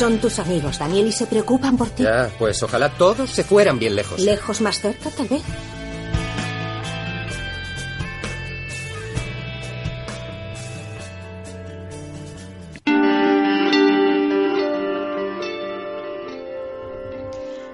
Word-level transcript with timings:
Son 0.00 0.16
tus 0.16 0.38
amigos, 0.38 0.78
Daniel, 0.78 1.08
y 1.08 1.12
se 1.12 1.26
preocupan 1.26 1.76
por 1.76 1.90
ti. 1.90 2.04
Ya, 2.04 2.30
pues 2.38 2.62
ojalá 2.62 2.88
todos 2.88 3.28
se 3.28 3.44
fueran 3.44 3.78
bien 3.78 3.94
lejos. 3.94 4.18
Lejos 4.18 4.62
más 4.62 4.80
cerca, 4.80 5.10
tal 5.10 5.28
vez. 5.28 5.42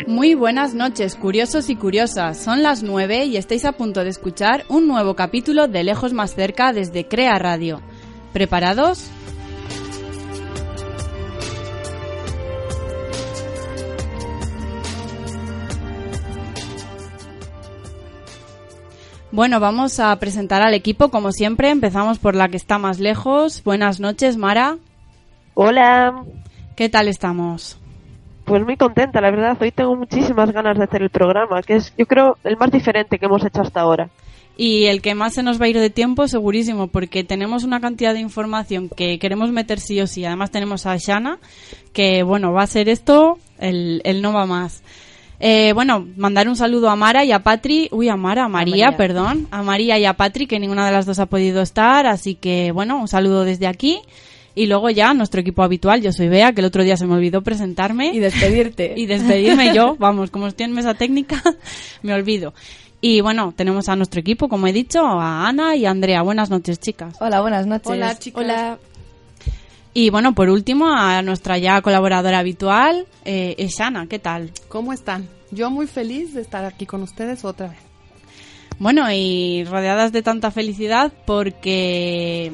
Muy 0.08 0.34
buenas 0.34 0.74
noches, 0.74 1.14
curiosos 1.14 1.70
y 1.70 1.76
curiosas. 1.76 2.42
Son 2.42 2.64
las 2.64 2.82
9 2.82 3.26
y 3.26 3.36
estáis 3.36 3.64
a 3.64 3.70
punto 3.70 4.02
de 4.02 4.10
escuchar 4.10 4.64
un 4.68 4.88
nuevo 4.88 5.14
capítulo 5.14 5.68
de 5.68 5.84
Lejos 5.84 6.12
más 6.12 6.34
cerca 6.34 6.72
desde 6.72 7.06
Crea 7.06 7.38
Radio. 7.38 7.80
¿Preparados? 8.32 9.12
Bueno, 19.36 19.60
vamos 19.60 20.00
a 20.00 20.18
presentar 20.18 20.62
al 20.62 20.72
equipo 20.72 21.10
como 21.10 21.30
siempre. 21.30 21.68
Empezamos 21.68 22.18
por 22.18 22.34
la 22.34 22.48
que 22.48 22.56
está 22.56 22.78
más 22.78 23.00
lejos. 23.00 23.62
Buenas 23.64 24.00
noches, 24.00 24.38
Mara. 24.38 24.78
Hola. 25.52 26.24
¿Qué 26.74 26.88
tal 26.88 27.06
estamos? 27.06 27.78
Pues 28.46 28.64
muy 28.64 28.78
contenta, 28.78 29.20
la 29.20 29.30
verdad. 29.30 29.58
Hoy 29.60 29.72
tengo 29.72 29.94
muchísimas 29.94 30.52
ganas 30.52 30.78
de 30.78 30.84
hacer 30.84 31.02
el 31.02 31.10
programa, 31.10 31.60
que 31.60 31.74
es, 31.74 31.92
yo 31.98 32.06
creo, 32.06 32.38
el 32.44 32.56
más 32.56 32.70
diferente 32.70 33.18
que 33.18 33.26
hemos 33.26 33.44
hecho 33.44 33.60
hasta 33.60 33.82
ahora. 33.82 34.08
Y 34.56 34.86
el 34.86 35.02
que 35.02 35.14
más 35.14 35.34
se 35.34 35.42
nos 35.42 35.60
va 35.60 35.66
a 35.66 35.68
ir 35.68 35.78
de 35.78 35.90
tiempo, 35.90 36.28
segurísimo, 36.28 36.86
porque 36.86 37.22
tenemos 37.22 37.62
una 37.62 37.78
cantidad 37.78 38.14
de 38.14 38.20
información 38.20 38.88
que 38.88 39.18
queremos 39.18 39.52
meter 39.52 39.80
sí 39.80 40.00
o 40.00 40.06
sí. 40.06 40.24
Además 40.24 40.50
tenemos 40.50 40.86
a 40.86 40.96
Shana, 40.96 41.40
que 41.92 42.22
bueno, 42.22 42.54
va 42.54 42.62
a 42.62 42.66
ser 42.66 42.88
esto 42.88 43.36
el, 43.58 44.00
el 44.04 44.22
no 44.22 44.32
va 44.32 44.46
más. 44.46 44.82
Eh, 45.38 45.72
bueno, 45.74 46.06
mandar 46.16 46.48
un 46.48 46.56
saludo 46.56 46.88
a 46.88 46.96
Mara 46.96 47.24
y 47.24 47.32
a 47.32 47.40
Patri, 47.40 47.88
uy, 47.92 48.08
a 48.08 48.16
Mara, 48.16 48.44
a 48.44 48.48
María, 48.48 48.86
María. 48.86 48.96
perdón, 48.96 49.48
a 49.50 49.62
María 49.62 49.98
y 49.98 50.04
a 50.04 50.14
Patri, 50.14 50.46
que 50.46 50.58
ninguna 50.58 50.86
de 50.86 50.92
las 50.92 51.06
dos 51.06 51.18
ha 51.18 51.26
podido 51.26 51.60
estar, 51.60 52.06
así 52.06 52.34
que 52.34 52.72
bueno, 52.72 52.98
un 52.98 53.08
saludo 53.08 53.44
desde 53.44 53.66
aquí. 53.66 54.00
Y 54.54 54.66
luego 54.66 54.88
ya 54.88 55.12
nuestro 55.12 55.42
equipo 55.42 55.62
habitual, 55.62 56.00
yo 56.00 56.12
soy 56.12 56.28
Bea, 56.28 56.52
que 56.52 56.62
el 56.62 56.66
otro 56.66 56.82
día 56.82 56.96
se 56.96 57.06
me 57.06 57.14
olvidó 57.14 57.42
presentarme. 57.42 58.12
Y 58.14 58.20
despedirte. 58.20 58.94
y 58.96 59.04
despedirme 59.04 59.74
yo, 59.74 59.96
vamos, 59.98 60.30
como 60.30 60.46
estoy 60.46 60.64
en 60.64 60.72
mesa 60.72 60.94
técnica, 60.94 61.42
me 62.02 62.14
olvido. 62.14 62.54
Y 63.02 63.20
bueno, 63.20 63.52
tenemos 63.54 63.90
a 63.90 63.96
nuestro 63.96 64.20
equipo, 64.20 64.48
como 64.48 64.66
he 64.66 64.72
dicho, 64.72 65.04
a 65.04 65.46
Ana 65.46 65.76
y 65.76 65.84
a 65.84 65.90
Andrea. 65.90 66.22
Buenas 66.22 66.48
noches, 66.48 66.80
chicas. 66.80 67.14
Hola, 67.20 67.42
buenas 67.42 67.66
noches. 67.66 67.92
Hola, 67.92 68.18
chicas. 68.18 68.42
Hola. 68.42 68.78
Y 69.98 70.10
bueno, 70.10 70.34
por 70.34 70.50
último, 70.50 70.90
a 70.94 71.22
nuestra 71.22 71.56
ya 71.56 71.80
colaboradora 71.80 72.40
habitual, 72.40 73.06
eh, 73.24 73.66
Shana, 73.66 74.06
¿qué 74.06 74.18
tal? 74.18 74.52
¿Cómo 74.68 74.92
están? 74.92 75.26
Yo 75.50 75.70
muy 75.70 75.86
feliz 75.86 76.34
de 76.34 76.42
estar 76.42 76.66
aquí 76.66 76.84
con 76.84 77.02
ustedes 77.02 77.46
otra 77.46 77.68
vez. 77.68 77.78
Bueno, 78.78 79.10
y 79.10 79.64
rodeadas 79.64 80.12
de 80.12 80.20
tanta 80.20 80.50
felicidad 80.50 81.14
porque 81.24 82.52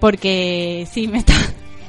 porque 0.00 0.88
sí 0.90 1.08
me 1.08 1.18
está 1.18 1.34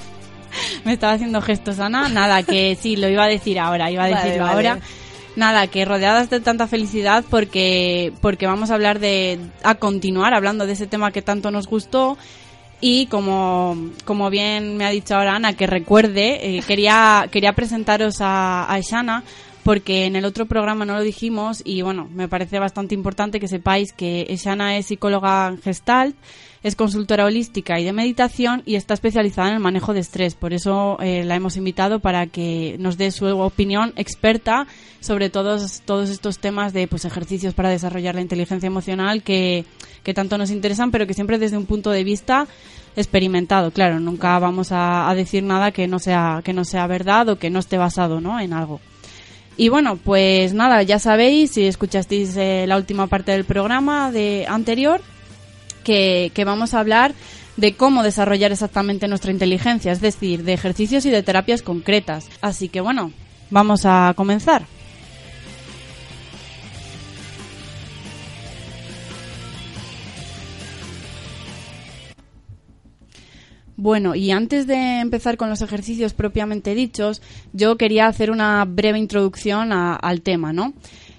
me 0.83 0.91
estaba 0.91 1.13
haciendo 1.13 1.41
gestos 1.41 1.79
Ana, 1.79 2.09
nada 2.09 2.43
que 2.43 2.75
sí 2.75 2.97
lo 2.97 3.07
iba 3.07 3.23
a 3.23 3.29
decir 3.29 3.59
ahora, 3.59 3.89
iba 3.89 4.03
a 4.03 4.09
Vale, 4.09 4.21
decirlo 4.21 4.43
vale. 4.43 4.67
ahora. 4.67 4.81
Nada, 5.37 5.65
que 5.67 5.85
rodeadas 5.85 6.29
de 6.29 6.41
tanta 6.41 6.67
felicidad 6.67 7.23
porque 7.29 8.11
porque 8.19 8.47
vamos 8.47 8.69
a 8.69 8.73
hablar 8.73 8.99
de 8.99 9.39
a 9.63 9.75
continuar 9.75 10.33
hablando 10.33 10.67
de 10.67 10.73
ese 10.73 10.87
tema 10.87 11.13
que 11.13 11.21
tanto 11.21 11.51
nos 11.51 11.67
gustó 11.67 12.17
y 12.85 13.05
como, 13.05 13.77
como 14.03 14.29
bien 14.29 14.75
me 14.75 14.83
ha 14.83 14.89
dicho 14.89 15.15
ahora 15.15 15.37
Ana, 15.37 15.53
que 15.53 15.67
recuerde, 15.67 16.57
eh, 16.57 16.63
quería, 16.67 17.29
quería 17.31 17.53
presentaros 17.53 18.19
a, 18.19 18.71
a 18.71 18.79
Shana 18.81 19.23
porque 19.63 20.05
en 20.05 20.17
el 20.17 20.25
otro 20.25 20.45
programa 20.45 20.83
no 20.83 20.95
lo 20.95 21.01
dijimos 21.01 21.61
y 21.63 21.81
bueno, 21.81 22.09
me 22.13 22.27
parece 22.27 22.59
bastante 22.59 22.93
importante 22.93 23.39
que 23.39 23.47
sepáis 23.47 23.93
que 23.93 24.25
Shana 24.37 24.77
es 24.77 24.87
psicóloga 24.87 25.47
en 25.47 25.61
Gestalt, 25.61 26.15
es 26.63 26.75
consultora 26.75 27.25
holística 27.25 27.79
y 27.79 27.83
de 27.83 27.93
meditación 27.93 28.63
y 28.65 28.75
está 28.75 28.93
especializada 28.93 29.49
en 29.49 29.55
el 29.55 29.59
manejo 29.59 29.93
de 29.93 29.99
estrés. 29.99 30.35
Por 30.35 30.53
eso 30.53 30.97
eh, 31.01 31.23
la 31.23 31.35
hemos 31.35 31.57
invitado 31.57 31.99
para 31.99 32.27
que 32.27 32.77
nos 32.79 32.97
dé 32.97 33.11
su 33.11 33.25
opinión 33.25 33.93
experta 33.95 34.67
sobre 34.99 35.29
todos, 35.29 35.81
todos 35.85 36.09
estos 36.09 36.39
temas 36.39 36.73
de 36.73 36.87
pues, 36.87 37.05
ejercicios 37.05 37.53
para 37.53 37.69
desarrollar 37.69 38.15
la 38.15 38.21
inteligencia 38.21 38.67
emocional 38.67 39.23
que, 39.23 39.65
que 40.03 40.13
tanto 40.13 40.37
nos 40.37 40.51
interesan, 40.51 40.91
pero 40.91 41.07
que 41.07 41.13
siempre 41.13 41.37
desde 41.37 41.57
un 41.57 41.65
punto 41.65 41.89
de 41.89 42.03
vista 42.03 42.47
experimentado. 42.95 43.71
Claro, 43.71 43.99
nunca 43.99 44.37
vamos 44.39 44.71
a, 44.71 45.09
a 45.09 45.15
decir 45.15 45.43
nada 45.43 45.71
que 45.71 45.87
no 45.87 45.99
sea 45.99 46.41
que 46.43 46.53
no 46.53 46.65
sea 46.65 46.87
verdad 46.87 47.29
o 47.29 47.37
que 47.37 47.49
no 47.49 47.59
esté 47.59 47.77
basado, 47.77 48.21
¿no? 48.21 48.39
En 48.39 48.53
algo. 48.53 48.79
Y 49.55 49.69
bueno, 49.69 49.97
pues 49.97 50.53
nada, 50.53 50.81
ya 50.81 50.97
sabéis, 50.97 51.51
si 51.51 51.65
escuchasteis 51.65 52.35
eh, 52.37 52.65
la 52.67 52.77
última 52.77 53.07
parte 53.07 53.31
del 53.31 53.45
programa 53.45 54.11
de 54.11 54.45
anterior, 54.49 55.01
que, 55.83 56.31
que 56.33 56.45
vamos 56.45 56.73
a 56.73 56.79
hablar 56.79 57.13
de 57.57 57.75
cómo 57.75 58.01
desarrollar 58.01 58.51
exactamente 58.51 59.07
nuestra 59.07 59.31
inteligencia, 59.31 59.91
es 59.91 60.01
decir, 60.01 60.43
de 60.43 60.53
ejercicios 60.53 61.05
y 61.05 61.11
de 61.11 61.21
terapias 61.21 61.61
concretas. 61.61 62.29
Así 62.41 62.67
que 62.67 62.81
bueno, 62.81 63.11
vamos 63.51 63.85
a 63.85 64.13
comenzar. 64.15 64.65
Bueno, 73.83 74.15
y 74.15 74.31
antes 74.31 74.65
de 74.65 75.01
empezar 75.01 75.35
con 75.35 75.49
los 75.49 75.61
ejercicios 75.61 76.13
propiamente 76.13 76.73
dichos, 76.73 77.21
yo 77.51 77.75
quería 77.75 78.07
hacer 78.07 78.31
una 78.31 78.63
breve 78.63 78.97
introducción 78.97 79.73
al 79.73 80.21
tema, 80.21 80.53
¿no? 80.53 80.71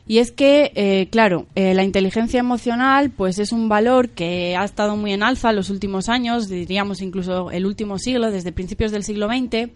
Y 0.06 0.16
es 0.16 0.32
que, 0.32 0.72
eh, 0.74 1.08
claro, 1.10 1.44
eh, 1.56 1.74
la 1.74 1.84
inteligencia 1.84 2.40
emocional, 2.40 3.10
pues 3.10 3.38
es 3.38 3.52
un 3.52 3.68
valor 3.68 4.08
que 4.08 4.56
ha 4.56 4.64
estado 4.64 4.96
muy 4.96 5.12
en 5.12 5.22
alza 5.22 5.50
en 5.50 5.56
los 5.56 5.68
últimos 5.68 6.08
años, 6.08 6.48
diríamos 6.48 7.02
incluso 7.02 7.50
el 7.50 7.66
último 7.66 7.98
siglo, 7.98 8.30
desde 8.30 8.50
principios 8.50 8.92
del 8.92 9.04
siglo 9.04 9.28
XX. 9.28 9.68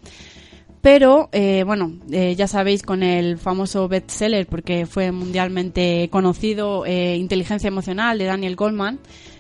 Pero, 0.81 1.29
eh, 1.33 1.65
bueno, 1.67 1.93
ya 2.09 2.47
sabéis 2.47 2.83
con 2.83 3.03
el 3.03 3.37
famoso 3.37 3.87
bestseller, 3.89 4.47
porque 4.47 4.87
fue 4.87 5.13
mundialmente 5.13 6.09
conocido, 6.11 6.87
Inteligencia 6.87 7.69
Emocional 7.69 8.17
de 8.17 8.25
Daniel 8.25 8.57
Goldman, 8.57 8.99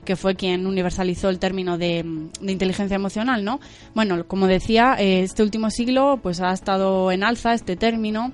que 0.08 0.16
fue 0.16 0.36
quien 0.36 0.66
universalizó 0.66 1.28
el 1.28 1.38
término 1.38 1.76
de, 1.76 2.02
de 2.40 2.50
inteligencia 2.52 2.94
emocional, 2.94 3.44
¿no? 3.44 3.60
Bueno, 3.94 4.26
como 4.26 4.46
decía, 4.46 4.96
eh, 4.98 5.20
este 5.22 5.42
último 5.42 5.70
siglo 5.70 6.18
pues 6.22 6.40
ha 6.40 6.50
estado 6.54 7.12
en 7.12 7.22
alza 7.22 7.52
este 7.52 7.76
término 7.76 8.32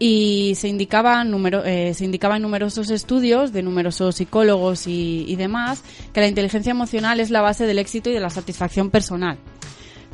y 0.00 0.54
se 0.56 0.66
indicaba, 0.66 1.22
numero- 1.22 1.62
eh, 1.64 1.94
se 1.94 2.04
indicaba 2.04 2.36
en 2.36 2.42
numerosos 2.42 2.90
estudios 2.90 3.52
de 3.52 3.62
numerosos 3.62 4.16
psicólogos 4.16 4.88
y, 4.88 5.24
y 5.28 5.36
demás 5.36 5.84
que 6.12 6.20
la 6.20 6.26
inteligencia 6.26 6.72
emocional 6.72 7.20
es 7.20 7.30
la 7.30 7.40
base 7.40 7.66
del 7.66 7.78
éxito 7.78 8.10
y 8.10 8.12
de 8.12 8.20
la 8.20 8.30
satisfacción 8.30 8.90
personal. 8.90 9.38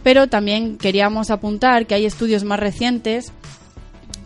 Pero 0.03 0.27
también 0.27 0.77
queríamos 0.77 1.31
apuntar 1.31 1.87
que 1.87 1.95
hay 1.95 2.05
estudios 2.05 2.45
más 2.45 2.61
recientes 2.61 3.33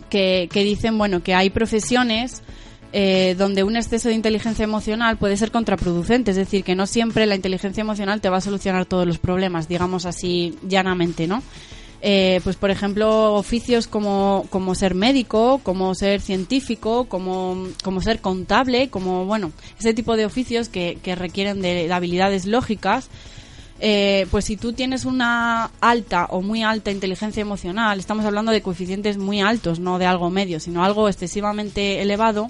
que, 0.09 0.49
que 0.51 0.65
dicen 0.65 0.97
bueno 0.97 1.23
que 1.23 1.33
hay 1.33 1.49
profesiones 1.49 2.43
eh, 2.93 3.35
donde 3.37 3.63
un 3.63 3.75
exceso 3.75 4.09
de 4.09 4.15
inteligencia 4.15 4.63
emocional 4.63 5.17
puede 5.17 5.37
ser 5.37 5.51
contraproducente, 5.51 6.31
es 6.31 6.37
decir, 6.37 6.63
que 6.63 6.75
no 6.75 6.87
siempre 6.87 7.25
la 7.25 7.35
inteligencia 7.35 7.81
emocional 7.81 8.21
te 8.21 8.29
va 8.29 8.37
a 8.37 8.41
solucionar 8.41 8.85
todos 8.85 9.05
los 9.05 9.17
problemas, 9.17 9.67
digamos 9.67 10.05
así 10.05 10.57
llanamente, 10.67 11.27
¿no? 11.27 11.43
Eh, 11.99 12.41
pues 12.43 12.55
por 12.57 12.69
ejemplo 12.69 13.33
oficios 13.33 13.87
como, 13.87 14.45
como 14.51 14.75
ser 14.75 14.93
médico, 14.93 15.59
como 15.63 15.95
ser 15.95 16.21
científico, 16.21 17.05
como, 17.05 17.67
como 17.83 18.01
ser 18.01 18.21
contable, 18.21 18.89
como 18.89 19.25
bueno, 19.25 19.51
ese 19.79 19.95
tipo 19.95 20.15
de 20.15 20.25
oficios 20.25 20.69
que, 20.69 20.99
que 21.01 21.15
requieren 21.15 21.61
de, 21.61 21.87
de 21.87 21.93
habilidades 21.93 22.45
lógicas, 22.45 23.09
eh, 23.79 24.25
pues 24.31 24.45
si 24.45 24.57
tú 24.57 24.73
tienes 24.73 25.05
una 25.05 25.71
alta 25.81 26.25
o 26.31 26.41
muy 26.41 26.63
alta 26.63 26.91
inteligencia 26.91 27.41
emocional, 27.41 27.99
estamos 27.99 28.25
hablando 28.25 28.51
de 28.51 28.61
coeficientes 28.61 29.17
muy 29.17 29.41
altos, 29.41 29.79
no 29.79 29.99
de 29.99 30.05
algo 30.05 30.29
medio, 30.29 30.59
sino 30.59 30.83
algo 30.83 31.07
excesivamente 31.09 32.01
elevado, 32.01 32.47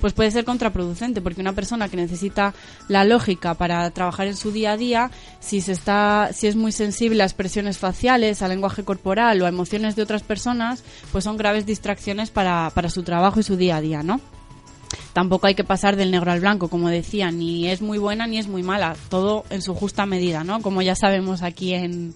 pues 0.00 0.12
puede 0.12 0.30
ser 0.30 0.44
contraproducente, 0.44 1.20
porque 1.20 1.40
una 1.40 1.52
persona 1.52 1.88
que 1.88 1.96
necesita 1.96 2.54
la 2.88 3.04
lógica 3.04 3.54
para 3.54 3.90
trabajar 3.90 4.26
en 4.26 4.36
su 4.36 4.52
día 4.52 4.72
a 4.72 4.76
día, 4.76 5.10
si 5.40 5.60
se 5.60 5.72
está, 5.72 6.30
si 6.32 6.46
es 6.46 6.56
muy 6.56 6.72
sensible 6.72 7.22
a 7.22 7.26
expresiones 7.26 7.78
faciales, 7.78 8.42
al 8.42 8.50
lenguaje 8.50 8.84
corporal 8.84 9.40
o 9.42 9.46
a 9.46 9.48
emociones 9.48 9.96
de 9.96 10.02
otras 10.02 10.22
personas, 10.22 10.84
pues 11.12 11.24
son 11.24 11.36
graves 11.36 11.66
distracciones 11.66 12.30
para, 12.30 12.70
para 12.74 12.90
su 12.90 13.02
trabajo 13.02 13.40
y 13.40 13.42
su 13.42 13.56
día 13.56 13.76
a 13.76 13.80
día, 13.80 14.02
¿no? 14.02 14.20
tampoco 15.12 15.48
hay 15.48 15.54
que 15.54 15.64
pasar 15.64 15.96
del 15.96 16.12
negro 16.12 16.30
al 16.30 16.38
blanco, 16.38 16.68
como 16.68 16.88
decía, 16.88 17.32
ni 17.32 17.68
es 17.68 17.82
muy 17.82 17.98
buena 17.98 18.28
ni 18.28 18.38
es 18.38 18.46
muy 18.46 18.62
mala, 18.62 18.94
todo 19.08 19.44
en 19.50 19.62
su 19.62 19.74
justa 19.74 20.06
medida, 20.06 20.44
¿no? 20.44 20.62
Como 20.62 20.80
ya 20.80 20.94
sabemos 20.94 21.42
aquí 21.42 21.74
en, 21.74 22.14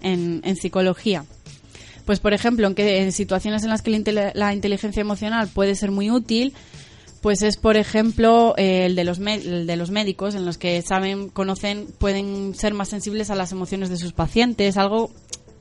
en, 0.00 0.56
psicología. 0.56 1.24
Pues, 2.04 2.18
por 2.18 2.34
ejemplo, 2.34 2.66
en, 2.66 2.74
en 2.76 3.12
situaciones 3.12 3.62
en 3.62 3.70
las 3.70 3.82
que 3.82 4.32
la 4.34 4.54
inteligencia 4.54 5.00
emocional 5.00 5.48
puede 5.54 5.76
ser 5.76 5.92
muy 5.92 6.10
útil, 6.10 6.52
pues 7.22 7.42
es, 7.42 7.56
por 7.56 7.76
ejemplo, 7.76 8.54
eh, 8.58 8.86
el, 8.86 8.96
de 8.96 9.04
los 9.04 9.18
de 9.18 9.76
los 9.76 9.90
médicos, 9.90 10.34
en 10.34 10.44
los 10.44 10.58
que 10.58 10.82
saben, 10.82 11.28
conocen, 11.28 11.86
pueden 11.98 12.54
ser 12.54 12.74
más 12.74 12.88
sensibles 12.88 13.30
a 13.30 13.36
las 13.36 13.52
emociones 13.52 13.88
de 13.88 13.96
sus 13.96 14.12
pacientes, 14.12 14.76
algo 14.76 15.10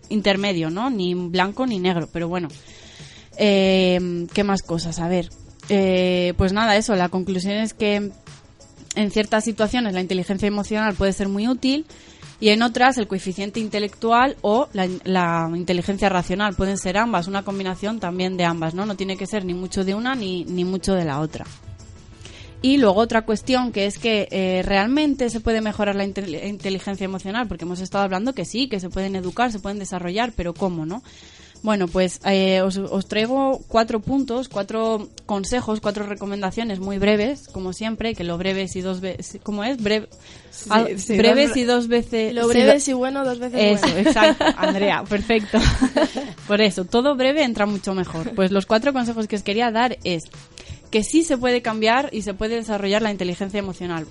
intermedio, 0.10 0.72
¿no? 0.72 0.90
Ni 0.90 1.14
blanco 1.14 1.68
ni 1.68 1.80
negro, 1.80 2.10
pero 2.12 2.28
bueno. 2.28 2.50
Eh, 3.38 4.28
¿Qué 4.34 4.44
más 4.44 4.64
cosas? 4.64 5.00
A 5.00 5.08
ver. 5.08 5.30
Eh, 5.70 6.34
pues 6.36 6.52
nada, 6.52 6.76
eso, 6.76 6.96
la 6.96 7.10
conclusión 7.10 7.54
es 7.54 7.74
que 7.76 8.12
en 8.96 9.12
ciertas 9.12 9.44
situaciones 9.44 9.94
la 9.94 10.02
inteligencia 10.02 10.48
emocional 10.48 10.96
puede 10.96 11.14
ser 11.14 11.30
muy 11.30 11.48
útil 11.48 11.86
y 12.42 12.50
en 12.50 12.64
otras 12.64 12.98
el 12.98 13.08
coeficiente 13.08 13.60
intelectual 13.60 14.36
o 14.42 14.68
la, 14.74 15.50
inteligencia 15.56 16.10
racional. 16.10 16.56
Pueden 16.56 16.78
ser 16.78 16.98
ambas, 16.98 17.28
una 17.28 17.44
combinación 17.44 18.00
también 18.00 18.36
de 18.36 18.46
ambas, 18.46 18.74
¿no? 18.74 18.86
No 18.88 18.96
tiene 18.96 19.16
que 19.16 19.28
ser 19.28 19.46
ni 19.46 19.54
mucho 19.54 19.86
de 19.86 19.94
una 19.94 20.16
ni, 20.16 20.44
ni 20.46 20.66
mucho 20.66 20.96
de 20.96 21.06
la 21.06 21.20
otra. 21.20 21.46
Y 22.64 22.78
luego 22.78 23.00
otra 23.00 23.22
cuestión 23.24 23.72
que 23.72 23.86
es 23.86 24.00
que 24.00 24.28
eh, 24.32 24.64
realmente 24.64 25.30
se 25.30 25.40
puede 25.40 25.62
mejorar 25.62 25.96
la 25.96 26.04
inteligencia 26.04 27.06
emocional, 27.06 27.48
porque 27.48 27.66
hemos 27.66 27.80
estado 27.80 28.04
hablando 28.04 28.34
que 28.34 28.46
sí, 28.46 28.68
que 28.68 28.80
se 28.80 28.90
pueden 28.90 29.16
educar, 29.16 29.52
se 29.52 29.60
pueden 29.60 29.80
desarrollar, 29.80 30.34
pero 30.36 30.54
¿cómo, 30.54 30.86
no? 30.86 31.04
Bueno, 31.64 31.88
pues 31.88 32.20
eh, 32.26 32.62
os, 32.62 32.78
os, 32.78 33.08
traigo 33.08 33.62
cuatro 33.68 34.00
puntos, 34.00 34.50
cuatro 34.50 35.10
consejos, 35.28 35.80
cuatro 35.80 36.08
recomendaciones 36.08 36.80
muy 36.80 36.98
breves, 36.98 37.48
como 37.50 37.72
siempre, 37.72 38.16
que 38.16 38.24
lo 38.24 38.38
breves 38.40 38.76
y 38.76 38.82
dos 38.82 39.00
veces, 39.00 39.40
¿cómo 39.44 39.64
es? 39.64 39.82
Breve, 39.82 40.10
Sí, 40.50 40.70
ah, 40.72 40.86
sí, 40.98 41.18
breves 41.18 41.50
dos- 41.50 41.58
y 41.58 41.64
dos 41.64 41.88
veces. 41.88 42.34
Lo 42.34 42.44
sí, 42.44 42.50
breve 42.50 42.76
es 42.76 42.88
y 42.88 42.94
bueno, 42.94 43.24
dos 43.24 43.38
veces 43.40 43.80
Eso, 43.80 43.94
bueno. 43.94 44.10
exacto, 44.10 44.44
Andrea, 44.58 45.04
perfecto. 45.04 45.60
Por 46.48 46.62
eso, 46.62 46.86
todo 46.86 47.16
breve 47.16 47.44
entra 47.44 47.66
mucho 47.68 47.94
mejor. 47.94 48.32
Pues 48.36 48.52
los 48.52 48.66
cuatro 48.66 48.92
consejos 48.92 49.28
que 49.28 49.36
os 49.36 49.44
quería 49.44 49.70
dar 49.72 49.98
es 50.04 50.24
que 50.90 51.04
sí 51.04 51.24
se 51.24 51.38
puede 51.38 51.62
cambiar 51.62 52.10
y 52.12 52.24
se 52.24 52.34
puede 52.34 52.56
desarrollar 52.56 53.02
la 53.02 53.12
inteligencia 53.12 53.60
emocional. 53.60 54.08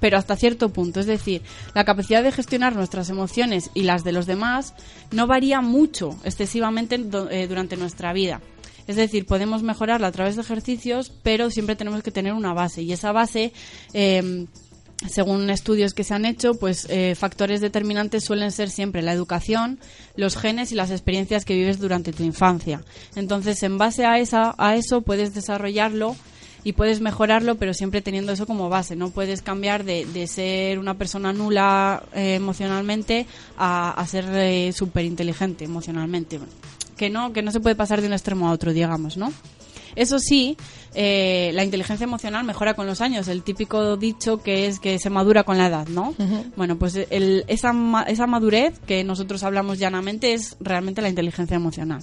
Pero 0.00 0.18
hasta 0.18 0.36
cierto 0.36 0.70
punto, 0.70 1.00
es 1.00 1.06
decir, 1.06 1.42
la 1.74 1.84
capacidad 1.84 2.22
de 2.22 2.32
gestionar 2.32 2.74
nuestras 2.74 3.10
emociones 3.10 3.70
y 3.74 3.82
las 3.82 4.04
de 4.04 4.12
los 4.12 4.26
demás 4.26 4.74
no 5.10 5.26
varía 5.26 5.60
mucho, 5.60 6.16
excesivamente 6.24 6.96
eh, 7.30 7.46
durante 7.48 7.76
nuestra 7.76 8.12
vida. 8.12 8.40
Es 8.86 8.96
decir, 8.96 9.26
podemos 9.26 9.62
mejorarla 9.62 10.08
a 10.08 10.12
través 10.12 10.36
de 10.36 10.42
ejercicios, 10.42 11.12
pero 11.22 11.50
siempre 11.50 11.76
tenemos 11.76 12.02
que 12.02 12.10
tener 12.10 12.34
una 12.34 12.52
base. 12.52 12.82
Y 12.82 12.92
esa 12.92 13.12
base, 13.12 13.52
eh, 13.94 14.46
según 15.08 15.48
estudios 15.50 15.94
que 15.94 16.04
se 16.04 16.14
han 16.14 16.24
hecho, 16.24 16.54
pues 16.54 16.86
eh, 16.90 17.14
factores 17.14 17.60
determinantes 17.60 18.24
suelen 18.24 18.52
ser 18.52 18.70
siempre 18.70 19.02
la 19.02 19.12
educación, 19.12 19.78
los 20.16 20.36
genes 20.36 20.72
y 20.72 20.74
las 20.74 20.90
experiencias 20.90 21.44
que 21.44 21.54
vives 21.54 21.78
durante 21.78 22.12
tu 22.12 22.24
infancia. 22.24 22.84
Entonces, 23.16 23.62
en 23.62 23.78
base 23.78 24.04
a, 24.04 24.18
esa, 24.18 24.54
a 24.58 24.76
eso 24.76 25.02
puedes 25.02 25.34
desarrollarlo 25.34 26.16
y 26.64 26.72
puedes 26.72 27.00
mejorarlo, 27.00 27.56
pero 27.56 27.74
siempre 27.74 28.00
teniendo 28.02 28.32
eso 28.32 28.46
como 28.46 28.68
base. 28.70 28.96
No 28.96 29.10
puedes 29.10 29.42
cambiar 29.42 29.84
de, 29.84 30.06
de 30.06 30.26
ser 30.26 30.78
una 30.78 30.94
persona 30.94 31.32
nula 31.32 32.02
eh, 32.14 32.34
emocionalmente 32.36 33.26
a, 33.56 33.90
a 33.92 34.06
ser 34.06 34.72
súper 34.72 35.04
inteligente 35.04 35.64
emocionalmente. 35.64 36.40
Que 36.96 37.10
no, 37.10 37.32
que 37.32 37.42
no 37.42 37.50
se 37.52 37.60
puede 37.60 37.74
pasar 37.76 38.00
de 38.00 38.06
un 38.06 38.12
extremo 38.14 38.48
a 38.48 38.52
otro, 38.52 38.72
digamos, 38.72 39.16
¿no? 39.16 39.32
Eso 39.96 40.18
sí, 40.18 40.56
eh, 40.94 41.52
la 41.54 41.62
inteligencia 41.62 42.02
emocional 42.04 42.42
mejora 42.44 42.74
con 42.74 42.86
los 42.86 43.00
años. 43.00 43.28
El 43.28 43.42
típico 43.44 43.96
dicho 43.96 44.42
que 44.42 44.66
es 44.66 44.80
que 44.80 44.98
se 44.98 45.08
madura 45.10 45.44
con 45.44 45.56
la 45.58 45.66
edad, 45.68 45.86
¿no? 45.86 46.14
Bueno, 46.56 46.76
pues 46.78 46.96
el- 47.10 47.44
esa, 47.46 47.72
esa 48.08 48.26
madurez 48.26 48.78
que 48.86 49.04
nosotros 49.04 49.42
hablamos 49.44 49.78
llanamente 49.78 50.32
es 50.34 50.56
realmente 50.60 51.00
la 51.02 51.08
inteligencia 51.10 51.54
emocional. 51.56 52.02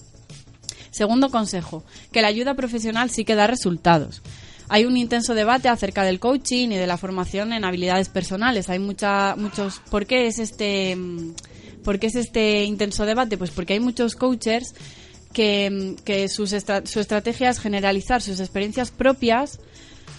Segundo 0.89 1.29
consejo, 1.29 1.83
que 2.11 2.21
la 2.21 2.27
ayuda 2.27 2.53
profesional 2.53 3.09
sí 3.09 3.23
que 3.25 3.35
da 3.35 3.47
resultados. 3.47 4.21
Hay 4.73 4.85
un 4.85 4.95
intenso 4.95 5.35
debate 5.35 5.68
acerca 5.68 6.03
del 6.06 6.21
coaching 6.21 6.69
y 6.69 6.77
de 6.77 6.88
la 6.88 6.95
formación 6.97 7.51
en 7.51 7.65
habilidades 7.65 8.07
personales. 8.07 8.69
Hay 8.69 8.79
mucha, 8.79 9.35
muchos. 9.35 9.81
¿Por 9.91 10.06
qué 10.06 10.27
es 10.27 10.39
este, 10.39 10.95
mm, 10.95 11.33
por 11.83 12.00
qué 12.00 12.07
es 12.07 12.15
este 12.15 12.63
intenso 12.63 13.06
debate? 13.06 13.38
Pues 13.38 13.51
porque 13.51 13.73
hay 13.73 13.81
muchos 13.81 14.15
coaches 14.15 14.73
que, 15.33 15.69
mm, 15.69 16.03
que 16.06 16.29
sus 16.29 16.53
estra- 16.53 16.85
su 16.85 17.01
estrategia 17.01 17.50
es 17.50 17.59
generalizar 17.59 18.21
sus 18.21 18.39
experiencias 18.39 18.91
propias 18.91 19.59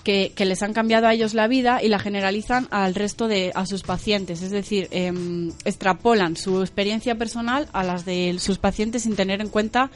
que, 0.05 0.33
que 0.35 0.45
les 0.45 0.63
han 0.63 0.73
cambiado 0.75 1.07
a 1.07 1.15
ellos 1.15 1.33
la 1.33 1.47
vida 1.49 1.81
y 1.83 1.89
la 1.89 1.99
generalizan 1.99 2.67
al 2.73 2.95
resto 2.95 3.29
de 3.29 3.53
a 3.55 3.65
sus 3.67 3.83
pacientes. 3.85 4.43
Es 4.43 4.51
decir, 4.51 4.89
em, 4.91 5.51
extrapolan 5.65 6.37
su 6.37 6.61
experiencia 6.61 7.15
personal 7.15 7.69
a 7.73 7.85
las 7.85 8.05
de 8.05 8.37
sus 8.39 8.59
pacientes 8.59 9.05
sin 9.05 9.17
tener 9.17 9.41
en 9.41 9.49
cuenta 9.49 9.91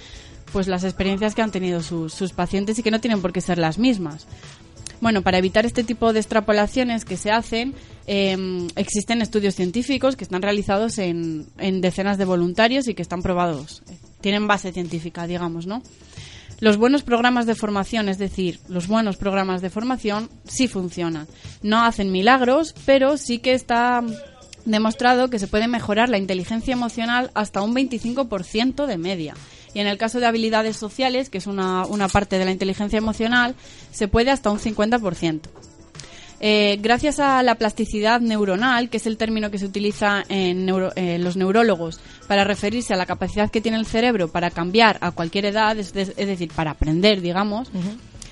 pues 0.52 0.68
las 0.68 0.84
experiencias 0.84 1.34
que 1.34 1.42
han 1.42 1.50
tenido 1.50 1.82
sus, 1.82 2.32
pacientes 2.32 2.78
y 2.78 2.82
que 2.82 2.90
no 2.90 3.00
tienen 3.00 3.20
por 3.20 3.32
qué 3.32 3.40
ser 3.40 3.58
las 3.58 3.78
mismas. 3.78 4.26
Bueno, 5.00 5.22
para 5.22 5.38
evitar 5.38 5.66
este 5.66 5.84
tipo 5.84 6.12
de 6.12 6.20
extrapolaciones 6.20 7.04
que 7.04 7.18
se 7.18 7.30
hacen, 7.30 7.74
em, 8.06 8.66
existen 8.76 9.20
estudios 9.20 9.54
científicos 9.54 10.16
que 10.16 10.24
están 10.24 10.40
realizados 10.40 10.98
en, 10.98 11.46
en 11.58 11.82
decenas 11.82 12.16
de 12.16 12.24
voluntarios 12.24 12.88
y 12.88 12.94
que 12.94 13.02
están 13.02 13.22
probados. 13.22 13.82
Tienen 14.22 14.46
base 14.46 14.72
científica, 14.72 15.26
digamos, 15.26 15.66
¿no? 15.66 15.82
Los 16.58 16.78
buenos 16.78 17.02
programas 17.02 17.44
de 17.44 17.54
formación, 17.54 18.08
es 18.08 18.16
decir, 18.16 18.60
los 18.68 18.88
buenos 18.88 19.18
programas 19.18 19.60
de 19.60 19.68
formación, 19.68 20.30
sí 20.44 20.68
funcionan. 20.68 21.26
No 21.62 21.84
hacen 21.84 22.10
milagros, 22.10 22.74
pero 22.86 23.18
sí 23.18 23.40
que 23.40 23.52
está 23.52 24.02
demostrado 24.64 25.28
que 25.28 25.38
se 25.38 25.48
puede 25.48 25.68
mejorar 25.68 26.08
la 26.08 26.18
inteligencia 26.18 26.72
emocional 26.72 27.30
hasta 27.34 27.60
un 27.60 27.74
25% 27.74 28.86
de 28.86 28.96
media. 28.96 29.34
Y 29.76 29.80
en 29.80 29.86
el 29.88 29.98
caso 29.98 30.20
de 30.20 30.26
habilidades 30.26 30.78
sociales, 30.78 31.28
que 31.28 31.36
es 31.36 31.46
una, 31.46 31.84
una 31.84 32.08
parte 32.08 32.38
de 32.38 32.46
la 32.46 32.50
inteligencia 32.50 32.96
emocional, 32.96 33.54
se 33.92 34.08
puede 34.08 34.30
hasta 34.30 34.50
un 34.50 34.58
50%. 34.58 35.40
Eh, 36.40 36.78
gracias 36.82 37.18
a 37.18 37.42
la 37.42 37.54
plasticidad 37.56 38.20
neuronal, 38.20 38.88
que 38.90 38.96
es 38.98 39.06
el 39.06 39.16
término 39.18 39.50
que 39.50 39.58
se 39.58 39.66
utiliza 39.66 40.22
en 40.28 40.66
neuro- 40.66 40.92
eh, 40.96 41.18
los 41.18 41.36
neurólogos 41.36 42.00
para 42.26 42.44
referirse 42.44 42.94
a 42.94 42.96
la 42.96 43.06
capacidad 43.06 43.50
que 43.50 43.60
tiene 43.62 43.78
el 43.78 43.86
cerebro 43.86 44.28
para 44.28 44.50
cambiar 44.50 44.98
a 45.00 45.10
cualquier 45.12 45.46
edad, 45.46 45.78
es, 45.78 45.92
de- 45.94 46.02
es 46.02 46.26
decir, 46.26 46.50
para 46.54 46.72
aprender, 46.72 47.20
digamos, 47.22 47.68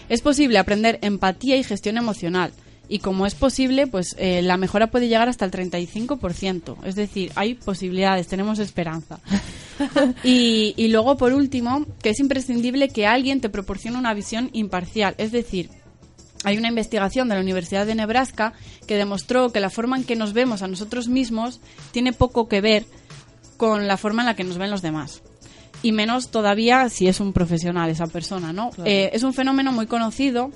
es 0.09 0.21
posible 0.23 0.59
aprender 0.59 0.99
empatía 1.03 1.57
y 1.57 1.65
gestión 1.65 1.97
emocional. 1.99 2.53
Y 2.89 2.99
como 2.99 3.27
es 3.27 3.35
posible, 3.35 3.87
pues 3.87 4.15
eh, 4.19 4.43
la 4.43 4.57
mejora 4.57 4.91
puede 4.91 5.09
llegar 5.09 5.29
hasta 5.29 5.45
el 5.45 5.51
35%. 5.51 6.77
Es 6.85 6.95
decir, 6.95 7.33
hay 7.35 7.55
posibilidades, 7.55 8.27
tenemos 8.27 8.59
esperanza. 8.59 9.21
y, 10.25 10.75
y 10.77 10.89
luego, 10.89 11.17
por 11.17 11.33
último, 11.33 11.87
que 12.03 12.11
es 12.11 12.21
imprescindible 12.21 12.89
que 12.89 13.07
alguien 13.07 13.41
te 13.41 13.49
proporcione 13.49 13.99
una 13.99 14.13
visión 14.13 14.51
imparcial. 14.53 15.15
Es 15.17 15.33
decir, 15.33 15.71
hay 16.45 16.59
una 16.59 16.69
investigación 16.69 17.29
de 17.29 17.35
la 17.35 17.41
Universidad 17.41 17.87
de 17.87 17.95
Nebraska 17.95 18.53
que 18.87 18.97
demostró 18.97 19.51
que 19.51 19.61
la 19.61 19.71
forma 19.71 19.97
en 19.97 20.05
que 20.05 20.15
nos 20.15 20.35
vemos 20.35 20.63
a 20.63 20.69
nosotros 20.69 21.09
mismos 21.09 21.61
tiene 21.91 22.13
poco 22.13 22.49
que 22.49 22.61
ver 22.61 22.85
con 23.57 23.89
la 23.89 23.97
forma 23.97 24.23
en 24.23 24.27
la 24.27 24.37
que 24.37 24.45
nos 24.45 24.59
ven 24.59 24.71
los 24.71 24.83
demás. 24.83 25.23
Y 25.83 25.93
menos 25.93 26.31
todavía 26.31 26.89
si 26.91 27.09
es 27.09 27.21
un 27.21 27.33
profesional 27.33 27.91
esa 27.91 28.07
persona, 28.07 28.53
¿no? 28.53 28.71
Eh, 28.85 29.11
es 29.13 29.23
un 29.23 29.35
fenómeno 29.35 29.73
muy 29.73 29.87
conocido 29.87 30.51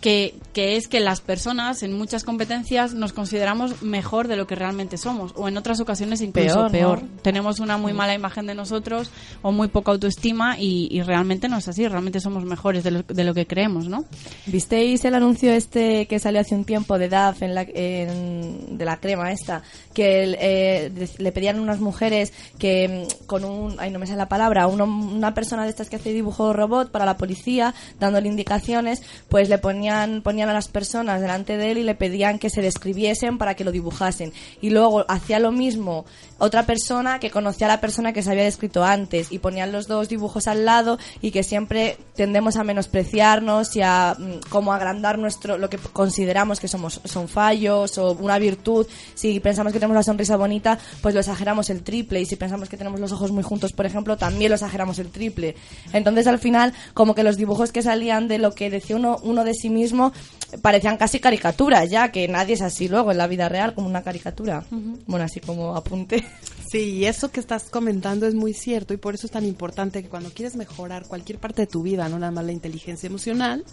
que, 0.00 0.34
que 0.52 0.76
es 0.76 0.88
que 0.88 1.00
las 1.00 1.20
personas 1.20 1.82
en 1.82 1.92
muchas 1.92 2.24
competencias 2.24 2.94
nos 2.94 3.12
consideramos 3.12 3.82
mejor 3.82 4.28
de 4.28 4.36
lo 4.36 4.46
que 4.46 4.54
realmente 4.54 4.96
somos 4.96 5.32
o 5.36 5.48
en 5.48 5.56
otras 5.56 5.80
ocasiones 5.80 6.20
incluso 6.20 6.54
Peor, 6.54 6.70
peor. 6.70 7.02
¿no? 7.02 7.08
Tenemos 7.22 7.60
una 7.60 7.76
muy 7.78 7.92
mala 7.92 8.14
imagen 8.14 8.46
de 8.46 8.54
nosotros 8.54 9.10
o 9.42 9.52
muy 9.52 9.68
poca 9.68 9.90
autoestima 9.92 10.58
y, 10.58 10.88
y 10.90 11.02
realmente 11.02 11.48
no 11.48 11.56
es 11.58 11.68
así, 11.68 11.86
realmente 11.88 12.20
somos 12.20 12.44
mejores 12.44 12.84
de 12.84 12.90
lo, 12.92 13.02
de 13.02 13.24
lo 13.24 13.34
que 13.34 13.46
creemos, 13.46 13.88
¿no? 13.88 14.04
¿Visteis 14.46 15.04
el 15.04 15.14
anuncio 15.14 15.52
este 15.52 16.06
que 16.06 16.18
salió 16.18 16.40
hace 16.40 16.54
un 16.54 16.64
tiempo 16.64 16.98
de 16.98 17.08
DAF 17.08 17.42
en 17.42 17.54
la, 17.54 17.62
en- 17.62 18.78
de 18.78 18.84
la 18.84 18.98
crema 19.00 19.32
esta? 19.32 19.62
Que 19.94 20.22
el, 20.24 20.36
eh, 20.40 21.08
le 21.18 21.32
pedían 21.32 21.58
unas 21.60 21.80
mujeres 21.80 22.32
que 22.58 23.06
mm, 23.22 23.26
con 23.26 23.44
un, 23.44 23.76
ay 23.78 23.90
no 23.90 23.98
me 23.98 24.06
sale 24.06 24.18
la 24.18 24.28
palabra, 24.28 24.66
uno- 24.66 24.84
una 24.84 25.34
persona 25.34 25.64
de 25.64 25.70
estas 25.70 25.88
que 25.88 25.96
hace 25.96 26.12
dibujo 26.12 26.52
robot 26.52 26.90
para 26.90 27.04
la 27.04 27.16
policía, 27.16 27.74
dándole 27.98 28.28
indicaciones, 28.28 29.02
pues 29.28 29.48
le 29.48 29.58
ponían, 29.58 29.87
ponían 30.22 30.48
a 30.48 30.52
las 30.52 30.68
personas 30.68 31.20
delante 31.20 31.56
de 31.56 31.70
él 31.70 31.78
y 31.78 31.82
le 31.82 31.94
pedían 31.94 32.38
que 32.38 32.50
se 32.50 32.62
describiesen 32.62 33.38
para 33.38 33.54
que 33.54 33.64
lo 33.64 33.72
dibujasen. 33.72 34.32
Y 34.60 34.70
luego 34.70 35.04
hacía 35.08 35.38
lo 35.38 35.52
mismo 35.52 36.04
otra 36.38 36.64
persona 36.66 37.18
que 37.18 37.30
conocía 37.30 37.66
a 37.66 37.70
la 37.70 37.80
persona 37.80 38.12
que 38.12 38.22
se 38.22 38.30
había 38.30 38.44
descrito 38.44 38.84
antes 38.84 39.32
y 39.32 39.38
ponían 39.38 39.72
los 39.72 39.88
dos 39.88 40.08
dibujos 40.08 40.46
al 40.46 40.64
lado 40.64 40.98
y 41.20 41.30
que 41.30 41.42
siempre 41.42 41.98
tendemos 42.18 42.56
a 42.56 42.64
menospreciarnos 42.64 43.76
y 43.76 43.80
a 43.80 44.16
mm, 44.18 44.48
como 44.50 44.72
agrandar 44.72 45.18
nuestro 45.18 45.56
lo 45.56 45.70
que 45.70 45.78
consideramos 45.78 46.58
que 46.58 46.66
somos 46.66 47.00
son 47.04 47.28
fallos 47.28 47.96
o 47.96 48.14
una 48.14 48.40
virtud. 48.40 48.88
Si 49.14 49.38
pensamos 49.38 49.72
que 49.72 49.78
tenemos 49.78 49.94
la 49.94 50.02
sonrisa 50.02 50.36
bonita 50.36 50.80
pues 51.00 51.14
lo 51.14 51.20
exageramos 51.20 51.70
el 51.70 51.84
triple. 51.84 52.20
Y 52.20 52.26
si 52.26 52.34
pensamos 52.34 52.68
que 52.68 52.76
tenemos 52.76 52.98
los 52.98 53.12
ojos 53.12 53.30
muy 53.30 53.44
juntos 53.44 53.72
por 53.72 53.86
ejemplo 53.86 54.16
también 54.16 54.50
lo 54.50 54.56
exageramos 54.56 54.98
el 54.98 55.10
triple. 55.10 55.54
Entonces 55.92 56.26
al 56.26 56.40
final 56.40 56.74
como 56.92 57.14
que 57.14 57.22
los 57.22 57.36
dibujos 57.36 57.70
que 57.70 57.82
salían 57.82 58.26
de 58.26 58.38
lo 58.38 58.52
que 58.52 58.68
decía 58.68 58.96
uno 58.96 59.18
uno 59.22 59.44
de 59.44 59.54
sí 59.54 59.70
mismo 59.70 60.12
parecían 60.60 60.96
casi 60.96 61.20
caricaturas 61.20 61.88
ya 61.88 62.10
que 62.10 62.26
nadie 62.26 62.54
es 62.54 62.62
así 62.62 62.88
luego 62.88 63.12
en 63.12 63.18
la 63.18 63.28
vida 63.28 63.48
real 63.48 63.74
como 63.74 63.86
una 63.86 64.02
caricatura. 64.02 64.64
Bueno 65.06 65.24
así 65.24 65.38
como 65.38 65.76
apunte. 65.76 66.24
Sí, 66.70 67.06
eso 67.06 67.30
que 67.30 67.40
estás 67.40 67.70
comentando 67.70 68.26
es 68.26 68.34
muy 68.34 68.52
cierto 68.52 68.92
y 68.92 68.98
por 68.98 69.14
eso 69.14 69.26
es 69.26 69.30
tan 69.30 69.46
importante 69.46 70.02
que 70.02 70.10
cuando 70.10 70.30
quieres 70.30 70.54
mejorar 70.54 71.06
cualquier 71.06 71.38
parte 71.38 71.62
de 71.62 71.66
tu 71.66 71.82
vida, 71.82 72.07
no 72.08 72.18
nada 72.18 72.32
más 72.32 72.44
la 72.44 72.52
inteligencia 72.52 73.06
emocional, 73.06 73.64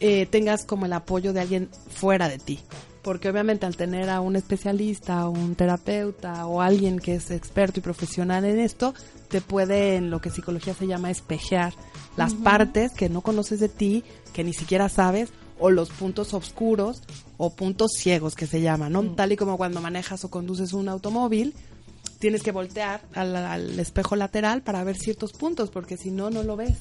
eh, 0.00 0.26
tengas 0.26 0.64
como 0.64 0.86
el 0.86 0.92
apoyo 0.94 1.32
de 1.32 1.40
alguien 1.40 1.68
fuera 1.88 2.28
de 2.28 2.38
ti. 2.38 2.58
Porque 3.02 3.28
obviamente 3.30 3.66
al 3.66 3.76
tener 3.76 4.10
a 4.10 4.20
un 4.20 4.36
especialista, 4.36 5.26
o 5.26 5.30
un 5.30 5.54
terapeuta 5.54 6.46
o 6.46 6.60
alguien 6.60 6.98
que 6.98 7.14
es 7.14 7.30
experto 7.30 7.80
y 7.80 7.82
profesional 7.82 8.44
en 8.44 8.58
esto, 8.58 8.94
te 9.28 9.40
puede, 9.40 9.96
en 9.96 10.10
lo 10.10 10.20
que 10.20 10.30
psicología 10.30 10.74
se 10.74 10.86
llama, 10.86 11.10
espejear 11.10 11.72
las 12.16 12.34
partes 12.34 12.92
que 12.92 13.08
no 13.08 13.20
conoces 13.20 13.60
de 13.60 13.68
ti, 13.68 14.04
que 14.32 14.44
ni 14.44 14.52
siquiera 14.52 14.88
sabes, 14.88 15.30
o 15.58 15.70
los 15.70 15.90
puntos 15.90 16.34
oscuros 16.34 17.02
o 17.36 17.50
puntos 17.50 17.92
ciegos 17.96 18.34
que 18.34 18.46
se 18.46 18.60
llaman, 18.60 18.92
¿no? 18.92 19.02
Tal 19.12 19.32
y 19.32 19.36
como 19.36 19.56
cuando 19.56 19.80
manejas 19.80 20.24
o 20.24 20.30
conduces 20.30 20.72
un 20.72 20.88
automóvil, 20.88 21.54
tienes 22.18 22.42
que 22.42 22.52
voltear 22.52 23.02
al, 23.14 23.36
al 23.36 23.78
espejo 23.78 24.16
lateral 24.16 24.62
para 24.62 24.82
ver 24.84 24.96
ciertos 24.96 25.32
puntos, 25.32 25.70
porque 25.70 25.96
si 25.96 26.10
no, 26.10 26.30
no 26.30 26.42
lo 26.42 26.56
ves. 26.56 26.78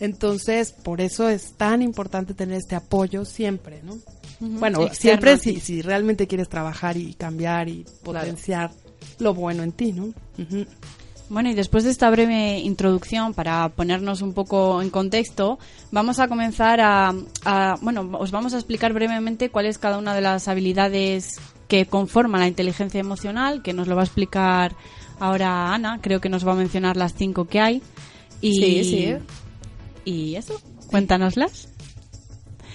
Entonces, 0.00 0.72
por 0.72 1.00
eso 1.00 1.28
es 1.28 1.52
tan 1.56 1.82
importante 1.82 2.34
tener 2.34 2.56
este 2.58 2.74
apoyo 2.74 3.24
siempre, 3.24 3.80
¿no? 3.82 3.96
Bueno, 4.40 4.82
Externo 4.82 4.94
siempre 4.96 5.38
si, 5.38 5.60
si 5.60 5.82
realmente 5.82 6.26
quieres 6.26 6.48
trabajar 6.48 6.96
y 6.96 7.14
cambiar 7.14 7.68
y 7.68 7.84
potenciar 8.02 8.70
lo 9.18 9.32
bueno 9.34 9.62
en 9.62 9.72
ti, 9.72 9.92
¿no? 9.92 10.06
Ujú. 10.38 10.66
Bueno, 11.30 11.48
y 11.48 11.54
después 11.54 11.84
de 11.84 11.90
esta 11.90 12.10
breve 12.10 12.58
introducción, 12.58 13.32
para 13.32 13.68
ponernos 13.70 14.20
un 14.20 14.34
poco 14.34 14.82
en 14.82 14.90
contexto, 14.90 15.58
vamos 15.90 16.18
a 16.18 16.28
comenzar 16.28 16.80
a, 16.80 17.14
a- 17.44 17.76
bueno, 17.80 18.10
os 18.18 18.30
vamos 18.30 18.52
a 18.52 18.56
explicar 18.58 18.92
brevemente 18.92 19.48
cuál 19.48 19.66
es 19.66 19.78
cada 19.78 19.96
una 19.98 20.14
de 20.14 20.20
las 20.20 20.48
habilidades 20.48 21.36
que 21.68 21.86
conforman 21.86 22.40
la 22.42 22.48
inteligencia 22.48 23.00
emocional, 23.00 23.62
que 23.62 23.72
nos 23.72 23.88
lo 23.88 23.94
va 23.96 24.02
a 24.02 24.04
explicar 24.04 24.74
ahora 25.18 25.72
Ana, 25.72 26.00
creo 26.02 26.20
que 26.20 26.28
nos 26.28 26.46
va 26.46 26.52
a 26.52 26.56
mencionar 26.56 26.96
las 26.98 27.14
cinco 27.14 27.46
que 27.46 27.60
hay. 27.60 27.82
Y, 28.42 28.52
Sí, 28.60 28.84
sí. 28.84 29.14
Y 30.04 30.36
eso, 30.36 30.60
cuéntanoslas. 30.88 31.68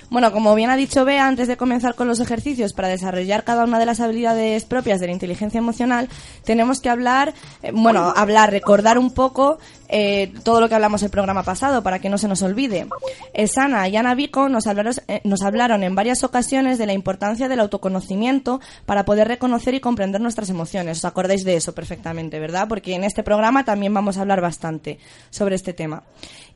Bueno, 0.09 0.31
como 0.31 0.55
bien 0.55 0.71
ha 0.71 0.75
dicho 0.75 1.05
Bea, 1.05 1.27
antes 1.27 1.47
de 1.47 1.55
comenzar 1.55 1.93
con 1.93 2.07
los 2.07 2.19
ejercicios 2.19 2.73
para 2.73 2.87
desarrollar 2.87 3.43
cada 3.43 3.63
una 3.63 3.77
de 3.77 3.85
las 3.85 3.99
habilidades 3.99 4.65
propias 4.65 4.99
de 4.99 5.05
la 5.05 5.13
inteligencia 5.13 5.59
emocional, 5.59 6.09
tenemos 6.43 6.81
que 6.81 6.89
hablar, 6.89 7.35
eh, 7.61 7.71
bueno, 7.71 8.11
hablar, 8.15 8.49
recordar 8.49 8.97
un 8.97 9.11
poco 9.13 9.59
eh, 9.89 10.31
todo 10.43 10.61
lo 10.61 10.69
que 10.69 10.75
hablamos 10.75 11.01
el 11.01 11.09
programa 11.09 11.43
pasado 11.43 11.81
para 11.81 11.99
que 11.99 12.09
no 12.09 12.17
se 12.17 12.27
nos 12.27 12.43
olvide. 12.43 12.87
Eh, 13.33 13.47
Sana 13.47 13.87
y 13.89 13.95
Ana 13.97 14.13
Vico 14.13 14.47
nos 14.47 14.67
hablaron, 14.67 14.93
eh, 15.07 15.21
nos 15.23 15.41
hablaron 15.41 15.83
en 15.83 15.95
varias 15.95 16.23
ocasiones 16.23 16.77
de 16.77 16.85
la 16.85 16.93
importancia 16.93 17.49
del 17.49 17.59
autoconocimiento 17.59 18.61
para 18.85 19.03
poder 19.03 19.27
reconocer 19.27 19.73
y 19.73 19.79
comprender 19.79 20.21
nuestras 20.21 20.49
emociones. 20.49 20.99
¿Os 20.99 21.05
acordáis 21.05 21.43
de 21.43 21.55
eso 21.55 21.73
perfectamente, 21.73 22.39
verdad? 22.39 22.67
Porque 22.67 22.93
en 22.93 23.03
este 23.03 23.23
programa 23.23 23.65
también 23.65 23.93
vamos 23.93 24.17
a 24.17 24.21
hablar 24.21 24.41
bastante 24.41 24.99
sobre 25.31 25.55
este 25.55 25.73
tema. 25.73 26.03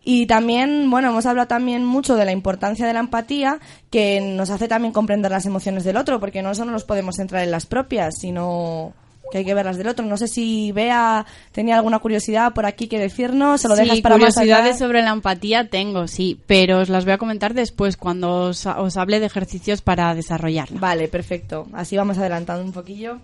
Y 0.06 0.28
también, 0.28 0.90
bueno, 0.90 1.10
hemos 1.10 1.26
hablado 1.26 1.48
también 1.48 1.86
mucho 1.86 2.16
de 2.16 2.26
la 2.26 2.34
importancia 2.34 2.86
de 2.86 2.94
la 2.94 3.00
empatía, 3.00 3.60
que 3.90 4.20
nos 4.20 4.50
hace 4.50 4.68
también 4.68 4.94
comprender 4.94 5.32
las 5.32 5.46
emociones 5.46 5.86
del 5.86 5.98
otro, 5.98 6.20
porque 6.20 6.42
no 6.42 6.54
solo 6.54 6.72
nos 6.72 6.84
podemos 6.84 7.16
centrar 7.16 7.44
en 7.44 7.52
las 7.52 7.66
propias, 7.66 8.16
sino 8.20 8.94
que 9.32 9.40
hay 9.40 9.46
que 9.46 9.54
ver 9.54 9.66
las 9.66 9.78
del 9.78 9.88
otro. 9.88 10.06
No 10.06 10.18
sé 10.18 10.28
si 10.28 10.72
Bea 10.72 11.26
tenía 11.52 11.76
alguna 11.76 12.00
curiosidad 12.00 12.54
por 12.54 12.66
aquí 12.66 12.88
que 12.88 13.00
decirnos, 13.00 13.62
se 13.62 13.68
lo 13.68 13.76
dejas 13.76 14.02
para 14.02 14.18
más 14.18 14.34
curiosidades 14.34 14.78
sobre 14.78 15.02
la 15.02 15.12
empatía 15.12 15.70
tengo, 15.70 16.08
sí, 16.08 16.40
pero 16.46 16.80
os 16.80 16.90
las 16.90 17.06
voy 17.06 17.14
a 17.14 17.18
comentar 17.18 17.54
después 17.54 17.98
cuando 17.98 18.50
os, 18.50 18.66
os 18.66 18.98
hable 18.98 19.20
de 19.20 19.26
ejercicios 19.26 19.82
para 19.82 20.14
desarrollarla. 20.16 20.80
Vale, 20.80 21.08
perfecto. 21.08 21.68
Así 21.74 21.98
vamos 21.98 22.18
adelantando 22.18 22.64
un 22.64 22.72
poquillo. 22.72 23.20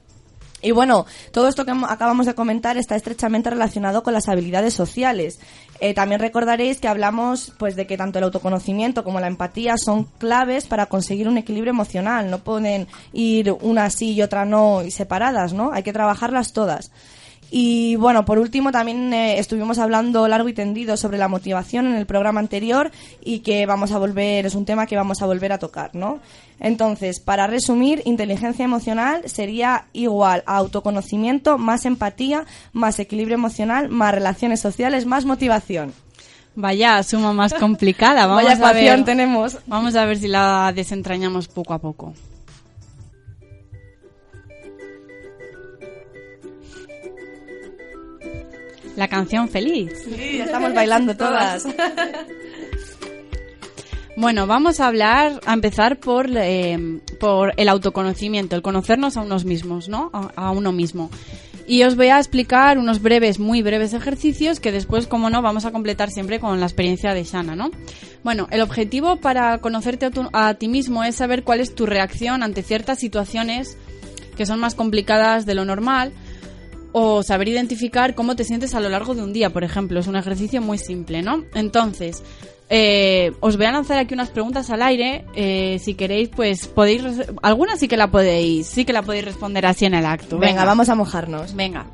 Y 0.62 0.72
bueno, 0.72 1.06
todo 1.32 1.48
esto 1.48 1.66
que 1.66 1.74
mo- 1.74 1.88
acabamos 1.88 2.26
de 2.26 2.36
comentar 2.36 2.78
está 2.78 2.96
estrechamente 2.96 3.50
relacionado 3.50 4.04
con 4.04 4.14
las 4.14 4.28
habilidades 4.28 4.74
sociales. 4.74 5.40
Eh, 5.80 5.94
también 5.94 6.20
recordaréis 6.20 6.80
que 6.82 6.88
hablamos 6.90 7.54
pues 7.58 7.76
de 7.78 7.88
que 7.88 7.96
tanto 7.98 8.20
el 8.20 8.26
autoconocimiento 8.26 9.04
como 9.06 9.20
la 9.22 9.28
empatía 9.28 9.76
son 9.78 10.04
claves 10.18 10.68
para 10.68 10.88
conseguir 10.88 11.28
un 11.30 11.38
equilibrio 11.38 11.72
emocional. 11.72 12.30
No 12.30 12.40
pueden 12.40 12.88
ir 13.14 13.56
una 13.62 13.90
sí 13.90 14.14
y 14.14 14.22
otra 14.22 14.44
no 14.46 14.84
y 14.84 14.92
separadas, 14.92 15.54
¿no? 15.54 15.72
Hay 15.72 15.84
que 15.84 15.94
trabajarlas 15.94 16.52
todas. 16.52 16.92
Y 17.52 17.96
bueno, 17.96 18.26
por 18.26 18.38
último 18.38 18.72
también 18.72 19.12
eh, 19.14 19.40
estuvimos 19.40 19.80
hablando 19.80 20.28
largo 20.28 20.50
y 20.50 20.54
tendido 20.54 20.98
sobre 20.98 21.18
la 21.18 21.28
motivación 21.28 21.88
en 21.88 21.96
el 21.96 22.06
programa 22.06 22.40
anterior 22.40 22.92
y 23.24 23.40
que 23.40 23.66
vamos 23.66 23.92
a 23.92 23.98
volver, 23.98 24.46
es 24.46 24.56
un 24.56 24.66
tema 24.66 24.86
que 24.86 24.96
vamos 24.96 25.22
a 25.22 25.26
volver 25.26 25.52
a 25.52 25.58
tocar, 25.58 25.92
¿no? 25.94 26.20
Entonces, 26.60 27.20
para 27.20 27.48
resumir, 27.48 28.02
inteligencia 28.06 28.66
emocional 28.66 29.22
sería 29.26 29.86
igual 29.94 30.44
a 30.46 30.58
autoconocimiento 30.58 31.58
más 31.58 31.86
empatía, 31.86 32.46
más 32.74 33.00
equilibrio 33.00 33.36
emocional, 33.36 33.90
más 33.90 34.14
relaciones 34.14 34.60
sociales, 34.60 35.06
más 35.06 35.26
motivación. 35.26 35.94
Vaya 36.56 37.02
suma 37.04 37.32
más 37.32 37.54
complicada. 37.54 38.26
Vamos 38.28 38.44
Vaya 38.44 38.68
a 38.68 38.74
ver, 38.74 39.06
tenemos. 39.06 39.58
Vamos 39.68 39.96
a 39.96 40.06
ver 40.06 40.18
si 40.18 40.28
la 40.28 40.74
desentrañamos 40.76 41.48
poco 41.48 41.74
a 41.74 41.80
poco. 41.80 42.14
La 49.00 49.08
canción 49.08 49.48
feliz. 49.48 49.94
Sí, 50.04 50.40
estamos 50.42 50.74
bailando 50.74 51.16
todas. 51.16 51.66
Bueno, 54.18 54.48
vamos 54.48 54.82
a 54.82 54.88
hablar, 54.88 55.40
a 55.46 55.54
empezar 55.54 55.98
por, 55.98 56.28
eh, 56.36 57.00
por 57.22 57.54
el 57.56 57.70
autoconocimiento, 57.70 58.58
el 58.58 58.62
conocernos 58.62 59.16
a 59.16 59.22
unos 59.22 59.46
mismos, 59.46 59.88
¿no? 59.88 60.10
A, 60.12 60.32
a 60.48 60.52
uno 60.52 60.74
mismo. 60.74 61.10
Y 61.66 61.84
os 61.84 61.96
voy 61.96 62.08
a 62.08 62.18
explicar 62.18 62.78
unos 62.80 63.02
breves, 63.02 63.40
muy 63.40 63.62
breves 63.62 63.94
ejercicios 63.94 64.60
que 64.60 64.74
después, 64.74 65.08
como 65.08 65.30
no, 65.30 65.42
vamos 65.42 65.64
a 65.64 65.72
completar 65.72 66.12
siempre 66.12 66.42
con 66.42 66.60
la 66.60 66.66
experiencia 66.66 67.14
de 67.14 67.24
Shana, 67.24 67.56
¿no? 67.56 67.72
Bueno, 68.22 68.50
el 68.52 68.60
objetivo 68.60 69.16
para 69.22 69.60
conocerte 69.60 70.08
a, 70.08 70.12
tu- 70.12 70.30
a 70.34 70.54
ti 70.56 70.68
mismo 70.68 71.06
es 71.06 71.16
saber 71.16 71.44
cuál 71.46 71.62
es 71.62 71.74
tu 71.74 71.86
reacción 71.86 72.44
ante 72.44 72.62
ciertas 72.62 73.00
situaciones 73.00 73.78
que 74.36 74.46
son 74.46 74.60
más 74.60 74.76
complicadas 74.76 75.46
de 75.46 75.56
lo 75.56 75.64
normal 75.64 76.12
o 76.92 77.24
saber 77.24 77.48
identificar 77.50 78.16
cómo 78.16 78.36
te 78.36 78.44
sientes 78.44 78.74
a 78.76 78.80
lo 78.80 78.90
largo 78.90 79.14
de 79.16 79.24
un 79.24 79.34
día, 79.34 79.52
por 79.52 79.64
ejemplo. 79.64 80.00
Es 80.00 80.08
un 80.08 80.16
ejercicio 80.16 80.62
muy 80.62 80.78
simple, 80.78 81.22
¿no? 81.22 81.44
Entonces, 81.54 82.24
eh, 82.70 83.32
os 83.40 83.58
voy 83.58 83.66
a 83.66 83.72
lanzar 83.72 83.98
aquí 83.98 84.14
unas 84.14 84.30
preguntas 84.30 84.70
al 84.70 84.82
aire. 84.82 85.26
eh, 85.36 85.80
si 85.84 85.94
queréis, 85.96 86.30
pues 86.30 86.68
podéis. 86.68 87.04
Algunas 87.42 87.80
sí 87.80 87.88
que 87.88 87.98
la 87.98 88.10
podéis, 88.12 88.68
sí 88.68 88.86
que 88.86 88.94
la 88.94 89.02
podéis 89.04 89.26
responder 89.26 89.66
así 89.66 89.86
en 89.86 89.94
el 89.94 90.06
acto. 90.06 90.38
Venga, 90.38 90.66
vamos 90.66 90.90
a 90.90 90.96
mojarnos. 90.96 91.56
Venga, 91.56 91.88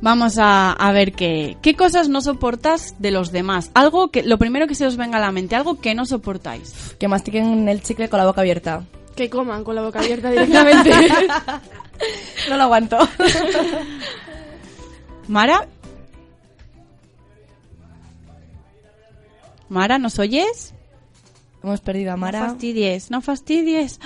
vamos 0.00 0.38
a, 0.38 0.72
a 0.72 0.92
ver 0.92 1.12
qué, 1.12 1.56
qué 1.62 1.74
cosas 1.74 2.08
no 2.08 2.20
soportas 2.20 2.94
de 2.98 3.10
los 3.10 3.32
demás. 3.32 3.70
Algo 3.74 4.10
que, 4.10 4.22
lo 4.22 4.38
primero 4.38 4.66
que 4.66 4.74
se 4.74 4.86
os 4.86 4.96
venga 4.96 5.18
a 5.18 5.20
la 5.20 5.32
mente, 5.32 5.54
algo 5.56 5.80
que 5.80 5.94
no 5.94 6.06
soportáis. 6.06 6.94
Que 6.98 7.08
mastiquen 7.08 7.68
el 7.68 7.82
chicle 7.82 8.08
con 8.08 8.18
la 8.18 8.26
boca 8.26 8.40
abierta. 8.40 8.84
Que 9.16 9.28
coman 9.28 9.64
con 9.64 9.74
la 9.74 9.82
boca 9.82 10.00
abierta 10.00 10.30
directamente. 10.30 10.90
No 12.48 12.56
lo 12.56 12.62
aguanto. 12.62 12.96
Mara. 15.30 15.68
Mara, 19.68 19.98
¿nos 19.98 20.18
oyes? 20.18 20.74
Hemos 21.62 21.80
perdido 21.80 22.10
a 22.10 22.14
No 22.16 22.22
Mara. 22.22 22.40
fastidies, 22.48 23.10
no 23.12 23.20
fastidies. 23.20 24.00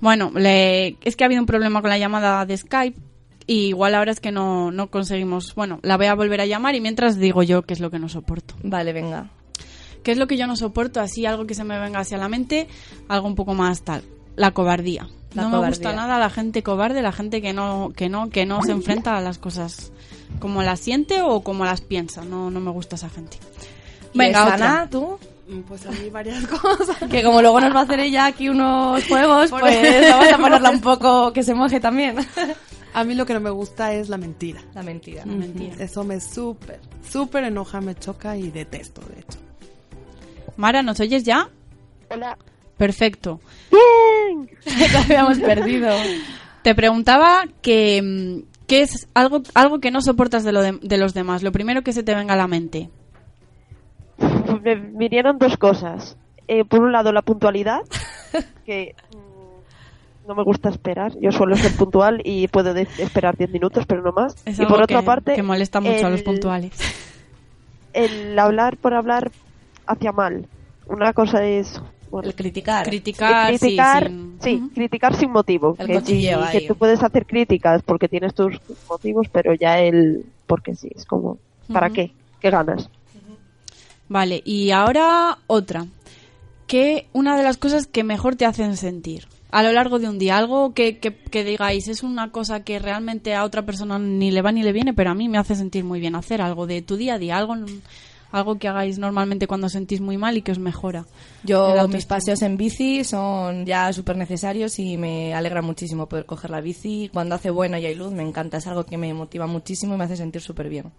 Bueno, 0.00 0.30
le- 0.34 0.96
es 1.04 1.16
que 1.16 1.24
ha 1.24 1.26
habido 1.26 1.42
un 1.42 1.46
problema 1.46 1.82
con 1.82 1.90
la 1.90 1.98
llamada 1.98 2.46
de 2.46 2.56
Skype 2.56 2.98
y 3.46 3.66
igual 3.68 3.94
ahora 3.94 4.12
es 4.12 4.20
que 4.20 4.32
no, 4.32 4.70
no 4.70 4.90
conseguimos. 4.90 5.54
Bueno, 5.54 5.80
la 5.82 5.98
voy 5.98 6.06
a 6.06 6.14
volver 6.14 6.40
a 6.40 6.46
llamar 6.46 6.74
y 6.76 6.80
mientras 6.80 7.18
digo 7.18 7.42
yo 7.42 7.62
qué 7.62 7.74
es 7.74 7.80
lo 7.80 7.90
que 7.90 7.98
no 7.98 8.08
soporto. 8.08 8.54
Vale, 8.62 8.94
venga. 8.94 9.28
¿Qué 10.02 10.12
es 10.12 10.18
lo 10.18 10.26
que 10.26 10.38
yo 10.38 10.46
no 10.46 10.56
soporto? 10.56 11.00
Así, 11.00 11.26
algo 11.26 11.46
que 11.46 11.54
se 11.54 11.64
me 11.64 11.78
venga 11.78 11.98
hacia 12.00 12.16
la 12.16 12.28
mente, 12.30 12.68
algo 13.08 13.26
un 13.26 13.34
poco 13.34 13.52
más 13.52 13.82
tal. 13.82 14.02
La 14.36 14.52
cobardía. 14.52 15.08
La 15.34 15.42
no 15.42 15.50
me 15.60 15.68
gusta 15.68 15.82
cobardía. 15.90 15.92
nada 16.06 16.18
la 16.18 16.30
gente 16.30 16.62
cobarde, 16.62 17.02
la 17.02 17.12
gente 17.12 17.42
que 17.42 17.52
no, 17.52 17.92
que 17.94 18.08
no, 18.08 18.30
que 18.30 18.46
no 18.46 18.62
se 18.62 18.72
enfrenta 18.72 19.16
a 19.16 19.20
las 19.20 19.38
cosas 19.38 19.92
como 20.40 20.62
las 20.62 20.80
siente 20.80 21.22
o 21.22 21.40
como 21.42 21.64
las 21.64 21.80
piensa. 21.80 22.24
No, 22.24 22.50
no 22.50 22.60
me 22.60 22.70
gusta 22.70 22.96
esa 22.96 23.08
gente. 23.10 23.38
Venga, 24.14 24.42
otra. 24.44 24.54
Ana, 24.54 24.90
tú. 24.90 25.18
Mm, 25.48 25.60
Pues 25.60 25.86
a 25.86 25.90
mí 25.90 26.08
varias 26.10 26.46
cosas. 26.48 26.96
Que 27.10 27.22
como 27.22 27.42
luego 27.42 27.60
nos 27.60 27.74
va 27.74 27.80
a 27.80 27.82
hacer 27.82 28.00
ella 28.00 28.26
aquí 28.26 28.48
unos 28.48 29.04
juegos, 29.06 29.50
Por 29.50 29.60
pues 29.60 30.10
vamos 30.10 30.32
a 30.32 30.38
ponerla 30.38 30.70
un 30.70 30.80
poco 30.80 31.32
que 31.32 31.42
se 31.42 31.54
moje 31.54 31.78
también. 31.80 32.16
A 32.94 33.04
mí 33.04 33.14
lo 33.14 33.26
que 33.26 33.34
no 33.34 33.40
me 33.40 33.50
gusta 33.50 33.92
es 33.92 34.08
la 34.08 34.16
mentira. 34.16 34.62
La 34.74 34.82
mentira. 34.82 35.24
mentira. 35.26 35.76
Eso 35.78 36.04
me 36.04 36.20
súper, 36.20 36.80
súper 37.08 37.44
enoja, 37.44 37.82
me 37.82 37.94
choca 37.94 38.34
y 38.36 38.50
detesto, 38.50 39.02
de 39.02 39.20
hecho. 39.20 39.38
Mara, 40.56 40.82
¿nos 40.82 40.98
oyes 40.98 41.22
ya? 41.22 41.48
Hola. 42.10 42.36
Perfecto. 42.78 43.40
Te 44.64 44.96
habíamos 45.04 45.38
perdido. 45.40 45.88
Te 46.62 46.74
preguntaba 46.74 47.44
que 47.60 48.00
mm, 48.02 48.66
qué 48.66 48.82
es 48.82 49.08
algo, 49.14 49.42
algo 49.54 49.80
que 49.80 49.90
no 49.90 50.00
soportas 50.00 50.44
de, 50.44 50.52
lo 50.52 50.62
de, 50.62 50.78
de 50.80 50.96
los 50.98 51.12
demás. 51.12 51.42
Lo 51.42 51.52
primero 51.52 51.82
que 51.82 51.92
se 51.92 52.02
te 52.02 52.14
venga 52.14 52.34
a 52.34 52.36
la 52.38 52.46
mente. 52.46 52.88
Me 54.62 54.74
vinieron 54.76 55.38
dos 55.38 55.56
cosas. 55.56 56.16
Eh, 56.48 56.64
por 56.64 56.80
un 56.80 56.92
lado, 56.92 57.12
la 57.12 57.22
puntualidad, 57.22 57.80
que 58.64 58.94
mm, 59.12 60.28
no 60.28 60.34
me 60.34 60.42
gusta 60.44 60.68
esperar. 60.70 61.12
Yo 61.20 61.30
suelo 61.32 61.56
ser 61.56 61.72
puntual 61.76 62.20
y 62.24 62.48
puedo 62.48 62.74
esperar 62.74 63.36
10 63.36 63.50
minutos, 63.50 63.84
pero 63.86 64.02
no 64.02 64.12
más. 64.12 64.34
Es 64.46 64.58
y 64.58 64.66
por 64.66 64.82
otra 64.82 65.00
que, 65.00 65.06
parte, 65.06 65.34
que 65.34 65.42
molesta 65.42 65.80
mucho 65.80 66.06
a 66.06 66.10
los 66.10 66.20
el- 66.20 66.24
puntuales. 66.24 66.72
el 67.92 68.38
hablar 68.38 68.76
por 68.78 68.94
hablar 68.94 69.30
hacia 69.86 70.12
mal. 70.12 70.46
Una 70.86 71.12
cosa 71.12 71.44
es 71.44 71.80
El 72.22 72.34
criticar. 72.34 72.84
Criticar, 72.84 73.52
sí, 73.52 73.58
criticar, 73.58 74.06
sin- 74.08 74.38
sí, 74.42 74.62
criticar 74.74 75.16
sin 75.16 75.30
motivo. 75.30 75.76
El 75.78 75.86
que, 75.86 76.00
sí, 76.00 76.20
que 76.52 76.60
tú 76.68 76.74
puedes 76.76 77.02
hacer 77.02 77.26
críticas 77.26 77.82
porque 77.84 78.08
tienes 78.08 78.34
tus 78.34 78.58
motivos, 78.88 79.26
pero 79.30 79.54
ya 79.54 79.78
el 79.80 80.24
porque 80.46 80.74
sí, 80.74 80.88
es 80.94 81.04
como, 81.04 81.38
¿para 81.72 81.90
qué? 81.90 82.12
¿Qué 82.40 82.50
ganas? 82.50 82.88
Vale, 84.08 84.42
y 84.44 84.70
ahora 84.70 85.38
otra. 85.46 85.86
¿Qué 86.66 87.06
una 87.12 87.36
de 87.36 87.42
las 87.44 87.56
cosas 87.56 87.86
que 87.86 88.04
mejor 88.04 88.36
te 88.36 88.44
hacen 88.44 88.76
sentir 88.76 89.26
a 89.50 89.62
lo 89.62 89.72
largo 89.72 89.98
de 89.98 90.08
un 90.08 90.18
día? 90.18 90.36
Algo 90.36 90.74
que, 90.74 90.98
que, 90.98 91.14
que 91.14 91.44
digáis, 91.44 91.88
es 91.88 92.02
una 92.02 92.30
cosa 92.30 92.62
que 92.62 92.78
realmente 92.78 93.34
a 93.34 93.44
otra 93.44 93.64
persona 93.64 93.98
ni 93.98 94.30
le 94.30 94.42
va 94.42 94.52
ni 94.52 94.62
le 94.62 94.72
viene, 94.72 94.92
pero 94.94 95.10
a 95.10 95.14
mí 95.14 95.28
me 95.28 95.38
hace 95.38 95.54
sentir 95.54 95.84
muy 95.84 96.00
bien 96.00 96.14
hacer 96.14 96.40
algo 96.42 96.66
de 96.66 96.82
tu 96.82 96.96
día 96.96 97.14
a 97.14 97.18
día, 97.18 97.38
algo, 97.38 97.54
algo 98.30 98.58
que 98.58 98.68
hagáis 98.68 98.98
normalmente 98.98 99.46
cuando 99.46 99.66
os 99.68 99.72
sentís 99.72 100.00
muy 100.00 100.16
mal 100.18 100.36
y 100.36 100.42
que 100.42 100.52
os 100.52 100.58
mejora. 100.58 101.06
Yo, 101.44 101.74
mis 101.88 102.04
paseos 102.06 102.42
en 102.42 102.56
bici 102.56 103.04
son 103.04 103.64
ya 103.66 103.92
súper 103.92 104.16
necesarios 104.16 104.78
y 104.78 104.96
me 104.96 105.34
alegra 105.34 105.62
muchísimo 105.62 106.06
poder 106.06 106.26
coger 106.26 106.50
la 106.50 106.60
bici. 106.60 107.10
Cuando 107.12 107.34
hace 107.34 107.50
buena 107.50 107.78
y 107.80 107.86
hay 107.86 107.94
luz, 107.94 108.12
me 108.12 108.22
encanta. 108.22 108.58
Es 108.58 108.66
algo 108.66 108.84
que 108.84 108.98
me 108.98 109.12
motiva 109.14 109.46
muchísimo 109.46 109.94
y 109.94 109.98
me 109.98 110.04
hace 110.04 110.16
sentir 110.16 110.42
súper 110.42 110.68
bien. 110.68 110.92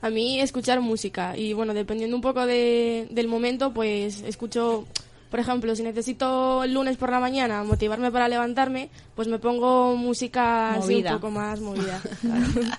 A 0.00 0.10
mí 0.10 0.40
escuchar 0.40 0.80
música 0.80 1.36
y 1.36 1.54
bueno, 1.54 1.74
dependiendo 1.74 2.14
un 2.14 2.22
poco 2.22 2.46
de- 2.46 3.08
del 3.10 3.26
momento, 3.26 3.72
pues 3.74 4.22
escucho, 4.22 4.86
por 5.28 5.40
ejemplo, 5.40 5.74
si 5.74 5.82
necesito 5.82 6.62
el 6.62 6.72
lunes 6.72 6.96
por 6.96 7.10
la 7.10 7.18
mañana 7.18 7.64
motivarme 7.64 8.12
para 8.12 8.28
levantarme, 8.28 8.90
pues 9.16 9.26
me 9.26 9.40
pongo 9.40 9.96
música 9.96 10.74
así 10.74 10.86
un 11.14 11.18
poco 11.18 11.30
más 11.32 11.60
movida. 11.60 12.00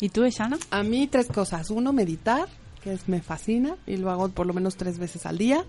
¿Y 0.00 0.08
tú, 0.08 0.26
Shana? 0.26 0.58
A 0.70 0.82
mí 0.82 1.06
tres 1.06 1.28
cosas. 1.28 1.70
Uno, 1.70 1.92
meditar, 1.92 2.48
que 2.82 2.92
es, 2.92 3.08
me 3.08 3.22
fascina 3.22 3.76
y 3.86 3.96
lo 3.96 4.10
hago 4.10 4.28
por 4.28 4.46
lo 4.46 4.52
menos 4.52 4.76
tres 4.76 4.98
veces 4.98 5.26
al 5.26 5.38
día. 5.38 5.64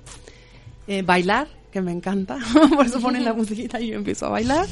Eh, 0.87 1.01
bailar, 1.01 1.47
que 1.71 1.81
me 1.81 1.91
encanta. 1.91 2.37
por 2.75 2.85
eso 2.85 2.99
ponen 2.99 3.25
la 3.25 3.33
musiquita 3.35 3.79
y 3.79 3.87
yo 3.87 3.95
empiezo 3.95 4.27
a 4.27 4.29
bailar. 4.29 4.65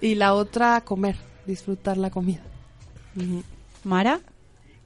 Y 0.00 0.14
la 0.14 0.34
otra, 0.34 0.80
comer, 0.82 1.16
disfrutar 1.46 1.96
la 1.98 2.10
comida. 2.10 2.42
¿Mara? 3.84 4.20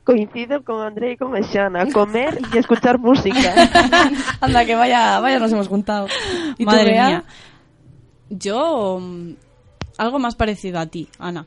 Coincido 0.05 0.63
con 0.63 0.83
André 0.83 1.13
y 1.13 1.17
con 1.17 1.33
Meshana, 1.33 1.91
comer 1.91 2.39
y 2.55 2.59
escuchar 2.59 2.99
música. 2.99 3.55
Anda, 4.41 4.65
que 4.65 4.77
vaya, 4.77 5.19
vaya, 5.19 5.39
nos 5.41 5.51
hemos 5.51 5.67
juntado. 5.67 6.07
¿Y 6.57 6.65
tú, 6.65 6.71
Madre 6.71 6.93
Bea? 6.93 7.09
mía. 7.09 7.25
Yo, 8.31 9.01
mm, 9.01 9.33
algo 9.99 10.19
más 10.21 10.37
parecido 10.37 10.79
a 10.79 10.87
ti, 10.87 11.09
Ana. 11.19 11.47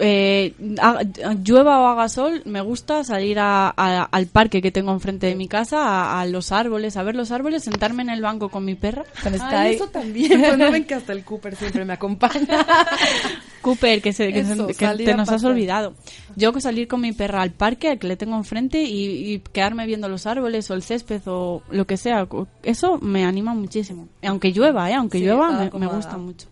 Eh, 0.00 0.54
ha- 0.80 1.00
llueva 1.42 1.80
o 1.80 1.86
haga 1.88 2.08
sol, 2.08 2.42
me 2.44 2.60
gusta 2.60 3.02
salir 3.02 3.40
a- 3.40 3.68
a- 3.76 4.04
al 4.04 4.26
parque 4.28 4.62
que 4.62 4.70
tengo 4.70 4.92
enfrente 4.92 5.26
de 5.26 5.34
mi 5.34 5.48
casa, 5.48 5.82
a, 5.82 6.20
a 6.20 6.26
los 6.26 6.52
árboles, 6.52 6.96
a 6.96 7.02
ver 7.02 7.16
los 7.16 7.32
árboles, 7.32 7.64
sentarme 7.64 8.02
en 8.04 8.10
el 8.10 8.22
banco 8.22 8.48
con 8.48 8.64
mi 8.64 8.76
perra. 8.76 9.04
Ay, 9.24 9.38
Sky. 9.38 9.74
eso 9.74 9.88
también. 9.88 10.40
Pues 10.40 10.56
no 10.58 10.70
ven 10.70 10.84
que 10.84 10.94
hasta 10.94 11.12
el 11.12 11.24
Cooper 11.24 11.56
siempre 11.56 11.84
me 11.84 11.94
acompaña. 11.94 12.64
Cooper, 13.60 14.00
que, 14.00 14.12
se, 14.12 14.32
que, 14.32 14.40
Eso, 14.40 14.68
se- 14.68 14.74
que 14.74 14.86
salir 14.86 15.06
te 15.06 15.14
nos 15.16 15.28
has 15.30 15.42
olvidado. 15.44 15.94
Yo 16.36 16.52
que 16.52 16.60
salir 16.60 16.86
con 16.86 17.00
mi 17.00 17.12
perra 17.12 17.42
al 17.42 17.50
parque, 17.50 17.88
al 17.90 17.98
que 17.98 18.06
le 18.06 18.16
tengo 18.16 18.36
enfrente, 18.36 18.80
y, 18.82 19.32
y 19.34 19.38
quedarme 19.40 19.84
viendo 19.86 20.08
los 20.08 20.26
árboles 20.26 20.70
o 20.70 20.74
el 20.74 20.82
césped 20.84 21.22
o 21.26 21.62
lo 21.70 21.86
que 21.88 21.96
sea, 21.96 22.26
eso 22.62 22.98
me 22.98 23.24
anima 23.24 23.52
muchísimo. 23.54 24.08
Aunque 24.22 24.52
llueva, 24.52 24.88
¿eh? 24.90 24.94
Aunque 24.94 25.18
Sí, 25.18 25.24
llueva, 25.24 25.64
está 25.64 25.76
me, 25.78 25.86
gusta 25.88 26.16
mucho. 26.18 26.46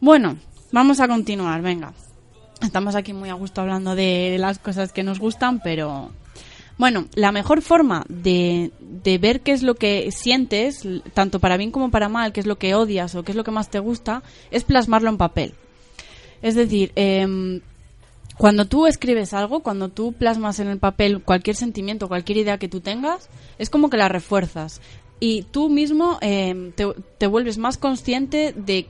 Bueno, 0.00 0.36
vamos 0.72 0.98
a 0.98 1.06
continuar, 1.06 1.62
venga. 1.62 1.92
Estamos 2.62 2.94
aquí 2.94 3.12
muy 3.12 3.28
a 3.30 3.34
gusto 3.34 3.60
hablando 3.60 3.94
de 3.94 4.36
las 4.38 4.58
cosas 4.58 4.92
que 4.92 5.02
nos 5.02 5.18
gustan, 5.18 5.60
pero... 5.60 6.10
Bueno, 6.78 7.08
la 7.14 7.30
mejor 7.30 7.60
forma 7.60 8.06
de, 8.08 8.70
de 8.80 9.18
ver 9.18 9.42
qué 9.42 9.52
es 9.52 9.62
lo 9.62 9.74
que 9.74 10.10
sientes, 10.12 10.86
tanto 11.12 11.38
para 11.38 11.58
bien 11.58 11.72
como 11.72 11.90
para 11.90 12.08
mal, 12.08 12.32
qué 12.32 12.40
es 12.40 12.46
lo 12.46 12.56
que 12.56 12.74
odias 12.74 13.14
o 13.14 13.22
qué 13.22 13.32
es 13.32 13.36
lo 13.36 13.44
que 13.44 13.50
más 13.50 13.68
te 13.68 13.80
gusta, 13.80 14.22
es 14.50 14.64
plasmarlo 14.64 15.10
en 15.10 15.18
papel. 15.18 15.54
Es 16.40 16.54
decir, 16.54 16.92
em, 16.94 17.60
cuando 18.38 18.64
tú 18.64 18.86
escribes 18.86 19.34
algo, 19.34 19.60
cuando 19.60 19.90
tú 19.90 20.14
plasmas 20.14 20.60
en 20.60 20.68
el 20.68 20.78
papel 20.78 21.22
cualquier 21.22 21.56
sentimiento, 21.56 22.08
cualquier 22.08 22.38
idea 22.38 22.58
que 22.58 22.68
tú 22.68 22.80
tengas, 22.80 23.28
es 23.58 23.68
como 23.68 23.90
que 23.90 23.98
la 23.98 24.08
refuerzas. 24.08 24.80
Y 25.20 25.42
tú 25.42 25.68
mismo 25.68 26.16
em, 26.22 26.72
te, 26.72 27.26
vuelves 27.26 27.58
más 27.58 27.76
consciente 27.76 28.54
de 28.56 28.86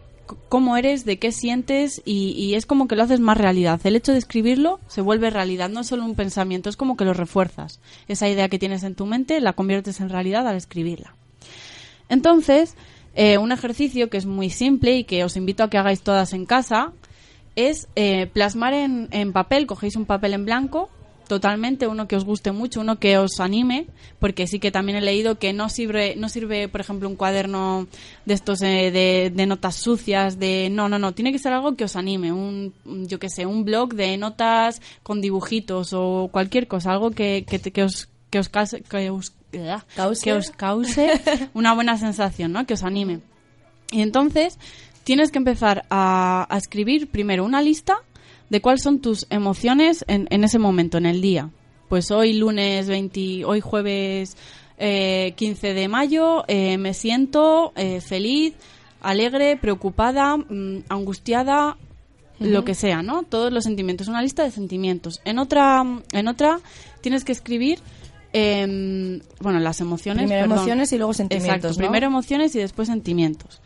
cómo 0.49 0.77
eres, 0.77 1.05
de 1.05 1.19
qué 1.19 1.33
sientes 1.33 2.03
y, 2.05 2.55
es 2.55 2.67
como 2.67 2.89
que 2.89 2.97
lo 2.97 3.03
haces 3.03 3.21
más 3.21 3.39
realidad. 3.39 3.81
El 3.85 3.97
hecho 3.97 4.13
de 4.13 4.19
escribirlo 4.19 4.81
se 4.89 5.01
vuelve 5.01 5.31
realidad, 5.31 5.69
no 5.69 5.81
es 5.81 5.87
solo 5.87 6.05
un 6.05 6.15
pensamiento, 6.15 6.69
es 6.69 6.77
como 6.77 6.97
que 6.97 7.05
lo 7.05 7.15
refuerzas. 7.15 7.81
Esa 8.09 8.29
idea 8.29 8.49
que 8.49 8.59
tienes 8.59 8.83
en 8.83 8.95
tu 8.95 9.07
mente 9.07 9.41
la 9.41 9.53
conviertes 9.53 10.01
en 10.01 10.09
realidad 10.09 10.47
al 10.47 10.57
escribirla. 10.57 11.15
Entonces, 12.09 12.77
eh, 13.15 13.39
un 13.39 13.53
ejercicio 13.53 14.11
que 14.11 14.19
es 14.19 14.27
muy 14.27 14.51
simple 14.51 14.97
y 14.97 15.05
que 15.05 15.25
os 15.25 15.37
invito 15.37 15.63
a 15.63 15.71
que 15.71 15.79
hagáis 15.79 16.03
todas 16.03 16.33
en 16.33 16.47
casa 16.47 16.93
es 17.57 17.89
eh, 17.97 18.27
plasmar 18.27 18.75
en 18.75 19.33
papel, 19.33 19.67
cogéis 19.67 19.97
un 19.97 20.07
papel 20.07 20.35
en 20.35 20.45
blanco 20.45 20.91
totalmente, 21.31 21.87
uno 21.87 22.09
que 22.09 22.17
os 22.17 22.25
guste 22.25 22.51
mucho, 22.51 22.81
uno 22.81 22.99
que 22.99 23.17
os 23.17 23.39
anime, 23.39 23.87
porque 24.19 24.49
sí 24.49 24.59
que 24.59 24.73
también 24.73 24.99
he 24.99 25.01
leído 25.01 25.39
que 25.39 25.53
no 25.53 25.69
sirve, 25.69 26.17
no 26.17 26.29
sirve, 26.29 26.67
por 26.67 26.81
ejemplo, 26.81 27.09
un 27.09 27.15
cuaderno 27.15 27.87
de 28.25 28.35
estos 28.35 28.61
eh, 28.63 28.91
de, 28.91 29.31
de 29.33 29.47
notas 29.47 29.77
sucias, 29.77 30.41
de 30.41 30.71
no, 30.73 30.89
no, 30.89 30.99
no, 30.99 31.15
tiene 31.15 31.31
que 31.31 31.39
ser 31.39 31.53
algo 31.53 31.77
que 31.77 31.85
os 31.85 31.95
anime, 31.95 32.33
un, 32.33 32.75
yo 32.85 33.21
que 33.21 33.31
sé, 33.31 33.47
un 33.47 33.65
blog 33.65 33.95
de 33.95 34.17
notas 34.17 34.83
con 35.05 35.21
dibujitos 35.21 35.93
o 35.93 36.31
cualquier 36.33 36.67
cosa, 36.67 36.91
algo 36.91 37.13
que, 37.13 37.47
que, 37.49 37.61
que 37.61 37.85
os 37.85 38.09
que 38.29 38.41
os 38.41 38.49
cause, 38.49 38.83
que 38.83 39.11
os, 39.11 39.31
Cause. 39.95 40.25
que 40.25 40.33
os 40.33 40.51
cause 40.51 41.21
una 41.55 41.75
buena 41.75 41.97
sensación, 41.97 42.53
¿no? 42.53 42.67
Que 42.67 42.75
os 42.75 42.83
anime. 42.83 43.21
Y 43.93 44.03
entonces 44.03 44.59
tienes 45.05 45.31
que 45.31 45.39
empezar 45.39 45.85
a, 45.91 46.47
a 46.53 46.59
escribir 46.59 47.09
primero 47.09 47.45
una 47.45 47.63
lista 47.63 48.03
de 48.51 48.61
cuáles 48.61 48.83
son 48.83 49.01
tus 49.01 49.27
emociones 49.31 50.05
en, 50.09 50.27
en 50.31 50.45
ese 50.45 50.59
momento, 50.59 50.99
en 50.99 51.07
el 51.07 51.23
día. 51.23 51.51
Pues 51.89 52.11
hoy 52.11 52.35
lunes 52.35 52.87
20, 52.89 53.45
hoy 53.47 53.61
jueves 53.61 54.37
eh, 54.83 55.35
15 55.37 55.75
de 55.75 55.89
mayo 55.89 56.45
eh, 56.49 56.79
me 56.79 56.95
siento 56.95 57.73
eh, 57.77 58.01
feliz, 58.01 58.55
alegre, 59.01 59.57
preocupada, 59.57 60.37
mm, 60.37 60.85
angustiada, 60.89 61.77
lo 62.39 62.65
que 62.65 62.75
sea, 62.75 63.03
¿no? 63.03 63.23
Todos 63.23 63.53
los 63.53 63.65
sentimientos, 63.65 64.09
una 64.09 64.23
lista 64.23 64.43
de 64.43 64.51
sentimientos. 64.51 65.21
En 65.27 65.39
otra, 65.39 65.85
en 66.13 66.29
otra 66.29 66.61
tienes 67.03 67.23
que 67.23 67.33
escribir, 67.33 67.81
em, 68.33 69.21
bueno, 69.41 69.61
las 69.61 69.83
emociones. 69.83 70.23
Primero 70.23 70.45
perdón. 70.45 70.57
emociones 70.57 70.93
y 70.93 70.97
luego 70.97 71.13
sentimientos, 71.13 71.57
Exacto, 71.57 71.69
¿no? 71.69 71.77
primero 71.77 72.07
emociones 72.07 72.55
y 72.55 72.59
después 72.61 72.89
sentimientos. 72.89 73.61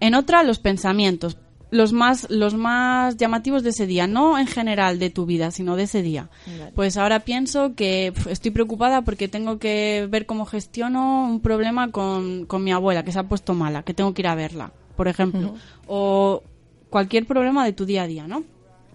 En 0.00 0.14
otra, 0.14 0.42
los 0.42 0.58
pensamientos, 0.58 1.36
los 1.70 1.92
más, 1.92 2.28
los 2.30 2.54
más 2.54 3.16
llamativos 3.16 3.62
de 3.62 3.70
ese 3.70 3.86
día, 3.86 4.06
no 4.06 4.38
en 4.38 4.46
general 4.46 4.98
de 4.98 5.10
tu 5.10 5.26
vida, 5.26 5.50
sino 5.50 5.76
de 5.76 5.84
ese 5.84 6.02
día. 6.02 6.30
Vale. 6.46 6.72
Pues 6.74 6.96
ahora 6.96 7.20
pienso 7.20 7.74
que 7.74 8.12
estoy 8.28 8.50
preocupada 8.50 9.02
porque 9.02 9.28
tengo 9.28 9.58
que 9.58 10.06
ver 10.10 10.26
cómo 10.26 10.46
gestiono 10.46 11.28
un 11.28 11.40
problema 11.40 11.90
con, 11.90 12.46
con 12.46 12.64
mi 12.64 12.72
abuela, 12.72 13.04
que 13.04 13.12
se 13.12 13.18
ha 13.18 13.28
puesto 13.28 13.54
mala, 13.54 13.82
que 13.82 13.94
tengo 13.94 14.14
que 14.14 14.22
ir 14.22 14.28
a 14.28 14.34
verla, 14.34 14.72
por 14.96 15.08
ejemplo. 15.08 15.54
O 15.86 16.42
cualquier 16.90 17.26
problema 17.26 17.64
de 17.64 17.72
tu 17.72 17.84
día 17.84 18.02
a 18.02 18.06
día, 18.06 18.26
¿no? 18.26 18.44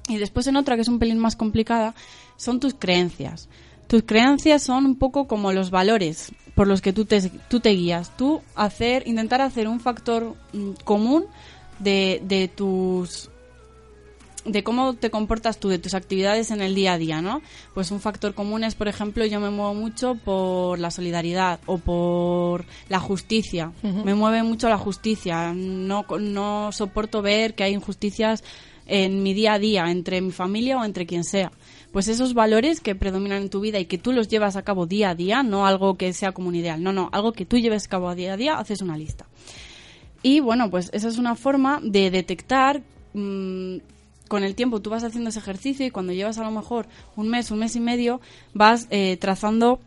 Y 0.08 0.18
después 0.18 0.48
en 0.48 0.58
otra, 0.58 0.76
que 0.76 0.82
es 0.82 0.88
un 0.88 1.00
pelín 1.00 1.20
más 1.20 1.36
complicada, 1.36 1.96
son 2.36 2.60
tus 2.60 2.74
creencias. 2.74 3.50
Tus 3.88 4.04
creencias 4.04 4.64
son 4.64 4.86
un 4.86 4.96
poco 4.96 5.28
como 5.28 5.52
los 5.54 5.70
valores 5.70 6.32
por 6.56 6.68
los 6.68 6.82
que 6.82 6.94
tú 6.94 7.06
te, 7.06 7.22
tú 7.48 7.60
te 7.60 7.70
guías. 7.70 8.16
Tú 8.18 8.42
hacer, 8.56 9.08
intentar 9.08 9.42
hacer 9.42 9.68
un 9.68 9.80
factor 9.80 10.36
mm, 10.54 10.72
común 10.84 11.26
de, 11.80 12.22
de 12.24 12.48
tus 12.48 13.30
de 14.46 14.64
cómo 14.64 14.94
te 14.94 15.10
comportas 15.10 15.58
tú, 15.58 15.70
de 15.70 15.80
tus 15.80 15.94
actividades 15.94 16.52
en 16.52 16.62
el 16.62 16.76
día 16.76 16.94
a 16.94 16.98
día, 16.98 17.22
¿no? 17.22 17.42
Pues 17.74 17.92
un 17.92 18.00
factor 18.00 18.34
común 18.34 18.64
es, 18.64 18.76
por 18.76 18.88
ejemplo, 18.88 19.26
yo 19.26 19.40
me 19.40 19.50
muevo 19.50 19.74
mucho 19.74 20.16
por 20.16 20.80
la 20.80 20.92
solidaridad 20.92 21.60
o 21.66 21.78
por 21.78 22.66
la 22.90 23.00
justicia. 23.00 23.72
Me 23.82 24.14
mueve 24.16 24.44
mucho 24.44 24.70
la 24.70 24.78
justicia. 24.78 25.54
No, 25.54 26.06
no 26.20 26.72
soporto 26.72 27.22
ver 27.22 27.56
que 27.56 27.64
hay 27.64 27.74
injusticias 27.74 28.44
en 28.86 29.24
mi 29.24 29.34
día 29.34 29.54
a 29.54 29.60
día, 29.60 29.90
entre 29.90 30.20
mi 30.22 30.32
familia 30.32 30.78
o 30.78 30.84
entre 30.84 31.06
quien 31.06 31.24
sea. 31.24 31.52
Pues 31.92 32.08
esos 32.08 32.34
valores 32.34 32.82
que 32.82 32.96
predominan 32.96 33.44
en 33.44 33.50
tu 33.50 33.62
vida 33.62 33.80
y 33.80 33.86
que 33.86 33.98
tú 33.98 34.12
los 34.12 34.28
llevas 34.28 34.56
a 34.56 34.64
cabo 34.64 34.88
día 34.88 35.12
a 35.12 35.16
día, 35.16 35.44
no 35.44 35.66
algo 35.66 35.96
que 35.96 36.12
sea 36.12 36.32
como 36.32 36.50
un 36.50 36.56
ideal, 36.56 36.82
no, 36.84 36.92
no, 36.92 37.10
algo 37.14 37.34
que 37.34 37.46
tú 37.46 37.58
lleves 37.58 37.86
a 37.86 37.90
cabo 37.90 38.14
día 38.16 38.34
a 38.34 38.38
día, 38.38 38.58
haces 38.58 38.82
una 38.82 38.98
lista. 38.98 39.28
Y 40.24 40.40
bueno, 40.40 40.70
pues 40.72 40.90
esa 40.94 41.08
es 41.10 41.18
una 41.20 41.36
forma 41.36 41.80
de 41.84 42.10
detectar. 42.10 42.82
mm, 43.14 43.78
con 44.30 44.44
el 44.44 44.56
tiempo 44.56 44.80
tú 44.82 44.90
vas 44.90 45.04
haciendo 45.04 45.30
ese 45.30 45.38
ejercicio 45.38 45.86
y 45.86 45.92
cuando 45.92 46.12
llevas 46.14 46.40
a 46.40 46.44
lo 46.44 46.50
mejor 46.50 46.88
un 47.16 47.28
mes, 47.30 47.52
un 47.52 47.60
mes 47.60 47.76
y 47.76 47.80
medio, 47.80 48.20
vas 48.56 48.88
eh, 48.90 49.18
trazando 49.18 49.80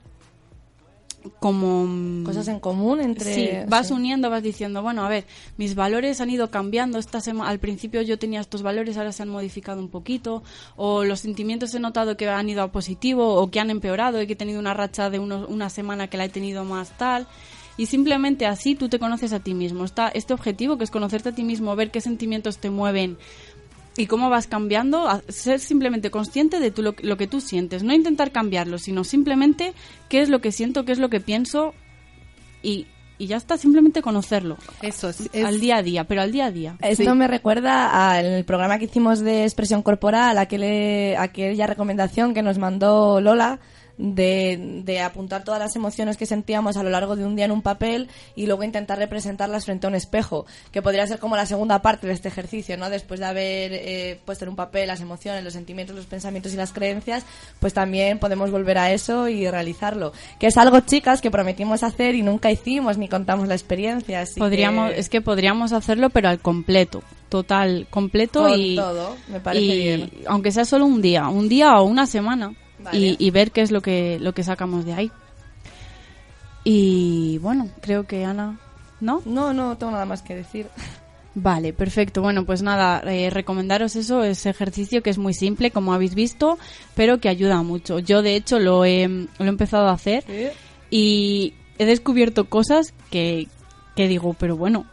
como... 1.40 1.84
mm, 1.86 2.22
Cosas 2.24 2.46
en 2.46 2.60
común 2.60 3.00
entre... 3.00 3.34
Sí, 3.34 3.48
vas 3.68 3.88
sí. 3.88 3.94
uniendo, 3.94 4.30
vas 4.30 4.44
diciendo, 4.44 4.82
bueno, 4.82 5.04
a 5.04 5.08
ver, 5.08 5.24
mis 5.56 5.74
valores 5.74 6.20
han 6.20 6.30
ido 6.30 6.50
cambiando. 6.50 6.98
Esta 6.98 7.20
sema- 7.20 7.48
al 7.48 7.58
principio 7.58 8.00
yo 8.02 8.16
tenía 8.18 8.40
estos 8.40 8.62
valores, 8.62 8.96
ahora 8.96 9.10
se 9.10 9.24
han 9.24 9.28
modificado 9.30 9.80
un 9.80 9.88
poquito. 9.88 10.44
O 10.76 11.02
los 11.02 11.20
sentimientos 11.20 11.74
he 11.74 11.80
notado 11.80 12.16
que 12.16 12.28
han 12.28 12.48
ido 12.48 12.62
a 12.62 12.70
positivo 12.70 13.34
o 13.34 13.50
que 13.50 13.58
han 13.58 13.70
empeorado 13.70 14.22
y 14.22 14.26
que 14.28 14.34
he 14.34 14.36
tenido 14.36 14.60
una 14.60 14.74
racha 14.74 15.10
de 15.10 15.18
unos- 15.18 15.48
una 15.48 15.68
semana 15.70 16.06
que 16.08 16.16
la 16.16 16.26
he 16.26 16.28
tenido 16.28 16.64
más 16.64 16.90
tal. 16.96 17.26
Y 17.76 17.86
simplemente 17.86 18.46
así 18.46 18.74
tú 18.74 18.88
te 18.88 18.98
conoces 18.98 19.32
a 19.32 19.40
ti 19.40 19.52
mismo. 19.54 19.84
Está 19.84 20.08
este 20.08 20.32
objetivo 20.32 20.78
que 20.78 20.84
es 20.84 20.90
conocerte 20.90 21.28
a 21.30 21.34
ti 21.34 21.44
mismo, 21.44 21.76
ver 21.76 21.90
qué 21.90 22.00
sentimientos 22.00 22.58
te 22.58 22.70
mueven 22.70 23.18
y 23.98 24.06
cómo 24.06 24.28
vas 24.30 24.46
cambiando, 24.46 25.08
a- 25.08 25.22
ser 25.28 25.60
simplemente 25.60 26.10
consciente 26.10 26.58
de 26.60 26.70
tú, 26.70 26.82
lo, 26.82 26.94
lo 27.02 27.16
que 27.16 27.26
tú 27.26 27.40
sientes. 27.40 27.82
No 27.82 27.92
intentar 27.94 28.30
cambiarlo, 28.32 28.78
sino 28.78 29.04
simplemente 29.04 29.74
qué 30.08 30.20
es 30.22 30.28
lo 30.28 30.40
que 30.40 30.52
siento, 30.52 30.84
qué 30.84 30.92
es 30.92 30.98
lo 30.98 31.08
que 31.10 31.20
pienso 31.20 31.74
y, 32.62 32.86
y 33.18 33.26
ya 33.26 33.36
está, 33.36 33.56
simplemente 33.58 34.02
conocerlo. 34.02 34.56
Eso 34.82 35.08
es, 35.10 35.28
es- 35.32 35.44
Al 35.44 35.60
día 35.60 35.76
a 35.76 35.82
día, 35.82 36.04
pero 36.04 36.22
al 36.22 36.32
día 36.32 36.46
a 36.46 36.50
día. 36.50 36.76
Esto 36.80 37.04
Sí. 37.10 37.16
me 37.16 37.28
recuerda 37.28 38.10
al 38.10 38.44
programa 38.44 38.78
que 38.78 38.86
hicimos 38.86 39.20
de 39.20 39.44
expresión 39.44 39.82
corporal, 39.82 40.36
aquel, 40.38 41.14
aquella 41.18 41.66
recomendación 41.66 42.32
que 42.34 42.42
nos 42.42 42.58
mandó 42.58 43.20
Lola 43.20 43.60
de, 43.98 44.82
de 44.84 45.00
apuntar 45.00 45.42
todas 45.44 45.60
las 45.60 45.74
emociones 45.76 46.16
que 46.16 46.26
sentíamos 46.26 46.76
a 46.76 46.82
lo 46.82 46.90
largo 46.90 47.16
de 47.16 47.24
un 47.24 47.34
día 47.36 47.46
en 47.46 47.50
un 47.50 47.62
papel 47.62 48.08
y 48.34 48.46
luego 48.46 48.62
intentar 48.62 48.98
representarlas 48.98 49.64
frente 49.64 49.86
a 49.86 49.88
un 49.88 49.94
espejo, 49.94 50.46
que 50.70 50.82
podría 50.82 51.06
ser 51.06 51.18
como 51.18 51.36
la 51.36 51.46
segunda 51.46 51.80
parte 51.82 52.06
de 52.06 52.12
este 52.12 52.28
ejercicio, 52.28 52.76
¿no? 52.76 52.90
Después 52.90 53.20
de 53.20 53.26
haber 53.26 53.70
eh, 53.72 54.20
puesto 54.24 54.44
en 54.44 54.50
un 54.50 54.56
papel 54.56 54.88
las 54.88 55.00
emociones, 55.00 55.42
los 55.44 55.52
sentimientos, 55.54 55.96
los 55.96 56.06
pensamientos 56.06 56.52
y 56.52 56.56
las 56.56 56.72
creencias, 56.72 57.24
pues 57.60 57.72
también 57.72 58.18
podemos 58.18 58.50
volver 58.50 58.78
a 58.78 58.92
eso 58.92 59.28
y 59.28 59.48
realizarlo. 59.50 60.12
Que 60.38 60.48
es 60.48 60.56
algo, 60.56 60.80
chicas, 60.80 61.20
que 61.22 61.30
prometimos 61.30 61.82
hacer 61.82 62.14
y 62.14 62.22
nunca 62.22 62.50
hicimos 62.50 62.98
ni 62.98 63.08
contamos 63.08 63.48
la 63.48 63.54
experiencia. 63.54 64.20
así 64.20 64.38
Podríamos, 64.40 64.92
que- 64.92 65.00
es 65.00 65.08
que 65.08 65.20
podríamos 65.20 65.72
hacerlo, 65.72 66.10
pero 66.10 66.28
al 66.28 66.38
completo, 66.40 67.02
total, 67.28 67.86
completo 67.90 68.42
Con 68.42 68.60
y 68.60 68.76
todo, 68.76 69.16
me 69.28 69.40
parece 69.40 69.64
y 69.64 69.78
bien. 69.96 70.10
aunque 70.26 70.52
sea 70.52 70.64
solo 70.64 70.84
un 70.86 71.00
día, 71.02 71.28
un 71.28 71.48
día 71.48 71.74
o 71.80 71.84
una 71.84 72.06
semana 72.06 72.52
Vale. 72.86 72.98
y, 72.98 73.16
y 73.18 73.30
ver 73.30 73.50
qué 73.50 73.62
es 73.62 73.70
lo 73.70 73.80
que 73.82 74.18
lo 74.20 74.32
que 74.32 74.42
sacamos 74.42 74.84
de 74.84 74.94
ahí. 74.94 75.12
Y 76.64 77.38
bueno, 77.38 77.68
creo 77.80 78.06
que 78.06 78.24
Ana, 78.24 78.58
¿no? 79.00 79.22
No, 79.24 79.52
no 79.52 79.76
tengo 79.76 79.92
nada 79.92 80.04
más 80.04 80.22
que 80.22 80.34
decir. 80.34 80.66
Vale, 81.38 81.74
perfecto. 81.74 82.22
Bueno, 82.22 82.46
pues 82.46 82.62
nada, 82.62 83.02
eh, 83.12 83.28
recomendaros 83.28 83.94
eso, 83.94 84.24
ese 84.24 84.48
ejercicio 84.48 85.02
que 85.02 85.10
es 85.10 85.18
muy 85.18 85.34
simple, 85.34 85.70
como 85.70 85.92
habéis 85.92 86.14
visto, 86.14 86.58
pero 86.94 87.20
que 87.20 87.28
ayuda 87.28 87.62
mucho. 87.62 87.98
Yo, 87.98 88.22
de 88.22 88.36
hecho, 88.36 88.58
lo 88.58 88.86
he, 88.86 89.06
lo 89.06 89.44
he 89.44 89.48
empezado 89.48 89.88
a 89.88 89.92
hacer 89.92 90.24
y 90.88 91.52
he 91.76 91.84
descubierto 91.84 92.46
cosas 92.46 92.94
que, 93.10 93.48
que 93.94 94.08
digo, 94.08 94.34
pero 94.38 94.56
bueno, 94.56 94.86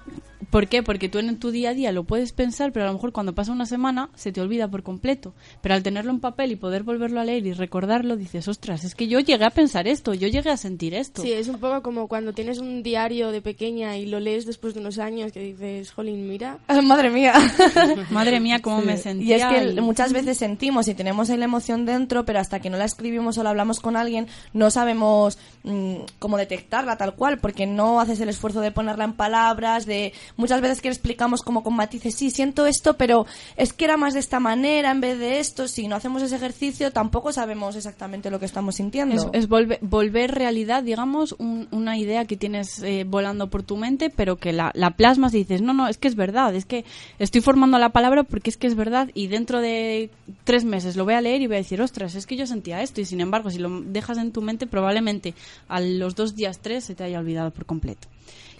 ¿por 0.53 0.67
qué? 0.67 0.83
Porque 0.83 1.09
tú 1.09 1.17
en 1.17 1.37
tu 1.39 1.49
día 1.51 1.71
a 1.71 1.73
día 1.73 1.91
lo 1.91 2.03
puedes 2.05 2.31
pensar, 2.31 2.71
pero 2.71 2.85
a 2.85 2.87
lo 2.89 2.93
mejor 2.93 3.11
cuando 3.11 3.33
pasa 3.33 3.51
una 3.51 3.65
semana 3.65 4.09
se 4.15 4.31
te 4.31 4.39
olvida 4.39 4.67
por 4.69 4.83
completo. 4.83 5.33
Pero 5.61 5.73
al 5.75 5.81
tenerlo 5.81 6.11
en 6.11 6.19
papel 6.19 6.51
y 6.51 6.55
poder 6.55 6.83
volverlo 6.83 7.19
a 7.19 7.25
leer 7.25 7.45
y 7.47 7.53
recordarlo, 7.53 8.15
dices, 8.15 8.47
ostras, 8.47 8.83
es 8.83 8.93
que 8.93 9.07
yo 9.07 9.19
llegué 9.19 9.43
a 9.45 9.49
pensar 9.49 9.87
esto, 9.87 10.13
yo 10.13 10.27
llegué 10.27 10.51
a 10.51 10.57
sentir 10.57 10.93
esto. 10.93 11.23
Sí, 11.23 11.31
es 11.31 11.47
un 11.47 11.57
poco 11.57 11.81
como 11.81 12.07
cuando 12.07 12.33
tienes 12.33 12.59
un 12.59 12.83
diario 12.83 13.31
de 13.31 13.41
pequeña 13.41 13.97
y 13.97 14.05
lo 14.05 14.19
lees 14.19 14.45
después 14.45 14.75
de 14.75 14.79
unos 14.81 14.99
años 14.99 15.31
que 15.31 15.39
dices, 15.39 15.91
jolín, 15.91 16.27
mira. 16.29 16.59
Madre 16.83 17.09
mía. 17.09 17.33
Madre 18.11 18.39
mía, 18.39 18.59
cómo 18.61 18.81
me 18.81 18.93
Y 18.93 18.97
sentía. 18.97 19.35
es 19.37 19.45
que 19.45 19.71
y- 19.73 19.81
muchas 19.81 20.13
veces 20.13 20.37
sentimos 20.37 20.87
y 20.87 20.93
tenemos 20.93 21.29
ahí 21.29 21.37
la 21.37 21.45
emoción 21.45 21.85
dentro, 21.85 22.25
pero 22.25 22.39
hasta 22.39 22.59
que 22.59 22.69
no 22.69 22.77
la 22.77 22.85
escribimos 22.85 23.37
o 23.39 23.43
la 23.43 23.49
hablamos 23.49 23.79
con 23.79 23.95
alguien, 23.97 24.27
no 24.53 24.69
sabemos 24.69 25.39
mm, 25.63 25.95
cómo 26.19 26.37
detectarla 26.37 26.97
tal 26.97 27.15
cual, 27.15 27.39
porque 27.39 27.65
no 27.65 27.99
haces 27.99 28.19
el 28.19 28.29
esfuerzo 28.29 28.61
de 28.61 28.71
ponerla 28.71 29.05
en 29.05 29.13
palabras, 29.13 29.85
de 29.85 30.13
muchas 30.43 30.61
veces 30.61 30.81
que 30.81 30.89
explicamos 30.89 31.41
como 31.41 31.63
con 31.63 31.73
matices, 31.75 32.15
sí, 32.15 32.29
siento 32.29 32.65
esto, 32.65 32.95
pero 32.97 33.25
es 33.55 33.71
que 33.73 33.85
era 33.85 33.95
más 33.97 34.13
de 34.13 34.19
esta 34.19 34.39
manera 34.39 34.91
en 34.91 34.99
vez 35.01 35.17
de 35.17 35.39
esto, 35.39 35.67
si 35.67 35.87
no 35.87 35.95
hacemos 35.95 36.21
ese 36.21 36.35
ejercicio 36.35 36.91
tampoco 36.91 37.31
sabemos 37.31 37.75
exactamente 37.75 38.29
lo 38.29 38.39
que 38.39 38.45
estamos 38.45 38.75
sintiendo. 38.75 39.15
Es, 39.33 39.47
volver 39.47 40.31
realidad, 40.31 40.83
digamos, 40.83 41.33
un- 41.39 41.67
una 41.71 41.97
idea 41.97 42.25
que 42.25 42.35
tienes 42.37 42.83
eh, 42.83 43.05
volando 43.07 43.49
por 43.49 43.63
tu 43.63 43.77
mente, 43.77 44.09
pero 44.09 44.35
que 44.35 44.51
la, 44.53 44.71
la 44.75 44.91
plasmas 44.91 45.33
y 45.33 45.37
dices, 45.39 45.61
no, 45.61 45.73
no, 45.73 45.87
es 45.87 45.97
que 45.97 46.07
es 46.07 46.15
verdad, 46.15 46.53
es 46.55 46.65
que 46.65 46.83
estoy 47.19 47.41
formando 47.41 47.77
la 47.79 47.89
palabra 47.89 48.23
porque 48.23 48.49
es 48.49 48.57
que 48.57 48.67
es 48.67 48.75
verdad 48.75 49.09
y 49.13 49.27
dentro 49.27 49.61
de 49.61 50.09
tres 50.43 50.65
meses 50.65 50.95
lo 50.95 51.05
voy 51.05 51.13
a 51.13 51.21
leer 51.21 51.41
y 51.41 51.47
voy 51.47 51.55
a 51.55 51.59
decir, 51.59 51.81
ostras, 51.81 52.15
es 52.15 52.25
que 52.25 52.35
yo 52.35 52.45
sentía 52.45 52.81
esto 52.81 52.99
y 53.01 53.05
sin 53.05 53.21
embargo, 53.21 53.49
si 53.49 53.59
lo 53.59 53.81
dejas 53.81 54.17
en 54.17 54.31
tu 54.31 54.41
mente, 54.41 54.67
probablemente 54.67 55.33
a 55.69 55.79
los 55.79 56.15
dos 56.15 56.35
días, 56.35 56.59
tres, 56.59 56.83
se 56.83 56.95
te 56.95 57.03
haya 57.03 57.19
olvidado 57.19 57.51
por 57.51 57.65
completo. 57.65 58.07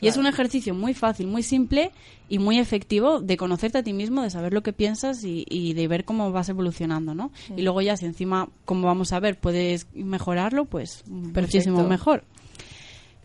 Y 0.01 0.07
es 0.07 0.17
un 0.17 0.25
ejercicio 0.25 0.73
muy 0.73 0.93
fácil, 0.93 1.27
muy 1.27 1.43
simple 1.43 1.91
y 2.27 2.37
muy 2.37 2.59
efectivo 2.59 3.21
de 3.21 3.37
conocerte 3.37 3.77
a 3.77 3.83
ti 3.83 3.93
mismo, 3.93 4.21
de 4.21 4.29
saber 4.29 4.53
lo 4.53 4.61
que 4.61 4.73
piensas 4.73 5.23
y, 5.23 5.45
y 5.49 5.73
de 5.73 5.87
ver 5.87 6.03
cómo 6.03 6.29
vas 6.33 6.49
evolucionando, 6.49 7.15
¿no? 7.15 7.31
Y 7.55 7.61
luego 7.61 7.81
ya 7.81 7.95
si 7.95 8.05
encima, 8.05 8.49
como 8.65 8.87
vamos 8.87 9.13
a 9.13 9.21
ver, 9.21 9.39
puedes 9.39 9.87
mejorarlo, 9.93 10.65
pues 10.65 11.05
muchísimo 11.07 11.87
mejor. 11.87 12.25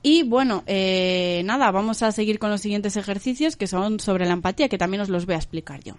Y 0.02 0.22
bueno, 0.22 0.62
eh, 0.66 1.42
nada, 1.44 1.70
vamos 1.70 2.02
a 2.02 2.12
seguir 2.12 2.38
con 2.38 2.50
los 2.50 2.60
siguientes 2.60 2.96
ejercicios 2.96 3.56
que 3.56 3.66
son 3.66 3.98
sobre 3.98 4.26
la 4.26 4.32
empatía, 4.32 4.68
que 4.68 4.78
también 4.78 5.00
os 5.00 5.08
los 5.08 5.26
voy 5.26 5.34
a 5.34 5.38
explicar 5.38 5.82
yo. 5.82 5.94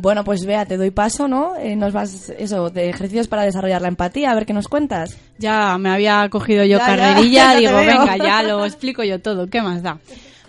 Bueno, 0.00 0.24
pues 0.24 0.44
vea, 0.44 0.66
te 0.66 0.76
doy 0.76 0.90
paso, 0.90 1.28
¿no? 1.28 1.56
Eh, 1.56 1.76
nos 1.76 1.92
vas, 1.92 2.30
eso, 2.38 2.70
de 2.70 2.90
ejercicios 2.90 3.28
para 3.28 3.42
desarrollar 3.42 3.82
la 3.82 3.88
empatía, 3.88 4.30
a 4.30 4.34
ver 4.34 4.46
qué 4.46 4.52
nos 4.52 4.68
cuentas. 4.68 5.16
Ya 5.38 5.78
me 5.78 5.90
había 5.90 6.28
cogido 6.28 6.64
yo 6.64 6.78
Ya, 6.78 6.86
carrerilla, 6.86 7.52
ya 7.54 7.58
digo, 7.58 7.76
venga, 7.78 8.16
ya 8.16 8.42
lo 8.42 8.64
explico 8.64 9.02
yo 9.04 9.20
todo, 9.20 9.48
¿qué 9.48 9.62
más 9.62 9.82
da? 9.82 9.98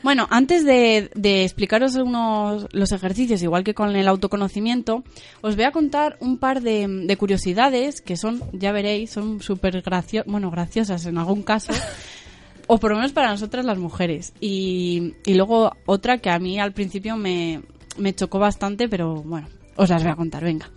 Bueno, 0.03 0.27
antes 0.29 0.63
de, 0.63 1.09
de 1.15 1.43
explicaros 1.43 1.95
unos, 1.95 2.67
los 2.71 2.91
ejercicios, 2.91 3.41
igual 3.41 3.63
que 3.63 3.73
con 3.73 3.95
el 3.95 4.07
autoconocimiento, 4.07 5.03
os 5.41 5.55
voy 5.55 5.65
a 5.65 5.71
contar 5.71 6.17
un 6.19 6.37
par 6.37 6.61
de, 6.61 6.87
de 6.87 7.17
curiosidades 7.17 8.01
que 8.01 8.15
son, 8.15 8.41
ya 8.53 8.71
veréis, 8.71 9.11
son 9.11 9.41
súper 9.41 9.81
gracio 9.81 10.23
bueno, 10.27 10.51
graciosas 10.51 11.05
en 11.07 11.17
algún 11.17 11.43
caso, 11.43 11.73
o 12.67 12.77
por 12.77 12.91
lo 12.91 12.97
menos 12.97 13.11
para 13.11 13.31
nosotras 13.31 13.65
las 13.65 13.77
mujeres. 13.77 14.33
Y, 14.39 15.15
y 15.25 15.33
luego 15.33 15.73
otra 15.85 16.19
que 16.19 16.29
a 16.29 16.39
mí 16.39 16.59
al 16.59 16.73
principio 16.73 17.17
me, 17.17 17.61
me 17.97 18.13
chocó 18.13 18.39
bastante, 18.39 18.87
pero 18.87 19.23
bueno, 19.23 19.47
os 19.75 19.89
las 19.89 20.03
voy 20.03 20.11
a 20.11 20.15
contar, 20.15 20.43
venga. 20.43 20.69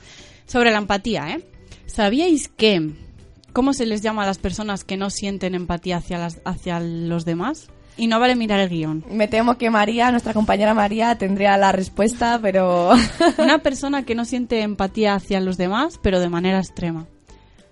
Sobre 0.46 0.70
la 0.70 0.78
empatía, 0.78 1.30
¿eh? 1.30 1.44
¿Sabíais 1.86 2.48
que 2.48 2.90
cómo 3.52 3.72
se 3.72 3.86
les 3.86 4.00
llama 4.00 4.22
a 4.22 4.26
las 4.26 4.38
personas 4.38 4.84
que 4.84 4.96
no 4.96 5.10
sienten 5.10 5.54
empatía 5.54 5.96
hacia, 5.96 6.18
las, 6.18 6.40
hacia 6.44 6.80
los 6.80 7.24
demás? 7.24 7.68
Y 7.96 8.06
no 8.06 8.18
vale 8.20 8.36
mirar 8.36 8.60
el 8.60 8.68
guion. 8.68 9.04
Me 9.10 9.28
temo 9.28 9.58
que 9.58 9.68
María, 9.68 10.10
nuestra 10.10 10.32
compañera 10.32 10.72
María, 10.72 11.16
tendría 11.18 11.56
la 11.56 11.72
respuesta, 11.72 12.38
pero... 12.40 12.92
Una 13.38 13.58
persona 13.58 14.04
que 14.04 14.14
no 14.14 14.24
siente 14.24 14.62
empatía 14.62 15.14
hacia 15.14 15.40
los 15.40 15.56
demás, 15.56 15.98
pero 16.02 16.20
de 16.20 16.28
manera 16.28 16.58
extrema. 16.58 17.06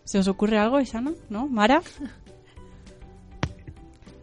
¿Se 0.04 0.18
os 0.18 0.28
ocurre 0.28 0.58
algo, 0.58 0.80
Isana? 0.80 1.12
¿No? 1.28 1.48
¿Mara? 1.48 1.82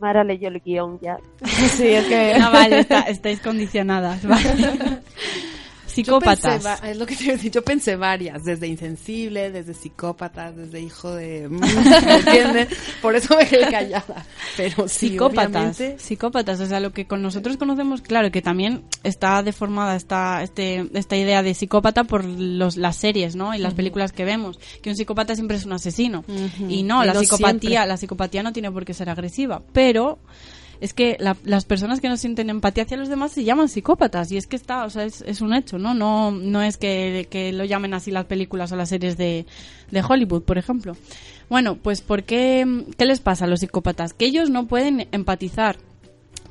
Mara 0.06 0.24
leyó 0.24 0.50
el 0.50 0.60
guion 0.62 1.00
ya. 1.02 1.18
sí, 1.44 1.88
es 1.88 2.06
que... 2.06 2.36
No, 2.40 2.52
vale, 2.52 2.82
está- 2.82 3.00
estáis 3.02 3.40
condicionadas. 3.40 4.24
Vale. 4.24 5.02
Yo 6.04 6.20
Psicópatas. 6.20 6.64
pensé 6.64 6.92
es 6.92 6.98
lo 6.98 7.06
que 7.06 7.16
te 7.16 7.24
decir. 7.32 7.52
Yo 7.52 7.64
pensé 7.64 7.96
varias, 7.96 8.44
desde 8.44 8.68
insensible, 8.68 9.52
desde 9.52 9.74
psicópatas, 9.74 10.56
desde 10.56 10.82
hijo 10.82 11.12
de... 11.14 11.48
¿Me 11.50 12.16
entiendes? 12.16 12.70
Por 13.02 13.16
eso 13.16 13.36
me 13.36 13.48
quedé 13.48 13.70
callada. 13.70 14.26
Pero 14.58 14.88
sí, 14.88 15.10
psicópatas, 15.10 15.50
obviamente, 15.50 15.96
psicópatas, 16.00 16.60
o 16.60 16.66
sea, 16.66 16.80
lo 16.80 16.92
que 16.92 17.06
con 17.06 17.22
nosotros 17.22 17.58
conocemos, 17.58 18.02
claro, 18.02 18.32
que 18.32 18.42
también 18.42 18.84
está 19.04 19.42
deformada 19.44 19.96
esta, 19.96 20.44
este, 20.44 20.90
esta 20.94 21.16
idea 21.16 21.44
de 21.44 21.54
psicópata 21.54 22.04
por 22.04 22.26
los, 22.26 22.78
las 22.78 22.96
series, 22.96 23.36
¿no? 23.36 23.54
Y 23.56 23.60
las 23.60 23.74
películas 23.74 24.12
que 24.12 24.26
vemos, 24.26 24.60
que 24.82 24.90
un 24.90 24.96
psicópata 24.96 25.36
siempre 25.36 25.58
es 25.58 25.66
un 25.66 25.74
asesino. 25.74 26.24
Y 26.68 26.84
no, 26.84 27.04
Y 27.04 27.08
la 27.08 27.16
psicopatía, 27.16 27.60
siempre. 27.60 27.88
la 27.88 27.98
psicopatía 27.98 28.44
no 28.44 28.54
tiene 28.54 28.72
por 28.72 28.86
qué 28.86 28.94
ser 28.94 29.10
agresiva, 29.10 29.62
pero 29.74 30.20
es 30.82 30.94
que 30.94 31.18
la- 31.20 31.38
las 31.44 31.66
personas 31.66 32.02
que 32.02 32.10
no 32.10 32.18
sienten 32.18 32.50
empatía 32.50 32.84
hacia 32.84 32.98
los 32.98 33.10
demás 33.10 33.32
se 33.32 33.44
llaman 33.44 33.70
psicópatas 33.70 34.32
y 34.32 34.38
es 34.38 34.48
que 34.48 34.56
está, 34.56 34.86
o 34.86 34.90
sea, 34.90 35.04
es, 35.06 35.22
es 35.22 35.42
un 35.42 35.54
hecho, 35.54 35.78
¿no? 35.78 35.94
No, 35.94 36.32
no 36.32 36.62
es 36.62 36.78
que, 36.78 37.28
que 37.30 37.52
lo 37.54 37.66
llamen 37.66 37.94
así 37.94 38.12
las 38.12 38.26
películas 38.26 38.72
o 38.72 38.76
las 38.76 38.90
series 38.90 39.18
de, 39.18 39.46
de 39.92 40.02
Hollywood, 40.02 40.44
por 40.44 40.58
ejemplo. 40.58 40.96
Bueno, 41.50 41.76
pues 41.76 42.02
¿por 42.02 42.24
qué, 42.24 42.66
qué 42.98 43.06
les 43.06 43.20
pasa 43.20 43.46
a 43.46 43.48
los 43.48 43.60
psicópatas? 43.60 44.14
Que 44.14 44.26
ellos 44.26 44.50
no 44.50 44.66
pueden 44.68 45.08
empatizar. 45.12 45.78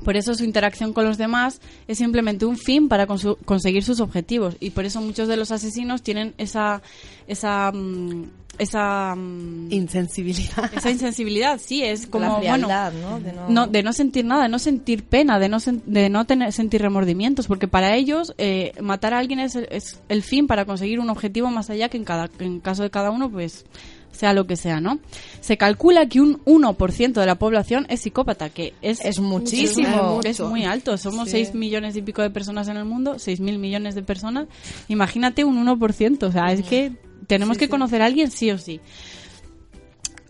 Por 0.03 0.17
eso 0.17 0.35
su 0.35 0.43
interacción 0.43 0.91
con 0.93 1.05
los 1.05 1.17
demás 1.17 1.61
es 1.87 1.97
simplemente 1.97 2.45
un 2.45 2.57
fin 2.57 2.89
para 2.89 3.07
conseguir 3.07 3.83
sus 3.83 4.01
objetivos 4.01 4.55
y 4.59 4.71
por 4.71 4.85
eso 4.85 5.01
muchos 5.01 5.27
de 5.27 5.37
los 5.37 5.51
asesinos 5.51 6.03
tienen 6.03 6.33
esa 6.37 6.81
esa 7.27 7.71
mm, 7.73 8.25
esa 8.57 9.15
mm, 9.15 9.71
insensibilidad. 9.71 10.71
esa 10.75 10.89
insensibilidad, 10.91 11.59
sí, 11.63 11.83
es 11.83 12.07
como 12.07 12.25
la 12.25 12.49
bueno, 12.49 12.67
¿no? 13.01 13.19
De 13.19 13.33
no... 13.33 13.49
no, 13.49 13.67
de 13.67 13.83
no 13.83 13.93
sentir 13.93 14.25
nada, 14.25 14.43
de 14.43 14.49
no 14.49 14.59
sentir 14.59 15.03
pena, 15.03 15.39
de 15.39 15.49
no, 15.49 15.57
sen- 15.57 15.81
de 15.85 16.09
no 16.09 16.25
tener, 16.25 16.51
sentir 16.53 16.81
remordimientos, 16.81 17.47
porque 17.47 17.67
para 17.67 17.95
ellos 17.95 18.33
eh, 18.37 18.73
matar 18.81 19.13
a 19.13 19.19
alguien 19.19 19.39
es, 19.39 19.55
el- 19.55 19.67
es 19.71 19.99
el 20.09 20.23
fin 20.23 20.47
para 20.47 20.65
conseguir 20.65 20.99
un 20.99 21.09
objetivo 21.09 21.49
más 21.49 21.69
allá 21.69 21.89
que 21.89 21.97
en 21.97 22.03
cada 22.05 22.29
en 22.39 22.59
caso 22.59 22.83
de 22.83 22.89
cada 22.89 23.11
uno, 23.11 23.29
pues 23.29 23.65
sea 24.11 24.31
lo 24.31 24.47
que 24.47 24.55
sea, 24.55 24.79
¿no? 24.79 24.99
Se 25.41 25.57
calcula 25.57 26.07
que 26.07 26.21
un 26.21 26.39
1% 26.45 27.11
de 27.11 27.25
la 27.25 27.35
población 27.35 27.85
es 27.89 27.99
psicópata, 27.99 28.49
que 28.49 28.73
es, 28.81 29.03
Es 29.03 29.19
muchísimo. 29.19 30.21
es 30.23 30.39
muy 30.39 30.63
alto. 30.63 30.97
Somos 30.97 31.29
6 31.31 31.53
millones 31.53 31.97
y 31.97 32.01
pico 32.01 32.21
de 32.21 32.29
personas 32.29 32.69
en 32.69 32.77
el 32.77 32.85
mundo, 32.85 33.19
6 33.19 33.41
mil 33.41 33.59
millones 33.59 33.93
de 33.93 34.03
personas. 34.03 34.47
Imagínate 34.87 35.43
un 35.43 35.57
1%, 35.67 36.23
o 36.23 36.31
sea, 36.31 36.45
es 36.53 36.61
que 36.63 36.93
tenemos 37.27 37.57
que 37.57 37.69
conocer 37.69 38.01
a 38.01 38.05
alguien 38.05 38.31
sí 38.31 38.51
o 38.51 38.57
sí. 38.57 38.79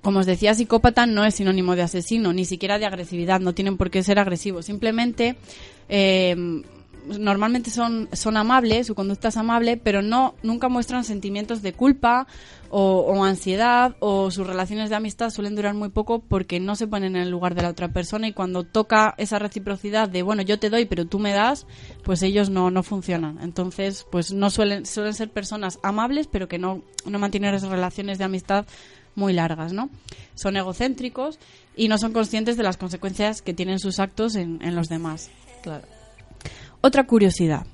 Como 0.01 0.19
os 0.19 0.25
decía, 0.25 0.53
psicópata 0.53 1.07
no 1.07 1.25
es 1.25 1.35
sinónimo 1.35 1.75
de 1.75 1.81
asesino, 1.81 2.31
ni 2.31 2.45
siquiera 2.45 2.77
de 2.77 2.85
agresividad, 2.85 3.39
no 3.39 3.53
tienen 3.53 3.75
por 3.75 3.89
qué 3.89 4.03
ser 4.03 4.19
agresivos. 4.19 4.65
Simplemente, 4.65 5.35
eh, 5.89 6.61
normalmente 7.07 7.69
son, 7.69 8.09
son 8.13 8.37
amables, 8.37 8.87
su 8.87 8.95
conducta 8.95 9.29
es 9.29 9.37
amable, 9.37 9.77
pero 9.77 10.01
no 10.01 10.35
nunca 10.43 10.69
muestran 10.69 11.03
sentimientos 11.03 11.61
de 11.61 11.73
culpa 11.73 12.27
o, 12.69 13.23
ansiedad, 13.23 13.95
o 13.99 14.31
sus 14.31 14.45
relaciones 14.45 14.89
de 14.89 14.97
amistad 14.97 15.29
suelen 15.29 15.55
durar 15.55 15.73
muy 15.73 15.89
poco 15.89 16.19
porque 16.19 16.59
no 16.59 16.75
se 16.75 16.87
ponen 16.87 17.15
en 17.15 17.21
el 17.21 17.29
lugar 17.29 17.55
de 17.55 17.61
la 17.61 17.69
otra 17.69 17.89
persona 17.89 18.27
y 18.27 18.33
cuando 18.33 18.63
toca 18.63 19.13
esa 19.17 19.39
reciprocidad 19.39 20.09
de, 20.09 20.23
bueno, 20.23 20.41
yo 20.41 20.59
te 20.59 20.69
doy, 20.69 20.85
pero 20.85 21.05
tú 21.05 21.19
me 21.19 21.31
das, 21.31 21.67
pues 22.03 22.21
ellos 22.21 22.49
no, 22.49 22.71
no 22.71 22.83
funcionan. 22.83 23.39
Entonces, 23.41 24.05
pues 24.11 24.33
no 24.33 24.49
suelen, 24.49 24.85
suelen 24.85 25.13
ser 25.13 25.29
personas 25.29 25.79
amables, 25.83 26.27
pero 26.27 26.49
que 26.49 26.57
no, 26.57 26.81
no 27.05 27.19
mantienen 27.19 27.53
esas 27.53 27.69
relaciones 27.69 28.17
de 28.17 28.25
amistad 28.25 28.65
muy 29.15 29.31
largas, 29.31 29.71
¿no? 29.71 29.89
Son 30.33 30.57
egocéntricos 30.57 31.39
y 31.77 31.87
no 31.87 31.97
son 31.97 32.11
conscientes 32.11 32.57
de 32.57 32.63
las 32.63 32.75
consecuencias 32.75 33.41
que 33.41 33.53
tienen 33.53 33.79
sus 33.79 33.99
actos 33.99 34.35
en, 34.35 34.61
en 34.61 34.75
los 34.75 34.89
demás. 34.89 35.29
Claro. 35.63 35.94
Otra 36.85 37.07
curiosidad. 37.07 37.65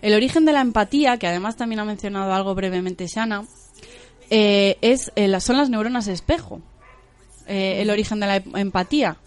El 0.00 0.14
origen 0.14 0.46
de 0.46 0.52
la 0.52 0.62
empatía, 0.62 1.18
que 1.18 1.26
además 1.26 1.56
también 1.56 1.80
ha 1.80 1.84
mencionado 1.84 2.32
algo 2.32 2.54
brevemente 2.54 3.06
Shana, 3.06 3.44
eh, 4.30 4.78
es, 4.80 5.12
eh, 5.16 5.38
son 5.40 5.58
las 5.58 5.68
neuronas 5.68 6.08
espejo. 6.08 6.62
Eh, 7.46 7.82
el 7.82 7.90
origen 7.90 8.20
de 8.20 8.26
la 8.26 8.36
em- 8.36 8.56
empatía. 8.56 9.18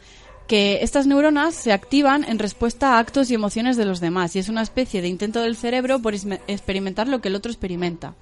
Que 0.47 0.79
estas 0.81 1.05
neuronas 1.05 1.53
se 1.53 1.71
activan 1.71 2.23
en 2.23 2.39
respuesta 2.39 2.95
a 2.95 2.97
actos 2.97 3.29
y 3.29 3.35
emociones 3.35 3.77
de 3.77 3.85
los 3.85 3.99
demás 3.99 4.35
y 4.35 4.39
es 4.39 4.49
una 4.49 4.63
especie 4.63 5.03
de 5.03 5.07
intento 5.07 5.39
del 5.41 5.55
cerebro 5.55 5.99
por 5.99 6.15
experimentar 6.15 7.07
lo 7.07 7.21
que 7.21 7.27
el 7.27 7.35
otro 7.35 7.51
experimenta. 7.51 8.15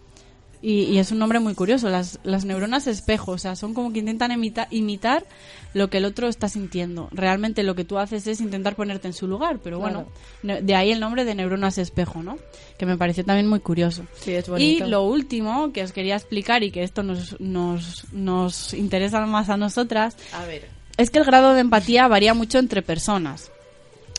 Y, 0.62 0.98
es 0.98 1.14
un 1.14 1.20
nombre 1.20 1.40
muy 1.40 1.56
curioso, 1.56 1.88
las, 1.88 2.20
las 2.24 2.44
neuronas 2.44 2.88
espejo, 2.88 3.32
o 3.32 3.38
sea, 3.38 3.56
son 3.56 3.74
como 3.74 3.94
que 3.94 4.00
intentan 4.00 4.32
imita- 4.32 4.68
imitar 4.70 5.26
lo 5.74 5.90
que 5.90 5.98
el 5.98 6.06
otro 6.06 6.28
está 6.28 6.50
sintiendo. 6.50 7.10
Realmente 7.12 7.64
lo 7.64 7.76
que 7.76 7.86
tú 7.86 8.00
haces 8.00 8.28
es 8.28 8.42
intentar 8.42 8.76
ponerte 8.76 9.08
en 9.08 9.14
su 9.14 9.28
lugar, 9.28 9.60
pero 9.64 9.80
bueno, 9.80 10.08
de 10.42 10.76
ahí 10.76 10.92
el 10.92 11.00
nombre 11.00 11.26
de 11.26 11.36
neuronas 11.36 11.78
espejo, 11.78 12.24
¿no? 12.24 12.38
Que 12.78 12.86
me 12.86 12.98
pareció 12.98 13.24
también 13.24 13.48
muy 13.48 13.60
curioso. 13.60 14.04
Sí, 14.20 14.34
es 14.34 14.46
Y 14.58 14.80
lo 14.80 15.04
último 15.04 15.72
que 15.72 15.84
os 15.84 15.92
quería 15.92 16.16
explicar 16.16 16.64
y 16.64 16.72
que 16.72 16.84
esto 16.84 17.04
nos, 17.04 17.40
nos, 17.40 18.06
nos 18.12 18.74
interesa 18.74 19.26
más 19.26 19.50
a 19.50 19.58
nosotras 19.58 20.16
A 20.34 20.46
ver. 20.46 20.68
es 20.98 21.10
que 21.12 21.20
el 21.20 21.26
grado 21.26 21.54
de 21.54 21.62
empatía 21.62 22.08
varía 22.08 22.34
mucho 22.34 22.58
entre 22.58 22.82
personas. 22.82 23.52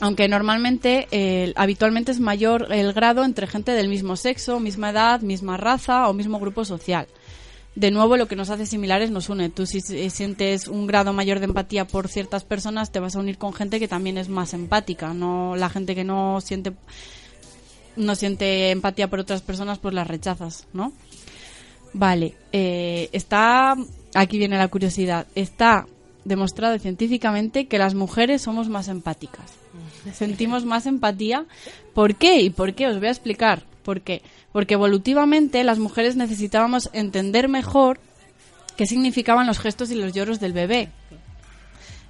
Aunque 0.02 0.28
normalmente, 0.28 1.08
eh, 1.10 1.52
habitualmente 1.56 2.10
es 2.10 2.20
mayor 2.20 2.68
el 2.70 2.94
grado 2.94 3.22
entre 3.22 3.46
gente 3.46 3.72
del 3.72 3.88
mismo 3.88 4.16
sexo, 4.16 4.58
misma 4.58 4.90
edad, 4.90 5.20
misma 5.20 5.58
raza 5.58 6.08
o 6.08 6.14
mismo 6.14 6.40
grupo 6.40 6.64
social. 6.64 7.06
De 7.76 7.90
nuevo, 7.90 8.16
lo 8.16 8.26
que 8.26 8.37
nos 8.37 8.50
hace 8.50 8.66
similares 8.66 9.11
nos 9.11 9.28
une. 9.28 9.48
Tú 9.48 9.64
si 9.64 9.80
si 9.80 10.11
sientes 10.11 10.66
un 10.66 10.87
grado 10.87 11.12
mayor 11.12 11.38
de 11.38 11.46
empatía 11.46 11.87
por 11.87 12.09
ciertas 12.09 12.44
personas, 12.44 12.90
te 12.90 13.00
vas 13.00 13.14
a 13.14 13.20
unir 13.20 13.38
con 13.38 13.52
gente 13.52 13.78
que 13.78 13.88
también 13.88 14.18
es 14.18 14.28
más 14.28 14.54
empática. 14.54 15.14
No 15.14 15.54
la 15.56 15.70
gente 15.70 15.94
que 15.94 16.04
no 16.04 16.40
siente 16.40 16.72
no 17.96 18.14
siente 18.14 18.70
empatía 18.70 19.09
por 19.09 19.20
otras 19.20 19.42
personas, 19.42 19.78
pues 19.78 19.94
las 19.94 20.09
rechazas, 20.09 20.66
¿no? 20.72 20.92
Vale, 21.92 22.35
eh, 22.52 23.09
está, 23.12 23.76
aquí 24.14 24.38
viene 24.38 24.56
la 24.56 24.68
curiosidad, 24.68 25.26
está 25.35 25.87
demostrado 26.24 26.78
científicamente 26.78 27.66
que 27.66 27.78
las 27.78 27.94
mujeres 27.94 28.42
somos 28.42 28.68
más 28.68 28.88
empáticas. 28.88 29.52
Sentimos 30.12 30.64
más 30.64 30.87
empatía. 30.87 31.46
¿Por 31.94 32.14
qué? 32.14 32.40
¿Y 32.40 32.50
por 32.50 32.74
qué? 32.74 32.87
Os 32.87 32.98
voy 32.98 33.09
a 33.09 33.11
explicar. 33.11 33.64
¿Por 33.90 34.03
qué? 34.03 34.22
Porque 34.53 34.74
evolutivamente 34.74 35.64
las 35.64 35.81
mujeres 35.81 36.14
necesitábamos 36.14 36.90
entender 36.92 37.48
mejor 37.48 37.98
qué 38.76 38.87
significaban 38.87 39.48
los 39.48 39.59
gestos 39.59 39.90
y 39.90 39.96
los 39.96 40.12
lloros 40.12 40.38
del 40.38 40.53
bebé. 40.53 40.90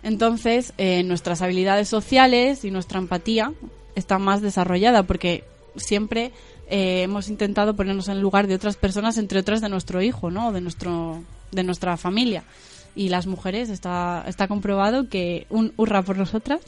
Entonces, 0.03 0.75
eh, 0.77 1.03
nuestras 1.05 1.41
habilidades 1.41 1.89
sociales 1.89 2.67
y 2.67 2.71
nuestra 2.71 2.99
empatía 2.99 3.55
está 3.95 4.19
más 4.19 4.43
desarrollada 4.43 5.05
porque 5.05 5.45
siempre 5.77 6.33
eh, 6.69 7.01
hemos 7.01 7.31
intentado 7.31 7.75
ponernos 7.75 8.09
en 8.09 8.21
lugar 8.21 8.47
de 8.47 8.57
otras 8.57 8.77
personas, 8.77 9.17
entre 9.17 9.41
otras 9.41 9.63
de 9.63 9.71
nuestro 9.71 10.03
hijo, 10.03 10.31
¿no? 10.31 10.53
De 10.53 10.61
nuestro, 10.61 11.25
de 11.51 11.65
nuestra 11.65 11.97
familia. 11.97 12.45
Y 12.97 13.09
las 13.09 13.27
mujeres 13.27 13.71
está, 13.71 14.25
está 14.27 14.49
comprobado 14.49 15.09
que 15.09 15.47
un 15.49 15.73
hurra 15.77 16.03
por 16.03 16.19
nosotras. 16.19 16.61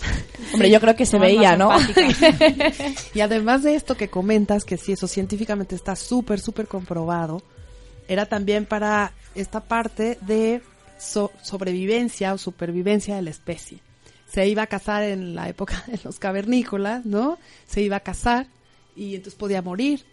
Hombre, 0.53 0.71
yo 0.71 0.81
creo 0.81 0.95
que 0.97 1.05
se 1.07 1.19
veía, 1.21 1.57
¿no? 1.57 1.71
Y 3.15 3.21
además 3.21 3.63
de 3.63 3.75
esto 3.75 3.97
que 3.97 4.09
comentas, 4.09 4.65
que 4.65 4.77
sí, 4.77 4.93
eso 4.93 5.07
científicamente 5.09 5.75
está 5.75 5.97
súper, 5.97 6.41
súper 6.41 6.67
comprobado, 6.69 7.43
era 8.09 8.27
también 8.27 8.67
para 8.67 9.13
esta 9.35 9.61
parte 9.61 10.19
de 10.23 10.63
so- 10.99 11.33
sobrevivencia 11.43 12.33
o 12.35 12.39
supervivencia 12.39 13.17
de 13.17 13.23
la 13.23 13.31
especie. 13.31 13.79
Se 14.33 14.47
iba 14.49 14.63
a 14.63 14.67
cazar 14.67 15.03
en 15.03 15.35
la 15.35 15.49
época 15.49 15.85
de 15.87 15.99
los 16.05 16.19
cavernícolas, 16.19 17.05
¿no? 17.05 17.39
Se 17.67 17.83
iba 17.83 17.97
a 17.97 18.01
cazar 18.01 18.47
y 18.97 19.15
entonces 19.17 19.35
podía 19.39 19.61
morir, 19.63 20.05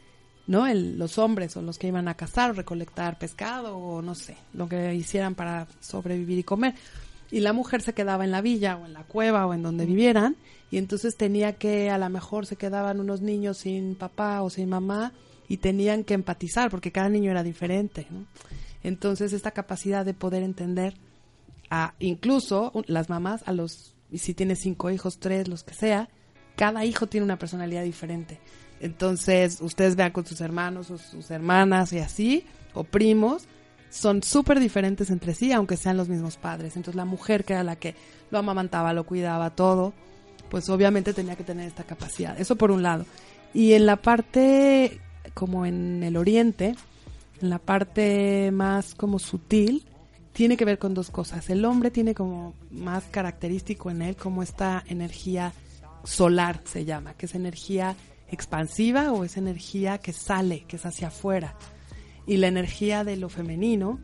¿no? 0.49 0.65
El- 0.65 0.97
los 0.97 1.19
hombres 1.19 1.55
o 1.55 1.61
los 1.61 1.77
que 1.77 1.87
iban 1.87 2.07
a 2.07 2.15
cazar 2.15 2.49
o 2.49 2.53
recolectar 2.53 3.19
pescado 3.19 3.77
o 3.77 4.01
no 4.01 4.15
sé, 4.15 4.35
lo 4.53 4.67
que 4.67 4.95
hicieran 4.95 5.35
para 5.35 5.67
sobrevivir 5.79 6.39
y 6.39 6.43
comer. 6.43 6.73
Y 7.31 7.41
la 7.41 7.53
mujer 7.53 7.83
se 7.83 7.93
quedaba 7.93 8.25
en 8.25 8.31
la 8.31 8.41
villa 8.41 8.75
o 8.77 8.87
en 8.87 8.93
la 8.93 9.03
cueva 9.03 9.45
o 9.45 9.53
en 9.53 9.61
donde 9.61 9.85
vivieran 9.85 10.35
y 10.71 10.77
entonces 10.77 11.15
tenía 11.15 11.53
que, 11.53 11.91
a 11.91 11.99
lo 11.99 12.09
mejor 12.09 12.47
se 12.47 12.55
quedaban 12.55 12.99
unos 12.99 13.21
niños 13.21 13.59
sin 13.59 13.93
papá 13.93 14.41
o 14.41 14.49
sin 14.49 14.69
mamá 14.69 15.13
y 15.47 15.57
tenían 15.57 16.03
que 16.03 16.15
empatizar 16.15 16.71
porque 16.71 16.91
cada 16.91 17.09
niño 17.09 17.29
era 17.29 17.43
diferente, 17.43 18.07
¿no? 18.09 18.25
Entonces 18.83 19.33
esta 19.33 19.51
capacidad 19.51 20.03
de 20.03 20.15
poder 20.15 20.41
entender 20.41 20.95
a 21.69 21.93
incluso 21.99 22.71
las 22.87 23.07
mamás 23.09 23.43
a 23.45 23.51
los 23.53 23.93
y 24.11 24.17
si 24.17 24.33
tienes 24.33 24.59
cinco 24.63 24.89
hijos, 24.89 25.19
tres, 25.19 25.47
los 25.47 25.63
que 25.63 25.75
sea, 25.75 26.09
cada 26.55 26.83
hijo 26.85 27.05
tiene 27.05 27.25
una 27.25 27.37
personalidad 27.37 27.83
diferente. 27.83 28.39
Entonces, 28.79 29.59
ustedes 29.61 29.95
vean 29.95 30.11
con 30.11 30.25
sus 30.25 30.41
hermanos 30.41 30.89
o 30.91 30.97
sus 30.97 31.29
hermanas 31.31 31.91
y 31.93 31.99
así, 31.99 32.45
o 32.73 32.83
primos, 32.83 33.47
son 33.89 34.23
súper 34.23 34.59
diferentes 34.59 35.09
entre 35.09 35.33
sí, 35.33 35.51
aunque 35.51 35.77
sean 35.77 35.97
los 35.97 36.09
mismos 36.09 36.37
padres. 36.37 36.75
Entonces, 36.75 36.95
la 36.95 37.05
mujer 37.05 37.43
que 37.43 37.53
era 37.53 37.63
la 37.63 37.75
que 37.75 37.95
lo 38.31 38.39
amamantaba, 38.39 38.93
lo 38.93 39.05
cuidaba, 39.05 39.49
todo, 39.49 39.93
pues 40.49 40.69
obviamente 40.69 41.13
tenía 41.13 41.35
que 41.35 41.43
tener 41.43 41.67
esta 41.67 41.83
capacidad. 41.83 42.39
Eso 42.39 42.55
por 42.55 42.71
un 42.71 42.83
lado. 42.83 43.05
Y 43.53 43.73
en 43.73 43.85
la 43.85 43.95
parte, 43.97 44.99
como 45.33 45.65
en 45.65 46.03
el 46.03 46.17
oriente, 46.17 46.75
en 47.41 47.49
la 47.49 47.59
parte 47.59 48.51
más 48.51 48.95
como 48.95 49.19
sutil, 49.19 49.85
tiene 50.33 50.55
que 50.55 50.65
ver 50.65 50.77
con 50.77 50.93
dos 50.93 51.09
cosas. 51.09 51.49
El 51.49 51.65
hombre 51.65 51.91
tiene 51.91 52.13
como 52.13 52.53
más 52.71 53.03
característico 53.05 53.89
en 53.89 54.01
él 54.01 54.15
como 54.15 54.43
esta 54.43 54.83
energía 54.87 55.53
solar, 56.03 56.61
se 56.65 56.85
llama, 56.85 57.13
que 57.15 57.25
es 57.25 57.35
energía 57.35 57.95
expansiva 58.31 59.11
o 59.11 59.23
es 59.23 59.37
energía 59.37 59.97
que 59.97 60.13
sale, 60.13 60.65
que 60.67 60.75
es 60.75 60.85
hacia 60.85 61.07
afuera. 61.07 61.55
Y 62.25 62.37
la 62.37 62.47
energía 62.47 63.03
de 63.03 63.17
lo 63.17 63.29
femenino 63.29 63.99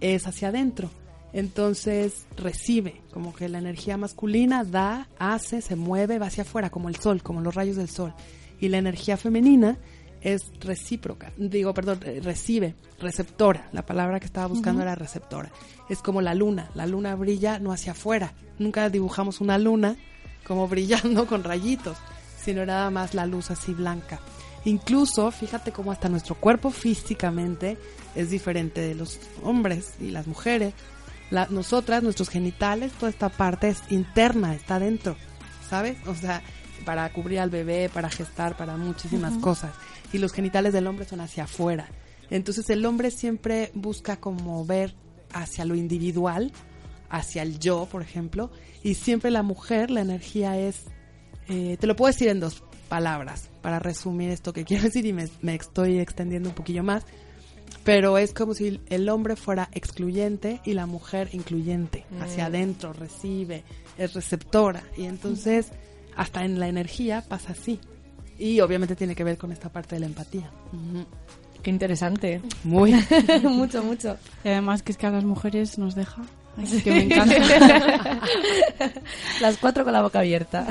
es 0.00 0.26
hacia 0.26 0.48
adentro. 0.48 0.90
Entonces 1.32 2.26
recibe, 2.36 3.02
como 3.12 3.34
que 3.34 3.48
la 3.48 3.58
energía 3.58 3.96
masculina 3.96 4.62
da, 4.62 5.08
hace, 5.18 5.60
se 5.60 5.74
mueve, 5.74 6.20
va 6.20 6.26
hacia 6.26 6.42
afuera, 6.42 6.70
como 6.70 6.88
el 6.88 6.96
sol, 6.96 7.22
como 7.22 7.40
los 7.40 7.54
rayos 7.54 7.76
del 7.76 7.88
sol. 7.88 8.14
Y 8.60 8.68
la 8.68 8.78
energía 8.78 9.16
femenina 9.16 9.76
es 10.20 10.52
recíproca, 10.60 11.32
digo, 11.36 11.74
perdón, 11.74 12.00
eh, 12.04 12.20
recibe, 12.22 12.76
receptora. 12.98 13.68
La 13.72 13.84
palabra 13.84 14.20
que 14.20 14.26
estaba 14.26 14.46
buscando 14.46 14.80
era 14.80 14.94
receptora. 14.94 15.50
Es 15.90 15.98
como 15.98 16.22
la 16.22 16.34
luna, 16.34 16.70
la 16.74 16.86
luna 16.86 17.14
brilla 17.14 17.58
no 17.58 17.72
hacia 17.72 17.92
afuera. 17.92 18.32
Nunca 18.58 18.88
dibujamos 18.88 19.40
una 19.40 19.58
luna 19.58 19.96
como 20.46 20.66
brillando 20.68 21.26
con 21.26 21.44
rayitos, 21.44 21.98
sino 22.44 22.64
nada 22.66 22.90
más 22.90 23.14
la 23.14 23.26
luz 23.26 23.50
así 23.50 23.72
blanca. 23.72 24.20
Incluso, 24.64 25.30
fíjate 25.30 25.72
cómo 25.72 25.92
hasta 25.92 26.08
nuestro 26.08 26.34
cuerpo 26.36 26.70
físicamente 26.70 27.76
es 28.14 28.30
diferente 28.30 28.80
de 28.80 28.94
los 28.94 29.18
hombres 29.42 29.94
y 30.00 30.10
las 30.10 30.26
mujeres. 30.26 30.72
La- 31.30 31.46
nosotras, 31.50 32.02
nuestros 32.02 32.28
genitales, 32.28 32.92
toda 32.92 33.10
esta 33.10 33.28
parte 33.28 33.68
es 33.68 33.78
interna, 33.90 34.54
está 34.54 34.78
dentro, 34.78 35.16
¿sabes? 35.68 35.96
O 36.06 36.14
sea, 36.14 36.42
para 36.84 37.10
cubrir 37.12 37.40
al 37.40 37.50
bebé, 37.50 37.90
para 37.92 38.08
gestar, 38.10 38.56
para 38.56 38.76
muchísimas 38.76 39.34
cosas. 39.38 39.72
Y 40.12 40.18
los 40.18 40.32
genitales 40.32 40.72
del 40.72 40.86
hombre 40.86 41.06
son 41.06 41.20
hacia 41.20 41.44
afuera. 41.44 41.88
Entonces 42.30 42.68
el 42.70 42.84
hombre 42.86 43.10
siempre 43.10 43.70
busca 43.74 44.16
como 44.16 44.64
ver 44.64 44.94
hacia 45.32 45.64
lo 45.64 45.74
individual, 45.74 46.52
hacia 47.10 47.42
el 47.42 47.58
yo, 47.58 47.86
por 47.90 48.00
ejemplo, 48.02 48.50
y 48.82 48.94
siempre 48.94 49.30
la 49.30 49.42
mujer, 49.42 49.90
la 49.90 50.00
energía 50.00 50.58
es, 50.58 50.84
eh, 51.48 51.76
te 51.78 51.86
lo 51.86 51.96
puedo 51.96 52.12
decir 52.12 52.28
en 52.28 52.40
dos 52.40 52.62
palabras 52.88 53.48
para 53.62 53.78
resumir 53.78 54.30
esto 54.30 54.52
que 54.52 54.64
quiero 54.66 54.84
decir 54.84 55.04
y 55.06 55.12
me, 55.12 55.28
me 55.42 55.54
estoy 55.54 55.98
extendiendo 55.98 56.48
un 56.50 56.54
poquillo 56.54 56.82
más. 56.82 57.04
pero 57.82 58.16
es 58.18 58.32
como 58.32 58.54
si 58.54 58.80
el 58.88 59.08
hombre 59.08 59.36
fuera 59.36 59.68
excluyente 59.72 60.60
y 60.64 60.72
la 60.74 60.86
mujer 60.86 61.28
incluyente, 61.32 62.04
hacia 62.20 62.44
Mm. 62.44 62.46
adentro, 62.46 62.92
recibe, 62.92 63.62
es 63.98 64.14
receptora. 64.14 64.82
Y 64.96 65.04
entonces, 65.04 65.68
hasta 66.16 66.44
en 66.44 66.58
la 66.60 66.68
energía 66.68 67.22
pasa 67.28 67.52
así. 67.52 67.78
Y 68.38 68.60
obviamente 68.60 68.96
tiene 68.96 69.14
que 69.14 69.22
ver 69.24 69.36
con 69.38 69.52
esta 69.52 69.70
parte 69.70 69.96
de 69.96 70.00
la 70.00 70.06
empatía. 70.06 70.50
Qué 71.62 71.70
interesante. 71.70 72.40
Muy. 72.64 72.92
mucho, 73.44 73.82
mucho. 73.84 74.16
Y 74.44 74.48
además 74.48 74.82
que 74.82 74.92
es 74.92 74.98
que 74.98 75.06
a 75.06 75.10
las 75.10 75.24
mujeres 75.24 75.78
nos 75.78 75.94
deja. 75.94 76.22
Que 76.82 76.90
me 76.90 77.02
encanta. 77.04 77.34
Las 79.40 79.56
cuatro 79.58 79.84
con 79.84 79.92
la 79.92 80.02
boca 80.02 80.20
abierta. 80.20 80.66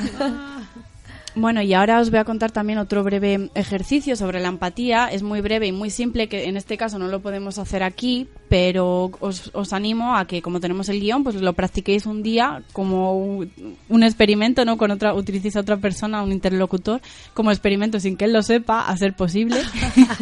Bueno, 1.36 1.62
y 1.62 1.74
ahora 1.74 1.98
os 1.98 2.10
voy 2.10 2.20
a 2.20 2.24
contar 2.24 2.52
también 2.52 2.78
otro 2.78 3.02
breve 3.02 3.50
ejercicio 3.56 4.14
sobre 4.14 4.40
la 4.40 4.48
empatía. 4.48 5.08
Es 5.08 5.24
muy 5.24 5.40
breve 5.40 5.66
y 5.66 5.72
muy 5.72 5.90
simple, 5.90 6.28
que 6.28 6.44
en 6.44 6.56
este 6.56 6.76
caso 6.76 6.96
no 6.96 7.08
lo 7.08 7.22
podemos 7.22 7.58
hacer 7.58 7.82
aquí, 7.82 8.28
pero 8.48 9.10
os, 9.18 9.50
os 9.52 9.72
animo 9.72 10.16
a 10.16 10.28
que, 10.28 10.42
como 10.42 10.60
tenemos 10.60 10.88
el 10.88 11.00
guion, 11.00 11.24
pues 11.24 11.34
lo 11.34 11.52
practiquéis 11.52 12.06
un 12.06 12.22
día 12.22 12.62
como 12.72 13.18
un, 13.18 14.02
experimento, 14.04 14.64
¿no? 14.64 14.76
Con 14.76 14.92
otra, 14.92 15.12
utilicéis 15.12 15.56
a 15.56 15.60
otra 15.60 15.76
persona, 15.76 16.22
un 16.22 16.30
interlocutor, 16.30 17.00
como 17.34 17.50
experimento 17.50 17.98
sin 17.98 18.16
que 18.16 18.26
él 18.26 18.32
lo 18.32 18.42
sepa, 18.42 18.86
a 18.86 18.96
ser 18.96 19.16
posible. 19.16 19.60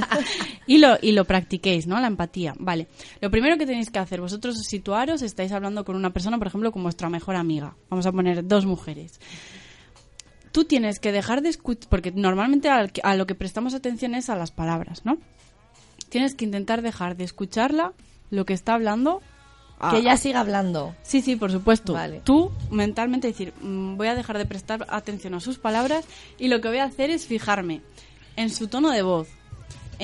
y 0.66 0.78
lo, 0.78 0.96
y 1.02 1.12
lo 1.12 1.26
practiquéis, 1.26 1.86
¿no? 1.86 2.00
La 2.00 2.06
empatía. 2.06 2.54
Vale. 2.58 2.88
Lo 3.20 3.30
primero 3.30 3.58
que 3.58 3.66
tenéis 3.66 3.90
que 3.90 3.98
hacer, 3.98 4.22
vosotros 4.22 4.56
situaros, 4.62 5.20
estáis 5.20 5.52
hablando 5.52 5.84
con 5.84 5.94
una 5.94 6.10
persona, 6.10 6.38
por 6.38 6.46
ejemplo, 6.46 6.72
con 6.72 6.82
vuestra 6.82 7.10
mejor 7.10 7.36
amiga. 7.36 7.76
Vamos 7.90 8.06
a 8.06 8.12
poner 8.12 8.48
dos 8.48 8.64
mujeres 8.64 9.20
tú 10.52 10.64
tienes 10.64 11.00
que 11.00 11.12
dejar 11.12 11.42
de 11.42 11.48
escuchar, 11.48 11.88
porque 11.88 12.12
normalmente 12.12 12.68
al- 12.68 12.92
a, 13.02 13.16
lo 13.16 13.26
que 13.26 13.34
prestamos 13.34 13.74
atención 13.74 14.14
es 14.14 14.30
a 14.30 14.36
las 14.36 14.50
palabras, 14.52 15.04
¿no? 15.04 15.18
Tienes 16.08 16.34
que 16.34 16.44
intentar 16.44 16.82
dejar 16.82 17.16
de 17.16 17.24
escucharla, 17.24 17.92
lo 18.30 18.44
que 18.44 18.52
está 18.52 18.74
hablando. 18.74 19.20
a- 19.80 19.90
Que 19.90 19.98
ella 19.98 20.16
siga 20.16 20.40
hablando. 20.40 20.94
Sí, 21.02 21.22
sí, 21.22 21.34
por 21.36 21.50
supuesto. 21.50 21.92
Vale. 21.94 22.20
Tú 22.22 22.52
mentalmente 22.70 23.26
decir, 23.28 23.52
mm, 23.62 23.96
voy 23.96 24.06
a 24.08 24.14
dejar 24.14 24.38
de 24.38 24.46
prestar 24.46 24.86
atención 24.90 25.34
a 25.34 25.40
sus 25.40 25.58
palabras 25.58 26.04
y 26.38 26.46
lo 26.48 26.60
que 26.60 26.68
voy 26.68 26.78
a 26.78 26.84
hacer 26.84 27.10
es 27.10 27.26
fijarme 27.26 27.80
en 28.36 28.50
su 28.50 28.68
tono 28.68 28.90
de 28.90 29.02
voz, 29.02 29.28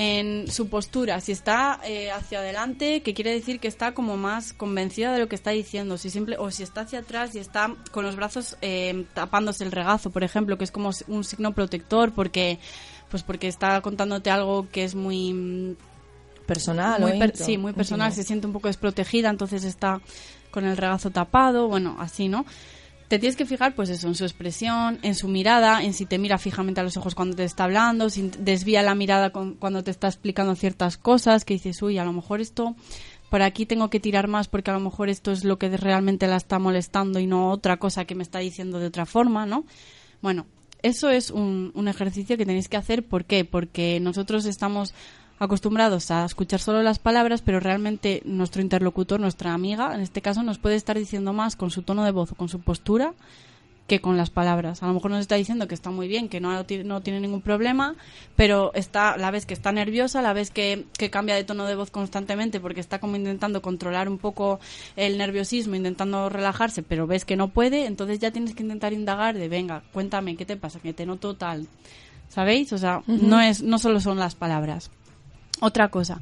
en 0.01 0.49
su 0.49 0.69
postura, 0.69 1.19
si 1.19 1.33
está 1.33 1.81
eh, 1.83 2.09
hacia 2.09 2.39
adelante, 2.39 3.01
que 3.01 3.13
quiere 3.13 3.31
decir 3.33 3.59
que 3.59 3.67
está 3.67 3.93
como 3.93 4.15
más 4.15 4.53
convencida 4.53 5.11
de 5.11 5.19
lo 5.19 5.27
que 5.27 5.35
está 5.35 5.51
diciendo, 5.51 5.97
si 5.97 6.09
simple 6.09 6.37
o 6.39 6.51
si 6.51 6.63
está 6.63 6.81
hacia 6.81 6.99
atrás 6.99 7.35
y 7.35 7.39
está 7.39 7.75
con 7.91 8.05
los 8.05 8.15
brazos 8.15 8.55
eh, 8.61 9.03
tapándose 9.13 9.65
el 9.65 9.73
regazo, 9.73 10.09
por 10.09 10.23
ejemplo, 10.23 10.57
que 10.57 10.63
es 10.63 10.71
como 10.71 10.91
un 11.07 11.23
signo 11.25 11.53
protector 11.53 12.13
porque 12.13 12.59
pues 13.11 13.23
porque 13.23 13.49
está 13.49 13.81
contándote 13.81 14.29
algo 14.31 14.67
que 14.71 14.85
es 14.85 14.95
muy 14.95 15.33
mm, 15.33 15.75
Personal 16.45 17.01
muy 17.01 17.19
per- 17.19 17.35
sí, 17.35 17.57
muy 17.57 17.73
personal, 17.73 18.11
se 18.13 18.23
siente 18.23 18.47
un 18.47 18.53
poco 18.53 18.69
desprotegida, 18.69 19.29
entonces 19.29 19.65
está 19.65 19.99
con 20.49 20.63
el 20.65 20.77
regazo 20.77 21.11
tapado, 21.11 21.67
bueno, 21.67 21.97
así, 21.99 22.29
¿no? 22.29 22.45
Te 23.09 23.19
tienes 23.19 23.35
que 23.35 23.45
fijar, 23.45 23.75
pues 23.75 23.89
eso, 23.89 24.07
en 24.07 24.15
su 24.15 24.23
expresión, 24.23 24.99
en 25.01 25.15
su 25.15 25.27
mirada, 25.27 25.83
en 25.83 25.93
si 25.93 26.05
te 26.05 26.17
mira 26.19 26.37
fijamente 26.37 26.79
a 26.79 26.83
los 26.83 26.95
ojos 26.95 27.15
cuando 27.15 27.35
te 27.35 27.43
está 27.43 27.65
hablando, 27.65 28.09
si 28.09 28.31
desvía 28.39 28.81
la 28.83 28.95
mirada 28.95 29.31
con- 29.31 29.55
cuando 29.55 29.83
te 29.83 29.91
está 29.91 30.07
explicando 30.07 30.55
ciertas 30.55 30.95
cosas, 30.97 31.43
que 31.43 31.55
dices, 31.55 31.81
uy, 31.81 31.97
a 31.97 32.05
lo 32.05 32.13
mejor 32.13 32.39
esto, 32.39 32.75
por 33.31 33.41
aquí 33.41 33.65
tengo 33.65 33.89
que 33.89 33.99
tirar 33.99 34.27
más 34.27 34.47
porque 34.47 34.69
a 34.71 34.75
lo 34.75 34.79
mejor 34.79 35.09
esto 35.09 35.31
es 35.31 35.43
lo 35.43 35.57
que 35.57 35.75
realmente 35.75 36.27
la 36.27 36.37
está 36.37 36.59
molestando 36.59 37.19
y 37.19 37.25
no 37.27 37.49
otra 37.49 37.77
cosa 37.77 38.05
que 38.05 38.13
me 38.15 38.23
está 38.23 38.39
diciendo 38.39 38.77
de 38.79 38.85
otra 38.87 39.05
forma, 39.07 39.45
¿no? 39.47 39.65
Bueno, 40.21 40.45
eso 40.81 41.09
es 41.09 41.29
un, 41.31 41.71
un 41.75 41.87
ejercicio 41.87 42.37
que 42.37 42.45
tenéis 42.45 42.69
que 42.69 42.77
hacer. 42.77 43.03
¿Por 43.03 43.25
qué? 43.25 43.43
Porque 43.43 43.99
nosotros 43.99 44.45
estamos 44.45 44.93
acostumbrados 45.39 46.11
a 46.11 46.25
escuchar 46.25 46.59
solo 46.59 46.83
las 46.83 46.99
palabras, 46.99 47.41
pero 47.41 47.59
realmente 47.59 48.21
nuestro 48.25 48.61
interlocutor, 48.61 49.19
nuestra 49.19 49.53
amiga, 49.53 49.95
en 49.95 50.01
este 50.01 50.21
caso, 50.21 50.43
nos 50.43 50.59
puede 50.59 50.75
estar 50.75 50.97
diciendo 50.97 51.33
más 51.33 51.55
con 51.55 51.71
su 51.71 51.81
tono 51.81 52.03
de 52.03 52.11
voz 52.11 52.31
o 52.33 52.35
con 52.35 52.49
su 52.49 52.59
postura 52.59 53.13
que 53.89 53.99
con 53.99 54.15
las 54.15 54.29
palabras. 54.29 54.81
A 54.83 54.87
lo 54.87 54.93
mejor 54.93 55.11
nos 55.11 55.19
está 55.19 55.35
diciendo 55.35 55.67
que 55.67 55.73
está 55.73 55.89
muy 55.89 56.07
bien, 56.07 56.29
que 56.29 56.39
no, 56.39 56.53
no 56.53 57.01
tiene 57.01 57.19
ningún 57.19 57.41
problema, 57.41 57.95
pero 58.37 58.71
está, 58.75 59.17
la 59.17 59.31
vez 59.31 59.45
que 59.45 59.53
está 59.53 59.73
nerviosa, 59.73 60.21
la 60.21 60.31
vez 60.31 60.51
que, 60.51 60.85
que 60.97 61.09
cambia 61.09 61.35
de 61.35 61.43
tono 61.43 61.65
de 61.65 61.75
voz 61.75 61.89
constantemente 61.91 62.61
porque 62.61 62.79
está 62.79 62.99
como 62.99 63.17
intentando 63.17 63.61
controlar 63.61 64.07
un 64.07 64.19
poco 64.19 64.61
el 64.95 65.17
nerviosismo, 65.17 65.75
intentando 65.75 66.29
relajarse, 66.29 66.83
pero 66.83 67.07
ves 67.07 67.25
que 67.25 67.35
no 67.35 67.49
puede, 67.49 67.87
entonces 67.87 68.19
ya 68.19 68.31
tienes 68.31 68.53
que 68.53 68.63
intentar 68.63 68.93
indagar 68.93 69.35
de, 69.35 69.49
venga, 69.49 69.81
cuéntame, 69.91 70.37
¿qué 70.37 70.45
te 70.45 70.55
pasa? 70.55 70.79
Que 70.79 70.93
te 70.93 71.05
noto 71.05 71.35
tal. 71.35 71.67
¿Sabéis? 72.29 72.71
O 72.73 72.77
sea, 72.77 73.01
no, 73.07 73.41
es, 73.41 73.63
no 73.63 73.79
solo 73.79 73.99
son 73.99 74.19
las 74.19 74.35
palabras. 74.35 74.91
Otra 75.59 75.89
cosa. 75.89 76.21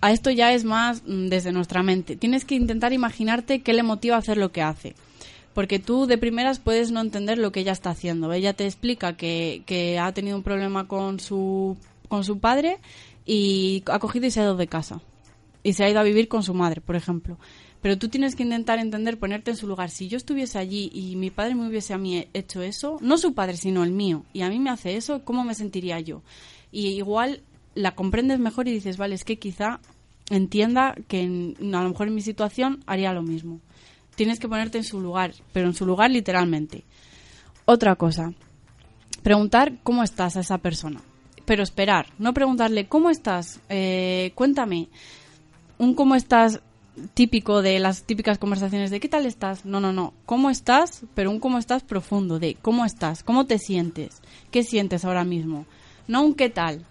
A 0.00 0.12
esto 0.12 0.30
ya 0.30 0.52
es 0.52 0.64
más 0.64 1.02
mm, 1.06 1.28
desde 1.28 1.52
nuestra 1.52 1.82
mente. 1.82 2.16
Tienes 2.16 2.44
que 2.44 2.54
intentar 2.54 2.92
imaginarte 2.92 3.62
qué 3.62 3.72
le 3.72 3.82
motiva 3.82 4.16
a 4.16 4.18
hacer 4.18 4.36
lo 4.36 4.52
que 4.52 4.62
hace. 4.62 4.94
Porque 5.54 5.78
tú 5.78 6.06
de 6.06 6.18
primeras 6.18 6.58
puedes 6.58 6.90
no 6.90 7.00
entender 7.00 7.38
lo 7.38 7.52
que 7.52 7.60
ella 7.60 7.72
está 7.72 7.90
haciendo. 7.90 8.32
Ella 8.32 8.54
te 8.54 8.66
explica 8.66 9.16
que, 9.16 9.62
que 9.66 9.98
ha 9.98 10.12
tenido 10.12 10.36
un 10.36 10.42
problema 10.42 10.88
con 10.88 11.20
su, 11.20 11.76
con 12.08 12.24
su 12.24 12.38
padre 12.38 12.78
y 13.24 13.82
ha 13.86 13.98
cogido 13.98 14.26
y 14.26 14.30
se 14.30 14.40
ha 14.40 14.44
ido 14.44 14.56
de 14.56 14.66
casa. 14.66 15.00
Y 15.62 15.72
se 15.74 15.84
ha 15.84 15.90
ido 15.90 16.00
a 16.00 16.02
vivir 16.02 16.28
con 16.28 16.42
su 16.42 16.52
madre, 16.54 16.80
por 16.80 16.96
ejemplo. 16.96 17.38
Pero 17.80 17.98
tú 17.98 18.08
tienes 18.08 18.34
que 18.34 18.42
intentar 18.42 18.78
entender, 18.78 19.18
ponerte 19.18 19.50
en 19.50 19.58
su 19.58 19.66
lugar. 19.66 19.90
Si 19.90 20.08
yo 20.08 20.16
estuviese 20.16 20.58
allí 20.58 20.90
y 20.92 21.16
mi 21.16 21.30
padre 21.30 21.54
me 21.54 21.68
hubiese 21.68 21.92
a 21.92 22.00
hecho 22.32 22.62
eso, 22.62 22.98
no 23.02 23.18
su 23.18 23.34
padre, 23.34 23.56
sino 23.56 23.84
el 23.84 23.90
mío, 23.90 24.24
y 24.32 24.40
a 24.40 24.48
mí 24.48 24.58
me 24.58 24.70
hace 24.70 24.96
eso, 24.96 25.22
¿cómo 25.22 25.44
me 25.44 25.54
sentiría 25.54 26.00
yo? 26.00 26.22
Y 26.72 26.88
igual 26.88 27.42
la 27.74 27.94
comprendes 27.94 28.38
mejor 28.38 28.68
y 28.68 28.72
dices, 28.72 28.96
vale, 28.96 29.14
es 29.14 29.24
que 29.24 29.38
quizá 29.38 29.80
entienda 30.30 30.94
que 31.08 31.20
en- 31.22 31.74
a 31.74 31.82
lo 31.82 31.90
mejor 31.90 32.08
en 32.08 32.14
mi 32.14 32.22
situación 32.22 32.82
haría 32.86 33.12
lo 33.12 33.22
mismo. 33.22 33.60
Tienes 34.14 34.38
que 34.38 34.48
ponerte 34.48 34.78
en 34.78 34.84
su 34.84 35.00
lugar, 35.00 35.34
pero 35.52 35.66
en 35.66 35.74
su 35.74 35.84
lugar 35.86 36.10
literalmente. 36.10 36.84
Otra 37.64 37.96
cosa, 37.96 38.32
preguntar 39.22 39.74
cómo 39.82 40.02
estás 40.02 40.36
a 40.36 40.40
esa 40.40 40.58
persona. 40.58 41.00
Pero 41.44 41.62
esperar, 41.62 42.06
no 42.18 42.32
preguntarle 42.32 42.86
cómo 42.88 43.10
estás, 43.10 43.60
Eh, 43.68 44.32
cuéntame. 44.34 44.88
Un 45.76 45.94
cómo 45.94 46.14
estás 46.14 46.60
típico 47.14 47.60
de 47.60 47.80
las 47.80 48.04
típicas 48.04 48.38
conversaciones 48.38 48.90
de 48.92 49.00
¿qué 49.00 49.08
tal 49.08 49.26
estás? 49.26 49.64
No, 49.66 49.80
no, 49.80 49.92
no. 49.92 50.14
¿Cómo 50.26 50.48
estás? 50.48 51.02
Pero 51.14 51.30
un 51.30 51.40
cómo 51.40 51.58
estás 51.58 51.82
profundo 51.82 52.38
de 52.38 52.54
¿cómo 52.62 52.84
estás? 52.84 53.24
¿Cómo 53.24 53.46
te 53.46 53.58
sientes? 53.58 54.22
¿Qué 54.52 54.62
sientes 54.62 55.04
ahora 55.04 55.24
mismo? 55.24 55.66
No 56.06 56.22
un 56.22 56.34
¿qué 56.34 56.48
tal? 56.50 56.86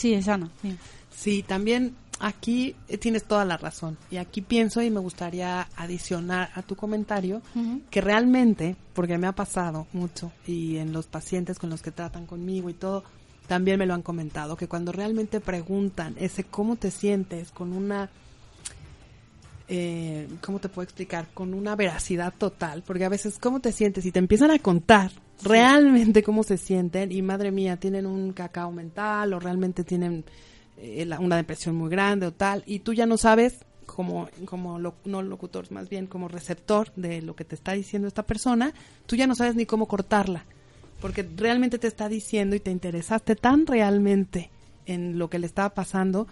Sí, 0.00 0.14
es 0.14 0.28
Ana. 0.28 0.50
sí. 0.62 0.76
Sí, 1.14 1.42
también 1.42 1.94
aquí 2.20 2.76
eh, 2.88 2.96
tienes 2.96 3.24
toda 3.24 3.44
la 3.44 3.58
razón. 3.58 3.98
Y 4.10 4.16
aquí 4.16 4.40
pienso 4.40 4.80
y 4.80 4.90
me 4.90 5.00
gustaría 5.00 5.68
adicionar 5.76 6.50
a 6.54 6.62
tu 6.62 6.76
comentario 6.76 7.42
que 7.90 8.00
realmente, 8.00 8.76
porque 8.94 9.18
me 9.18 9.26
ha 9.26 9.32
pasado 9.32 9.86
mucho 9.92 10.32
y 10.46 10.76
en 10.76 10.94
los 10.94 11.06
pacientes 11.06 11.58
con 11.58 11.68
los 11.68 11.82
que 11.82 11.90
tratan 11.90 12.24
conmigo 12.24 12.70
y 12.70 12.74
todo, 12.74 13.04
también 13.48 13.78
me 13.78 13.86
lo 13.86 13.94
han 13.94 14.02
comentado, 14.02 14.56
que 14.56 14.68
cuando 14.68 14.92
realmente 14.92 15.40
preguntan 15.40 16.14
ese 16.18 16.44
cómo 16.44 16.76
te 16.76 16.90
sientes 16.90 17.50
con 17.50 17.72
una... 17.72 18.08
Eh, 19.72 20.28
¿Cómo 20.40 20.58
te 20.58 20.68
puedo 20.68 20.82
explicar? 20.82 21.28
Con 21.32 21.54
una 21.54 21.76
veracidad 21.76 22.34
total, 22.36 22.82
porque 22.84 23.04
a 23.04 23.08
veces, 23.08 23.38
¿cómo 23.38 23.60
te 23.60 23.70
sientes? 23.70 24.04
Y 24.04 24.10
te 24.10 24.18
empiezan 24.18 24.50
a 24.50 24.58
contar 24.58 25.12
realmente 25.44 26.22
cómo 26.22 26.42
se 26.42 26.56
sienten, 26.58 27.12
y 27.12 27.22
madre 27.22 27.50
mía, 27.50 27.76
tienen 27.76 28.06
un 28.06 28.32
cacao 28.32 28.70
mental, 28.72 29.32
o 29.32 29.40
realmente 29.40 29.84
tienen 29.84 30.24
eh, 30.78 31.08
una 31.18 31.36
depresión 31.36 31.74
muy 31.76 31.90
grande 31.90 32.26
o 32.26 32.32
tal, 32.32 32.62
y 32.66 32.80
tú 32.80 32.92
ya 32.92 33.06
no 33.06 33.16
sabes, 33.16 33.58
como, 33.86 34.28
como 34.44 34.78
lo- 34.78 34.94
no 35.04 35.20
locutor, 35.22 35.70
más 35.72 35.88
bien 35.88 36.06
como 36.06 36.28
receptor 36.28 36.92
de 36.96 37.22
lo 37.22 37.34
que 37.34 37.44
te 37.44 37.54
está 37.54 37.72
diciendo 37.72 38.06
esta 38.08 38.22
persona, 38.24 38.72
tú 39.06 39.16
ya 39.16 39.26
no 39.26 39.34
sabes 39.34 39.56
ni 39.56 39.66
cómo 39.66 39.86
cortarla, 39.88 40.44
porque 41.00 41.26
realmente 41.36 41.78
te 41.78 41.86
está 41.88 42.08
diciendo 42.08 42.54
y 42.56 42.60
te 42.60 42.70
interesaste 42.70 43.34
tan 43.36 43.66
realmente 43.66 44.50
en 44.86 45.18
lo 45.18 45.28
que 45.30 45.38
le 45.38 45.46
estaba 45.46 45.70
pasando, 45.70 46.26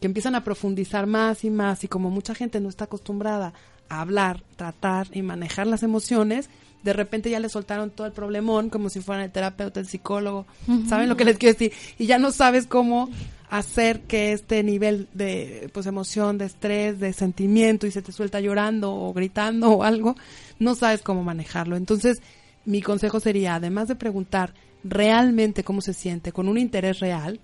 que 0.00 0.06
empiezan 0.06 0.34
a 0.34 0.44
profundizar 0.44 1.06
más 1.06 1.44
y 1.44 1.50
más, 1.50 1.84
y 1.84 1.88
como 1.88 2.10
mucha 2.10 2.34
gente 2.34 2.60
no 2.60 2.68
está 2.68 2.84
acostumbrada 2.84 3.52
a 3.88 4.00
hablar, 4.00 4.42
tratar 4.56 5.06
y 5.12 5.22
manejar 5.22 5.66
las 5.66 5.82
emociones, 5.82 6.48
de 6.84 6.92
repente 6.92 7.30
ya 7.30 7.40
le 7.40 7.48
soltaron 7.48 7.90
todo 7.90 8.06
el 8.06 8.12
problemón 8.12 8.70
como 8.70 8.90
si 8.90 9.00
fueran 9.00 9.24
el 9.24 9.32
terapeuta, 9.32 9.80
el 9.80 9.86
psicólogo, 9.86 10.46
¿saben 10.88 11.08
lo 11.08 11.16
que 11.16 11.24
les 11.24 11.38
quiero 11.38 11.54
decir? 11.54 11.72
Y 11.98 12.06
ya 12.06 12.18
no 12.18 12.30
sabes 12.30 12.66
cómo 12.66 13.10
hacer 13.50 14.00
que 14.02 14.32
este 14.32 14.62
nivel 14.62 15.08
de 15.14 15.70
pues 15.72 15.86
emoción, 15.86 16.38
de 16.38 16.44
estrés, 16.46 16.98
de 17.00 17.12
sentimiento 17.12 17.86
y 17.86 17.90
se 17.90 18.02
te 18.02 18.12
suelta 18.12 18.40
llorando 18.40 18.92
o 18.94 19.12
gritando 19.12 19.70
o 19.70 19.82
algo, 19.82 20.14
no 20.58 20.74
sabes 20.74 21.02
cómo 21.02 21.22
manejarlo. 21.24 21.76
Entonces, 21.76 22.20
mi 22.64 22.82
consejo 22.82 23.20
sería, 23.20 23.54
además 23.56 23.88
de 23.88 23.94
preguntar 23.94 24.54
realmente 24.82 25.64
cómo 25.64 25.80
se 25.80 25.94
siente, 25.94 26.32
con 26.32 26.48
un 26.48 26.58
interés 26.58 27.00
real, 27.00 27.40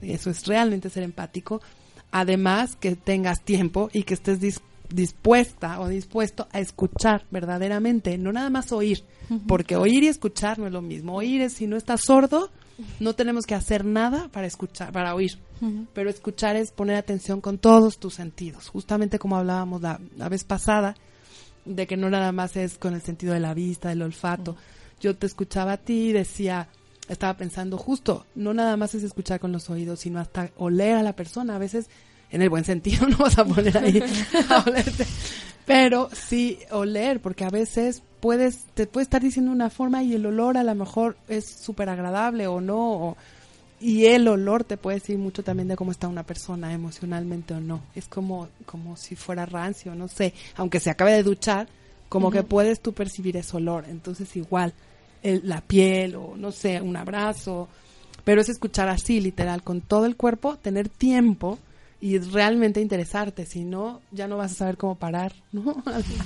eso 0.00 0.30
es 0.30 0.46
realmente 0.46 0.88
ser 0.88 1.02
empático, 1.02 1.60
además 2.12 2.76
que 2.76 2.96
tengas 2.96 3.42
tiempo 3.42 3.90
y 3.92 4.04
que 4.04 4.14
estés 4.14 4.40
dis- 4.40 4.60
dispuesta 4.92 5.80
o 5.80 5.88
dispuesto 5.88 6.48
a 6.52 6.60
escuchar 6.60 7.24
verdaderamente, 7.30 8.16
no 8.18 8.32
nada 8.32 8.50
más 8.50 8.72
oír, 8.72 9.04
porque 9.46 9.76
oír 9.76 10.04
y 10.04 10.08
escuchar 10.08 10.58
no 10.58 10.66
es 10.66 10.72
lo 10.72 10.82
mismo. 10.82 11.14
Oír 11.16 11.40
es 11.42 11.54
si 11.54 11.66
no 11.66 11.76
estás 11.76 12.02
sordo, 12.02 12.50
no 12.98 13.14
tenemos 13.14 13.46
que 13.46 13.54
hacer 13.54 13.84
nada 13.84 14.28
para 14.28 14.46
escuchar, 14.46 14.92
para 14.92 15.14
oír. 15.14 15.38
Pero 15.92 16.08
escuchar 16.08 16.56
es 16.56 16.72
poner 16.72 16.96
atención 16.96 17.40
con 17.40 17.58
todos 17.58 17.98
tus 17.98 18.14
sentidos. 18.14 18.68
Justamente 18.68 19.18
como 19.18 19.36
hablábamos 19.36 19.82
la, 19.82 20.00
la 20.16 20.28
vez 20.28 20.44
pasada, 20.44 20.96
de 21.64 21.86
que 21.86 21.96
no 21.96 22.08
nada 22.10 22.32
más 22.32 22.56
es 22.56 22.78
con 22.78 22.94
el 22.94 23.02
sentido 23.02 23.34
de 23.34 23.40
la 23.40 23.54
vista, 23.54 23.90
del 23.90 24.02
olfato. 24.02 24.56
Yo 25.00 25.16
te 25.16 25.26
escuchaba 25.26 25.72
a 25.72 25.76
ti 25.76 26.08
y 26.08 26.12
decía, 26.12 26.68
estaba 27.08 27.36
pensando 27.36 27.76
justo, 27.76 28.26
no 28.34 28.54
nada 28.54 28.76
más 28.76 28.94
es 28.94 29.02
escuchar 29.02 29.40
con 29.40 29.52
los 29.52 29.68
oídos, 29.68 30.00
sino 30.00 30.20
hasta 30.20 30.50
oler 30.56 30.96
a 30.96 31.02
la 31.02 31.14
persona. 31.16 31.56
A 31.56 31.58
veces, 31.58 31.90
en 32.32 32.42
el 32.42 32.48
buen 32.50 32.64
sentido, 32.64 33.06
no 33.08 33.18
vas 33.18 33.38
a 33.38 33.44
poner 33.44 33.76
ahí 33.78 34.02
a 34.48 34.62
olerte. 34.66 35.06
Pero 35.66 36.08
sí 36.12 36.58
oler, 36.70 37.20
porque 37.20 37.44
a 37.44 37.50
veces 37.50 38.02
puedes, 38.20 38.64
te 38.74 38.86
puede 38.86 39.04
estar 39.04 39.22
diciendo 39.22 39.52
una 39.52 39.70
forma 39.70 40.02
y 40.02 40.14
el 40.14 40.26
olor 40.26 40.56
a 40.56 40.64
lo 40.64 40.74
mejor 40.74 41.16
es 41.28 41.46
súper 41.46 41.88
agradable 41.88 42.46
o 42.46 42.60
no. 42.60 42.78
o- 42.92 43.16
y 43.82 44.06
el 44.06 44.28
olor 44.28 44.64
te 44.64 44.76
puede 44.76 44.98
decir 44.98 45.16
mucho 45.16 45.42
también 45.42 45.68
de 45.68 45.76
cómo 45.76 45.90
está 45.90 46.06
una 46.06 46.22
persona 46.24 46.72
emocionalmente 46.74 47.54
o 47.54 47.60
no. 47.60 47.80
Es 47.94 48.08
como, 48.08 48.48
como 48.66 48.96
si 48.98 49.16
fuera 49.16 49.46
rancio, 49.46 49.94
no 49.94 50.06
sé. 50.06 50.34
Aunque 50.56 50.80
se 50.80 50.90
acabe 50.90 51.12
de 51.12 51.22
duchar, 51.22 51.66
como 52.10 52.30
que 52.30 52.42
puedes 52.42 52.80
tú 52.80 52.92
percibir 52.92 53.36
ese 53.38 53.56
olor. 53.56 53.84
Entonces 53.88 54.36
igual, 54.36 54.74
el- 55.22 55.42
la 55.48 55.60
piel 55.62 56.16
o 56.16 56.34
no 56.36 56.52
sé, 56.52 56.80
un 56.82 56.94
abrazo. 56.96 57.68
Pero 58.24 58.42
es 58.42 58.50
escuchar 58.50 58.88
así, 58.90 59.18
literal, 59.20 59.62
con 59.62 59.80
todo 59.80 60.04
el 60.04 60.16
cuerpo, 60.16 60.56
tener 60.56 60.88
tiempo 60.90 61.58
y 62.02 62.18
realmente 62.18 62.80
interesarte. 62.80 63.44
Si 63.44 63.62
no, 63.64 64.00
ya 64.10 64.26
no 64.26 64.36
vas 64.38 64.52
a 64.52 64.54
saber 64.54 64.76
cómo 64.78 64.94
parar, 64.94 65.32
¿no? 65.52 65.82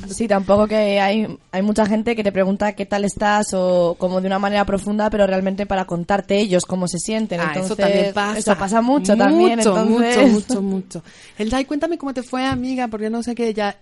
Sí, 0.09 0.29
tampoco 0.29 0.67
que 0.69 1.01
hay, 1.01 1.37
hay 1.51 1.63
mucha 1.63 1.85
gente 1.87 2.15
que 2.15 2.23
te 2.23 2.31
pregunta 2.33 2.75
qué 2.75 2.87
tal 2.87 3.05
estás 3.05 3.49
o 3.55 3.97
como 3.99 4.21
de 4.21 4.29
una 4.29 4.39
manera 4.39 4.65
profunda, 4.65 5.11
pero 5.11 5.27
realmente 5.27 5.67
para 5.67 5.85
contarte 5.85 6.39
ellos 6.39 6.65
cómo 6.65 6.87
se 6.87 6.99
sienten. 6.99 7.41
Ah, 7.41 7.53
entonces, 7.55 7.71
eso 7.73 7.77
también 7.77 8.15
pasa. 8.15 8.39
Eso 8.39 8.57
pasa 8.59 8.81
mucho, 8.83 9.17
también. 9.17 9.59
Mucho, 9.59 9.77
entonces- 9.77 10.17
mucho, 10.19 10.33
mucho, 10.33 10.63
mucho. 10.63 11.03
El 11.39 11.53
ay, 11.55 11.65
cuéntame 11.65 11.99
cómo 11.99 12.15
te 12.15 12.23
fue, 12.23 12.45
amiga, 12.45 12.89
porque 12.89 13.11
no 13.11 13.23
sé 13.23 13.35
qué, 13.35 13.53
ya 13.53 13.77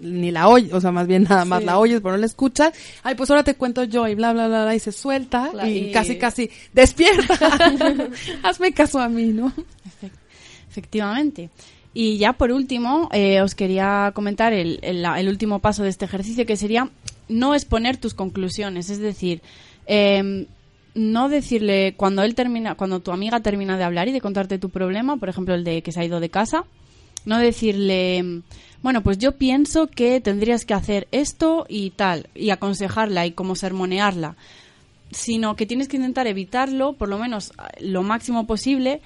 ni 0.00 0.30
la 0.32 0.48
oyes, 0.48 0.72
o 0.72 0.80
sea, 0.80 0.90
más 0.90 1.06
bien 1.06 1.22
nada 1.22 1.44
más 1.44 1.62
la 1.62 1.78
oyes, 1.78 2.00
pero 2.00 2.12
no 2.12 2.18
la 2.18 2.26
escuchas. 2.26 2.72
Ay, 3.02 3.14
pues 3.14 3.30
ahora 3.30 3.44
te 3.44 3.54
cuento 3.54 3.84
yo 3.84 4.08
y 4.08 4.14
bla, 4.14 4.32
bla, 4.32 4.48
bla, 4.48 4.64
bla, 4.64 4.74
y 4.74 4.80
se 4.80 4.90
suelta 4.92 5.48
Claro, 5.52 5.68
y, 5.68 5.76
y- 5.88 5.92
casi, 5.92 6.18
casi, 6.18 6.50
despierta. 6.72 7.38
Hazme 8.42 8.72
caso 8.72 8.98
a 8.98 9.08
mí, 9.08 9.26
¿no? 9.26 9.52
Efectivamente. 10.74 11.50
Y 11.94 12.18
ya 12.18 12.32
por 12.32 12.50
último, 12.50 13.08
eh, 13.12 13.40
os 13.40 13.54
quería 13.54 14.10
comentar 14.12 14.52
el, 14.52 14.80
el- 14.82 15.04
el 15.04 15.28
último 15.28 15.60
paso 15.60 15.84
de 15.84 15.88
este 15.90 16.04
ejercicio, 16.04 16.44
que 16.46 16.56
sería 16.56 16.90
no 17.28 17.54
exponer 17.54 17.96
tus 17.96 18.12
conclusiones. 18.14 18.90
Es 18.90 18.98
decir, 18.98 19.40
em, 19.86 20.46
no 20.96 21.28
decirle 21.28 21.94
cuando 21.96 22.22
él 22.22 22.34
termina, 22.34 22.74
cuando 22.74 22.98
tu 22.98 23.12
amiga 23.12 23.38
termina 23.38 23.78
de 23.78 23.84
hablar 23.84 24.08
y 24.08 24.12
de 24.12 24.20
contarte 24.20 24.58
tu 24.58 24.70
problema, 24.70 25.16
por 25.16 25.28
ejemplo 25.28 25.54
el 25.54 25.62
de 25.62 25.82
que 25.82 25.92
se 25.92 26.00
ha 26.00 26.04
ido 26.04 26.18
de 26.18 26.28
casa, 26.30 26.64
no 27.24 27.38
decirle, 27.38 28.16
em, 28.18 28.42
bueno, 28.82 29.02
pues 29.04 29.18
yo 29.18 29.32
pienso 29.32 29.86
que 29.86 30.20
tendrías 30.20 30.64
que 30.64 30.74
hacer 30.74 31.06
esto 31.12 31.66
y 31.68 31.90
tal, 31.90 32.28
y 32.34 32.50
aconsejarla 32.50 33.26
y 33.26 33.30
como 33.30 33.54
sermonearla, 33.54 34.34
sino 35.12 35.54
que 35.54 35.66
tienes 35.66 35.86
que 35.86 35.96
intentar 35.98 36.26
evitarlo, 36.26 36.94
por 36.94 37.08
lo 37.08 37.18
menos 37.18 37.50
eh, 37.52 37.84
lo 37.84 38.02
máximo 38.02 38.46
posible, 38.48 39.00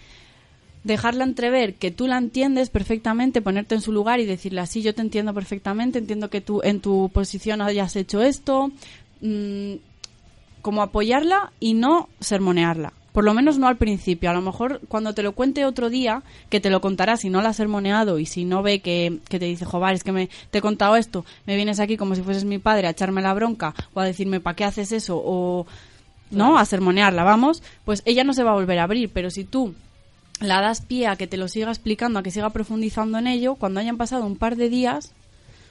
dejarla 0.88 1.22
entrever 1.22 1.74
que 1.74 1.92
tú 1.92 2.08
la 2.08 2.18
entiendes 2.18 2.70
perfectamente, 2.70 3.42
ponerte 3.42 3.76
en 3.76 3.82
su 3.82 3.92
lugar 3.92 4.18
y 4.18 4.26
decirle 4.26 4.62
así, 4.62 4.82
yo 4.82 4.94
te 4.94 5.02
entiendo 5.02 5.32
perfectamente, 5.34 5.98
entiendo 5.98 6.30
que 6.30 6.40
tú 6.40 6.60
en 6.64 6.80
tu 6.80 7.10
posición 7.12 7.60
hayas 7.60 7.94
hecho 7.94 8.22
esto, 8.22 8.72
mm, 9.20 9.74
como 10.62 10.82
apoyarla 10.82 11.52
y 11.60 11.74
no 11.74 12.08
sermonearla. 12.18 12.94
Por 13.12 13.24
lo 13.24 13.34
menos 13.34 13.58
no 13.58 13.68
al 13.68 13.76
principio. 13.76 14.30
A 14.30 14.32
lo 14.32 14.40
mejor 14.42 14.80
cuando 14.88 15.12
te 15.12 15.22
lo 15.22 15.32
cuente 15.32 15.64
otro 15.64 15.90
día, 15.90 16.22
que 16.48 16.60
te 16.60 16.70
lo 16.70 16.80
contará 16.80 17.16
si 17.16 17.30
no 17.30 17.42
la 17.42 17.50
has 17.50 17.56
sermoneado 17.56 18.18
y 18.18 18.26
si 18.26 18.44
no 18.44 18.62
ve 18.62 18.80
que, 18.80 19.18
que 19.28 19.38
te 19.38 19.44
dice, 19.44 19.64
joder, 19.64 19.94
es 19.94 20.04
que 20.04 20.12
me, 20.12 20.28
te 20.50 20.58
he 20.58 20.62
contado 20.62 20.96
esto, 20.96 21.24
me 21.46 21.56
vienes 21.56 21.80
aquí 21.80 21.96
como 21.96 22.14
si 22.14 22.22
fueses 22.22 22.44
mi 22.44 22.58
padre 22.58 22.86
a 22.86 22.90
echarme 22.90 23.20
la 23.20 23.34
bronca 23.34 23.74
o 23.92 24.00
a 24.00 24.04
decirme, 24.04 24.40
¿para 24.40 24.56
qué 24.56 24.64
haces 24.64 24.92
eso? 24.92 25.20
O, 25.22 25.66
¿no? 26.30 26.58
A 26.58 26.64
sermonearla, 26.64 27.24
vamos. 27.24 27.62
Pues 27.84 28.02
ella 28.06 28.24
no 28.24 28.32
se 28.32 28.42
va 28.42 28.52
a 28.52 28.54
volver 28.54 28.78
a 28.78 28.84
abrir, 28.84 29.10
pero 29.12 29.30
si 29.30 29.44
tú 29.44 29.74
la 30.40 30.60
das 30.60 30.80
pie 30.80 31.06
a 31.06 31.16
que 31.16 31.26
te 31.26 31.36
lo 31.36 31.48
siga 31.48 31.70
explicando, 31.70 32.18
a 32.18 32.22
que 32.22 32.30
siga 32.30 32.50
profundizando 32.50 33.18
en 33.18 33.26
ello, 33.26 33.56
cuando 33.56 33.80
hayan 33.80 33.96
pasado 33.96 34.24
un 34.26 34.36
par 34.36 34.56
de 34.56 34.68
días 34.68 35.12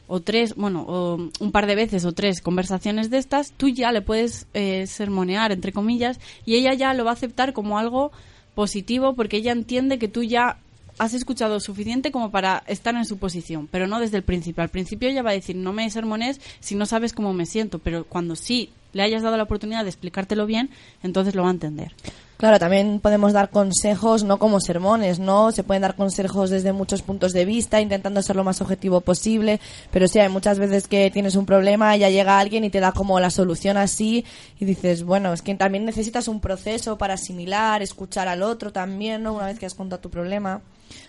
o 0.07 0.22
tres, 0.22 0.55
bueno, 0.55 0.86
o 0.88 1.30
un 1.39 1.51
par 1.51 1.68
de 1.68 1.76
veces 1.76 2.05
o 2.05 2.13
tres 2.13 2.41
conversaciones 2.41 3.09
de 3.09 3.18
estas, 3.18 3.51
tú 3.51 3.70
ya 3.70 3.91
le 3.91 4.01
puedes 4.01 4.47
eh, 4.53 4.88
sermonear, 4.88 5.51
entre 5.51 5.74
comillas, 5.74 6.20
y 6.45 6.55
ella 6.55 6.74
ya 6.74 6.93
lo 6.93 7.03
va 7.03 7.11
a 7.11 7.13
aceptar 7.13 7.53
como 7.53 7.78
algo 7.78 8.11
positivo 8.55 9.13
porque 9.13 9.38
ella 9.38 9.51
entiende 9.51 9.99
que 9.99 10.07
tú 10.07 10.24
ya 10.24 10.57
has 10.97 11.13
escuchado 11.13 11.59
suficiente 11.59 12.11
como 12.11 12.32
para 12.32 12.63
estar 12.68 12.95
en 12.95 13.05
su 13.05 13.18
posición, 13.18 13.68
pero 13.70 13.88
no 13.88 13.99
desde 13.99 14.18
el 14.18 14.24
principio. 14.24 14.63
Al 14.63 14.70
principio 14.70 15.09
ella 15.09 15.22
va 15.22 15.32
a 15.32 15.34
decir, 15.34 15.55
no 15.55 15.74
me 15.74 15.89
sermones 15.89 16.41
si 16.59 16.76
no 16.76 16.86
sabes 16.86 17.13
cómo 17.13 17.34
me 17.34 17.45
siento, 17.45 17.80
pero 17.80 18.05
cuando 18.05 18.36
sí 18.36 18.72
le 18.93 19.03
hayas 19.03 19.22
dado 19.22 19.38
la 19.38 19.43
oportunidad 19.43 19.84
de 19.84 19.89
explicártelo 19.89 20.45
bien, 20.45 20.72
entonces 21.03 21.36
lo 21.36 21.43
va 21.43 21.49
a 21.49 21.51
entender. 21.51 21.93
Claro, 22.38 22.59
también 22.59 22.99
podemos 22.99 23.33
dar 23.33 23.49
consejos, 23.49 24.23
no 24.23 24.38
como 24.38 24.59
sermones, 24.59 25.17
¿no? 25.17 25.51
Se 25.51 25.63
pueden 25.63 25.81
dar 25.81 25.95
consejos 25.95 26.51
desde 26.51 26.71
muchos 26.71 27.01
puntos 27.01 27.33
de 27.33 27.45
vista, 27.45 27.81
intentando 27.81 28.21
ser 28.21 28.35
lo 28.35 28.43
más 28.43 28.61
objetivo 28.61 29.01
posible, 29.01 29.59
pero 29.91 30.07
sí, 30.07 30.19
hay 30.19 30.29
muchas 30.29 30.59
veces 30.59 30.88
que 30.88 31.09
tienes 31.09 31.35
un 31.35 31.47
problema 31.47 31.97
ya 31.97 32.11
llega 32.11 32.39
alguien 32.39 32.63
y 32.63 32.69
te 32.69 32.79
da 32.79 32.91
como 32.91 33.19
la 33.19 33.31
solución 33.31 33.75
así 33.75 34.23
y 34.59 34.65
dices, 34.65 35.03
bueno, 35.03 35.33
es 35.33 35.41
que 35.41 35.55
también 35.55 35.85
necesitas 35.85 36.27
un 36.27 36.39
proceso 36.39 36.97
para 36.99 37.15
asimilar, 37.15 37.81
escuchar 37.81 38.27
al 38.27 38.43
otro 38.43 38.71
también, 38.71 39.23
¿no? 39.23 39.33
Una 39.33 39.47
vez 39.47 39.57
que 39.57 39.65
has 39.65 39.73
contado 39.73 39.99
tu 39.99 40.11
problema. 40.11 40.61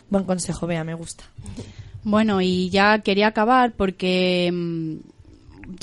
Buen 0.08 0.24
consejo, 0.24 0.66
vea, 0.66 0.82
me 0.82 0.94
gusta. 0.94 1.24
Bueno, 2.04 2.40
y 2.40 2.70
ya 2.70 3.00
quería 3.00 3.26
acabar 3.26 3.72
porque 3.72 4.50
mm, 4.50 4.96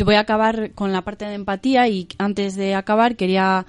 voy 0.04 0.16
a 0.16 0.22
acabar 0.22 0.72
con 0.72 0.92
la 0.92 1.04
parte 1.04 1.26
de 1.26 1.36
empatía 1.36 1.88
y 1.88 2.08
antes 2.18 2.56
de 2.56 2.74
acabar 2.74 3.16
quería 3.16 3.68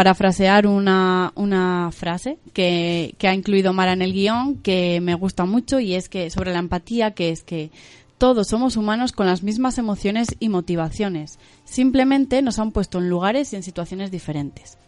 parafrasear 0.00 0.66
una, 0.66 1.30
una 1.34 1.90
frase 1.92 2.38
que, 2.54 3.14
que 3.18 3.28
ha 3.28 3.34
incluido 3.34 3.74
Mara 3.74 3.92
en 3.92 4.00
el 4.00 4.14
guion 4.14 4.56
que 4.56 4.98
me 5.02 5.14
gusta 5.14 5.44
mucho 5.44 5.78
y 5.78 5.94
es 5.94 6.08
que 6.08 6.30
sobre 6.30 6.54
la 6.54 6.58
empatía 6.58 7.10
que 7.10 7.28
es 7.28 7.42
que 7.42 7.70
todos 8.16 8.48
somos 8.48 8.78
humanos 8.78 9.12
con 9.12 9.26
las 9.26 9.42
mismas 9.42 9.76
emociones 9.76 10.28
y 10.40 10.48
motivaciones. 10.48 11.38
Simplemente 11.64 12.40
nos 12.40 12.58
han 12.58 12.72
puesto 12.72 12.96
en 12.96 13.10
lugares 13.10 13.52
y 13.52 13.56
en 13.56 13.62
situaciones 13.62 14.10
diferentes. 14.10 14.78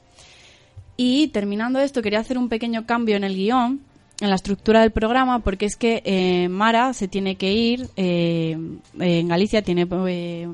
Y 0.96 1.28
terminando 1.28 1.78
esto, 1.78 2.00
quería 2.00 2.20
hacer 2.20 2.38
un 2.38 2.48
pequeño 2.48 2.86
cambio 2.86 3.16
en 3.16 3.24
el 3.24 3.36
guion, 3.36 3.82
en 4.18 4.30
la 4.30 4.36
estructura 4.36 4.80
del 4.80 4.92
programa, 4.92 5.40
porque 5.40 5.66
es 5.66 5.76
que 5.76 6.02
eh, 6.06 6.48
Mara 6.48 6.94
se 6.94 7.06
tiene 7.06 7.36
que 7.36 7.52
ir, 7.52 7.86
eh, 7.96 8.56
en 8.98 9.28
Galicia 9.28 9.60
tiene 9.60 9.86
eh, 10.08 10.48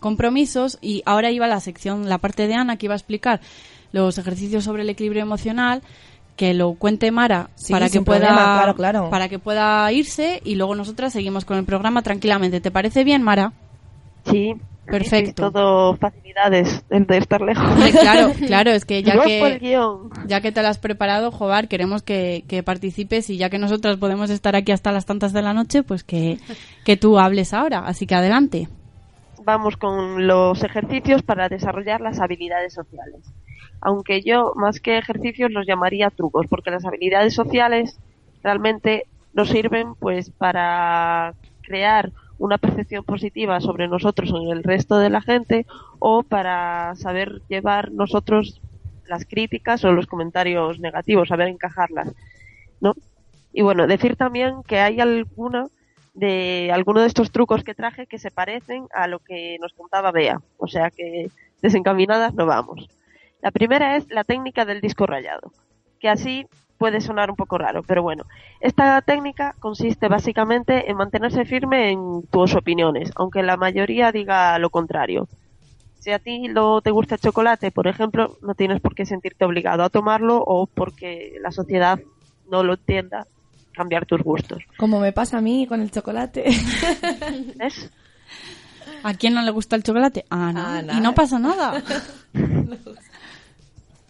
compromisos 0.00 0.78
y 0.80 1.02
ahora 1.04 1.30
iba 1.30 1.46
la 1.46 1.60
sección, 1.60 2.08
la 2.08 2.16
parte 2.16 2.46
de 2.46 2.54
Ana 2.54 2.78
que 2.78 2.86
iba 2.86 2.94
a 2.94 2.96
explicar 2.96 3.42
los 3.92 4.18
ejercicios 4.18 4.64
sobre 4.64 4.82
el 4.82 4.90
equilibrio 4.90 5.22
emocional 5.22 5.82
que 6.36 6.54
lo 6.54 6.74
cuente 6.74 7.10
Mara 7.10 7.50
Sí, 7.56 7.72
para 7.72 7.90
que 7.90 8.00
pueda 8.00 8.28
problema, 8.28 8.54
claro, 8.54 8.74
claro. 8.74 9.10
para 9.10 9.28
que 9.28 9.38
pueda 9.38 9.90
irse 9.92 10.40
y 10.44 10.54
luego 10.54 10.74
nosotras 10.74 11.12
seguimos 11.12 11.44
con 11.44 11.58
el 11.58 11.64
programa 11.64 12.02
tranquilamente. 12.02 12.60
¿Te 12.60 12.70
parece 12.70 13.02
bien, 13.02 13.22
Mara? 13.22 13.52
Sí. 14.30 14.54
Perfecto. 14.90 15.46
Sí, 15.48 15.52
todo 15.52 15.96
facilidades 15.96 16.82
de 16.88 17.18
estar 17.18 17.42
lejos. 17.42 17.64
Hombre, 17.70 17.90
claro, 17.90 18.32
claro, 18.46 18.70
es 18.70 18.84
que 18.84 19.02
ya 19.02 19.22
que 19.22 19.40
por 19.40 19.50
el 19.50 19.58
guion. 19.58 20.10
ya 20.26 20.40
que 20.40 20.50
te 20.50 20.62
lo 20.62 20.68
has 20.68 20.78
preparado, 20.78 21.30
Jobar, 21.30 21.68
queremos 21.68 22.02
que, 22.02 22.44
que 22.48 22.62
participes 22.62 23.28
y 23.28 23.36
ya 23.36 23.50
que 23.50 23.58
nosotras 23.58 23.98
podemos 23.98 24.30
estar 24.30 24.56
aquí 24.56 24.72
hasta 24.72 24.90
las 24.92 25.04
tantas 25.04 25.32
de 25.32 25.42
la 25.42 25.52
noche, 25.52 25.82
pues 25.82 26.04
que, 26.04 26.38
que 26.84 26.96
tú 26.96 27.18
hables 27.18 27.52
ahora. 27.52 27.80
Así 27.80 28.06
que 28.06 28.14
adelante. 28.14 28.68
Vamos 29.44 29.76
con 29.76 30.26
los 30.26 30.62
ejercicios 30.62 31.22
para 31.22 31.48
desarrollar 31.48 32.00
las 32.00 32.18
habilidades 32.20 32.72
sociales. 32.72 33.20
Aunque 33.80 34.22
yo, 34.22 34.52
más 34.56 34.80
que 34.80 34.98
ejercicios, 34.98 35.50
los 35.50 35.66
llamaría 35.66 36.10
trucos, 36.10 36.46
porque 36.48 36.70
las 36.70 36.84
habilidades 36.84 37.34
sociales 37.34 37.98
realmente 38.42 39.04
nos 39.32 39.48
sirven 39.48 39.94
pues 39.94 40.30
para 40.30 41.34
crear 41.62 42.12
una 42.38 42.58
percepción 42.58 43.04
positiva 43.04 43.60
sobre 43.60 43.88
nosotros 43.88 44.30
en 44.30 44.48
el 44.50 44.62
resto 44.62 44.98
de 44.98 45.10
la 45.10 45.20
gente 45.20 45.66
o 45.98 46.22
para 46.22 46.94
saber 46.94 47.42
llevar 47.48 47.92
nosotros 47.92 48.60
las 49.08 49.24
críticas 49.24 49.84
o 49.84 49.92
los 49.92 50.06
comentarios 50.06 50.78
negativos, 50.80 51.28
saber 51.28 51.48
encajarlas, 51.48 52.14
¿no? 52.80 52.94
Y 53.52 53.62
bueno, 53.62 53.86
decir 53.86 54.16
también 54.16 54.62
que 54.66 54.78
hay 54.78 55.00
alguna 55.00 55.66
de 56.14 56.70
alguno 56.72 57.00
de 57.00 57.06
estos 57.06 57.30
trucos 57.30 57.62
que 57.62 57.74
traje 57.74 58.06
que 58.06 58.18
se 58.18 58.30
parecen 58.30 58.86
a 58.92 59.06
lo 59.06 59.20
que 59.20 59.56
nos 59.60 59.72
contaba 59.72 60.10
Bea, 60.10 60.40
o 60.56 60.66
sea 60.66 60.90
que 60.90 61.30
desencaminadas 61.62 62.34
no 62.34 62.44
vamos. 62.44 62.88
La 63.40 63.50
primera 63.50 63.96
es 63.96 64.08
la 64.10 64.24
técnica 64.24 64.64
del 64.64 64.80
disco 64.80 65.06
rayado, 65.06 65.52
que 66.00 66.08
así 66.08 66.46
puede 66.76 67.00
sonar 67.00 67.30
un 67.30 67.36
poco 67.36 67.58
raro, 67.58 67.82
pero 67.82 68.02
bueno, 68.02 68.24
esta 68.60 69.00
técnica 69.02 69.54
consiste 69.58 70.08
básicamente 70.08 70.90
en 70.90 70.96
mantenerse 70.96 71.44
firme 71.44 71.90
en 71.90 72.22
tus 72.30 72.54
opiniones, 72.54 73.10
aunque 73.16 73.42
la 73.42 73.56
mayoría 73.56 74.12
diga 74.12 74.58
lo 74.58 74.70
contrario. 74.70 75.28
Si 75.98 76.12
a 76.12 76.20
ti 76.20 76.46
no 76.48 76.80
te 76.80 76.92
gusta 76.92 77.16
el 77.16 77.20
chocolate, 77.20 77.72
por 77.72 77.88
ejemplo, 77.88 78.36
no 78.42 78.54
tienes 78.54 78.80
por 78.80 78.94
qué 78.94 79.04
sentirte 79.04 79.44
obligado 79.44 79.82
a 79.82 79.90
tomarlo 79.90 80.42
o 80.46 80.66
porque 80.66 81.36
la 81.42 81.50
sociedad 81.50 81.98
no 82.48 82.62
lo 82.62 82.74
entienda, 82.74 83.26
cambiar 83.72 84.06
tus 84.06 84.22
gustos. 84.22 84.62
Como 84.76 85.00
me 85.00 85.12
pasa 85.12 85.38
a 85.38 85.40
mí 85.40 85.66
con 85.66 85.80
el 85.80 85.90
chocolate. 85.90 86.44
¿Ves? 87.56 87.90
¿A 89.02 89.14
quién 89.14 89.34
no 89.34 89.42
le 89.42 89.50
gusta 89.50 89.76
el 89.76 89.82
chocolate? 89.82 90.24
A 90.30 90.48
Ana. 90.48 90.78
Ana. 90.78 90.94
Y 90.94 91.00
no 91.00 91.14
pasa 91.14 91.38
nada. 91.38 91.82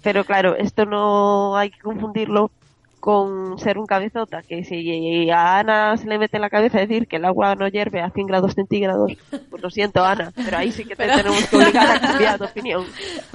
Pero 0.09 0.24
claro, 0.24 0.56
esto 0.56 0.86
no 0.86 1.54
hay 1.54 1.68
que 1.70 1.80
confundirlo 1.80 2.50
con 2.98 3.59
ser 3.59 3.76
un 3.76 3.84
cabezota, 3.86 4.40
que 4.42 4.64
si 4.64 5.28
a 5.30 5.59
Ana 5.59 5.98
se 5.98 6.06
le 6.06 6.18
mete 6.18 6.38
en 6.38 6.40
la 6.40 6.48
cabeza 6.48 6.78
decir 6.78 7.06
que 7.06 7.16
el 7.16 7.26
agua 7.26 7.54
no 7.56 7.68
hierve 7.68 8.00
a 8.00 8.09
100 8.09 8.26
grados 8.26 8.54
centígrados, 8.54 9.12
pues 9.50 9.62
lo 9.62 9.68
siento 9.68 10.02
Ana, 10.02 10.32
pero 10.34 10.56
ahí 10.56 10.72
sí 10.72 10.86
que 10.86 10.96
te 10.96 11.06
tenemos 11.06 11.44
que 11.46 11.56
obligar 11.59 11.90
a 11.96 12.00
cambiar 12.00 12.38
de 12.38 12.44
opinión. 12.46 12.86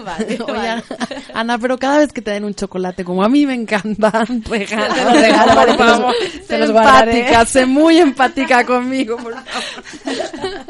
vale, 0.03 0.25
Oye, 0.47 0.51
vale. 0.51 0.83
Ana, 1.35 1.59
pero 1.59 1.77
cada 1.77 1.99
vez 1.99 2.11
que 2.11 2.23
te 2.23 2.31
den 2.31 2.43
un 2.43 2.55
chocolate, 2.55 3.05
como 3.05 3.23
a 3.23 3.29
mí 3.29 3.45
me 3.45 3.53
encantan, 3.53 4.41
regala. 4.49 4.95
Te 4.95 5.03
los 5.03 5.13
regalo, 5.21 5.55
vale, 5.55 5.73
te 6.47 6.57
los- 6.57 6.71
guardaré. 6.71 7.11
empática, 7.19 7.45
sé 7.45 7.65
muy 7.67 7.99
empática 7.99 8.65
conmigo, 8.65 9.17
por 9.17 9.33
favor. 9.35 10.65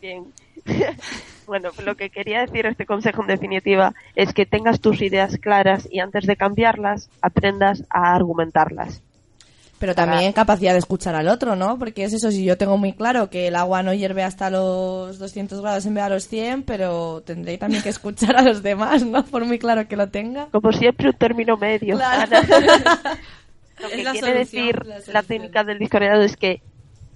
Bien. 0.00 0.24
bueno, 1.54 1.70
lo 1.84 1.94
que 1.94 2.10
quería 2.10 2.40
decir 2.40 2.66
este 2.66 2.84
consejo 2.84 3.22
en 3.22 3.28
definitiva 3.28 3.94
es 4.16 4.34
que 4.34 4.44
tengas 4.44 4.80
tus 4.80 5.00
ideas 5.02 5.38
claras 5.38 5.86
y 5.88 6.00
antes 6.00 6.26
de 6.26 6.34
cambiarlas 6.34 7.08
aprendas 7.22 7.84
a 7.90 8.12
argumentarlas. 8.12 9.00
Pero 9.78 9.94
también 9.94 10.32
capacidad 10.32 10.72
de 10.72 10.80
escuchar 10.80 11.14
al 11.14 11.28
otro, 11.28 11.54
¿no? 11.54 11.78
Porque 11.78 12.02
es 12.02 12.12
eso, 12.12 12.32
si 12.32 12.44
yo 12.44 12.58
tengo 12.58 12.76
muy 12.76 12.92
claro 12.92 13.30
que 13.30 13.46
el 13.46 13.54
agua 13.54 13.84
no 13.84 13.94
hierve 13.94 14.24
hasta 14.24 14.50
los 14.50 15.16
200 15.20 15.60
grados 15.60 15.86
en 15.86 15.94
vez 15.94 16.02
de 16.02 16.06
a 16.06 16.08
los 16.08 16.26
100, 16.26 16.64
pero 16.64 17.22
tendré 17.22 17.56
también 17.56 17.84
que 17.84 17.90
escuchar 17.90 18.36
a 18.36 18.42
los 18.42 18.64
demás, 18.64 19.04
¿no? 19.04 19.24
Por 19.24 19.44
muy 19.44 19.60
claro 19.60 19.86
que 19.86 19.94
lo 19.94 20.08
tenga. 20.08 20.48
Como 20.50 20.72
siempre, 20.72 21.06
un 21.10 21.16
término 21.16 21.56
medio. 21.56 21.96
Claro. 21.96 22.36
Lo 23.80 23.88
que 23.88 24.00
Es 24.00 24.04
la 24.04 24.12
quiere 24.12 24.44
solución, 24.44 24.76
decir 24.76 25.12
la 25.12 25.22
técnica 25.22 25.64
del 25.64 25.78
discoriador 25.78 26.22
es 26.24 26.36
que 26.36 26.62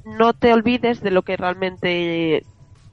no 0.04 0.32
te 0.32 0.52
olvides 0.52 1.00
de 1.00 1.12
lo 1.12 1.22
que 1.22 1.36
realmente 1.36 2.42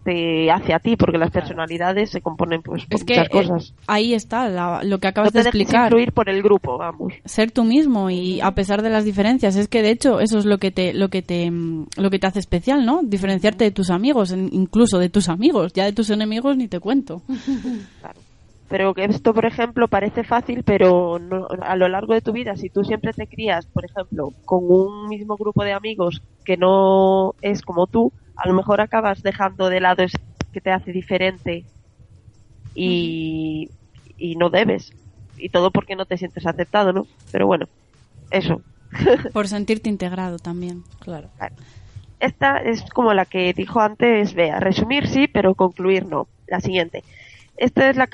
te 0.06 0.52
hace 0.52 0.74
a 0.74 0.80
ti, 0.80 0.96
porque 0.96 1.18
las 1.18 1.32
personalidades 1.32 2.12
se 2.12 2.22
componen 2.22 2.62
pues 2.62 2.86
por 2.86 2.96
Es 2.96 3.04
que 3.04 3.16
muchas 3.16 3.28
eh, 3.28 3.30
cosas. 3.50 3.74
ahí 3.88 4.14
está 4.14 4.48
la- 4.48 4.84
lo 4.84 5.00
que 5.00 5.08
no 5.08 5.10
acabas 5.10 5.34
te 5.34 5.40
de 5.40 5.50
explicar. 5.50 5.88
influir 5.88 6.14
por 6.14 6.30
el 6.30 6.44
grupo, 6.44 6.78
vamos. 6.78 7.12
Ser 7.26 7.50
tú 7.52 7.64
mismo 7.64 8.10
y 8.12 8.40
a 8.40 8.52
pesar 8.52 8.84
de 8.84 8.92
las 8.92 9.04
diferencias. 9.04 9.56
Es 9.56 9.68
que 9.68 9.82
de 9.82 9.90
hecho 9.90 10.20
eso 10.20 10.38
es 10.38 10.46
lo 10.46 10.60
que 10.60 10.70
te, 10.72 10.94
lo 10.94 11.10
que 11.10 11.24
te, 11.24 11.50
mm, 11.50 11.88
lo 11.98 12.10
que 12.12 12.20
te 12.20 12.28
hace 12.28 12.40
especial, 12.40 12.86
¿no? 12.86 13.02
Diferenciarte 13.04 13.64
de 13.66 13.72
tus 13.72 13.90
amigos, 13.90 14.32
incluso 14.32 15.00
de 15.00 15.10
tus 15.10 15.28
amigos. 15.28 15.74
Ya 15.74 15.86
de 15.86 15.94
tus 15.94 16.10
enemigos 16.12 16.56
ni 16.56 16.68
te 16.68 16.80
cuento. 16.80 17.24
Claro. 18.00 18.20
Pero 18.68 18.94
que 18.96 19.06
esto, 19.06 19.34
por 19.34 19.46
ejemplo, 19.46 19.88
parece 19.88 20.24
fácil, 20.24 20.64
pero 20.64 21.18
no- 21.20 21.48
a 21.62 21.76
lo 21.76 21.88
largo 21.88 22.14
de 22.14 22.22
tu 22.22 22.32
vida, 22.32 22.56
si 22.56 22.70
tú 22.70 22.84
siempre 22.84 23.12
te 23.14 23.28
crías, 23.28 23.66
por 23.68 23.86
ejemplo, 23.86 24.30
con 24.44 24.60
un 24.68 25.08
mismo 25.08 25.36
grupo 25.38 25.64
de 25.64 25.74
amigos 25.74 26.22
que 26.44 26.58
no 26.58 27.34
es 27.42 27.62
como 27.62 27.86
tú, 27.88 28.12
a 28.36 28.48
lo 28.48 28.54
mejor 28.54 28.82
acabas 28.82 29.22
dejando 29.24 29.70
de 29.70 29.80
lado 29.82 30.04
eso 30.04 30.18
que 30.52 30.62
te 30.62 30.72
hace 30.72 30.92
diferente 30.92 31.66
y, 32.74 33.70
y 34.18 34.36
no 34.36 34.50
debes. 34.50 34.92
Y 35.38 35.50
todo 35.50 35.72
porque 35.72 35.96
no 35.96 36.06
te 36.06 36.18
sientes 36.18 36.46
aceptado, 36.46 36.94
¿no? 36.94 37.08
Pero 37.32 37.48
bueno, 37.48 37.68
eso. 38.32 38.62
Por 39.34 39.48
sentirte 39.48 39.90
integrado 39.90 40.40
también. 40.40 40.84
Claro. 41.00 41.30
Esta 42.20 42.58
es 42.58 42.84
como 42.94 43.14
la 43.14 43.26
que 43.26 43.54
dijo 43.54 43.82
antes 43.82 44.34
Bea. 44.34 44.60
Resumir 44.60 45.08
sí, 45.08 45.28
pero 45.28 45.54
concluir 45.56 46.06
no. 46.06 46.28
La 46.48 46.62
siguiente. 46.62 47.04
Esta 47.58 47.90
es 47.90 47.98
la 47.98 48.08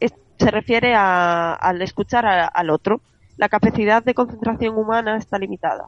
es- 0.00 0.14
se 0.38 0.50
refiere 0.50 0.94
a- 0.94 1.52
al 1.54 1.80
escuchar 1.82 2.26
a- 2.26 2.46
al 2.46 2.70
otro. 2.70 3.00
La 3.36 3.48
capacidad 3.48 4.02
de 4.02 4.14
concentración 4.14 4.76
humana 4.76 5.16
está 5.16 5.38
limitada. 5.38 5.86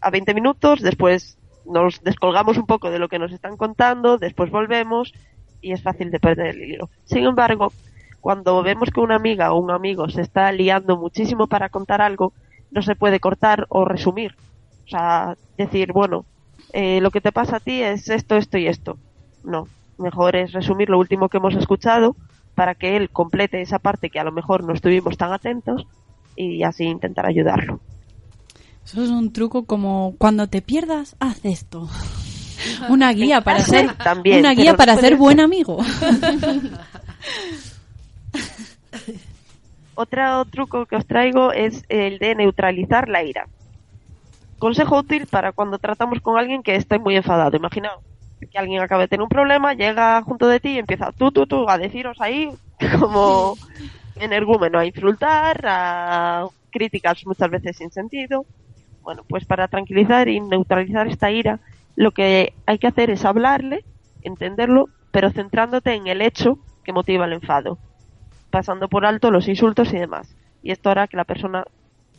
A 0.00 0.10
20 0.10 0.34
minutos, 0.34 0.80
después 0.82 1.37
nos 1.68 2.02
descolgamos 2.02 2.58
un 2.58 2.66
poco 2.66 2.90
de 2.90 2.98
lo 2.98 3.08
que 3.08 3.18
nos 3.18 3.32
están 3.32 3.56
contando, 3.56 4.18
después 4.18 4.50
volvemos 4.50 5.12
y 5.60 5.72
es 5.72 5.82
fácil 5.82 6.10
de 6.10 6.20
perder 6.20 6.54
el 6.54 6.62
hilo. 6.62 6.90
Sin 7.04 7.24
embargo, 7.24 7.72
cuando 8.20 8.62
vemos 8.62 8.90
que 8.90 9.00
una 9.00 9.16
amiga 9.16 9.52
o 9.52 9.58
un 9.58 9.70
amigo 9.70 10.08
se 10.08 10.22
está 10.22 10.50
liando 10.52 10.96
muchísimo 10.96 11.46
para 11.46 11.68
contar 11.68 12.00
algo, 12.00 12.32
no 12.70 12.82
se 12.82 12.96
puede 12.96 13.20
cortar 13.20 13.66
o 13.68 13.84
resumir. 13.84 14.34
O 14.86 14.88
sea, 14.88 15.36
decir, 15.56 15.92
bueno, 15.92 16.24
eh, 16.72 17.00
lo 17.00 17.10
que 17.10 17.20
te 17.20 17.32
pasa 17.32 17.56
a 17.56 17.60
ti 17.60 17.82
es 17.82 18.08
esto, 18.08 18.36
esto 18.36 18.58
y 18.58 18.66
esto. 18.66 18.98
No, 19.44 19.68
mejor 19.98 20.36
es 20.36 20.52
resumir 20.52 20.90
lo 20.90 20.98
último 20.98 21.28
que 21.28 21.38
hemos 21.38 21.54
escuchado 21.54 22.16
para 22.54 22.74
que 22.74 22.96
él 22.96 23.10
complete 23.10 23.60
esa 23.60 23.78
parte 23.78 24.10
que 24.10 24.18
a 24.18 24.24
lo 24.24 24.32
mejor 24.32 24.64
no 24.64 24.72
estuvimos 24.72 25.16
tan 25.16 25.32
atentos 25.32 25.86
y 26.36 26.62
así 26.62 26.84
intentar 26.84 27.26
ayudarlo. 27.26 27.80
Eso 28.88 29.02
es 29.02 29.10
un 29.10 29.32
truco 29.34 29.66
como 29.66 30.14
cuando 30.16 30.46
te 30.46 30.62
pierdas, 30.62 31.14
haz 31.20 31.44
esto. 31.44 31.86
Una 32.88 33.12
guía 33.12 33.42
para 33.42 33.60
ser 33.60 33.94
También, 33.98 34.38
una 34.40 34.54
guía 34.54 34.74
para 34.76 34.96
ser. 34.96 35.16
buen 35.16 35.40
amigo. 35.40 35.76
Otro 39.94 40.44
truco 40.46 40.86
que 40.86 40.96
os 40.96 41.06
traigo 41.06 41.52
es 41.52 41.84
el 41.90 42.18
de 42.18 42.34
neutralizar 42.34 43.10
la 43.10 43.22
ira. 43.22 43.46
Consejo 44.58 45.00
útil 45.00 45.26
para 45.26 45.52
cuando 45.52 45.78
tratamos 45.78 46.20
con 46.22 46.38
alguien 46.38 46.62
que 46.62 46.74
esté 46.74 46.98
muy 46.98 47.14
enfadado. 47.14 47.58
Imaginaos 47.58 48.02
que 48.50 48.58
alguien 48.58 48.80
acaba 48.80 49.02
de 49.02 49.08
tener 49.08 49.22
un 49.22 49.28
problema, 49.28 49.74
llega 49.74 50.22
junto 50.22 50.48
de 50.48 50.60
ti 50.60 50.70
y 50.70 50.78
empieza 50.78 51.12
tú, 51.12 51.30
tú, 51.30 51.46
tú, 51.46 51.68
a 51.68 51.76
deciros 51.76 52.16
ahí 52.20 52.50
como 53.00 53.58
energúmeno, 54.16 54.78
a 54.78 54.86
insultar, 54.86 55.60
a 55.66 56.46
críticas 56.70 57.26
muchas 57.26 57.50
veces 57.50 57.76
sin 57.76 57.90
sentido. 57.90 58.46
Bueno, 59.08 59.24
pues 59.26 59.46
para 59.46 59.68
tranquilizar 59.68 60.28
y 60.28 60.38
neutralizar 60.38 61.08
esta 61.08 61.30
ira, 61.30 61.60
lo 61.96 62.10
que 62.10 62.52
hay 62.66 62.78
que 62.78 62.88
hacer 62.88 63.08
es 63.08 63.24
hablarle, 63.24 63.82
entenderlo, 64.20 64.90
pero 65.12 65.30
centrándote 65.30 65.94
en 65.94 66.08
el 66.08 66.20
hecho 66.20 66.58
que 66.84 66.92
motiva 66.92 67.24
el 67.24 67.32
enfado 67.32 67.78
pasando 68.50 68.86
por 68.86 69.06
alto 69.06 69.30
los 69.30 69.48
insultos 69.48 69.94
y 69.94 69.96
demás. 69.96 70.36
Y 70.62 70.72
esto 70.72 70.90
hará 70.90 71.08
que 71.08 71.16
la 71.16 71.24
persona 71.24 71.64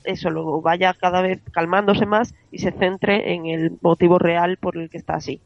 eso 0.03 0.31
luego 0.31 0.63
vaya 0.63 0.95
cada 0.95 1.21
vez 1.21 1.39
calmándose 1.51 2.07
más 2.07 2.33
y 2.51 2.57
se 2.57 2.71
centre 2.71 3.35
en 3.35 3.45
el 3.45 3.77
motivo 3.81 4.17
real 4.17 4.57
por 4.57 4.75
el 4.75 4.89
que 4.89 4.97
está 4.97 5.13
así. 5.13 5.41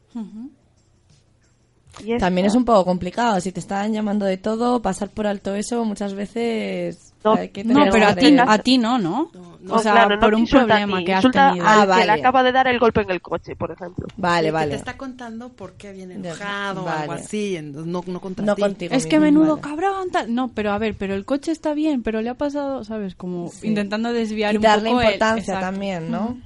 También 2.18 2.46
es 2.46 2.54
un 2.54 2.64
poco 2.64 2.84
complicado. 2.84 3.40
Si 3.40 3.52
te 3.52 3.60
están 3.60 3.92
llamando 3.92 4.26
de 4.26 4.36
todo, 4.36 4.82
pasar 4.82 5.08
por 5.10 5.26
alto 5.26 5.54
eso 5.54 5.84
muchas 5.84 6.12
veces 6.14 7.12
No, 7.24 7.34
hay 7.34 7.48
que 7.48 7.64
No, 7.64 7.84
pero 7.90 8.08
a 8.08 8.14
ti, 8.14 8.36
a 8.38 8.58
ti 8.58 8.76
no, 8.78 8.98
¿no? 8.98 9.30
No, 9.60 9.74
o 9.76 9.78
sea, 9.78 9.92
claro, 9.92 10.16
no 10.16 10.20
por 10.20 10.34
un 10.34 10.46
problema 10.46 10.98
ti, 10.98 11.04
que 11.06 11.14
has 11.14 11.22
tenido. 11.22 11.40
al 11.42 11.60
Ah, 11.64 11.80
que 11.82 11.86
vale. 11.88 12.04
le 12.06 12.12
acaba 12.12 12.42
de 12.42 12.52
dar 12.52 12.66
el 12.66 12.78
golpe 12.78 13.00
en 13.00 13.10
el 13.10 13.22
coche, 13.22 13.56
por 13.56 13.70
ejemplo. 13.70 14.06
Vale, 14.18 14.48
Que 14.48 14.52
vale. 14.52 14.70
te 14.72 14.76
está 14.76 14.96
contando 14.98 15.48
por 15.50 15.72
qué 15.74 15.92
viene 15.92 16.14
enojado 16.16 16.82
o 16.82 16.84
vale. 16.84 17.00
algo 17.02 17.12
así, 17.14 17.58
no, 17.62 18.02
no 18.06 18.20
contra 18.20 18.44
No 18.44 18.54
ti. 18.56 18.60
contigo. 18.62 18.94
Es 18.94 19.06
que 19.06 19.18
menudo 19.20 19.56
vale. 19.56 19.62
cabrón, 19.62 20.10
tal. 20.12 20.34
No, 20.34 20.48
pero 20.48 20.72
a 20.72 20.78
ver, 20.78 20.96
pero 20.98 21.14
el 21.14 21.24
coche 21.24 21.50
está 21.52 21.72
bien, 21.72 22.02
pero 22.02 22.20
le 22.20 22.28
ha 22.28 22.34
pasado, 22.34 22.84
¿sabes? 22.84 23.14
Como 23.14 23.48
Sí. 23.48 23.68
intentando 23.68 24.12
desviar 24.12 24.54
Y 24.56 24.58
darle 24.58 24.90
un 24.90 24.96
poco 24.96 25.00
el- 25.00 25.14
importancia 25.14 25.54
exacto. 25.54 25.64
también, 25.72 26.10
¿no? 26.10 26.36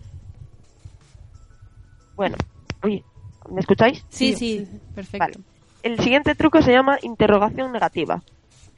Bueno, 2.17 2.37
oye, 2.83 3.05
¿me 3.51 3.61
escucháis? 3.61 4.05
Sí, 4.09 4.35
sí, 4.35 4.67
perfecto. 4.95 5.19
Vale. 5.19 5.35
El 5.83 5.99
siguiente 6.01 6.35
truco 6.35 6.61
se 6.63 6.73
llama 6.73 6.99
interrogación 7.03 7.73
negativa. 7.73 8.23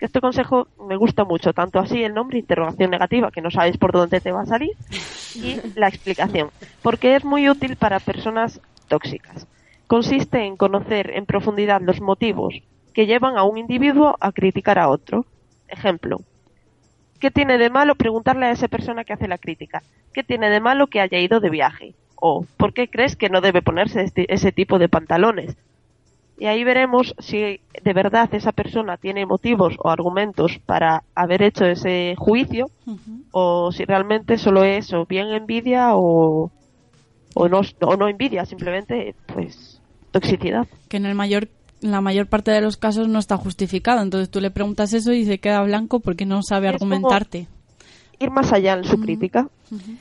Este 0.00 0.20
consejo 0.20 0.68
me 0.88 0.96
gusta 0.96 1.24
mucho, 1.24 1.52
tanto 1.52 1.78
así 1.78 2.02
el 2.02 2.14
nombre, 2.14 2.38
interrogación 2.38 2.90
negativa, 2.90 3.30
que 3.30 3.42
no 3.42 3.50
sabes 3.50 3.76
por 3.76 3.92
dónde 3.92 4.20
te 4.20 4.32
va 4.32 4.42
a 4.42 4.46
salir, 4.46 4.70
y 5.34 5.60
la 5.74 5.88
explicación, 5.88 6.48
porque 6.82 7.16
es 7.16 7.24
muy 7.24 7.48
útil 7.50 7.76
para 7.76 8.00
personas 8.00 8.60
tóxicas. 8.88 9.46
Consiste 9.86 10.44
en 10.44 10.56
conocer 10.56 11.10
en 11.10 11.26
profundidad 11.26 11.82
los 11.82 12.00
motivos 12.00 12.54
que 12.94 13.06
llevan 13.06 13.36
a 13.36 13.44
un 13.44 13.58
individuo 13.58 14.16
a 14.20 14.32
criticar 14.32 14.78
a 14.78 14.88
otro. 14.88 15.26
Ejemplo, 15.68 16.20
¿qué 17.18 17.30
tiene 17.30 17.58
de 17.58 17.70
malo 17.70 17.94
preguntarle 17.94 18.46
a 18.46 18.52
esa 18.52 18.68
persona 18.68 19.04
que 19.04 19.12
hace 19.12 19.28
la 19.28 19.38
crítica? 19.38 19.82
¿Qué 20.14 20.22
tiene 20.22 20.48
de 20.48 20.60
malo 20.60 20.86
que 20.86 21.00
haya 21.00 21.18
ido 21.18 21.40
de 21.40 21.50
viaje? 21.50 21.94
¿O 22.20 22.44
por 22.56 22.72
qué 22.74 22.88
crees 22.88 23.16
que 23.16 23.28
no 23.30 23.40
debe 23.40 23.62
ponerse 23.62 24.02
este- 24.02 24.32
ese 24.32 24.52
tipo 24.52 24.78
de 24.78 24.88
pantalones? 24.88 25.56
Y 26.38 26.46
ahí 26.46 26.64
veremos 26.64 27.14
si 27.18 27.60
de 27.82 27.92
verdad 27.92 28.32
esa 28.34 28.52
persona 28.52 28.96
tiene 28.96 29.26
motivos 29.26 29.74
o 29.78 29.90
argumentos 29.90 30.58
para 30.64 31.02
haber 31.14 31.42
hecho 31.42 31.66
ese 31.66 32.14
juicio 32.16 32.70
o 33.32 33.72
si 33.72 33.84
realmente 33.84 34.38
solo 34.38 34.64
es 34.64 34.90
o 34.94 35.04
bien 35.04 35.28
envidia 35.28 35.94
o, 35.96 36.50
o, 37.34 37.48
no, 37.48 37.60
o 37.82 37.96
no 37.96 38.08
envidia, 38.08 38.46
simplemente 38.46 39.14
pues 39.26 39.82
toxicidad. 40.12 40.66
Que 40.88 40.96
en 40.96 41.04
el 41.06 41.14
mayor 41.14 41.48
la 41.82 42.00
mayor 42.02 42.26
parte 42.26 42.50
de 42.50 42.60
los 42.60 42.76
casos 42.76 43.08
no 43.08 43.18
está 43.18 43.36
justificado. 43.38 44.02
Entonces 44.02 44.30
tú 44.30 44.40
le 44.40 44.50
preguntas 44.50 44.92
eso 44.92 45.12
y 45.12 45.24
se 45.24 45.38
queda 45.40 45.62
blanco 45.62 46.00
porque 46.00 46.24
no 46.26 46.42
sabe 46.42 46.68
Es 46.70 46.76
como- 46.78 46.94
argumentarte. 46.94 47.48
Ir 48.22 48.30
más 48.30 48.52
allá 48.52 48.74
en 48.74 48.84
su 48.84 49.00
crítica, 49.00 49.48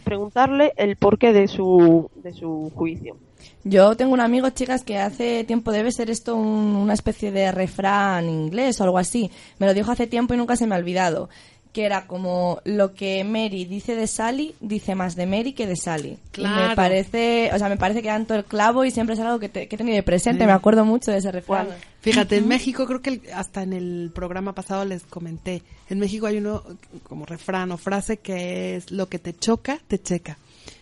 preguntarle 0.04 0.74
el 0.76 0.98
porqué 0.98 1.32
de 1.32 1.48
su, 1.48 2.12
de 2.22 2.34
su 2.34 2.70
juicio. 2.76 3.16
Yo 3.64 3.96
tengo 3.96 4.12
un 4.12 4.20
amigo, 4.20 4.50
chicas, 4.50 4.84
que 4.84 4.98
hace 4.98 5.46
tiempo 5.46 5.72
debe 5.72 5.90
ser 5.94 6.10
esto 6.10 6.36
un- 6.36 6.76
una 6.76 6.94
especie 6.94 7.32
de 7.32 7.50
refrán 7.54 8.28
inglés 8.30 8.82
o 8.82 8.84
algo 8.84 8.98
así. 8.98 9.32
Me 9.58 9.68
lo 9.68 9.74
dijo 9.74 9.90
hace 9.94 10.06
tiempo 10.06 10.34
y 10.34 10.38
nunca 10.38 10.58
se 10.58 10.68
me 10.68 10.76
ha 10.76 10.78
olvidado. 10.78 11.30
Que 11.72 11.86
era 11.86 12.08
como 12.08 12.60
lo 12.66 12.96
que 12.96 13.24
Mary 13.24 13.66
dice 13.66 13.96
de 13.96 14.08
Sally, 14.08 14.56
dice 14.60 14.96
más 14.96 15.16
de 15.16 15.28
Mary 15.28 15.54
que 15.54 15.68
de 15.68 15.76
Sally. 15.76 16.10
Y 16.10 16.14
me 16.14 16.18
Claro. 16.32 16.76
parece, 16.76 17.52
o 17.54 17.60
sea, 17.60 17.70
me 17.70 17.78
parece 17.78 18.02
que 18.02 18.08
dan 18.08 18.26
todo 18.26 18.40
el 18.40 18.46
clavo 18.46 18.86
y 18.86 18.92
siempre 18.92 19.14
es 19.14 19.20
algo 19.22 19.38
que, 19.40 19.50
te- 19.50 19.68
que 19.68 19.76
he 19.76 19.78
tenido 19.78 19.96
de 19.96 20.02
presente. 20.04 20.48
Me 20.48 20.52
acuerdo 20.52 20.84
mucho 20.84 21.12
de 21.12 21.18
ese 21.20 21.32
refrán. 21.32 21.68
Fíjate, 22.02 22.38
en 22.38 22.48
México 22.48 22.88
creo 22.88 23.02
que 23.04 23.10
el- 23.12 23.22
hasta 23.36 23.62
en 23.62 23.74
el 23.74 24.12
programa 24.16 24.54
pasado 24.54 24.84
les 24.84 25.04
comenté, 25.04 25.62
en 25.90 26.00
México 26.00 26.26
hay 26.26 26.38
uno 26.38 26.64
como 27.04 27.26
refrán 27.28 27.72
o 27.72 27.78
frase 27.78 28.18
que 28.18 28.76
es 28.76 28.90
lo 28.92 29.08
que 29.08 29.20
te 29.20 29.36
choca, 29.36 29.80
te 29.88 30.02
checa. 30.02 30.40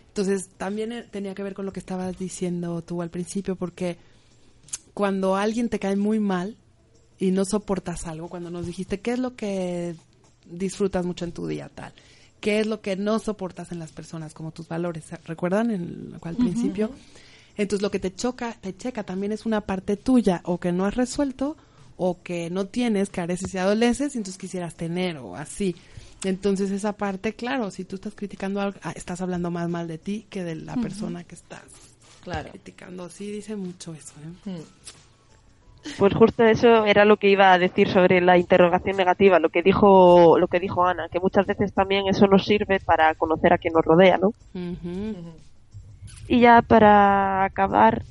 Entonces 0.10 0.48
también 0.58 0.94
eh, 0.94 1.04
tenía 1.12 1.36
que 1.36 1.44
ver 1.44 1.54
con 1.54 1.66
lo 1.66 1.74
que 1.74 1.80
estabas 1.82 2.18
diciendo 2.18 2.82
tú 2.82 3.02
al 3.02 3.10
principio, 3.10 3.56
porque 3.58 3.98
cuando 4.94 5.36
alguien 5.36 5.70
te 5.70 5.80
cae 5.80 5.96
muy 5.96 6.20
mal 6.20 6.56
y 7.20 7.32
no 7.32 7.46
soportas 7.46 8.08
algo, 8.08 8.30
cuando 8.30 8.50
nos 8.50 8.66
dijiste 8.66 9.00
qué 9.00 9.12
es 9.14 9.20
lo 9.20 9.36
que 9.36 9.96
disfrutas 10.50 11.06
mucho 11.06 11.26
en 11.26 11.32
tu 11.32 11.48
día 11.48 11.70
tal, 11.70 11.94
qué 12.40 12.60
es 12.60 12.68
lo 12.68 12.82
que 12.82 12.96
no 12.96 13.20
soportas 13.20 13.72
en 13.72 13.80
las 13.80 13.92
personas, 13.92 14.34
como 14.34 14.52
tus 14.52 14.68
valores, 14.68 15.06
¿recuerdan 15.26 15.72
en, 15.72 16.14
al 16.22 16.36
principio? 16.36 16.92
Entonces 17.58 17.82
lo 17.82 17.90
que 17.92 18.00
te 18.00 18.14
choca, 18.14 18.54
te 18.62 18.76
checa 18.76 19.04
también 19.04 19.32
es 19.32 19.46
una 19.46 19.62
parte 19.62 19.98
tuya 19.98 20.42
o 20.46 20.60
que 20.60 20.72
no 20.72 20.86
has 20.86 20.96
resuelto 20.96 21.58
o 21.96 22.22
que 22.22 22.50
no 22.52 22.68
tienes, 22.68 23.10
careces 23.10 23.54
y 23.54 23.58
adoleces 23.58 24.14
y 24.14 24.20
entonces 24.20 24.38
quisieras 24.40 24.76
tener 24.76 25.18
o 25.18 25.36
así. 25.36 25.76
Entonces 26.24 26.70
esa 26.72 26.94
parte, 26.94 27.34
claro, 27.34 27.72
si 27.72 27.84
tú 27.86 27.96
estás 27.96 28.14
criticando 28.16 28.62
algo, 28.62 28.80
ah, 28.84 28.94
estás 28.96 29.22
hablando 29.22 29.50
más 29.50 29.68
mal 29.70 29.88
de 29.88 29.98
ti 29.98 30.28
que 30.30 30.44
de 30.44 30.56
la 30.56 30.76
persona 30.76 31.24
que 31.24 31.36
estás 31.36 31.64
Claro. 32.22 32.50
criticando. 32.52 33.10
Sí, 33.10 33.32
dice 33.32 33.56
mucho 33.56 33.94
eso. 33.94 34.14
¿eh? 34.46 34.50
Mm. 34.52 34.62
Pues 35.98 36.14
justo 36.14 36.44
eso 36.44 36.86
era 36.86 37.06
lo 37.06 37.18
que 37.18 37.30
iba 37.30 37.52
a 37.54 37.60
decir 37.60 37.90
sobre 37.90 38.22
la 38.22 38.38
interrogación 38.38 38.98
negativa, 38.98 39.40
lo 39.40 39.50
que 39.50 39.64
dijo, 39.64 40.38
lo 40.38 40.48
que 40.48 40.60
dijo 40.60 40.86
Ana, 40.86 41.10
que 41.10 41.20
muchas 41.20 41.46
veces 41.46 41.74
también 41.74 42.08
eso 42.08 42.28
nos 42.28 42.46
sirve 42.46 42.80
para 42.80 43.14
conocer 43.16 43.54
a 43.54 43.58
quien 43.58 43.74
nos 43.74 43.86
rodea, 43.86 44.18
¿no? 44.18 44.34
Y 46.28 46.40
ya 46.40 46.62
para 46.62 47.44
acabar, 47.46 48.04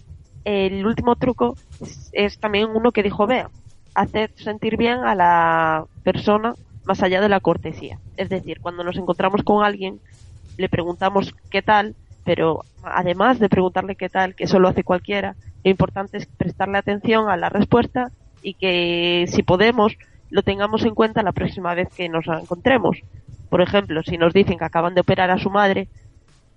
el 0.45 0.87
último 0.87 1.17
truco 1.17 1.57
es, 1.81 2.11
es 2.13 2.39
también 2.39 2.71
uno 2.75 2.93
que 2.93 3.03
dijo 3.03 3.27
Bea, 3.27 3.51
hacer 3.95 4.31
sentir 4.37 4.77
bien 4.77 4.99
a 5.05 5.15
la 5.15 5.85
persona 6.03 6.55
más 6.85 7.03
allá 7.03 7.21
de 7.21 7.29
la 7.29 7.41
cortesía. 7.41 7.99
Es 8.17 8.29
decir, 8.29 8.61
cuando 8.61 8.85
nos 8.85 8.97
encontramos 8.97 9.43
con 9.43 9.65
alguien, 9.65 10.01
le 10.57 10.69
preguntamos 10.69 11.35
qué 11.51 11.63
tal, 11.63 11.95
pero 12.25 12.65
además 12.83 13.39
de 13.39 13.49
preguntarle 13.49 13.97
qué 13.97 14.09
tal, 14.09 14.35
que 14.35 14.45
eso 14.45 14.59
lo 14.59 14.69
hace 14.69 14.85
cualquiera, 14.85 15.37
lo 15.67 15.71
importante 15.71 16.17
es 16.19 16.27
prestarle 16.27 16.79
atención 16.79 17.29
a 17.29 17.37
la 17.37 17.49
respuesta 17.49 18.13
y 18.41 18.55
que 18.55 19.25
si 19.27 19.43
podemos 19.43 19.95
lo 20.31 20.43
tengamos 20.43 20.85
en 20.85 20.95
cuenta 20.95 21.25
la 21.25 21.33
próxima 21.33 21.75
vez 21.75 21.89
que 21.93 22.09
nos 22.09 22.25
encontremos. 22.29 22.99
Por 23.49 23.61
ejemplo, 23.61 24.01
si 24.05 24.17
nos 24.17 24.33
dicen 24.33 24.59
que 24.59 24.65
acaban 24.65 24.95
de 24.95 25.01
operar 25.01 25.31
a 25.33 25.39
su 25.39 25.51
madre 25.51 25.89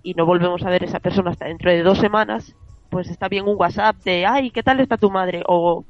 y 0.04 0.14
no 0.14 0.28
volvemos 0.28 0.64
a 0.64 0.70
ver 0.70 0.84
a 0.84 0.86
esa 0.86 1.00
persona 1.00 1.32
hasta 1.32 1.46
dentro 1.48 1.72
de 1.72 1.82
dos 1.82 1.98
semanas, 1.98 2.56
pues 2.90 3.10
está 3.10 3.28
bien 3.30 3.48
un 3.48 3.56
WhatsApp 3.58 3.96
de, 4.04 4.28
ay, 4.28 4.52
¿qué 4.52 4.62
tal 4.62 4.80
está 4.80 4.98
tu 4.98 5.10
madre? 5.10 5.42
O, 5.48 5.86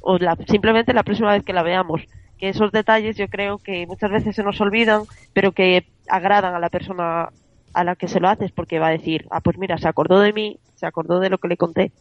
o 0.00 0.18
la- 0.18 0.36
simplemente 0.46 0.92
la 0.92 1.04
próxima 1.04 1.32
vez 1.32 1.44
que 1.44 1.54
la 1.54 1.62
veamos. 1.62 2.02
Que 2.36 2.50
esos 2.50 2.70
detalles 2.70 3.16
yo 3.16 3.28
creo 3.28 3.58
que 3.60 3.86
muchas 3.86 4.10
veces 4.10 4.36
se 4.36 4.42
nos 4.42 4.60
olvidan, 4.60 5.04
pero 5.32 5.52
que 5.52 5.86
agradan 6.06 6.54
a 6.54 6.60
la 6.60 6.68
persona 6.68 7.30
a 7.72 7.84
la 7.84 7.96
que 7.96 8.08
se 8.08 8.20
lo 8.20 8.28
haces, 8.28 8.52
porque 8.52 8.78
va 8.78 8.88
a 8.88 8.90
decir, 8.98 9.26
ah, 9.30 9.40
pues 9.40 9.56
mira, 9.56 9.78
se 9.78 9.88
acordó 9.88 10.20
de 10.20 10.34
mí, 10.34 10.58
se 10.74 10.84
acordó 10.86 11.18
de 11.20 11.30
lo 11.30 11.38
que 11.38 11.48
le 11.48 11.56
conté. 11.56 11.92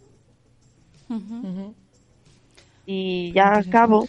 Y 2.86 3.34
ya 3.34 3.58
acabo 3.58 4.08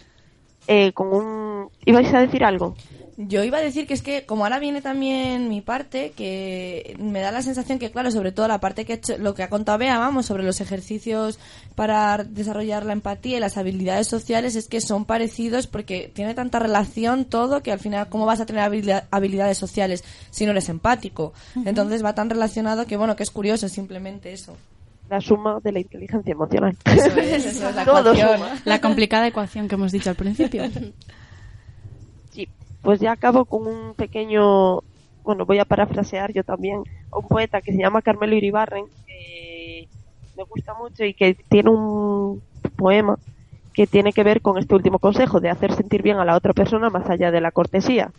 eh, 0.66 0.92
con 0.92 1.08
un... 1.08 1.70
¿Ibais 1.84 2.12
a 2.14 2.20
decir 2.20 2.44
algo? 2.44 2.76
Yo 3.20 3.42
iba 3.42 3.58
a 3.58 3.60
decir 3.60 3.88
que 3.88 3.94
es 3.94 4.02
que 4.02 4.26
como 4.26 4.44
ahora 4.44 4.60
viene 4.60 4.80
también 4.80 5.48
mi 5.48 5.60
parte, 5.60 6.12
que 6.16 6.94
me 7.00 7.18
da 7.18 7.32
la 7.32 7.42
sensación 7.42 7.80
que, 7.80 7.90
claro, 7.90 8.12
sobre 8.12 8.30
todo 8.30 8.46
la 8.46 8.60
parte 8.60 8.84
que 8.84 8.92
ha 8.92 8.96
hecho, 8.96 9.18
lo 9.18 9.34
que 9.34 9.42
ha 9.42 9.48
contado 9.48 9.76
Bea, 9.78 9.98
vamos, 9.98 10.26
sobre 10.26 10.44
los 10.44 10.60
ejercicios 10.60 11.40
para 11.74 12.18
desarrollar 12.18 12.86
la 12.86 12.92
empatía 12.92 13.38
y 13.38 13.40
las 13.40 13.56
habilidades 13.56 14.06
sociales, 14.06 14.54
es 14.54 14.68
que 14.68 14.80
son 14.80 15.04
parecidos 15.04 15.66
porque 15.66 16.12
tiene 16.14 16.34
tanta 16.34 16.60
relación 16.60 17.24
todo 17.24 17.60
que 17.60 17.72
al 17.72 17.80
final, 17.80 18.08
¿cómo 18.08 18.24
vas 18.24 18.38
a 18.38 18.46
tener 18.46 18.62
habilidad- 18.62 19.08
habilidades 19.10 19.58
sociales 19.58 20.04
si 20.30 20.44
no 20.44 20.52
eres 20.52 20.68
empático? 20.68 21.32
Entonces 21.64 22.04
va 22.04 22.14
tan 22.14 22.30
relacionado 22.30 22.86
que, 22.86 22.96
bueno, 22.96 23.16
que 23.16 23.24
es 23.24 23.32
curioso 23.32 23.68
simplemente 23.68 24.32
eso. 24.32 24.56
La 25.10 25.20
suma 25.20 25.58
de 25.62 25.72
la 25.72 25.80
inteligencia 25.80 26.32
emocional. 26.32 26.76
Eso 26.84 27.06
es, 27.18 27.46
eso 27.46 27.68
es 27.68 27.74
la 27.76 27.84
Todo 27.84 28.12
ecuación. 28.12 28.36
suma. 28.38 28.54
La 28.64 28.80
complicada 28.80 29.26
ecuación 29.26 29.68
que 29.68 29.74
hemos 29.76 29.92
dicho 29.92 30.10
al 30.10 30.16
principio. 30.16 30.62
Sí, 32.30 32.48
pues 32.82 33.00
ya 33.00 33.12
acabo 33.12 33.44
con 33.46 33.66
un 33.66 33.94
pequeño, 33.94 34.80
bueno, 35.24 35.46
voy 35.46 35.58
a 35.58 35.64
parafrasear 35.64 36.32
yo 36.32 36.44
también, 36.44 36.82
a 37.10 37.18
un 37.18 37.26
poeta 37.28 37.60
que 37.62 37.72
se 37.72 37.78
llama 37.78 38.02
Carmelo 38.02 38.34
Iribarren, 38.36 38.84
que 39.06 39.88
me 40.36 40.44
gusta 40.44 40.74
mucho 40.74 41.04
y 41.04 41.14
que 41.14 41.34
tiene 41.48 41.70
un 41.70 42.42
poema 42.76 43.18
que 43.72 43.86
tiene 43.86 44.12
que 44.12 44.24
ver 44.24 44.40
con 44.42 44.58
este 44.58 44.74
último 44.74 44.98
consejo 44.98 45.40
de 45.40 45.50
hacer 45.50 45.72
sentir 45.72 46.02
bien 46.02 46.18
a 46.18 46.24
la 46.24 46.36
otra 46.36 46.52
persona 46.52 46.90
más 46.90 47.08
allá 47.08 47.30
de 47.30 47.40
la 47.40 47.52
cortesía. 47.52 48.10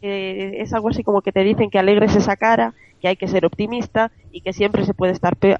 Es 0.00 0.72
algo 0.72 0.88
así 0.88 1.04
como 1.04 1.20
que 1.22 1.30
te 1.30 1.44
dicen 1.44 1.70
que 1.70 1.78
alegres 1.78 2.16
esa 2.16 2.36
cara, 2.36 2.72
que 3.00 3.08
hay 3.08 3.16
que 3.16 3.28
ser 3.28 3.44
optimista 3.44 4.10
y 4.32 4.40
que 4.40 4.52
siempre 4.54 4.84
se 4.86 4.94
puede 4.94 5.12
estar 5.12 5.36
peor, 5.36 5.58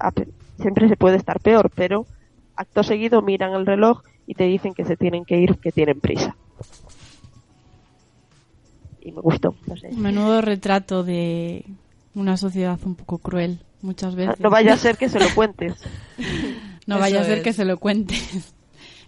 siempre 0.60 0.88
se 0.88 0.96
puede 0.96 1.16
estar 1.16 1.40
peor, 1.40 1.70
pero 1.74 2.06
acto 2.56 2.82
seguido 2.82 3.22
miran 3.22 3.52
el 3.54 3.66
reloj 3.66 4.02
y 4.26 4.34
te 4.34 4.44
dicen 4.44 4.74
que 4.74 4.84
se 4.84 4.96
tienen 4.96 5.24
que 5.24 5.38
ir, 5.38 5.58
que 5.58 5.72
tienen 5.72 6.00
prisa. 6.00 6.36
Y 9.00 9.12
me 9.12 9.20
gustó, 9.20 9.54
no 9.66 9.76
sé. 9.76 9.90
Menudo 9.92 10.40
retrato 10.40 11.04
de 11.04 11.64
una 12.14 12.36
sociedad 12.36 12.78
un 12.84 12.94
poco 12.94 13.18
cruel, 13.18 13.60
muchas 13.82 14.14
veces. 14.14 14.40
No 14.40 14.50
vaya 14.50 14.74
a 14.74 14.76
ser 14.78 14.96
que 14.98 15.08
se 15.08 15.20
lo 15.20 15.26
cuentes. 15.34 15.74
No 16.86 16.98
vaya 16.98 17.20
a 17.20 17.24
ser 17.24 17.38
es. 17.38 17.44
que 17.44 17.52
se 17.52 17.64
lo 17.64 17.78
cuentes. 17.78 18.53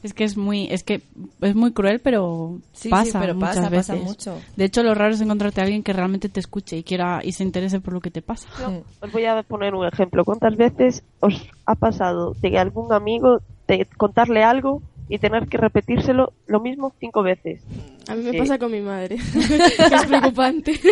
Es 0.07 0.15
que 0.15 0.25
es 0.25 0.37
muy, 0.37 0.69
es 0.71 0.83
que 0.85 1.03
es 1.41 1.55
muy 1.55 1.73
cruel, 1.73 2.01
pero 2.01 2.59
Sí, 2.73 2.89
pasa 2.89 3.05
sí, 3.13 3.19
pero 3.21 3.35
muchas 3.35 3.57
pasa, 3.57 3.69
veces. 3.69 3.87
pasa 3.89 4.03
mucho. 4.03 4.39
De 4.57 4.65
hecho, 4.65 4.83
lo 4.83 4.95
raro 4.95 5.13
es 5.15 5.21
encontrarte 5.21 5.61
a 5.61 5.65
alguien 5.65 5.83
que 5.83 5.93
realmente 5.93 6.29
te 6.29 6.41
escuche 6.41 6.77
y 6.79 6.83
quiera 6.83 7.21
y 7.25 7.33
se 7.33 7.43
interese 7.43 7.81
por 7.81 7.93
lo 7.95 8.01
que 8.01 8.11
te 8.11 8.23
pasa. 8.23 8.49
Mm. 8.69 9.05
Os 9.05 9.13
voy 9.13 9.25
a 9.25 9.43
poner 9.43 9.75
un 9.75 9.87
ejemplo. 9.87 10.25
¿Cuántas 10.25 10.57
veces 10.57 11.03
os 11.21 11.35
ha 11.67 11.75
pasado 11.75 12.35
de 12.41 12.57
algún 12.59 12.93
amigo 12.93 13.41
de 13.69 13.87
contarle 13.97 14.43
algo 14.45 14.81
y 15.09 15.19
tener 15.19 15.47
que 15.49 15.57
repetírselo 15.59 16.33
lo 16.47 16.61
mismo 16.61 16.93
cinco 17.01 17.23
veces? 17.23 17.63
A 18.09 18.15
mí 18.15 18.23
me 18.25 18.31
Sí. 18.33 18.39
pasa 18.39 18.59
con 18.59 18.71
mi 18.73 18.81
madre. 18.81 19.17
es 19.35 20.07
preocupante. 20.07 20.79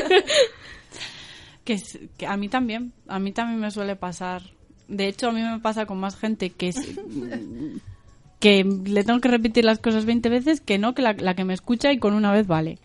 Que, 1.65 1.81
que 2.19 2.27
a 2.27 2.37
mí 2.37 2.51
también, 2.51 2.93
a 3.09 3.19
mí 3.19 3.33
también 3.33 3.59
me 3.59 3.71
suele 3.71 3.97
pasar. 3.97 4.43
De 4.87 5.09
hecho, 5.09 5.29
a 5.29 5.33
mí 5.33 5.41
me 5.41 5.61
pasa 5.61 5.87
con 5.87 5.99
más 5.99 6.15
gente 6.15 6.51
que 6.51 6.69
es, 6.69 6.77
que 8.45 8.63
le 8.63 9.05
tengo 9.05 9.23
que 9.23 9.29
repetir 9.29 9.65
las 9.65 9.79
cosas 9.79 10.05
20 10.05 10.29
veces 10.29 10.61
que 10.61 10.77
no, 10.77 10.95
que 10.95 11.01
la, 11.01 11.15
la 11.15 11.35
que 11.35 11.47
me 11.47 11.55
escucha 11.55 11.91
y 11.93 11.99
con 11.99 12.13
una 12.13 12.31
vez 12.31 12.47
vale. 12.47 12.79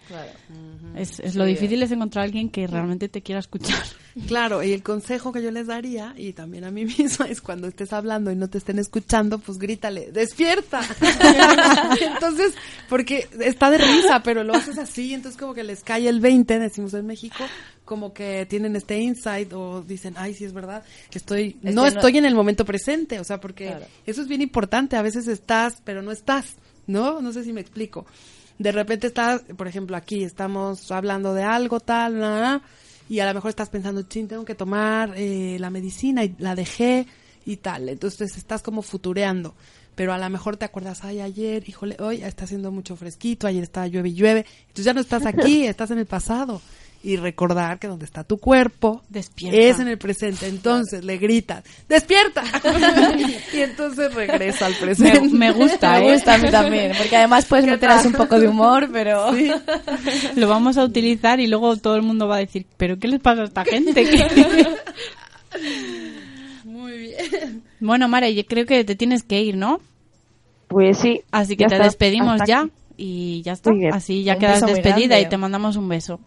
Es, 0.95 1.20
es 1.20 1.36
lo 1.36 1.43
difícil 1.43 1.84
es 1.84 1.91
encontrar 1.91 2.22
a 2.22 2.26
alguien 2.26 2.49
que 2.49 2.66
realmente 2.66 3.10
te 3.10 3.22
quiera 3.22 3.39
escuchar. 3.39 3.84
Claro, 4.28 4.64
y 4.64 4.74
el 4.74 4.84
consejo 4.84 5.32
que 5.32 5.41
yo 5.41 5.51
les 5.51 5.68
daría, 5.68 6.14
y 6.18 6.34
también 6.34 6.66
a 6.66 6.72
mí 6.72 6.84
misma, 6.97 7.28
es 7.28 7.41
cuando 7.41 7.68
estés 7.68 7.93
hablando 7.93 8.32
y 8.32 8.36
no 8.36 8.49
te 8.49 8.57
estén 8.57 8.80
escuchando, 8.80 9.39
pues 9.39 9.60
grítale, 9.60 10.12
¡despierta! 10.12 10.82
entonces, 12.01 12.53
porque 12.89 13.30
está 13.39 13.70
de 13.70 13.78
risa, 13.78 14.22
pero 14.24 14.43
lo 14.43 14.55
haces 14.55 14.78
así, 14.78 15.14
entonces 15.14 15.39
como 15.39 15.53
que 15.53 15.64
les 15.64 15.84
cae 15.84 16.10
el 16.10 16.20
20, 16.20 16.60
decimos 16.60 16.95
en 16.95 17.05
México, 17.05 17.45
como 17.90 18.14
que 18.14 18.46
tienen 18.46 18.76
este 18.76 19.00
insight 19.00 19.52
o 19.52 19.82
dicen, 19.82 20.14
ay, 20.16 20.36
sí 20.36 20.46
es 20.46 20.54
verdad, 20.54 20.84
estoy, 21.12 21.58
Es 21.64 21.74
no 21.74 21.88
estoy 21.88 22.20
en 22.20 22.26
el 22.26 22.36
momento 22.36 22.64
presente, 22.64 23.20
o 23.20 23.24
sea, 23.24 23.40
porque 23.42 23.66
Claro. 23.66 23.86
eso 24.06 24.22
es 24.22 24.28
bien 24.28 24.44
importante, 24.44 24.96
a 24.96 25.02
veces 25.02 25.28
estás, 25.28 25.82
pero 25.84 26.04
no 26.04 26.12
estás, 26.12 26.54
¿no? 26.86 27.20
No 27.20 27.34
sé 27.34 27.44
si 27.44 27.52
me 27.52 27.62
explico. 27.62 28.06
De 28.60 28.72
repente 28.72 29.08
estás, 29.08 29.42
por 29.58 29.68
ejemplo, 29.68 29.98
aquí 29.98 30.24
estamos 30.24 30.92
hablando 30.92 31.34
de 31.34 31.42
algo 31.42 31.80
tal, 31.80 32.20
na, 32.20 32.40
na, 32.40 32.62
y 33.10 33.22
a 33.22 33.26
lo 33.26 33.34
mejor 33.34 33.50
estás 33.50 33.70
pensando, 33.70 34.04
chin, 34.04 34.28
tengo 34.28 34.46
que 34.46 34.54
tomar 34.54 35.14
eh, 35.18 35.58
la 35.60 35.72
medicina 35.72 36.24
y 36.24 36.36
la 36.38 36.54
dejé 36.54 37.08
y 37.44 37.58
tal. 37.58 37.90
Entonces 37.90 38.38
estás 38.38 38.62
como 38.62 38.84
futureando. 38.84 39.56
Pero 39.96 40.14
a 40.14 40.20
lo 40.20 40.30
mejor 40.30 40.58
te 40.58 40.66
acuerdas, 40.66 41.04
ay, 41.04 41.22
ayer, 41.22 41.68
híjole, 41.68 41.98
hoy 42.00 42.22
está 42.22 42.44
haciendo 42.44 42.72
mucho 42.72 42.96
fresquito, 42.96 43.48
ayer 43.48 43.64
estaba 43.64 43.88
llueve 43.88 44.10
y 44.10 44.14
llueve. 44.14 44.46
Entonces 44.68 44.86
ya 44.86 44.94
no 44.94 45.02
estás 45.02 45.26
aquí, 45.26 45.66
estás 45.66 45.90
en 45.90 45.98
el 45.98 46.06
pasado. 46.06 46.62
Y 47.02 47.16
recordar 47.16 47.80
que 47.80 47.88
donde 47.88 48.04
está 48.04 48.26
tu 48.26 48.38
cuerpo 48.39 49.02
Despierta. 49.08 49.58
es 49.58 49.80
en 49.80 49.88
el 49.88 49.97
presente. 49.97 50.47
Entonces 50.47 51.04
le 51.06 51.18
gritas, 51.18 51.64
¡despierta! 51.88 52.43
y 53.54 53.60
entonces 53.62 54.14
regresa 54.14 54.66
al 54.66 54.74
presente. 54.76 55.22
Me, 55.22 55.30
me 55.30 55.52
gusta, 55.52 55.91
Me 56.00 56.10
¿eh? 56.10 56.14
gusta 56.16 56.34
a 56.34 56.38
mí 56.38 56.50
también, 56.52 56.91
porque 56.97 57.16
además 57.16 57.45
puedes 57.45 57.66
meter 57.66 57.89
así 57.89 58.08
un 58.08 58.14
poco 58.16 58.38
de 58.38 58.50
humor, 58.50 58.89
pero... 58.91 59.34
Sí. 59.34 59.50
Lo 60.36 60.50
vamos 60.50 60.78
a 60.78 60.84
utilizar 60.84 61.39
y 61.39 61.47
luego 61.47 61.78
todo 61.78 61.95
el 61.95 62.02
mundo 62.02 62.28
va 62.28 62.36
a 62.36 62.39
decir, 62.39 62.66
¿pero 62.76 63.00
qué 63.00 63.08
les 63.08 63.22
pasa 63.22 63.43
a 63.43 63.45
esta 63.45 63.64
gente? 63.64 64.04
¿Qué- 64.04 64.68
Muy 66.66 66.97
bien. 66.97 67.64
Bueno, 67.80 68.08
Mara, 68.08 68.30
yo 68.30 68.45
creo 68.45 68.66
que 68.66 68.84
te 68.84 68.95
tienes 68.95 69.24
que 69.24 69.41
ir, 69.41 69.56
¿no? 69.56 69.80
Pues 70.68 70.97
sí. 71.00 71.22
Así 71.32 71.56
que 71.56 71.66
te 71.66 71.76
está, 71.76 71.86
despedimos 71.86 72.34
hasta 72.34 72.45
ya 72.45 72.60
aquí. 72.62 72.72
y 72.97 73.41
ya 73.43 73.54
está. 73.54 73.72
Así 73.93 74.24
ya 74.24 74.34
Un 74.34 74.39
quedas 74.39 74.66
despedida 74.66 75.20
y 75.20 75.28
te 75.30 75.38
mandamos 75.38 75.76
un 75.78 75.88
beso. 75.89 76.20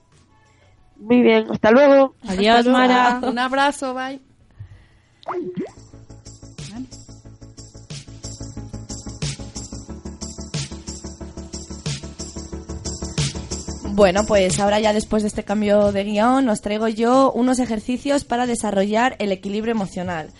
Muy 1.02 1.20
bien, 1.20 1.46
hasta 1.50 1.70
luego. 1.72 2.14
Adiós, 2.28 2.66
Mara. 2.66 3.20
Un 3.22 3.38
abrazo, 3.38 3.92
bye. 3.92 4.20
Bueno, 13.94 14.24
pues 14.26 14.58
ahora 14.58 14.80
ya 14.80 14.92
después 14.92 15.22
de 15.22 15.28
este 15.28 15.44
cambio 15.44 15.92
de 15.92 16.04
guion 16.04 16.48
os 16.48 16.62
traigo 16.62 16.88
yo 16.88 17.30
unos 17.32 17.58
ejercicios 17.58 18.24
para 18.24 18.46
desarrollar 18.46 19.16
el 19.18 19.32
equilibrio 19.32 19.72
emocional. 19.72 20.30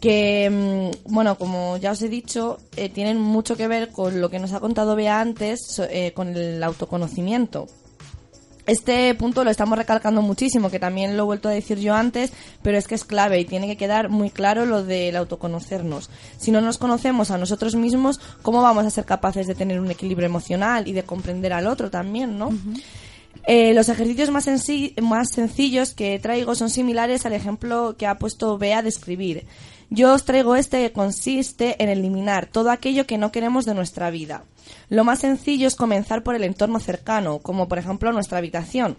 Que, 0.00 0.50
mm, 0.50 1.12
bueno, 1.12 1.38
como 1.38 1.76
ya 1.76 1.92
os 1.92 2.02
he 2.02 2.08
dicho, 2.08 2.58
eh, 2.76 2.88
tienen 2.88 3.18
mucho 3.20 3.56
que 3.56 3.68
ver 3.68 3.90
con 3.92 4.20
lo 4.20 4.28
que 4.30 4.40
nos 4.40 4.52
ha 4.52 4.60
contado 4.60 4.96
Bea 4.96 5.20
antes, 5.20 5.80
eh, 5.90 6.12
con 6.12 6.36
el 6.36 6.62
autoconocimiento. 6.62 7.66
Este 8.66 9.12
punto 9.14 9.42
lo 9.42 9.50
estamos 9.50 9.76
recalcando 9.76 10.22
muchísimo, 10.22 10.70
que 10.70 10.78
también 10.78 11.16
lo 11.16 11.24
he 11.24 11.26
vuelto 11.26 11.48
a 11.48 11.52
decir 11.52 11.78
yo 11.78 11.94
antes, 11.94 12.32
pero 12.62 12.78
es 12.78 12.86
que 12.86 12.94
es 12.94 13.04
clave 13.04 13.40
y 13.40 13.44
tiene 13.44 13.66
que 13.66 13.76
quedar 13.76 14.08
muy 14.08 14.30
claro 14.30 14.66
lo 14.66 14.84
del 14.84 15.16
autoconocernos. 15.16 16.10
Si 16.38 16.50
no 16.52 16.60
nos 16.60 16.78
conocemos 16.78 17.30
a 17.30 17.38
nosotros 17.38 17.74
mismos, 17.74 18.20
¿cómo 18.42 18.62
vamos 18.62 18.86
a 18.86 18.90
ser 18.90 19.04
capaces 19.04 19.46
de 19.46 19.54
tener 19.54 19.80
un 19.80 19.90
equilibrio 19.90 20.26
emocional 20.26 20.86
y 20.86 20.92
de 20.92 21.02
comprender 21.02 21.52
al 21.52 21.66
otro 21.66 21.90
también, 21.90 22.38
no? 22.38 22.50
Eh, 23.46 23.74
los 23.74 23.88
ejercicios 23.88 24.30
más, 24.30 24.48
más 25.00 25.30
sencillos 25.30 25.94
que 25.94 26.18
traigo 26.20 26.54
son 26.54 26.70
similares 26.70 27.26
al 27.26 27.32
ejemplo 27.32 27.96
que 27.98 28.06
ha 28.06 28.18
puesto 28.18 28.58
Bea 28.58 28.82
de 28.82 28.88
escribir. 28.88 29.46
Yo 29.90 30.14
os 30.14 30.24
traigo 30.24 30.54
este 30.54 30.80
que 30.80 30.92
consiste 30.92 31.82
en 31.82 31.88
eliminar 31.88 32.46
todo 32.46 32.70
aquello 32.70 33.06
que 33.06 33.18
no 33.18 33.32
queremos 33.32 33.64
de 33.64 33.74
nuestra 33.74 34.10
vida. 34.10 34.44
Lo 34.88 35.04
más 35.04 35.20
sencillo 35.20 35.66
es 35.66 35.76
comenzar 35.76 36.22
por 36.22 36.34
el 36.34 36.44
entorno 36.44 36.80
cercano, 36.80 37.38
como 37.38 37.68
por 37.68 37.78
ejemplo 37.78 38.12
nuestra 38.12 38.38
habitación. 38.38 38.96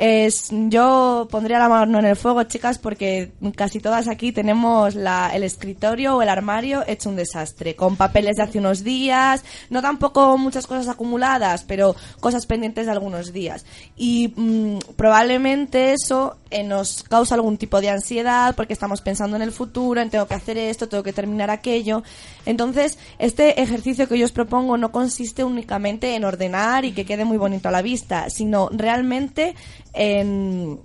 Es, 0.00 0.50
yo 0.52 1.26
pondría 1.28 1.58
la 1.58 1.68
mano 1.68 1.98
en 1.98 2.04
el 2.04 2.14
fuego, 2.14 2.44
chicas, 2.44 2.78
porque 2.78 3.32
casi 3.56 3.80
todas 3.80 4.06
aquí 4.06 4.30
tenemos 4.30 4.94
la- 4.94 5.32
el 5.34 5.42
escritorio 5.42 6.14
o 6.16 6.22
el 6.22 6.28
armario 6.28 6.84
hecho 6.86 7.08
un 7.08 7.16
desastre, 7.16 7.74
con 7.74 7.96
papeles 7.96 8.36
de 8.36 8.44
hace 8.44 8.60
unos 8.60 8.84
días, 8.84 9.42
no 9.70 9.82
tampoco 9.82 10.38
muchas 10.38 10.68
cosas 10.68 10.86
acumuladas, 10.86 11.64
pero 11.64 11.96
cosas 12.20 12.46
pendientes 12.46 12.86
de 12.86 12.92
algunos 12.92 13.32
días. 13.32 13.66
Y 13.96 14.32
mm, 14.36 14.78
probablemente 14.94 15.92
eso 15.94 16.36
eh, 16.50 16.62
nos 16.62 17.02
causa 17.02 17.34
algún 17.34 17.58
tipo 17.58 17.80
de 17.80 17.90
ansiedad 17.90 18.54
porque 18.54 18.74
estamos 18.74 19.00
pensando 19.00 19.34
en 19.34 19.42
el 19.42 19.50
futuro, 19.50 20.00
en 20.00 20.10
tengo 20.10 20.28
que 20.28 20.34
hacer 20.34 20.58
esto, 20.58 20.88
tengo 20.88 21.02
que 21.02 21.12
terminar 21.12 21.50
aquello. 21.50 22.04
Entonces, 22.46 22.98
este 23.18 23.60
ejercicio 23.60 24.06
que 24.06 24.16
yo 24.16 24.24
os 24.26 24.32
propongo 24.32 24.76
no 24.76 24.92
consiste 24.92 25.42
únicamente 25.42 26.14
en 26.14 26.24
ordenar 26.24 26.84
y 26.84 26.92
que 26.92 27.04
quede 27.04 27.24
muy 27.24 27.36
bonito 27.36 27.68
a 27.68 27.72
la 27.72 27.82
vista, 27.82 28.30
sino 28.30 28.68
realmente 28.72 29.56
en 29.98 30.80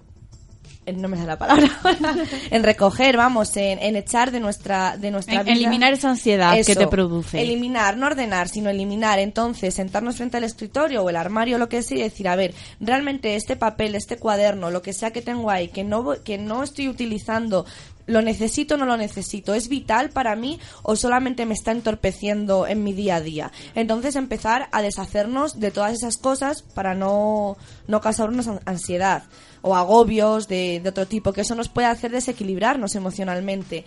no 0.98 1.08
me 1.08 1.16
sale 1.16 1.28
la 1.30 1.38
palabra 1.38 1.70
en 2.52 2.62
recoger 2.62 3.16
vamos 3.16 3.56
en, 3.56 3.80
en 3.80 3.96
echar 3.96 4.32
de 4.32 4.42
nuestra 4.42 4.98
de 4.98 5.12
nuestra 5.12 5.36
En- 5.36 5.44
vida 5.46 5.54
eliminar 5.56 5.94
esa 5.94 6.10
ansiedad 6.10 6.54
que 6.66 6.76
te 6.76 6.88
produce. 6.88 7.42
eliminar 7.42 7.96
no 7.96 8.08
ordenar 8.08 8.50
sino 8.50 8.70
eliminar 8.70 9.18
entonces 9.20 9.74
sentarnos 9.76 10.18
frente 10.18 10.36
al 10.36 10.44
escritorio 10.44 11.02
o 11.04 11.10
el 11.10 11.16
armario 11.16 11.58
lo 11.58 11.70
que 11.70 11.84
sea 11.84 12.00
y 12.00 12.02
decir 12.02 12.28
a 12.28 12.36
ver 12.36 12.54
realmente 12.82 13.38
este 13.38 13.56
papel 13.56 13.96
este 13.96 14.18
cuaderno 14.18 14.72
lo 14.72 14.82
que 14.82 14.92
sea 14.92 15.12
que 15.12 15.22
tengo 15.22 15.50
ahí 15.50 15.70
que 15.70 15.86
no 15.86 16.22
que 16.22 16.38
no 16.38 16.64
estoy 16.64 16.90
utilizando 16.90 17.66
¿Lo 18.06 18.22
necesito 18.22 18.76
o 18.76 18.78
no 18.78 18.86
lo 18.86 18.98
necesito? 18.98 19.54
¿Es 19.54 19.70
vital 19.70 20.10
para 20.10 20.36
mí 20.36 20.60
o 20.82 20.96
solamente 20.96 21.46
me 21.46 21.54
está 21.54 21.72
entorpeciendo 21.72 22.68
en 22.68 22.84
mi 22.84 22.92
día 22.94 23.16
a 23.16 23.22
día? 23.22 23.52
Entonces 23.76 24.16
empezar 24.18 24.68
a 24.72 24.82
deshacernos 24.82 25.60
de 25.60 25.72
todas 25.72 25.94
esas 25.94 26.18
cosas 26.18 26.62
para 26.64 26.96
no, 26.96 27.56
no 27.88 28.02
causarnos 28.02 28.48
an- 28.48 28.60
ansiedad 28.66 29.24
o 29.62 29.76
agobios 29.78 30.50
de, 30.50 30.82
de 30.84 30.90
otro 30.90 31.08
tipo, 31.08 31.32
que 31.32 31.42
eso 31.42 31.56
nos 31.56 31.70
puede 31.70 31.88
hacer 31.88 32.12
desequilibrarnos 32.12 32.96
emocionalmente. 32.96 33.86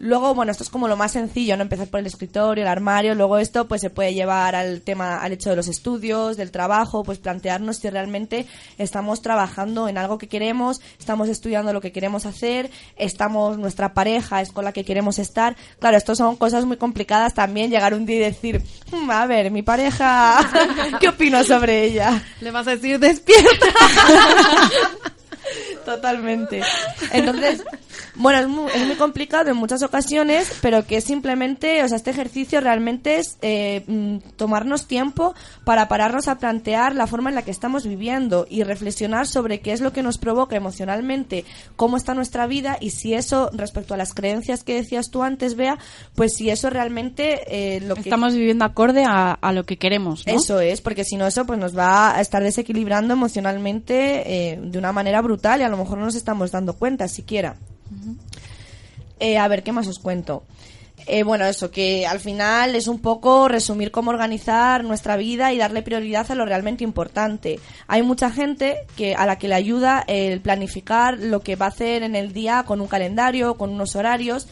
Luego, 0.00 0.32
bueno, 0.34 0.52
esto 0.52 0.62
es 0.62 0.70
como 0.70 0.86
lo 0.86 0.96
más 0.96 1.12
sencillo, 1.12 1.56
¿no? 1.56 1.62
Empezar 1.62 1.88
por 1.88 1.98
el 2.00 2.06
escritorio, 2.06 2.62
el 2.62 2.68
armario, 2.68 3.14
luego 3.14 3.38
esto 3.38 3.66
pues 3.66 3.80
se 3.80 3.90
puede 3.90 4.14
llevar 4.14 4.54
al 4.54 4.80
tema, 4.82 5.18
al 5.20 5.32
hecho 5.32 5.50
de 5.50 5.56
los 5.56 5.66
estudios, 5.66 6.36
del 6.36 6.50
trabajo, 6.52 7.02
pues 7.02 7.18
plantearnos 7.18 7.78
si 7.78 7.90
realmente 7.90 8.46
estamos 8.78 9.22
trabajando 9.22 9.88
en 9.88 9.98
algo 9.98 10.16
que 10.18 10.28
queremos, 10.28 10.80
estamos 10.98 11.28
estudiando 11.28 11.72
lo 11.72 11.80
que 11.80 11.90
queremos 11.90 12.26
hacer, 12.26 12.70
estamos, 12.96 13.58
nuestra 13.58 13.92
pareja 13.92 14.40
es 14.40 14.52
con 14.52 14.64
la 14.64 14.72
que 14.72 14.84
queremos 14.84 15.18
estar. 15.18 15.56
Claro, 15.80 15.96
esto 15.96 16.14
son 16.14 16.36
cosas 16.36 16.64
muy 16.64 16.76
complicadas 16.76 17.34
también, 17.34 17.70
llegar 17.70 17.92
un 17.94 18.06
día 18.06 18.16
y 18.16 18.20
decir, 18.20 18.62
"Hmm, 18.92 19.10
a 19.10 19.26
ver, 19.26 19.50
mi 19.50 19.62
pareja, 19.62 20.38
¿qué 21.00 21.08
opino 21.08 21.42
sobre 21.42 21.84
ella? 21.84 22.22
Le 22.40 22.50
vas 22.52 22.68
a 22.68 22.70
decir 22.72 22.98
despierta. 23.00 23.66
Totalmente. 25.88 26.60
Entonces, 27.12 27.64
bueno, 28.14 28.40
es 28.40 28.48
muy, 28.48 28.70
es 28.72 28.86
muy 28.86 28.96
complicado 28.96 29.50
en 29.50 29.56
muchas 29.56 29.82
ocasiones, 29.82 30.52
pero 30.60 30.86
que 30.86 31.00
simplemente, 31.00 31.82
o 31.82 31.88
sea, 31.88 31.96
este 31.96 32.10
ejercicio 32.10 32.60
realmente 32.60 33.16
es 33.16 33.38
eh, 33.40 33.84
mm, 33.86 34.18
tomarnos 34.36 34.86
tiempo 34.86 35.34
para 35.64 35.88
pararnos 35.88 36.28
a 36.28 36.36
plantear 36.36 36.94
la 36.94 37.06
forma 37.06 37.30
en 37.30 37.36
la 37.36 37.42
que 37.42 37.50
estamos 37.50 37.86
viviendo 37.86 38.46
y 38.50 38.64
reflexionar 38.64 39.26
sobre 39.26 39.60
qué 39.60 39.72
es 39.72 39.80
lo 39.80 39.94
que 39.94 40.02
nos 40.02 40.18
provoca 40.18 40.56
emocionalmente, 40.56 41.46
cómo 41.76 41.96
está 41.96 42.12
nuestra 42.12 42.46
vida 42.46 42.76
y 42.80 42.90
si 42.90 43.14
eso, 43.14 43.48
respecto 43.54 43.94
a 43.94 43.96
las 43.96 44.12
creencias 44.12 44.64
que 44.64 44.74
decías 44.74 45.10
tú 45.10 45.22
antes, 45.22 45.56
Bea, 45.56 45.78
pues 46.14 46.34
si 46.34 46.50
eso 46.50 46.68
realmente 46.68 47.76
eh, 47.76 47.80
lo 47.80 47.94
que 47.94 48.02
Estamos 48.02 48.34
viviendo 48.34 48.66
acorde 48.66 49.04
a, 49.04 49.32
a 49.32 49.52
lo 49.52 49.64
que 49.64 49.78
queremos, 49.78 50.26
¿no? 50.26 50.34
eso 50.34 50.60
es, 50.60 50.82
porque 50.82 51.04
si 51.04 51.16
no 51.16 51.26
eso 51.26 51.46
pues 51.46 51.58
nos 51.58 51.76
va 51.76 52.14
a 52.14 52.20
estar 52.20 52.42
desequilibrando 52.42 53.14
emocionalmente 53.14 54.52
eh, 54.52 54.58
de 54.60 54.78
una 54.78 54.92
manera 54.92 55.22
brutal 55.22 55.60
y 55.60 55.64
a 55.64 55.68
lo 55.68 55.77
mejor 55.78 55.98
no 55.98 56.04
nos 56.04 56.14
estamos 56.14 56.50
dando 56.50 56.74
cuenta 56.74 57.08
siquiera. 57.08 57.56
Eh, 59.20 59.38
a 59.38 59.48
ver, 59.48 59.62
¿qué 59.62 59.72
más 59.72 59.86
os 59.86 59.98
cuento? 59.98 60.44
Eh, 61.06 61.22
bueno, 61.22 61.46
eso, 61.46 61.70
que 61.70 62.06
al 62.06 62.20
final 62.20 62.74
es 62.74 62.86
un 62.86 62.98
poco 62.98 63.48
resumir 63.48 63.90
cómo 63.90 64.10
organizar 64.10 64.84
nuestra 64.84 65.16
vida 65.16 65.52
y 65.52 65.58
darle 65.58 65.82
prioridad 65.82 66.30
a 66.30 66.34
lo 66.34 66.44
realmente 66.44 66.84
importante. 66.84 67.60
Hay 67.86 68.02
mucha 68.02 68.30
gente 68.30 68.84
que 68.96 69.14
a 69.14 69.24
la 69.24 69.38
que 69.38 69.48
le 69.48 69.54
ayuda 69.54 70.04
el 70.06 70.40
planificar 70.40 71.18
lo 71.18 71.40
que 71.40 71.56
va 71.56 71.66
a 71.66 71.70
hacer 71.70 72.02
en 72.02 72.14
el 72.14 72.32
día 72.32 72.64
con 72.66 72.80
un 72.80 72.88
calendario, 72.88 73.54
con 73.56 73.70
unos 73.70 73.96
horarios. 73.96 74.48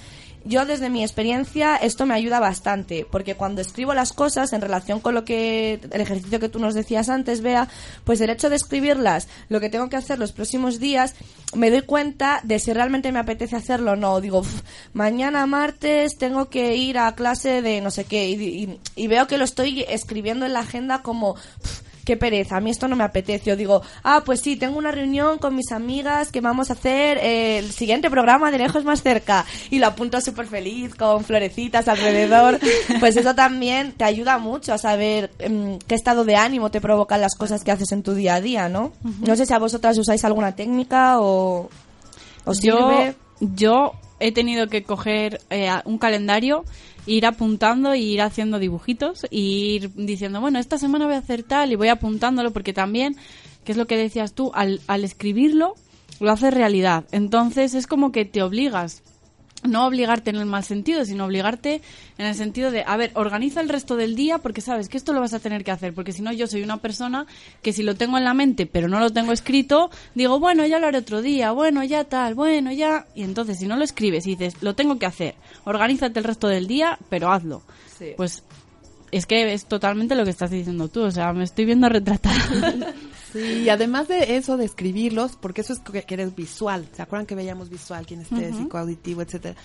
Yo 0.49 0.65
desde 0.65 0.91
mi 0.91 1.03
experiencia 1.03 1.75
esto 1.77 2.07
me 2.07 2.15
ayuda 2.15 2.39
bastante, 2.39 3.05
porque 3.11 3.35
cuando 3.35 3.61
escribo 3.61 3.95
las 3.95 4.13
cosas 4.13 4.53
en 4.53 4.61
relación 4.61 5.01
con 5.01 5.15
lo 5.15 5.25
que 5.25 5.81
el 5.91 6.01
ejercicio 6.01 6.39
que 6.39 6.49
tú 6.49 6.61
nos 6.61 6.75
decías 6.75 7.09
antes, 7.09 7.41
Bea, 7.43 7.69
pues 8.05 8.21
el 8.21 8.31
hecho 8.31 8.49
de 8.49 8.55
escribirlas, 8.57 9.27
lo 9.49 9.59
que 9.59 9.71
tengo 9.71 9.89
que 9.89 9.97
hacer 9.97 10.19
los 10.21 10.31
próximos 10.33 10.79
días, 10.79 11.15
me 11.55 11.71
doy 11.71 11.83
cuenta 11.83 12.41
de 12.45 12.59
si 12.61 12.73
realmente 12.73 13.11
me 13.11 13.19
apetece 13.19 13.57
hacerlo 13.57 13.93
o 13.93 13.97
no. 13.97 14.21
Digo, 14.21 14.39
"Uf, 14.39 14.63
mañana 14.93 15.47
martes 15.47 16.17
tengo 16.17 16.49
que 16.49 16.77
ir 16.77 16.99
a 16.99 17.15
clase 17.17 17.61
de 17.63 17.81
no 17.81 17.91
sé 17.91 18.05
qué 18.05 18.29
y, 18.31 18.35
y- 18.45 18.81
y 18.95 19.07
veo 19.09 19.27
que 19.27 19.39
lo 19.39 19.45
estoy 19.45 19.85
escribiendo 19.89 20.47
en 20.47 20.53
la 20.53 20.61
agenda 20.61 21.03
como 21.03 21.31
"Uf, 21.33 21.81
qué 22.07 22.17
pereza, 22.17 22.57
a 22.57 22.61
mí 22.61 22.71
esto 22.71 22.89
no 22.89 22.97
me 22.97 23.05
apetece. 23.05 23.51
Yo 23.51 23.57
digo, 23.57 23.83
ah, 24.05 24.23
pues 24.25 24.41
sí, 24.41 24.57
tengo 24.57 24.79
una 24.79 24.93
reunión 24.93 25.39
con 25.39 25.55
mis 25.55 25.73
amigas 25.73 26.31
que 26.31 26.41
vamos 26.41 26.71
a 26.71 26.75
hacer 26.75 27.19
eh, 27.19 27.59
el 27.59 27.73
siguiente 27.73 28.09
programa 28.09 28.51
de 28.51 28.59
lejos 28.59 28.85
más 28.85 29.03
cerca. 29.03 29.45
Y 29.71 29.81
lo 29.81 29.89
apunto 29.89 30.21
súper 30.21 30.47
feliz, 30.47 30.95
con 30.95 31.25
florecitas 31.25 31.89
alrededor. 31.89 32.59
Pues 33.01 33.17
eso 33.17 33.35
también 33.35 33.93
te 33.93 34.05
ayuda 34.05 34.39
mucho 34.39 34.73
a 34.73 34.79
saber 34.79 35.31
em, 35.41 35.79
qué 35.81 35.97
estado 35.97 36.25
de 36.25 36.37
ánimo 36.37 36.71
te 36.71 36.81
provocan 36.81 37.21
las 37.21 37.35
cosas 37.35 37.65
que 37.65 37.73
haces 37.73 37.91
en 37.91 38.05
tu 38.05 38.15
día 38.15 38.37
a 38.37 38.41
día, 38.41 38.69
¿no? 38.69 38.93
No 39.03 39.35
sé 39.35 39.45
si 39.45 39.53
a 39.53 39.59
vosotras 39.59 39.99
usáis 39.99 40.25
alguna 40.25 40.55
técnica 40.55 41.19
o 41.19 41.69
os 42.45 42.61
yo, 42.61 42.77
sirve. 42.77 43.17
yo 43.41 43.93
he 44.21 44.31
tenido 44.33 44.69
que 44.69 44.85
coger 44.85 45.41
eh, 45.51 45.69
un 45.85 45.99
calendario, 45.99 46.65
ir 47.07 47.27
apuntando 47.27 47.95
y 47.95 48.03
ir 48.03 48.23
haciendo 48.23 48.59
dibujitos 48.59 49.27
y 49.31 49.77
ir 49.77 49.93
diciendo, 49.95 50.41
bueno, 50.41 50.59
esta 50.59 50.79
semana 50.79 51.07
voy 51.07 51.15
a 51.15 51.19
hacer 51.19 51.43
tal 51.43 51.73
y 51.73 51.77
voy 51.77 51.89
apuntándolo 51.89 52.53
porque 52.53 52.73
también, 52.73 53.17
que 53.65 53.73
es 53.73 53.79
lo 53.79 53.87
que 53.87 53.97
decías 53.97 54.33
tú, 54.33 54.51
al, 54.55 54.81
al 54.87 55.05
escribirlo 55.05 55.75
lo 56.21 56.31
haces 56.31 56.53
realidad. 56.53 57.05
Entonces 57.13 57.75
es 57.75 57.87
como 57.87 58.13
que 58.13 58.25
te 58.25 58.43
obligas. 58.43 59.03
No 59.63 59.87
obligarte 59.87 60.31
en 60.31 60.37
el 60.37 60.47
mal 60.47 60.65
sentido, 60.65 61.05
sino 61.05 61.25
obligarte 61.25 61.81
en 62.19 62.27
el 62.27 62.35
sentido 62.35 62.71
de, 62.71 62.85
a 62.87 62.97
ver, 62.97 63.11
organiza 63.15 63.61
el 63.61 63.69
resto 63.69 63.97
del 63.97 64.15
día 64.15 64.39
porque 64.39 64.61
sabes 64.61 64.89
que 64.89 64.97
esto 64.97 65.13
lo 65.13 65.21
vas 65.21 65.33
a 65.33 65.41
tener 65.41 65.65
que 65.65 65.71
hacer, 65.71 65.95
porque 65.95 66.13
si 66.13 66.23
no 66.23 66.33
yo 66.33 66.47
soy 66.47 66.63
una 66.63 66.77
persona 66.77 67.27
que 67.63 67.73
si 67.73 67.83
lo 67.83 67.95
tengo 67.95 68.19
en 68.19 68.25
la 68.25 68.35
mente 68.35 68.67
pero 68.67 68.87
no 68.87 69.01
lo 69.01 69.11
tengo 69.11 69.33
escrito, 69.33 69.91
digo, 70.15 70.39
bueno, 70.39 70.67
ya 70.67 70.79
lo 70.79 70.87
haré 70.87 70.99
otro 70.99 71.23
día, 71.23 71.53
bueno, 71.53 71.83
ya 71.85 72.05
tal, 72.05 72.35
bueno, 72.35 72.71
ya... 72.71 73.07
Y 73.15 73.23
entonces 73.23 73.59
si 73.59 73.67
no 73.67 73.77
lo 73.77 73.85
escribes 73.85 74.27
y 74.27 74.37
dices, 74.37 74.63
lo 74.63 74.75
tengo 74.75 74.99
que 74.99 75.07
hacer, 75.07 75.35
organízate 75.65 76.19
el 76.19 76.25
resto 76.25 76.49
del 76.49 76.67
día, 76.67 76.99
pero 77.09 77.33
hazlo. 77.33 77.63
Sí. 77.99 78.13
Pues 78.17 78.45
es 79.11 79.27
que 79.27 79.53
es 79.53 79.67
totalmente 79.67 80.15
lo 80.15 80.25
que 80.25 80.31
estás 80.31 80.51
diciendo 80.51 80.89
tú, 80.89 81.03
o 81.03 81.11
sea, 81.11 81.33
me 81.33 81.45
estoy 81.45 81.65
viendo 81.65 81.89
retratada. 81.89 82.37
Sí, 83.33 83.63
y 83.65 83.69
además 83.69 84.09
de 84.09 84.37
eso, 84.37 84.57
de 84.57 84.65
escribirlos, 84.65 85.37
porque 85.37 85.61
eso 85.61 85.73
es 85.73 85.81
que, 85.81 86.03
que 86.03 86.15
eres 86.15 86.35
visual. 86.35 86.89
¿Se 86.95 87.03
acuerdan 87.03 87.27
que 87.27 87.35
veíamos 87.35 87.69
visual, 87.69 88.07
quien 88.07 88.21
esté 88.21 88.53
psicoauditivo, 88.53 89.23
etcétera? 89.23 89.57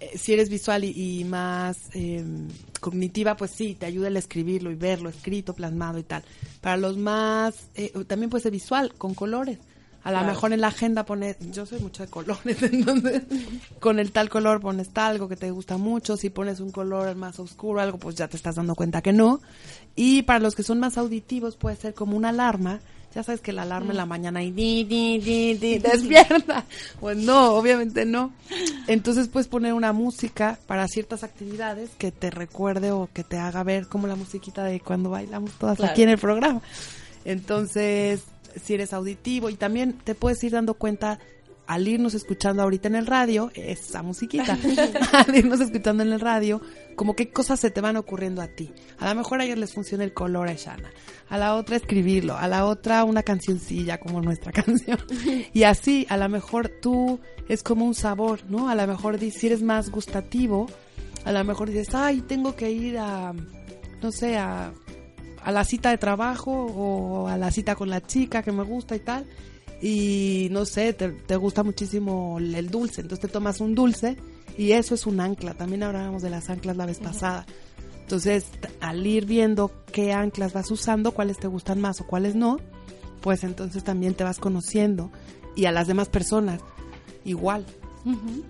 eh, 0.00 0.16
si 0.16 0.32
eres 0.32 0.48
visual 0.48 0.84
y, 0.84 1.20
y 1.20 1.24
más 1.24 1.90
eh, 1.94 2.24
cognitiva, 2.80 3.36
pues 3.36 3.50
sí, 3.50 3.74
te 3.74 3.86
ayuda 3.86 4.08
el 4.08 4.16
escribirlo 4.16 4.70
y 4.70 4.74
verlo 4.74 5.08
escrito, 5.08 5.54
plasmado 5.54 5.98
y 5.98 6.04
tal. 6.04 6.24
Para 6.60 6.76
los 6.76 6.96
más, 6.96 7.68
eh, 7.74 7.92
también 8.06 8.30
puede 8.30 8.42
ser 8.42 8.52
visual, 8.52 8.94
con 8.96 9.14
colores. 9.14 9.58
A 10.04 10.12
lo 10.12 10.22
mejor 10.24 10.52
en 10.52 10.60
la 10.62 10.68
agenda 10.68 11.04
pones, 11.04 11.36
yo 11.52 11.66
soy 11.66 11.80
mucho 11.80 12.02
de 12.02 12.08
colores, 12.08 12.62
entonces 12.62 13.22
con 13.80 13.98
el 13.98 14.10
tal 14.12 14.28
color 14.30 14.60
pones 14.60 14.88
tal, 14.90 15.12
algo 15.12 15.28
que 15.28 15.36
te 15.36 15.50
gusta 15.50 15.76
mucho, 15.76 16.16
si 16.16 16.30
pones 16.30 16.60
un 16.60 16.70
color 16.70 17.14
más 17.16 17.38
oscuro, 17.40 17.80
algo, 17.80 17.98
pues 17.98 18.14
ya 18.16 18.28
te 18.28 18.36
estás 18.36 18.54
dando 18.54 18.74
cuenta 18.74 19.02
que 19.02 19.12
no. 19.12 19.40
Y 19.96 20.22
para 20.22 20.38
los 20.38 20.54
que 20.54 20.62
son 20.62 20.78
más 20.80 20.96
auditivos 20.96 21.56
puede 21.56 21.76
ser 21.76 21.92
como 21.94 22.16
una 22.16 22.30
alarma, 22.30 22.80
ya 23.14 23.22
sabes 23.22 23.40
que 23.40 23.52
la 23.52 23.62
alarma 23.62 23.90
en 23.90 23.96
la 23.96 24.06
mañana 24.06 24.42
y 24.42 24.50
di, 24.52 24.84
di, 24.84 25.18
di, 25.18 25.54
di, 25.54 25.78
despierta. 25.78 26.64
Pues 27.00 27.16
no, 27.16 27.54
obviamente 27.54 28.04
no. 28.04 28.32
Entonces 28.86 29.28
puedes 29.28 29.48
poner 29.48 29.72
una 29.72 29.92
música 29.92 30.58
para 30.66 30.86
ciertas 30.88 31.24
actividades 31.24 31.90
que 31.98 32.12
te 32.12 32.30
recuerde 32.30 32.92
o 32.92 33.08
que 33.12 33.24
te 33.24 33.36
haga 33.38 33.62
ver 33.64 33.88
como 33.88 34.06
la 34.06 34.14
musiquita 34.14 34.62
de 34.62 34.80
cuando 34.80 35.10
bailamos 35.10 35.52
todas 35.52 35.78
Claro. 35.78 35.92
aquí 35.92 36.02
en 36.02 36.10
el 36.10 36.18
programa. 36.18 36.60
Entonces, 37.24 38.22
si 38.62 38.74
eres 38.74 38.92
auditivo 38.92 39.50
y 39.50 39.54
también 39.54 39.94
te 40.04 40.14
puedes 40.14 40.42
ir 40.44 40.52
dando 40.52 40.74
cuenta 40.74 41.18
al 41.68 41.86
irnos 41.86 42.14
escuchando 42.14 42.62
ahorita 42.62 42.88
en 42.88 42.96
el 42.96 43.06
radio, 43.06 43.50
esa 43.54 44.02
musiquita, 44.02 44.58
al 45.12 45.36
irnos 45.36 45.60
escuchando 45.60 46.02
en 46.02 46.12
el 46.12 46.20
radio, 46.20 46.62
como 46.96 47.14
qué 47.14 47.28
cosas 47.28 47.60
se 47.60 47.70
te 47.70 47.82
van 47.82 47.96
ocurriendo 47.96 48.40
a 48.40 48.48
ti. 48.48 48.72
A 48.98 49.08
lo 49.08 49.14
mejor 49.14 49.40
a 49.40 49.44
ellos 49.44 49.58
les 49.58 49.74
funciona 49.74 50.02
el 50.02 50.14
color 50.14 50.48
a 50.48 50.54
Shana, 50.54 50.90
a 51.28 51.36
la 51.36 51.54
otra 51.54 51.76
escribirlo, 51.76 52.38
a 52.38 52.48
la 52.48 52.64
otra 52.64 53.04
una 53.04 53.22
cancioncilla 53.22 54.00
como 54.00 54.22
nuestra 54.22 54.50
canción. 54.64 54.98
Y 55.52 55.64
así, 55.64 56.06
a 56.08 56.16
lo 56.16 56.28
mejor 56.30 56.70
tú 56.80 57.20
es 57.50 57.62
como 57.62 57.84
un 57.84 57.94
sabor, 57.94 58.40
¿no? 58.48 58.70
A 58.70 58.74
lo 58.74 58.86
mejor 58.86 59.18
si 59.20 59.46
eres 59.46 59.60
más 59.60 59.90
gustativo, 59.90 60.68
a 61.26 61.32
lo 61.32 61.44
mejor 61.44 61.68
dices, 61.68 61.94
ay, 61.94 62.22
tengo 62.22 62.56
que 62.56 62.70
ir 62.70 62.96
a, 62.96 63.34
no 64.00 64.10
sé, 64.10 64.38
a, 64.38 64.72
a 65.48 65.50
la 65.50 65.64
cita 65.64 65.88
de 65.88 65.96
trabajo 65.96 66.50
o 66.52 67.26
a 67.26 67.38
la 67.38 67.50
cita 67.50 67.74
con 67.74 67.88
la 67.88 68.02
chica 68.02 68.42
que 68.42 68.52
me 68.52 68.64
gusta 68.64 68.94
y 68.94 68.98
tal. 68.98 69.24
Y 69.80 70.48
no 70.50 70.66
sé, 70.66 70.92
te, 70.92 71.08
te 71.08 71.36
gusta 71.36 71.62
muchísimo 71.62 72.36
el 72.38 72.68
dulce, 72.68 73.00
entonces 73.00 73.22
te 73.26 73.32
tomas 73.32 73.62
un 73.62 73.74
dulce 73.74 74.18
y 74.58 74.72
eso 74.72 74.94
es 74.94 75.06
un 75.06 75.20
ancla. 75.20 75.54
También 75.54 75.84
hablábamos 75.84 76.20
de 76.20 76.28
las 76.28 76.50
anclas 76.50 76.76
la 76.76 76.84
vez 76.84 76.98
pasada. 76.98 77.46
Entonces, 78.02 78.44
al 78.80 79.06
ir 79.06 79.24
viendo 79.24 79.72
qué 79.90 80.12
anclas 80.12 80.52
vas 80.52 80.70
usando, 80.70 81.12
cuáles 81.12 81.38
te 81.38 81.46
gustan 81.46 81.80
más 81.80 82.02
o 82.02 82.06
cuáles 82.06 82.34
no, 82.34 82.58
pues 83.22 83.42
entonces 83.42 83.82
también 83.82 84.12
te 84.12 84.24
vas 84.24 84.38
conociendo 84.38 85.10
y 85.56 85.64
a 85.64 85.72
las 85.72 85.86
demás 85.86 86.10
personas 86.10 86.60
igual. 87.24 87.64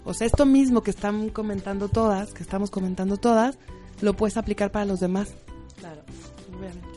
O 0.05 0.15
sea, 0.15 0.27
esto 0.27 0.47
mismo 0.47 0.83
que 0.83 0.91
están 0.91 1.29
comentando 1.29 1.89
todas, 1.89 2.33
que 2.33 2.43
estamos 2.43 2.73
comentando 2.73 3.19
todas, 3.19 3.57
lo 4.01 4.15
puedes 4.15 4.37
aplicar 4.37 4.73
para 4.73 4.85
los 4.85 4.99
demás. 4.99 5.29
Claro. 5.77 6.03
Claro. 6.59 6.88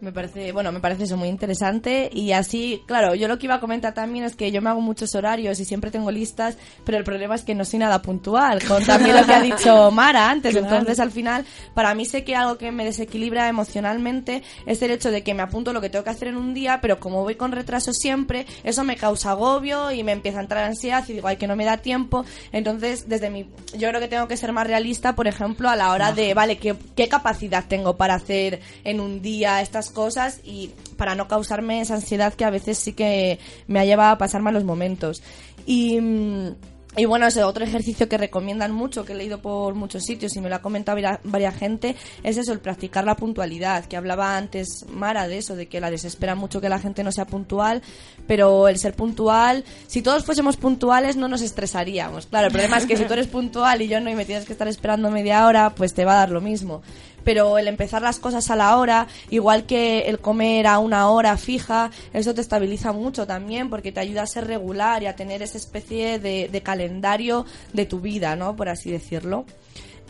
Me 0.00 0.12
parece, 0.12 0.52
bueno, 0.52 0.70
me 0.70 0.78
parece 0.80 1.04
eso 1.04 1.16
muy 1.16 1.28
interesante. 1.28 2.08
Y 2.12 2.32
así, 2.32 2.82
claro, 2.86 3.14
yo 3.16 3.26
lo 3.26 3.38
que 3.38 3.46
iba 3.46 3.56
a 3.56 3.60
comentar 3.60 3.94
también 3.94 4.24
es 4.24 4.36
que 4.36 4.52
yo 4.52 4.62
me 4.62 4.70
hago 4.70 4.80
muchos 4.80 5.14
horarios 5.16 5.58
y 5.58 5.64
siempre 5.64 5.90
tengo 5.90 6.10
listas, 6.10 6.56
pero 6.84 6.98
el 6.98 7.04
problema 7.04 7.34
es 7.34 7.42
que 7.42 7.54
no 7.54 7.64
soy 7.64 7.80
nada 7.80 8.00
puntual, 8.00 8.62
con 8.64 8.84
también 8.84 9.16
lo 9.16 9.26
que 9.26 9.34
ha 9.34 9.40
dicho 9.40 9.90
Mara 9.92 10.30
antes, 10.30 10.52
Claro. 10.52 10.66
entonces 10.68 11.00
al 11.00 11.10
final, 11.10 11.44
para 11.74 11.94
mí 11.94 12.04
sé 12.04 12.22
que 12.22 12.36
algo 12.36 12.58
que 12.58 12.70
me 12.70 12.84
desequilibra 12.84 13.48
emocionalmente 13.48 14.42
es 14.66 14.80
el 14.82 14.90
hecho 14.90 15.10
de 15.10 15.22
que 15.22 15.34
me 15.34 15.42
apunto 15.42 15.72
lo 15.72 15.80
que 15.80 15.90
tengo 15.90 16.04
que 16.04 16.10
hacer 16.10 16.28
en 16.28 16.36
un 16.36 16.54
día, 16.54 16.80
pero 16.80 17.00
como 17.00 17.22
voy 17.22 17.34
con 17.34 17.52
retraso 17.52 17.92
siempre, 17.92 18.46
eso 18.64 18.84
me 18.84 18.96
causa 18.96 19.30
agobio 19.32 19.90
y 19.90 20.04
me 20.04 20.12
empieza 20.12 20.38
a 20.38 20.42
entrar 20.42 20.64
ansiedad 20.64 21.04
y 21.08 21.14
digo, 21.14 21.28
ay, 21.28 21.36
que 21.36 21.46
no 21.46 21.56
me 21.56 21.64
da 21.64 21.76
tiempo, 21.78 22.24
entonces 22.52 23.08
desde 23.08 23.30
mi, 23.30 23.48
yo 23.76 23.88
creo 23.88 24.00
que 24.00 24.08
tengo 24.08 24.28
que 24.28 24.36
ser 24.36 24.52
más 24.52 24.66
realista, 24.66 25.14
por 25.14 25.26
ejemplo, 25.26 25.68
a 25.68 25.76
la 25.76 25.90
hora 25.92 26.12
de, 26.12 26.34
vale, 26.34 26.58
¿qué, 26.58 26.76
qué 26.96 27.08
capacidad 27.08 27.64
tengo 27.66 27.96
para 27.96 28.14
hacer 28.14 28.60
en 28.84 29.00
un 29.00 29.20
día 29.22 29.60
estas 29.60 29.87
cosas 29.90 30.40
y 30.44 30.70
para 30.96 31.14
no 31.14 31.28
causarme 31.28 31.80
esa 31.80 31.94
ansiedad 31.94 32.34
que 32.34 32.44
a 32.44 32.50
veces 32.50 32.78
sí 32.78 32.92
que 32.92 33.38
me 33.66 33.80
ha 33.80 33.84
llevado 33.84 34.12
a 34.14 34.18
pasar 34.18 34.42
malos 34.42 34.64
momentos. 34.64 35.22
Y, 35.66 36.00
mm, 36.00 36.48
y 36.96 37.04
bueno, 37.04 37.26
ese 37.26 37.44
otro 37.44 37.64
ejercicio 37.64 38.08
que 38.08 38.16
recomiendan 38.18 38.72
mucho, 38.72 39.04
que 39.04 39.12
he 39.12 39.16
leído 39.16 39.40
por 39.40 39.74
muchos 39.74 40.02
sitios 40.04 40.34
y 40.34 40.40
me 40.40 40.48
lo 40.48 40.56
ha 40.56 40.62
comentado 40.62 40.96
varia- 40.96 41.20
varias 41.22 41.54
gente, 41.54 41.94
es 42.24 42.38
eso, 42.38 42.52
el 42.52 42.58
practicar 42.58 43.04
la 43.04 43.14
puntualidad, 43.14 43.84
que 43.84 43.96
hablaba 43.96 44.36
antes 44.36 44.84
Mara 44.90 45.28
de 45.28 45.38
eso, 45.38 45.54
de 45.54 45.68
que 45.68 45.80
la 45.80 45.90
desespera 45.92 46.34
mucho 46.34 46.60
que 46.60 46.68
la 46.68 46.80
gente 46.80 47.04
no 47.04 47.12
sea 47.12 47.26
puntual, 47.26 47.82
pero 48.26 48.66
el 48.68 48.78
ser 48.78 48.94
puntual, 48.94 49.64
si 49.86 50.02
todos 50.02 50.24
fuésemos 50.24 50.56
puntuales 50.56 51.14
no 51.16 51.28
nos 51.28 51.42
estresaríamos. 51.42 52.26
Claro, 52.26 52.46
el 52.46 52.52
problema 52.52 52.78
es 52.78 52.86
que 52.86 52.96
si 52.96 53.04
tú 53.04 53.12
eres 53.12 53.28
puntual 53.28 53.80
y 53.82 53.86
yo 53.88 54.00
no 54.00 54.10
y 54.10 54.16
me 54.16 54.24
tienes 54.24 54.46
que 54.46 54.52
estar 54.54 54.66
esperando 54.66 55.10
media 55.10 55.46
hora, 55.46 55.70
pues 55.74 55.94
te 55.94 56.04
va 56.04 56.14
a 56.14 56.16
dar 56.16 56.30
lo 56.30 56.40
mismo 56.40 56.82
pero 57.28 57.58
el 57.58 57.68
empezar 57.68 58.00
las 58.00 58.18
cosas 58.18 58.50
a 58.50 58.56
la 58.56 58.78
hora, 58.78 59.06
igual 59.28 59.66
que 59.66 60.08
el 60.08 60.18
comer 60.18 60.66
a 60.66 60.78
una 60.78 61.10
hora 61.10 61.36
fija, 61.36 61.90
eso 62.14 62.32
te 62.32 62.40
estabiliza 62.40 62.94
mucho 62.94 63.26
también 63.26 63.68
porque 63.68 63.92
te 63.92 64.00
ayuda 64.00 64.22
a 64.22 64.26
ser 64.26 64.46
regular 64.46 65.02
y 65.02 65.06
a 65.08 65.14
tener 65.14 65.42
esa 65.42 65.58
especie 65.58 66.18
de, 66.18 66.62
calendario 66.64 67.44
de 67.74 67.84
tu 67.84 68.00
vida, 68.00 68.34
¿no? 68.34 68.56
Por 68.56 68.70
así 68.70 68.90
decirlo. 68.90 69.44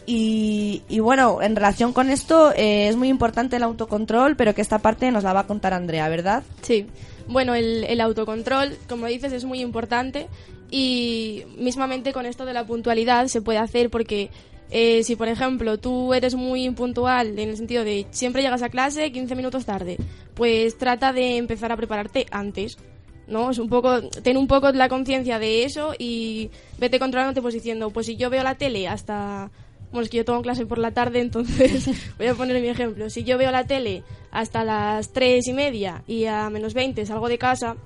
Y, 0.07 0.85
y 0.89 1.01
bueno, 1.01 1.43
en 1.43 1.57
relación 1.57 1.93
con 1.93 2.09
esto 2.09 2.53
eh, 2.55 2.87
es 2.87 2.95
muy 2.95 3.09
importante 3.09 3.57
el 3.57 3.64
autocontrol, 3.64 4.37
pero 4.37 4.55
que 4.55 4.62
esta 4.62 4.79
parte 4.79 5.11
nos 5.11 5.25
la 5.25 5.33
va 5.33 5.41
a 5.41 5.47
contar 5.49 5.75
Andrea, 5.75 6.09
¿verdad? 6.09 6.45
Sí. 6.62 6.87
Bueno, 7.27 7.57
el, 7.57 7.83
el 7.83 8.01
autocontrol, 8.01 8.79
como 8.89 9.07
dices, 9.07 9.33
es 9.33 9.45
muy 9.45 9.61
importante 9.61 10.29
y 10.71 11.43
mismamente 11.57 12.12
con 12.12 12.27
esto 12.27 12.45
de 12.45 12.53
la 12.53 12.64
puntualidad 12.64 13.27
se 13.27 13.43
puede 13.43 13.59
hacer 13.59 13.91
porque 13.91 14.31
eh, 14.71 15.03
si, 15.03 15.16
por 15.16 15.29
ejemplo, 15.29 15.79
tú 15.79 16.12
eres 16.12 16.35
muy 16.35 16.64
impuntual 16.64 17.39
en 17.39 17.49
el 17.49 17.57
sentido 17.57 17.85
de 17.85 18.07
siempre 18.11 18.43
llegas 18.43 18.62
a 18.62 18.69
clase 18.69 19.11
15 19.11 19.35
minutos 19.35 19.64
tarde, 19.64 19.97
pues 20.35 20.77
trata 20.77 21.12
de 21.12 21.37
empezar 21.37 21.73
a 21.73 21.77
prepararte 21.77 22.27
antes. 22.31 22.79
¿no? 23.27 23.51
Es 23.51 23.59
un 23.59 23.69
poco, 23.69 24.03
ten 24.03 24.37
un 24.37 24.47
poco 24.47 24.71
la 24.73 24.89
conciencia 24.89 25.39
de 25.39 25.64
eso 25.64 25.95
y 25.99 26.51
vete 26.79 26.99
controlándote 26.99 27.43
pues 27.43 27.55
diciendo, 27.55 27.91
pues 27.91 28.07
si 28.07 28.16
yo 28.16 28.31
veo 28.31 28.43
la 28.43 28.57
tele 28.57 28.89
hasta, 28.89 29.51
bueno, 29.93 30.05
es 30.05 30.11
que 30.11 30.19
yo 30.19 30.25
tengo 30.25 30.43
clase 30.43 30.66
por 30.66 30.79
la 30.79 30.93
tarde, 30.93 31.21
entonces 31.21 31.91
voy 32.19 32.27
a 32.27 32.35
poner 32.35 32.61
mi 32.61 32.69
ejemplo. 32.69 33.11
Si 33.11 33.25
yo 33.25 33.39
veo 33.39 33.51
la 33.51 33.66
tele 33.66 34.03
hasta 34.31 34.64
las 34.64 35.12
tres 35.12 35.47
y 35.47 35.53
media 35.53 36.03
y 36.07 36.25
a 36.25 36.49
menos 36.51 36.75
20 36.75 37.05
salgo 37.07 37.29
de 37.29 37.39
casa 37.39 37.77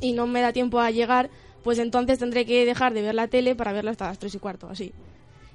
y 0.00 0.12
no 0.12 0.26
me 0.26 0.40
da 0.40 0.52
tiempo 0.52 0.80
a 0.80 0.90
llegar, 0.90 1.30
pues 1.64 1.78
entonces 1.78 2.18
tendré 2.18 2.46
que 2.46 2.64
dejar 2.64 2.94
de 2.94 3.02
ver 3.02 3.14
la 3.14 3.28
tele 3.28 3.54
para 3.54 3.72
verla 3.72 3.90
hasta 3.90 4.06
las 4.06 4.18
tres 4.18 4.34
y 4.34 4.38
cuarto, 4.38 4.68
así. 4.68 4.92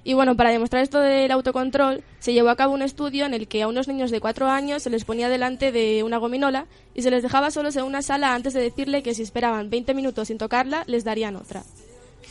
Y 0.05 0.13
bueno, 0.13 0.35
para 0.35 0.51
demostrar 0.51 0.83
esto 0.83 0.99
del 0.99 1.31
autocontrol, 1.31 2.03
se 2.19 2.33
llevó 2.33 2.49
a 2.49 2.55
cabo 2.55 2.73
un 2.73 2.81
estudio 2.81 3.25
en 3.25 3.33
el 3.33 3.47
que 3.47 3.63
a 3.63 3.67
unos 3.67 3.87
niños 3.87 4.11
de 4.11 4.19
cuatro 4.19 4.49
años 4.49 4.83
se 4.83 4.89
les 4.89 5.05
ponía 5.05 5.29
delante 5.29 5.71
de 5.71 6.03
una 6.03 6.17
gominola 6.17 6.65
y 6.93 7.03
se 7.03 7.11
les 7.11 7.23
dejaba 7.23 7.51
solos 7.51 7.75
en 7.77 7.83
una 7.83 8.01
sala 8.01 8.33
antes 8.33 8.53
de 8.53 8.61
decirle 8.61 9.01
que 9.01 9.13
si 9.13 9.21
esperaban 9.21 9.69
20 9.69 9.93
minutos 9.93 10.27
sin 10.27 10.37
tocarla, 10.37 10.83
les 10.87 11.05
darían 11.05 11.37
otra. 11.37 11.63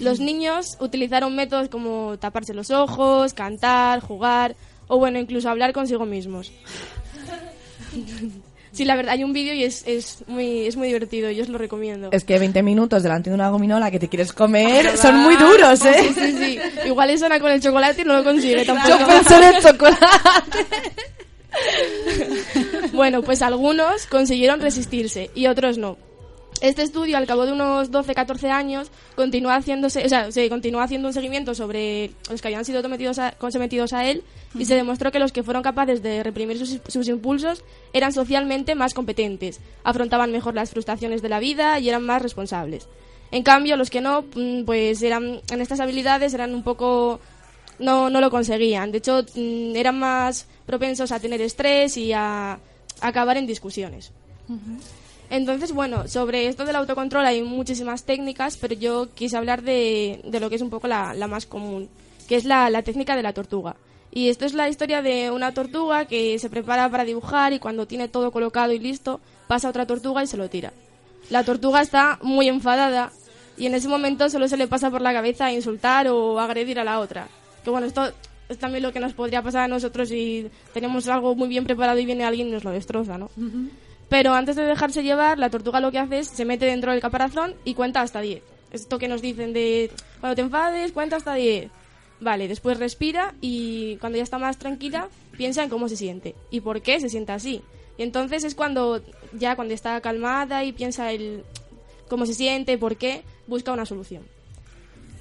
Los 0.00 0.20
niños 0.20 0.76
utilizaron 0.80 1.34
métodos 1.34 1.68
como 1.68 2.18
taparse 2.18 2.54
los 2.54 2.70
ojos, 2.70 3.32
cantar, 3.34 4.00
jugar 4.00 4.54
o 4.88 4.98
bueno, 4.98 5.18
incluso 5.18 5.48
hablar 5.48 5.72
consigo 5.72 6.04
mismos. 6.04 6.52
Sí, 8.72 8.86
la 8.86 8.96
verdad, 8.96 9.12
hay 9.12 9.22
un 9.22 9.34
vídeo 9.34 9.52
y 9.52 9.64
es, 9.64 9.84
es, 9.86 10.24
muy, 10.26 10.66
es 10.66 10.76
muy 10.76 10.86
divertido, 10.86 11.30
yo 11.30 11.42
os 11.42 11.50
lo 11.50 11.58
recomiendo. 11.58 12.08
Es 12.10 12.24
que 12.24 12.38
20 12.38 12.62
minutos 12.62 13.02
delante 13.02 13.28
de 13.28 13.34
una 13.34 13.50
gominola 13.50 13.90
que 13.90 13.98
te 13.98 14.08
quieres 14.08 14.32
comer 14.32 14.96
son 14.96 15.16
muy 15.18 15.36
duros, 15.36 15.84
¿eh? 15.84 15.94
Sí, 15.98 16.14
sí, 16.14 16.32
sí. 16.38 16.58
Igual 16.86 17.10
es 17.10 17.22
con 17.22 17.50
el 17.50 17.60
chocolate 17.60 18.00
y 18.00 18.04
no 18.04 18.14
lo 18.14 18.24
consigue 18.24 18.64
tampoco. 18.64 18.98
Yo 18.98 19.06
pensé 19.06 19.36
en 19.36 19.54
el 19.54 19.62
chocolate. 19.62 20.66
Bueno, 22.92 23.22
pues 23.22 23.42
algunos 23.42 24.06
consiguieron 24.06 24.60
resistirse 24.60 25.30
y 25.34 25.46
otros 25.46 25.76
no. 25.78 25.98
Este 26.60 26.82
estudio, 26.82 27.16
al 27.16 27.26
cabo 27.26 27.44
de 27.44 27.52
unos 27.52 27.90
12-14 27.90 28.50
años, 28.50 28.90
continúa 29.16 29.56
haciéndose, 29.56 30.04
o 30.04 30.08
sea, 30.08 30.30
se 30.30 30.48
continúa 30.48 30.84
haciendo 30.84 31.08
un 31.08 31.14
seguimiento 31.14 31.54
sobre 31.54 32.12
los 32.30 32.40
que 32.40 32.48
habían 32.48 32.64
sido 32.64 32.82
sometidos 32.82 33.18
a, 33.18 33.34
sometidos 33.50 33.92
a 33.92 34.08
él 34.08 34.22
y 34.56 34.64
se 34.64 34.76
demostró 34.76 35.10
que 35.10 35.18
los 35.18 35.32
que 35.32 35.42
fueron 35.42 35.64
capaces 35.64 36.02
de 36.02 36.22
reprimir 36.22 36.58
sus, 36.58 36.80
sus 36.86 37.08
impulsos 37.08 37.64
eran 37.92 38.12
socialmente 38.12 38.76
más 38.76 38.94
competentes, 38.94 39.60
afrontaban 39.82 40.30
mejor 40.30 40.54
las 40.54 40.70
frustraciones 40.70 41.20
de 41.20 41.28
la 41.30 41.40
vida 41.40 41.80
y 41.80 41.88
eran 41.88 42.04
más 42.04 42.22
responsables. 42.22 42.88
En 43.32 43.42
cambio, 43.42 43.76
los 43.76 43.90
que 43.90 44.00
no, 44.00 44.22
mm, 44.34 44.64
pues 44.64 45.02
eran 45.02 45.40
en 45.50 45.60
estas 45.60 45.80
habilidades 45.80 46.34
eran 46.34 46.54
un 46.54 46.62
poco 46.62 47.18
no, 47.78 48.10
no 48.10 48.20
lo 48.20 48.30
conseguían. 48.30 48.92
De 48.92 48.98
hecho, 48.98 49.24
mm, 49.34 49.74
eran 49.74 49.98
más 49.98 50.46
propensos 50.66 51.10
a 51.12 51.18
tener 51.18 51.40
estrés 51.40 51.96
y 51.96 52.12
a, 52.12 52.52
a 52.52 52.58
acabar 53.00 53.36
en 53.36 53.46
discusiones. 53.46 54.12
Entonces, 55.32 55.72
bueno, 55.72 56.08
sobre 56.08 56.46
esto 56.46 56.66
del 56.66 56.76
autocontrol 56.76 57.24
hay 57.24 57.40
muchísimas 57.40 58.04
técnicas, 58.04 58.58
pero 58.58 58.74
yo 58.74 59.08
quise 59.14 59.38
hablar 59.38 59.62
de, 59.62 60.20
de 60.26 60.40
lo 60.40 60.50
que 60.50 60.56
es 60.56 60.60
un 60.60 60.68
poco 60.68 60.88
la, 60.88 61.14
la 61.14 61.26
más 61.26 61.46
común, 61.46 61.88
que 62.28 62.36
es 62.36 62.44
la, 62.44 62.68
la 62.68 62.82
técnica 62.82 63.16
de 63.16 63.22
la 63.22 63.32
tortuga. 63.32 63.74
Y 64.10 64.28
esto 64.28 64.44
es 64.44 64.52
la 64.52 64.68
historia 64.68 65.00
de 65.00 65.30
una 65.30 65.54
tortuga 65.54 66.04
que 66.04 66.38
se 66.38 66.50
prepara 66.50 66.86
para 66.90 67.06
dibujar 67.06 67.54
y 67.54 67.58
cuando 67.60 67.86
tiene 67.86 68.08
todo 68.08 68.30
colocado 68.30 68.74
y 68.74 68.78
listo, 68.78 69.20
pasa 69.48 69.70
otra 69.70 69.86
tortuga 69.86 70.22
y 70.22 70.26
se 70.26 70.36
lo 70.36 70.50
tira. 70.50 70.74
La 71.30 71.44
tortuga 71.44 71.80
está 71.80 72.18
muy 72.20 72.48
enfadada 72.48 73.10
y 73.56 73.64
en 73.64 73.74
ese 73.74 73.88
momento 73.88 74.28
solo 74.28 74.48
se 74.48 74.58
le 74.58 74.68
pasa 74.68 74.90
por 74.90 75.00
la 75.00 75.14
cabeza 75.14 75.50
insultar 75.50 76.08
o 76.08 76.38
agredir 76.40 76.78
a 76.78 76.84
la 76.84 77.00
otra. 77.00 77.26
Que 77.64 77.70
bueno, 77.70 77.86
esto 77.86 78.12
es 78.50 78.58
también 78.58 78.82
lo 78.82 78.92
que 78.92 79.00
nos 79.00 79.14
podría 79.14 79.40
pasar 79.40 79.62
a 79.62 79.68
nosotros 79.68 80.10
si 80.10 80.50
tenemos 80.74 81.08
algo 81.08 81.34
muy 81.34 81.48
bien 81.48 81.64
preparado 81.64 81.98
y 81.98 82.04
viene 82.04 82.24
alguien 82.24 82.48
y 82.48 82.50
nos 82.50 82.64
lo 82.64 82.70
destroza, 82.70 83.16
¿no? 83.16 83.30
Pero 84.12 84.34
antes 84.34 84.56
de 84.56 84.64
dejarse 84.64 85.02
llevar, 85.02 85.38
la 85.38 85.48
tortuga 85.48 85.80
lo 85.80 85.90
que 85.90 85.98
hace 85.98 86.18
es 86.18 86.28
se 86.28 86.44
mete 86.44 86.66
dentro 86.66 86.92
del 86.92 87.00
caparazón 87.00 87.54
y 87.64 87.72
cuenta 87.72 88.02
hasta 88.02 88.20
10. 88.20 88.42
Esto 88.70 88.98
que 88.98 89.08
nos 89.08 89.22
dicen 89.22 89.54
de 89.54 89.90
cuando 90.20 90.36
te 90.36 90.42
enfades, 90.42 90.92
cuenta 90.92 91.16
hasta 91.16 91.32
10. 91.32 91.70
Vale, 92.20 92.46
después 92.46 92.78
respira 92.78 93.32
y 93.40 93.96
cuando 93.96 94.18
ya 94.18 94.22
está 94.22 94.36
más 94.36 94.58
tranquila, 94.58 95.08
piensa 95.38 95.62
en 95.62 95.70
cómo 95.70 95.88
se 95.88 95.96
siente 95.96 96.34
y 96.50 96.60
por 96.60 96.82
qué 96.82 97.00
se 97.00 97.08
siente 97.08 97.32
así. 97.32 97.62
Y 97.96 98.02
entonces 98.02 98.44
es 98.44 98.54
cuando 98.54 99.00
ya 99.32 99.56
cuando 99.56 99.72
está 99.72 99.98
calmada 100.02 100.62
y 100.62 100.72
piensa 100.72 101.10
el 101.10 101.42
cómo 102.10 102.26
se 102.26 102.34
siente, 102.34 102.76
por 102.76 102.96
qué, 102.96 103.22
busca 103.46 103.72
una 103.72 103.86
solución. 103.86 104.24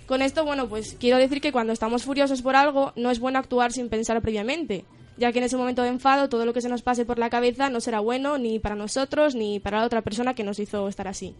Con 0.05 0.21
esto, 0.21 0.43
bueno, 0.43 0.67
pues 0.67 0.97
quiero 0.99 1.17
decir 1.17 1.39
que 1.39 1.53
cuando 1.53 1.71
estamos 1.71 2.03
furiosos 2.03 2.41
por 2.41 2.57
algo, 2.57 2.91
no 2.97 3.09
es 3.09 3.21
bueno 3.21 3.39
actuar 3.39 3.71
sin 3.71 3.87
pensar 3.87 4.21
previamente, 4.21 4.83
ya 5.21 5.31
que 5.31 5.37
en 5.37 5.45
ese 5.45 5.55
momento 5.55 5.83
de 5.83 5.89
enfado 5.89 6.29
todo 6.29 6.45
lo 6.47 6.51
que 6.53 6.61
se 6.61 6.67
nos 6.67 6.81
pase 6.81 7.05
por 7.05 7.19
la 7.19 7.29
cabeza 7.29 7.69
no 7.69 7.79
será 7.79 7.99
bueno 7.99 8.39
ni 8.39 8.57
para 8.57 8.73
nosotros 8.75 9.35
ni 9.35 9.59
para 9.59 9.79
la 9.79 9.85
otra 9.85 10.01
persona 10.01 10.33
que 10.33 10.43
nos 10.43 10.57
hizo 10.57 10.87
estar 10.87 11.07
así. 11.07 11.35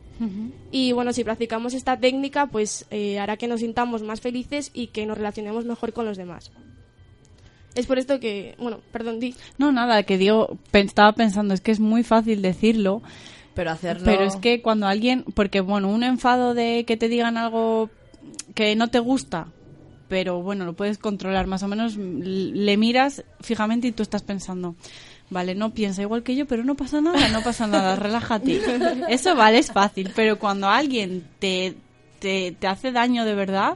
Y 0.72 0.92
bueno, 0.92 1.14
si 1.14 1.24
practicamos 1.24 1.74
esta 1.74 1.98
técnica, 1.98 2.46
pues 2.46 2.86
eh, 2.92 3.18
hará 3.18 3.38
que 3.38 3.48
nos 3.48 3.62
sintamos 3.62 4.04
más 4.04 4.22
felices 4.22 4.70
y 4.74 4.88
que 4.88 5.08
nos 5.08 5.18
relacionemos 5.18 5.66
mejor 5.66 5.94
con 5.94 6.06
los 6.06 6.16
demás. 6.16 6.52
Es 7.74 7.88
por 7.88 7.98
esto 7.98 8.20
que, 8.20 8.56
bueno, 8.60 8.82
perdón, 8.92 9.20
di. 9.20 9.34
No, 9.58 9.72
nada, 9.72 10.04
que 10.04 10.20
digo, 10.20 10.60
estaba 10.74 11.14
pensando, 11.14 11.56
es 11.56 11.62
que 11.62 11.72
es 11.72 11.80
muy 11.80 12.04
fácil 12.04 12.44
decirlo, 12.44 13.02
Pero 13.56 13.72
hacerlo... 13.72 14.06
pero 14.06 14.26
es 14.26 14.36
que 14.36 14.62
cuando 14.62 14.86
alguien, 14.86 15.24
porque 15.34 15.62
bueno, 15.62 15.90
un 15.90 16.04
enfado 16.04 16.54
de 16.54 16.84
que 16.86 16.98
te 16.98 17.08
digan 17.10 17.36
algo 17.36 17.90
que 18.54 18.76
no 18.76 18.90
te 18.90 19.00
gusta, 19.00 19.48
pero 20.12 20.42
bueno, 20.42 20.66
lo 20.66 20.74
puedes 20.74 20.98
controlar 20.98 21.48
más 21.48 21.64
o 21.64 21.70
menos, 21.70 21.96
l- 21.96 22.52
le 22.54 22.76
miras 22.76 23.24
fijamente 23.40 23.88
y 23.88 23.94
tú 23.94 24.04
estás 24.04 24.24
pensando, 24.24 24.76
vale, 25.30 25.56
no 25.56 25.74
piensa 25.74 26.02
igual 26.02 26.22
que 26.22 26.36
yo, 26.36 26.46
pero 26.48 26.66
no 26.66 26.76
pasa 26.76 27.00
nada, 27.00 27.30
no 27.30 27.42
pasa 27.42 27.66
nada, 27.66 27.96
relájate. 28.08 28.60
Eso 29.08 29.36
vale, 29.38 29.60
es 29.60 29.72
fácil, 29.72 30.12
pero 30.14 30.38
cuando 30.38 30.68
alguien 30.68 31.24
te, 31.40 31.76
te, 32.20 32.52
te 32.60 32.68
hace 32.68 32.92
daño 32.92 33.24
de 33.24 33.36
verdad, 33.36 33.76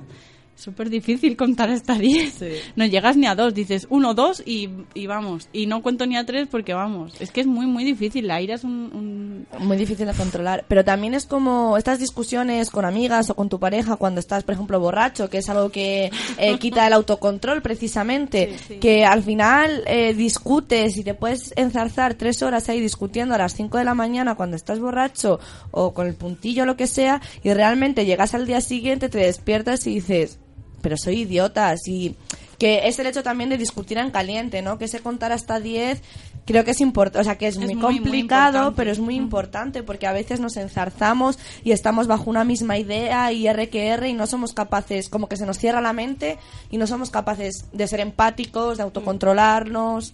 súper 0.56 0.90
difícil 0.90 1.36
contar 1.38 1.70
hasta 1.70 1.96
10. 1.96 2.44
No 2.76 2.86
llegas 2.86 3.18
ni 3.18 3.28
a 3.28 3.36
dos, 3.36 3.54
dices 3.54 3.88
uno, 3.90 4.14
dos 4.14 4.42
y, 4.46 4.70
y 4.94 5.08
vamos. 5.08 5.50
Y 5.54 5.68
no 5.68 5.82
cuento 5.82 6.06
ni 6.06 6.18
a 6.18 6.26
tres 6.26 6.48
porque 6.50 6.74
vamos. 6.74 7.14
Es 7.20 7.32
que 7.32 7.42
es 7.42 7.48
muy, 7.48 7.66
muy 7.66 7.84
difícil. 7.84 8.28
La 8.28 8.42
ira 8.42 8.56
es 8.56 8.64
un... 8.64 8.72
un- 8.94 9.26
muy 9.60 9.78
difícil 9.78 10.08
de 10.08 10.14
controlar. 10.14 10.66
Pero 10.68 10.84
también 10.84 11.14
es 11.14 11.26
como 11.26 11.78
estas 11.78 12.00
discusiones 12.00 12.70
con 12.70 12.84
amigas 12.86 13.30
o 13.30 13.36
con 13.36 13.48
tu 13.50 13.60
pareja 13.60 13.96
cuando 13.96 14.20
estás, 14.20 14.44
por 14.44 14.54
ejemplo, 14.56 14.80
borracho, 14.80 15.30
que 15.30 15.38
es 15.40 15.50
algo 15.50 15.70
que 15.70 16.10
eh, 16.38 16.58
quita 16.60 16.88
el 16.88 16.94
autocontrol 16.94 17.62
precisamente, 17.62 18.56
que 18.82 19.06
al 19.06 19.24
final 19.24 19.84
eh, 19.88 20.14
discutes 20.14 20.98
y 20.98 21.04
te 21.04 21.14
puedes 21.14 21.54
enzarzar 21.56 22.16
tres 22.16 22.42
horas 22.42 22.68
ahí 22.70 22.80
discutiendo 22.82 23.36
a 23.36 23.38
las 23.38 23.54
5 23.56 23.78
de 23.78 23.84
la 23.86 23.94
mañana 23.94 24.36
cuando 24.36 24.56
estás 24.56 24.80
borracho 24.80 25.40
o 25.72 25.94
con 25.94 26.08
el 26.08 26.16
puntillo 26.16 26.64
o 26.64 26.66
lo 26.66 26.76
que 26.76 26.88
sea 26.88 27.22
y 27.44 27.54
realmente 27.54 28.06
llegas 28.06 28.34
al 28.34 28.46
día 28.48 28.62
siguiente, 28.62 29.10
te 29.10 29.20
despiertas 29.20 29.86
y 29.88 29.96
dices, 29.96 30.40
pero 30.86 30.98
soy 30.98 31.22
idiota, 31.22 31.74
y 31.88 32.16
que 32.60 32.88
es 32.88 33.00
el 33.00 33.08
hecho 33.08 33.24
también 33.24 33.50
de 33.50 33.58
discutir 33.58 33.98
en 33.98 34.12
caliente, 34.12 34.62
¿no? 34.62 34.78
Que 34.78 34.86
ese 34.86 35.00
contar 35.00 35.32
hasta 35.32 35.60
10 35.60 36.00
creo 36.46 36.64
que 36.64 36.70
es 36.70 36.80
importante, 36.80 37.22
o 37.22 37.24
sea, 37.24 37.40
que 37.40 37.48
es, 37.48 37.58
Es 37.58 37.74
muy, 37.74 37.82
complicado, 37.82 38.76
pero 38.76 38.92
es 38.92 39.00
muy 39.00 39.16
importante 39.16 39.82
porque 39.82 40.06
a 40.06 40.12
veces 40.12 40.40
nos 40.40 40.58
enzarzamos 40.58 41.40
y 41.64 41.72
estamos 41.72 42.06
bajo 42.06 42.30
una 42.30 42.44
misma 42.44 42.78
idea 42.78 43.32
y 43.32 43.48
R 43.48 43.68
que 43.70 43.88
R 43.88 44.08
y 44.08 44.14
no 44.14 44.28
somos 44.28 44.54
capaces, 44.54 45.10
como 45.10 45.28
que 45.28 45.38
se 45.38 45.48
nos 45.48 45.58
cierra 45.58 45.82
la 45.82 45.92
mente 45.92 46.38
y 46.70 46.78
no 46.78 46.86
somos 46.86 47.10
capaces 47.10 47.66
de 47.74 47.88
ser 47.88 48.00
empáticos, 48.00 48.78
de 48.78 48.84
autocontrolarnos, 48.84 50.14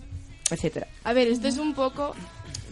etcétera. 0.50 0.88
A 1.04 1.12
ver, 1.12 1.28
esto 1.28 1.50
es 1.50 1.58
un 1.58 1.74
poco 1.74 2.16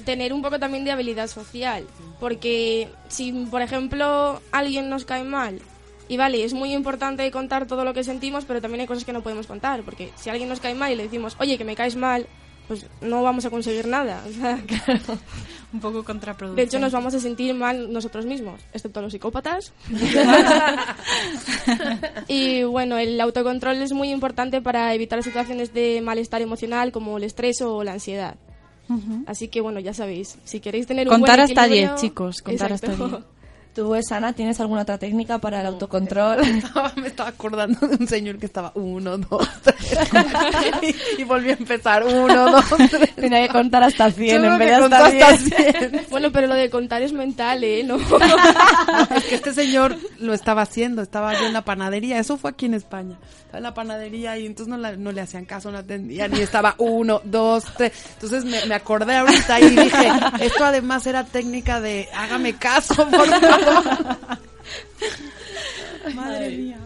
tener 0.06 0.32
un 0.32 0.42
poco 0.42 0.58
también 0.58 0.86
de 0.86 0.92
habilidad 0.92 1.28
social, 1.28 1.86
porque 2.22 2.88
si, 3.10 3.34
por 3.52 3.62
ejemplo, 3.62 4.42
alguien 4.54 4.90
nos 4.90 5.04
cae 5.04 5.26
mal, 5.26 5.60
y 6.10 6.18
vale, 6.18 6.44
es 6.44 6.54
muy 6.54 6.74
importante 6.74 7.30
contar 7.32 7.68
todo 7.68 7.86
lo 7.86 7.94
que 7.94 8.04
sentimos, 8.04 8.44
pero 8.44 8.60
también 8.62 8.82
hay 8.82 8.88
cosas 8.88 9.06
que 9.06 9.14
no 9.14 9.24
podemos 9.24 9.48
contar, 9.48 9.84
porque 9.84 10.10
si 10.18 10.30
alguien 10.30 10.50
nos 10.50 10.60
cae 10.60 10.76
mal 10.76 10.92
y 10.92 10.96
le 10.96 11.04
decimos, 11.04 11.38
oye, 11.40 11.58
que 11.58 11.64
me 11.64 11.76
caes 11.76 11.96
mal, 11.96 12.28
pues 12.68 12.86
no 13.02 13.24
vamos 13.24 13.46
a 13.46 13.50
conseguir 13.50 13.88
nada. 13.88 14.22
O 14.28 14.32
sea, 14.34 14.60
un 15.74 15.80
poco 15.80 16.04
contraproducente. 16.04 16.62
de 16.62 16.68
hecho, 16.68 16.80
nos 16.80 16.92
vamos 16.92 17.14
a 17.16 17.20
sentir 17.20 17.54
mal 17.56 17.92
nosotros 17.94 18.26
mismos, 18.26 18.60
excepto 18.74 19.02
los 19.02 19.14
psicópatas. 19.14 19.72
y 22.28 22.64
bueno, 22.64 22.98
el 22.98 23.20
autocontrol 23.22 23.82
es 23.82 23.94
muy 23.94 24.10
importante 24.12 24.62
para 24.62 24.94
evitar 24.94 25.24
situaciones 25.24 25.74
de 25.74 26.02
malestar 26.04 26.42
emocional 26.42 26.92
como 26.92 27.18
el 27.18 27.24
estrés 27.24 27.62
o 27.62 27.84
la 27.84 27.94
ansiedad. 27.94 28.36
Así 29.28 29.50
que 29.50 29.62
bueno, 29.62 29.80
ya 29.80 29.94
sabéis, 29.94 30.40
si 30.46 30.60
queréis 30.60 30.88
tener 30.88 31.08
un 31.08 31.14
Contar 31.14 31.38
buen 31.38 31.50
hasta 31.52 31.68
equilibrio- 31.68 31.90
10, 31.90 32.02
chicos, 32.02 32.42
contar 32.42 32.74
hasta 32.74 32.88
Exacto. 32.88 33.18
10. 33.18 33.24
¿Tú, 33.74 33.96
Sana, 34.02 34.34
tienes 34.34 34.60
alguna 34.60 34.82
otra 34.82 34.98
técnica 34.98 35.38
para 35.38 35.62
el 35.62 35.68
autocontrol? 35.68 36.40
Estaba- 36.44 36.92
me 36.98 37.08
estaba 37.08 37.30
acordando 37.30 37.88
de 37.88 37.96
un 37.96 38.08
señor 38.08 38.38
que 38.38 38.48
estaba 38.48 38.72
uno, 38.76 39.18
dos, 39.18 39.48
tres. 39.64 39.76
y, 41.18 41.22
y 41.22 41.24
volvió 41.24 41.52
a 41.52 41.56
empezar. 41.58 42.04
Uno, 42.04 42.52
dos, 42.52 42.66
tres. 42.90 43.16
Tenía 43.16 43.46
que 43.48 43.54
contar 43.54 43.84
hasta 43.84 44.12
100 44.12 44.30
Seguro 44.32 44.54
en 44.54 44.60
vez 44.60 44.68
de 44.70 44.76
hasta 44.76 45.06
hasta 45.06 45.12
10. 45.38 45.80
100. 45.80 46.06
Bueno, 46.10 46.32
pero 46.32 46.48
lo 46.48 46.56
de 46.56 46.70
contar 46.70 47.02
es 47.04 47.14
mental, 47.14 47.64
¿eh? 47.64 47.84
No. 47.84 47.98
Es 49.16 49.24
que 49.26 49.36
este 49.36 49.54
señor 49.54 49.96
lo 50.20 50.34
estaba 50.34 50.64
haciendo, 50.64 51.02
estaba 51.02 51.34
yo 51.40 51.46
en 51.46 51.54
la 51.54 51.64
panadería, 51.64 52.20
eso 52.20 52.38
fue 52.38 52.52
aquí 52.52 52.66
en 52.66 52.74
España. 52.74 53.18
Estaba 53.46 53.58
en 53.60 53.64
la 53.64 53.74
panadería 53.74 54.38
y 54.38 54.46
entonces 54.46 54.70
no, 54.70 54.78
la- 54.78 54.96
no 54.96 55.12
le 55.12 55.22
hacían 55.22 55.46
caso, 55.46 55.72
no 55.72 55.78
atendían 55.78 56.36
y 56.36 56.42
estaba 56.42 56.76
uno, 56.80 57.22
dos, 57.24 57.64
tres. 57.78 57.94
Entonces 58.16 58.46
me, 58.46 58.66
me 58.66 58.76
acordé 58.76 59.16
ahorita 59.16 59.60
y 59.62 59.70
dije, 59.70 60.08
esto 60.42 60.66
además 60.66 61.06
era 61.08 61.24
técnica 61.24 61.80
de 61.82 62.08
hágame 62.16 62.56
caso, 62.56 62.96
por 63.10 63.28
favor. 63.28 63.59
Madre 66.16 66.50
mía. 66.50 66.78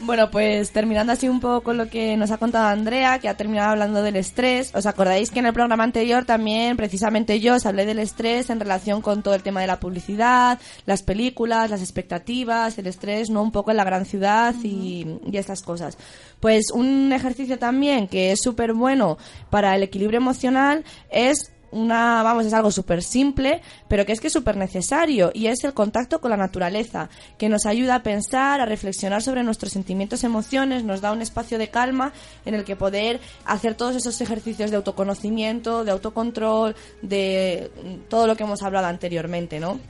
Bueno, 0.00 0.30
pues 0.30 0.70
terminando 0.70 1.14
así 1.14 1.30
un 1.30 1.40
poco 1.40 1.62
con 1.62 1.78
lo 1.78 1.88
que 1.88 2.14
nos 2.18 2.30
ha 2.30 2.36
contado 2.36 2.66
Andrea, 2.66 3.18
que 3.20 3.28
ha 3.28 3.38
terminado 3.38 3.70
hablando 3.70 4.02
del 4.02 4.16
estrés. 4.16 4.70
¿Os 4.74 4.84
acordáis 4.84 5.30
que 5.30 5.38
en 5.38 5.46
el 5.46 5.54
programa 5.54 5.84
anterior 5.84 6.26
también, 6.26 6.76
precisamente 6.76 7.40
yo, 7.40 7.54
os 7.54 7.64
hablé 7.64 7.86
del 7.86 8.00
estrés 8.00 8.50
en 8.50 8.60
relación 8.60 9.00
con 9.00 9.22
todo 9.22 9.34
el 9.34 9.42
tema 9.42 9.62
de 9.62 9.66
la 9.66 9.80
publicidad, 9.80 10.58
las 10.84 11.02
películas, 11.02 11.70
las 11.70 11.80
expectativas, 11.80 12.76
el 12.76 12.86
estrés, 12.86 13.30
¿no? 13.30 13.42
Un 13.42 13.50
poco 13.50 13.70
en 13.70 13.78
la 13.78 13.84
gran 13.84 14.04
ciudad 14.04 14.54
y, 14.62 15.06
y 15.30 15.38
estas 15.38 15.62
cosas. 15.62 15.96
Pues 16.38 16.66
un 16.74 17.10
ejercicio 17.12 17.58
también 17.58 18.06
que 18.06 18.32
es 18.32 18.40
súper 18.42 18.74
bueno 18.74 19.16
para 19.48 19.74
el 19.74 19.84
equilibrio 19.84 20.18
emocional 20.18 20.84
es 21.10 21.53
una, 21.74 22.22
vamos, 22.22 22.46
es 22.46 22.52
algo 22.52 22.70
súper 22.70 23.02
simple, 23.02 23.60
pero 23.88 24.06
que 24.06 24.12
es 24.12 24.20
que 24.20 24.28
es 24.28 24.32
súper 24.32 24.56
necesario 24.56 25.30
y 25.34 25.48
es 25.48 25.64
el 25.64 25.74
contacto 25.74 26.20
con 26.20 26.30
la 26.30 26.36
naturaleza, 26.36 27.10
que 27.36 27.48
nos 27.48 27.66
ayuda 27.66 27.96
a 27.96 28.02
pensar, 28.02 28.60
a 28.60 28.66
reflexionar 28.66 29.22
sobre 29.22 29.42
nuestros 29.42 29.72
sentimientos, 29.72 30.24
emociones, 30.24 30.84
nos 30.84 31.00
da 31.00 31.12
un 31.12 31.20
espacio 31.20 31.58
de 31.58 31.68
calma 31.68 32.12
en 32.44 32.54
el 32.54 32.64
que 32.64 32.76
poder 32.76 33.20
hacer 33.44 33.74
todos 33.74 33.96
esos 33.96 34.20
ejercicios 34.20 34.70
de 34.70 34.76
autoconocimiento, 34.76 35.84
de 35.84 35.90
autocontrol, 35.90 36.76
de 37.02 37.70
mm, 37.82 38.08
todo 38.08 38.26
lo 38.26 38.36
que 38.36 38.44
hemos 38.44 38.62
hablado 38.62 38.86
anteriormente, 38.86 39.58
¿no? 39.58 39.80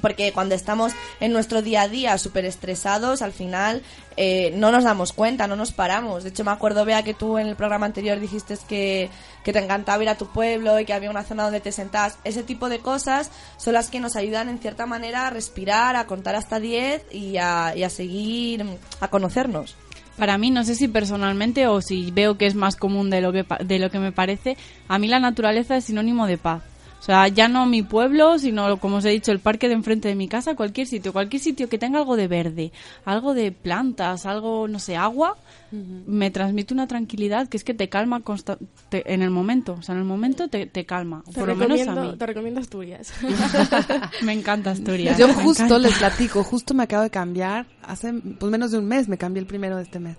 Porque 0.00 0.32
cuando 0.32 0.54
estamos 0.54 0.92
en 1.20 1.32
nuestro 1.32 1.62
día 1.62 1.82
a 1.82 1.88
día 1.88 2.18
súper 2.18 2.44
estresados, 2.44 3.22
al 3.22 3.32
final 3.32 3.82
eh, 4.16 4.52
no 4.54 4.70
nos 4.70 4.84
damos 4.84 5.12
cuenta, 5.12 5.46
no 5.46 5.56
nos 5.56 5.72
paramos. 5.72 6.22
De 6.24 6.30
hecho, 6.30 6.44
me 6.44 6.50
acuerdo, 6.50 6.84
Bea, 6.84 7.02
que 7.02 7.14
tú 7.14 7.38
en 7.38 7.48
el 7.48 7.56
programa 7.56 7.86
anterior 7.86 8.20
dijiste 8.20 8.56
que, 8.68 9.10
que 9.44 9.52
te 9.52 9.58
encantaba 9.58 10.02
ir 10.02 10.08
a 10.08 10.16
tu 10.16 10.26
pueblo 10.26 10.78
y 10.78 10.84
que 10.84 10.92
había 10.92 11.10
una 11.10 11.24
zona 11.24 11.44
donde 11.44 11.60
te 11.60 11.72
sentabas. 11.72 12.18
Ese 12.24 12.42
tipo 12.42 12.68
de 12.68 12.78
cosas 12.78 13.30
son 13.56 13.74
las 13.74 13.90
que 13.90 14.00
nos 14.00 14.16
ayudan, 14.16 14.48
en 14.48 14.58
cierta 14.58 14.86
manera, 14.86 15.26
a 15.26 15.30
respirar, 15.30 15.96
a 15.96 16.06
contar 16.06 16.36
hasta 16.36 16.60
10 16.60 17.06
y 17.12 17.36
a, 17.38 17.74
y 17.76 17.82
a 17.82 17.90
seguir, 17.90 18.64
mm, 18.64 18.76
a 19.00 19.08
conocernos. 19.08 19.76
Para 20.16 20.36
mí, 20.36 20.50
no 20.50 20.64
sé 20.64 20.74
si 20.74 20.88
personalmente 20.88 21.68
o 21.68 21.80
si 21.80 22.10
veo 22.10 22.36
que 22.36 22.46
es 22.46 22.56
más 22.56 22.74
común 22.74 23.08
de 23.08 23.20
lo 23.20 23.32
que, 23.32 23.46
de 23.64 23.78
lo 23.78 23.88
que 23.88 24.00
me 24.00 24.10
parece, 24.10 24.56
a 24.88 24.98
mí 24.98 25.06
la 25.06 25.20
naturaleza 25.20 25.76
es 25.76 25.84
sinónimo 25.84 26.26
de 26.26 26.38
paz. 26.38 26.62
O 26.98 27.02
sea, 27.08 27.28
ya 27.28 27.48
no 27.48 27.64
mi 27.64 27.82
pueblo, 27.82 28.38
sino, 28.38 28.76
como 28.78 28.96
os 28.96 29.04
he 29.04 29.10
dicho, 29.10 29.30
el 29.32 29.38
parque 29.38 29.68
de 29.68 29.74
enfrente 29.74 30.08
de 30.08 30.14
mi 30.14 30.28
casa, 30.28 30.56
cualquier 30.56 30.86
sitio, 30.86 31.12
cualquier 31.12 31.40
sitio 31.40 31.68
que 31.68 31.78
tenga 31.78 31.98
algo 32.00 32.16
de 32.16 32.26
verde, 32.28 32.72
algo 33.04 33.34
de 33.34 33.52
plantas, 33.52 34.26
algo, 34.26 34.66
no 34.68 34.78
sé, 34.78 34.96
agua, 34.96 35.36
me 35.70 36.30
transmite 36.30 36.74
una 36.74 36.86
tranquilidad 36.88 37.46
que 37.48 37.56
es 37.56 37.62
que 37.64 37.72
te 37.74 37.88
calma 37.88 38.20
consta- 38.20 38.58
te- 38.88 39.12
en 39.14 39.22
el 39.22 39.30
momento. 39.30 39.76
O 39.78 39.82
sea, 39.82 39.94
en 39.94 40.00
el 40.00 40.06
momento 40.06 40.48
te, 40.48 40.66
te 40.66 40.84
calma. 40.86 41.22
Te 41.26 41.38
Por 41.38 41.48
lo 41.48 41.54
menos 41.56 41.80
a 41.80 41.84
recomiendo, 41.84 42.12
mí. 42.12 42.18
te 42.18 42.26
recomiendo 42.26 42.60
Asturias. 42.60 43.12
Me 44.22 44.32
encanta 44.32 44.70
Asturias. 44.72 45.16
Yo 45.18 45.28
justo 45.32 45.64
encanta. 45.64 45.78
les 45.78 45.98
platico, 45.98 46.42
justo 46.42 46.74
me 46.74 46.82
acabo 46.82 47.02
de 47.04 47.10
cambiar, 47.10 47.66
hace 47.82 48.12
pues 48.12 48.50
menos 48.50 48.70
de 48.72 48.78
un 48.78 48.86
mes, 48.86 49.08
me 49.08 49.16
cambié 49.18 49.40
el 49.40 49.46
primero 49.46 49.76
de 49.76 49.82
este 49.84 50.00
mes, 50.00 50.16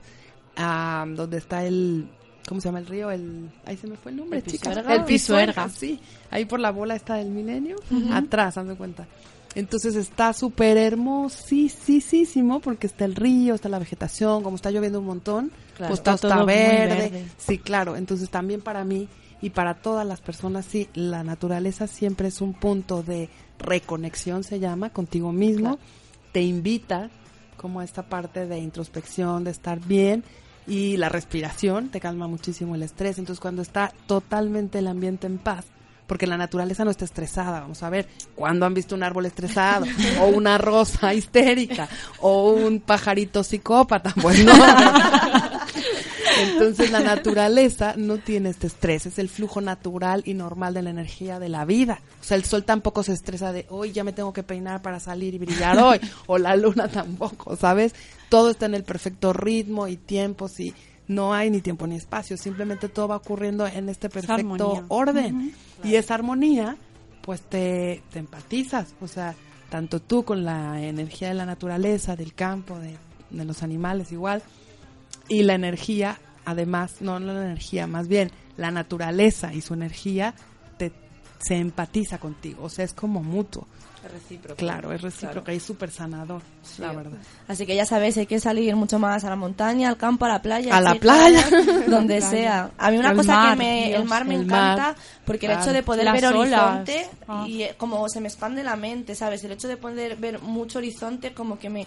a 0.55 1.05
donde 1.07 1.37
está 1.37 1.65
el, 1.65 2.07
¿cómo 2.49 2.59
se 2.59 2.67
llama 2.67 2.79
el 2.79 2.87
río? 2.87 3.11
El, 3.11 3.47
ahí 3.65 3.77
se 3.77 3.87
me 3.87 3.95
fue 3.95 4.11
el 4.11 4.17
nombre, 4.17 4.39
¿El 4.39 4.45
chicas. 4.45 4.75
El 4.75 5.05
Pisuerga, 5.05 5.69
sí. 5.69 5.99
Ahí 6.31 6.43
por 6.45 6.59
la 6.59 6.71
bola 6.71 6.95
está 6.95 7.21
el 7.21 7.29
milenio, 7.29 7.77
atrás, 8.11 8.57
hazme 8.57 8.75
cuenta. 8.75 9.07
Entonces 9.55 9.95
está 9.95 10.33
súper 10.33 10.77
hermosísimo 10.77 12.59
porque 12.59 12.87
está 12.87 13.05
el 13.05 13.15
río, 13.15 13.55
está 13.55 13.69
la 13.69 13.79
vegetación, 13.79 14.43
como 14.43 14.55
está 14.55 14.71
lloviendo 14.71 14.99
un 14.99 15.05
montón, 15.05 15.51
Claro. 15.77 15.91
pues 15.91 16.03
todo 16.03 16.15
Está 16.15 16.27
está 16.27 16.35
todo 16.37 16.45
muy 16.45 16.53
verde. 16.53 16.95
verde. 17.09 17.25
Sí, 17.37 17.57
claro. 17.57 17.95
Entonces 17.95 18.29
también 18.29 18.61
para 18.61 18.83
mí 18.83 19.07
y 19.41 19.51
para 19.51 19.75
todas 19.75 20.05
las 20.05 20.19
personas, 20.21 20.65
sí, 20.65 20.89
la 20.93 21.23
naturaleza 21.23 21.87
siempre 21.87 22.27
es 22.27 22.41
un 22.41 22.53
punto 22.53 23.01
de 23.03 23.29
reconexión, 23.59 24.43
se 24.43 24.59
llama, 24.59 24.89
contigo 24.89 25.31
mismo. 25.31 25.79
Te 26.31 26.41
invita 26.41 27.09
como 27.57 27.79
a 27.79 27.83
esta 27.83 28.03
parte 28.03 28.45
de 28.45 28.59
introspección, 28.59 29.43
de 29.45 29.51
estar 29.51 29.79
bien. 29.79 30.23
Y 30.67 30.97
la 30.97 31.09
respiración 31.09 31.89
te 31.89 31.99
calma 31.99 32.27
muchísimo 32.27 32.75
el 32.75 32.83
estrés. 32.83 33.17
Entonces 33.17 33.39
cuando 33.39 33.61
está 33.61 33.91
totalmente 34.07 34.79
el 34.79 34.87
ambiente 34.87 35.27
en 35.27 35.37
paz, 35.37 35.65
porque 36.09 36.25
la 36.25 36.37
naturaleza 36.37 36.83
no 36.83 36.91
está 36.91 37.05
estresada. 37.05 37.61
Vamos 37.61 37.83
a 37.83 37.89
ver, 37.91 38.07
¿cuándo 38.33 38.65
han 38.65 38.73
visto 38.73 38.95
un 38.95 39.03
árbol 39.03 39.27
estresado? 39.27 39.85
O 40.19 40.27
una 40.27 40.57
rosa 40.57 41.13
histérica, 41.13 41.87
o 42.19 42.51
un 42.51 42.79
pajarito 42.81 43.43
psicópata. 43.43 44.13
Pues 44.21 44.43
no. 44.43 44.51
Entonces 46.37 46.91
la 46.91 46.99
naturaleza 46.99 47.95
no 47.97 48.17
tiene 48.17 48.49
este 48.49 48.67
estrés, 48.67 49.05
es 49.05 49.19
el 49.19 49.29
flujo 49.29 49.61
natural 49.61 50.23
y 50.25 50.33
normal 50.33 50.73
de 50.73 50.81
la 50.81 50.89
energía 50.89 51.39
de 51.39 51.49
la 51.49 51.65
vida. 51.65 52.01
O 52.21 52.23
sea, 52.23 52.37
el 52.37 52.45
sol 52.45 52.63
tampoco 52.63 53.03
se 53.03 53.13
estresa 53.13 53.51
de 53.51 53.65
hoy 53.69 53.91
ya 53.91 54.03
me 54.03 54.13
tengo 54.13 54.33
que 54.33 54.43
peinar 54.43 54.81
para 54.81 54.99
salir 54.99 55.33
y 55.33 55.37
brillar 55.39 55.77
hoy, 55.79 55.99
o 56.27 56.37
la 56.37 56.55
luna 56.55 56.87
tampoco, 56.91 57.55
¿sabes? 57.55 57.93
Todo 58.29 58.51
está 58.51 58.65
en 58.65 58.75
el 58.75 58.83
perfecto 58.83 59.33
ritmo 59.33 59.87
y 59.87 59.97
tiempos 59.97 60.59
y 60.59 60.73
no 61.07 61.33
hay 61.33 61.49
ni 61.49 61.61
tiempo 61.61 61.87
ni 61.87 61.95
espacio, 61.95 62.37
simplemente 62.37 62.87
todo 62.87 63.07
va 63.07 63.15
ocurriendo 63.15 63.65
en 63.65 63.89
este 63.89 64.09
perfecto 64.09 64.85
orden. 64.89 65.53
Y 65.83 65.95
esa 65.95 66.13
armonía, 66.13 66.77
pues 67.21 67.41
te, 67.41 68.03
te 68.11 68.19
empatizas, 68.19 68.93
o 69.01 69.07
sea, 69.07 69.35
tanto 69.69 69.99
tú 69.99 70.23
con 70.23 70.45
la 70.45 70.81
energía 70.81 71.29
de 71.29 71.33
la 71.33 71.45
naturaleza, 71.45 72.15
del 72.15 72.33
campo, 72.33 72.77
de, 72.77 72.95
de 73.31 73.45
los 73.45 73.63
animales 73.63 74.11
igual, 74.11 74.43
y 75.29 75.43
la 75.43 75.53
energía, 75.53 76.19
además, 76.43 76.97
no, 76.99 77.19
la 77.19 77.31
energía, 77.31 77.87
más 77.87 78.07
bien 78.07 78.31
la 78.57 78.71
naturaleza 78.71 79.53
y 79.53 79.61
su 79.61 79.73
energía 79.73 80.33
te, 80.77 80.91
se 81.39 81.55
empatiza 81.55 82.17
contigo, 82.17 82.63
o 82.63 82.69
sea, 82.69 82.83
es 82.83 82.93
como 82.93 83.23
mutuo. 83.23 83.67
Es 84.09 84.23
recíproco. 84.23 84.55
Claro, 84.57 84.91
es 84.91 85.01
recíproco 85.01 85.33
Claro. 85.43 85.53
y 85.53 85.57
es 85.57 85.63
súper 85.63 85.91
sanador, 85.91 86.41
la 86.79 86.91
verdad. 86.93 87.17
Así 87.47 87.65
que 87.65 87.75
ya 87.75 87.85
sabéis, 87.85 88.17
hay 88.17 88.25
que 88.25 88.39
salir 88.39 88.75
mucho 88.75 88.97
más 88.97 89.23
a 89.23 89.29
la 89.29 89.35
montaña, 89.35 89.87
al 89.89 89.97
campo, 89.97 90.25
a 90.25 90.29
la 90.29 90.41
playa. 90.41 90.75
A 90.75 90.81
la 90.81 90.95
playa. 90.95 91.43
Donde 91.87 92.21
sea. 92.21 92.71
A 92.77 92.89
mí 92.91 92.97
una 92.97 93.11
El 93.11 93.17
cosa 93.17 93.35
mar, 93.35 93.49
que 93.51 93.55
me... 93.63 93.85
Dios, 93.89 94.01
el 94.01 94.07
mar 94.07 94.25
me 94.25 94.35
el 94.35 94.41
encanta 94.41 94.81
mar, 94.83 94.95
porque 95.25 95.45
el 95.45 95.51
claro. 95.51 95.63
hecho 95.63 95.73
de 95.73 95.83
poder 95.83 96.05
Las 96.05 96.13
ver 96.13 96.25
olas. 96.33 96.61
horizonte 96.61 97.07
Ah. 97.27 97.45
y 97.47 97.61
eh, 97.63 97.75
como 97.77 98.09
se 98.09 98.19
me 98.21 98.27
expande 98.27 98.63
la 98.63 98.75
mente, 98.75 99.13
¿sabes? 99.13 99.43
El 99.43 99.51
hecho 99.51 99.67
de 99.67 99.77
poder 99.77 100.15
ver 100.15 100.39
mucho 100.41 100.79
horizonte 100.79 101.31
como 101.33 101.59
que 101.59 101.69
me, 101.69 101.85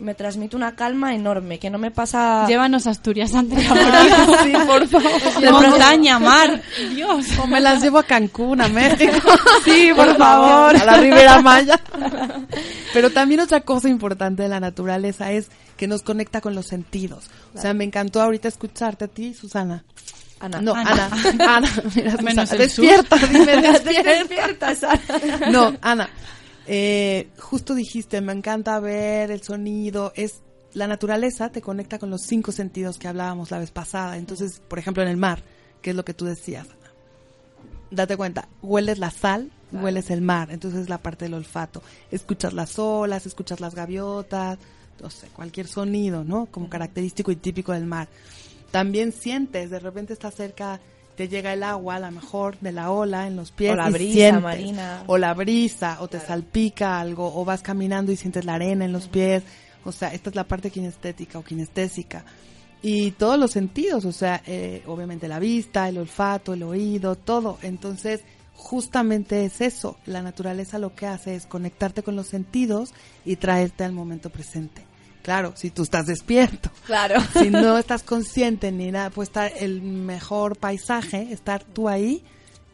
me 0.00 0.14
transmite 0.14 0.54
una 0.54 0.76
calma 0.76 1.14
enorme, 1.14 1.58
que 1.58 1.68
no 1.70 1.78
me 1.78 1.90
pasa... 1.90 2.46
Llévanos 2.46 2.86
a 2.86 2.90
Asturias, 2.90 3.34
Andrea. 3.34 3.68
por 3.68 3.78
favor. 4.16 4.38
Sí, 4.44 4.52
por 4.66 4.86
favor. 4.88 5.40
De 5.40 5.50
montaña, 5.50 6.18
mar. 6.20 6.62
Dios. 6.94 7.26
O 7.42 7.46
me 7.48 7.60
las 7.60 7.82
llevo 7.82 7.98
a 7.98 8.04
Cancún, 8.04 8.60
a 8.60 8.68
México. 8.68 9.12
Sí, 9.64 9.90
por 9.96 10.16
favor. 10.16 10.76
A 10.76 10.84
la 10.84 10.96
Ribera 10.98 11.40
Pero 12.92 13.10
también 13.10 13.40
otra 13.40 13.60
cosa 13.60 13.88
importante 13.88 14.42
de 14.42 14.48
la 14.48 14.60
naturaleza 14.60 15.32
es 15.32 15.48
que 15.76 15.86
nos 15.86 16.02
conecta 16.02 16.40
con 16.40 16.54
los 16.54 16.66
sentidos. 16.66 17.30
O 17.54 17.60
sea, 17.60 17.74
me 17.74 17.84
encantó 17.84 18.22
ahorita 18.22 18.48
escucharte 18.48 19.04
a 19.04 19.08
ti, 19.08 19.34
Susana. 19.34 19.84
Ana. 20.40 20.60
No, 20.60 20.74
Ana. 20.74 21.06
Ana. 21.06 21.56
Ana, 21.56 21.68
mira, 21.94 22.10
Susana, 22.12 22.22
Menos 22.22 22.52
el 22.52 22.58
despierta, 22.58 23.16
dime, 23.16 23.56
despierta. 23.62 24.10
Despierta, 24.10 24.74
Sara. 24.74 25.50
No, 25.50 25.76
Ana, 25.80 26.10
eh, 26.66 27.28
justo 27.38 27.74
dijiste, 27.74 28.20
me 28.20 28.32
encanta 28.32 28.78
ver 28.80 29.30
el 29.30 29.42
sonido, 29.42 30.12
es 30.14 30.42
la 30.76 30.86
naturaleza 30.86 31.48
te 31.48 31.62
conecta 31.62 31.98
con 31.98 32.10
los 32.10 32.20
cinco 32.20 32.52
sentidos 32.52 32.98
que 32.98 33.08
hablábamos 33.08 33.50
la 33.50 33.58
vez 33.58 33.70
pasada. 33.70 34.18
Entonces, 34.18 34.60
por 34.68 34.78
ejemplo, 34.78 35.02
en 35.02 35.08
el 35.08 35.16
mar, 35.16 35.42
que 35.80 35.90
es 35.90 35.96
lo 35.96 36.04
que 36.04 36.12
tú 36.12 36.26
decías. 36.26 36.66
Date 37.90 38.16
cuenta, 38.16 38.48
hueles 38.60 38.98
la 38.98 39.10
sal, 39.10 39.50
hueles 39.72 40.10
el 40.10 40.22
mar, 40.22 40.50
entonces 40.50 40.82
es 40.82 40.88
la 40.88 40.98
parte 40.98 41.24
del 41.24 41.34
olfato. 41.34 41.82
Escuchas 42.10 42.52
las 42.52 42.78
olas, 42.78 43.26
escuchas 43.26 43.60
las 43.60 43.74
gaviotas, 43.74 44.58
no 45.00 45.10
sé, 45.10 45.28
cualquier 45.28 45.66
sonido, 45.66 46.24
¿no? 46.24 46.46
Como 46.46 46.68
característico 46.68 47.30
y 47.30 47.36
típico 47.36 47.72
del 47.72 47.86
mar. 47.86 48.08
También 48.70 49.12
sientes, 49.12 49.70
de 49.70 49.78
repente 49.78 50.12
estás 50.12 50.34
cerca, 50.34 50.80
te 51.16 51.28
llega 51.28 51.52
el 51.52 51.62
agua, 51.62 51.96
a 51.96 52.00
lo 52.00 52.10
mejor, 52.10 52.58
de 52.60 52.72
la 52.72 52.90
ola 52.90 53.26
en 53.26 53.36
los 53.36 53.50
pies. 53.50 53.72
O 53.72 53.76
la 53.76 53.90
brisa 53.90 54.12
sientes. 54.12 54.42
marina. 54.42 55.04
O 55.06 55.18
la 55.18 55.34
brisa, 55.34 55.98
o 56.00 56.08
te 56.08 56.20
salpica 56.20 57.00
algo, 57.00 57.34
o 57.34 57.44
vas 57.44 57.62
caminando 57.62 58.12
y 58.12 58.16
sientes 58.16 58.44
la 58.44 58.54
arena 58.54 58.84
en 58.84 58.92
los 58.92 59.08
pies. 59.08 59.42
O 59.84 59.92
sea, 59.92 60.12
esta 60.12 60.30
es 60.30 60.36
la 60.36 60.44
parte 60.44 60.70
kinestética 60.70 61.38
o 61.38 61.44
kinestésica. 61.44 62.24
Y 62.82 63.12
todos 63.12 63.38
los 63.38 63.50
sentidos, 63.50 64.04
o 64.04 64.12
sea, 64.12 64.42
eh, 64.46 64.82
obviamente 64.86 65.26
la 65.26 65.38
vista, 65.38 65.88
el 65.88 65.98
olfato, 65.98 66.52
el 66.52 66.62
oído, 66.62 67.16
todo. 67.16 67.58
Entonces, 67.62 68.22
justamente 68.56 69.44
es 69.44 69.60
eso. 69.60 69.96
La 70.06 70.22
naturaleza 70.22 70.78
lo 70.78 70.94
que 70.94 71.06
hace 71.06 71.34
es 71.36 71.46
conectarte 71.46 72.02
con 72.02 72.16
los 72.16 72.26
sentidos 72.26 72.92
y 73.24 73.36
traerte 73.36 73.84
al 73.84 73.92
momento 73.92 74.30
presente. 74.30 74.82
Claro, 75.22 75.52
si 75.56 75.70
tú 75.70 75.82
estás 75.82 76.06
despierto. 76.06 76.70
Claro. 76.86 77.20
Si 77.32 77.50
no 77.50 77.78
estás 77.78 78.02
consciente 78.02 78.70
ni 78.72 78.90
nada, 78.90 79.10
puede 79.10 79.26
estar 79.26 79.52
el 79.58 79.82
mejor 79.82 80.56
paisaje, 80.56 81.32
estar 81.32 81.62
tú 81.64 81.88
ahí. 81.88 82.24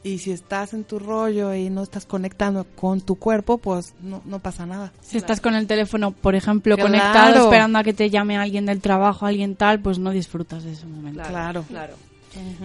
Y 0.05 0.19
si 0.19 0.33
estás 0.33 0.75
en 0.75 0.83
tu 0.83 0.99
rollo 0.99 1.55
y 1.55 1.71
no 1.71 1.85
estás 1.85 2.07
conectando 2.07 2.67
con 2.75 3.01
tu 3.01 3.15
cuerpo, 3.15 3.59
pues 3.59 3.95
no, 4.03 4.21
no 4.25 4.41
pasa 4.41 4.67
nada. 4.67 4.93
Si 5.01 5.17
estás 5.17 5.41
con 5.41 5.55
el 5.55 5.69
teléfono, 5.69 6.11
por 6.11 6.35
ejemplo, 6.35 6.75
Claro. 6.75 6.89
conectado, 6.91 7.45
esperando 7.45 7.79
a 7.79 7.85
que 7.85 7.93
te 7.93 8.11
llame 8.11 8.37
alguien 8.37 8.67
del 8.67 8.81
trabajo, 8.81 9.27
alguien 9.27 9.55
tal, 9.55 9.81
pues 9.81 10.01
no 10.01 10.11
disfrutas 10.11 10.65
de 10.65 10.73
ese 10.73 10.87
momento. 10.87 11.23
Claro. 11.23 11.65
Claro. 11.69 11.95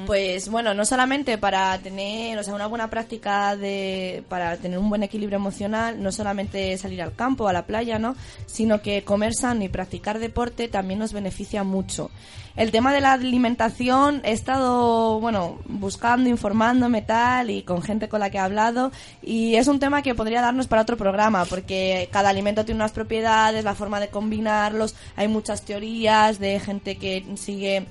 Pues 0.05 0.49
bueno, 0.49 0.73
no 0.73 0.85
solamente 0.85 1.37
para 1.37 1.77
tener, 1.79 2.37
o 2.37 2.43
sea, 2.43 2.53
una 2.53 2.67
buena 2.67 2.89
práctica 2.89 3.55
de, 3.55 4.23
para 4.29 4.57
tener 4.57 4.79
un 4.79 4.89
buen 4.89 5.03
equilibrio 5.03 5.37
emocional, 5.37 6.01
no 6.01 6.11
solamente 6.11 6.77
salir 6.77 7.01
al 7.01 7.15
campo, 7.15 7.47
a 7.47 7.53
la 7.53 7.65
playa, 7.65 7.99
¿no? 7.99 8.15
Sino 8.45 8.81
que 8.81 9.03
comer 9.03 9.33
sano 9.33 9.63
y 9.63 9.69
practicar 9.69 10.19
deporte 10.19 10.67
también 10.67 10.99
nos 10.99 11.13
beneficia 11.13 11.63
mucho. 11.63 12.09
El 12.57 12.71
tema 12.71 12.91
de 12.91 13.01
la 13.01 13.13
alimentación 13.13 14.21
he 14.23 14.31
estado, 14.31 15.19
bueno, 15.19 15.59
buscando, 15.67 16.27
informándome 16.27 17.03
tal 17.03 17.51
y 17.51 17.61
con 17.61 17.83
gente 17.83 18.09
con 18.09 18.19
la 18.19 18.31
que 18.31 18.37
he 18.37 18.39
hablado 18.39 18.91
y 19.21 19.55
es 19.55 19.67
un 19.67 19.79
tema 19.79 20.01
que 20.01 20.15
podría 20.15 20.41
darnos 20.41 20.65
para 20.65 20.81
otro 20.81 20.97
programa 20.97 21.45
porque 21.45 22.09
cada 22.11 22.29
alimento 22.29 22.65
tiene 22.65 22.79
unas 22.79 22.93
propiedades, 22.93 23.63
la 23.63 23.75
forma 23.75 23.99
de 23.99 24.07
combinarlos, 24.07 24.95
hay 25.15 25.27
muchas 25.27 25.61
teorías 25.61 26.39
de 26.39 26.59
gente 26.59 26.97
que 26.97 27.23
sigue 27.35 27.85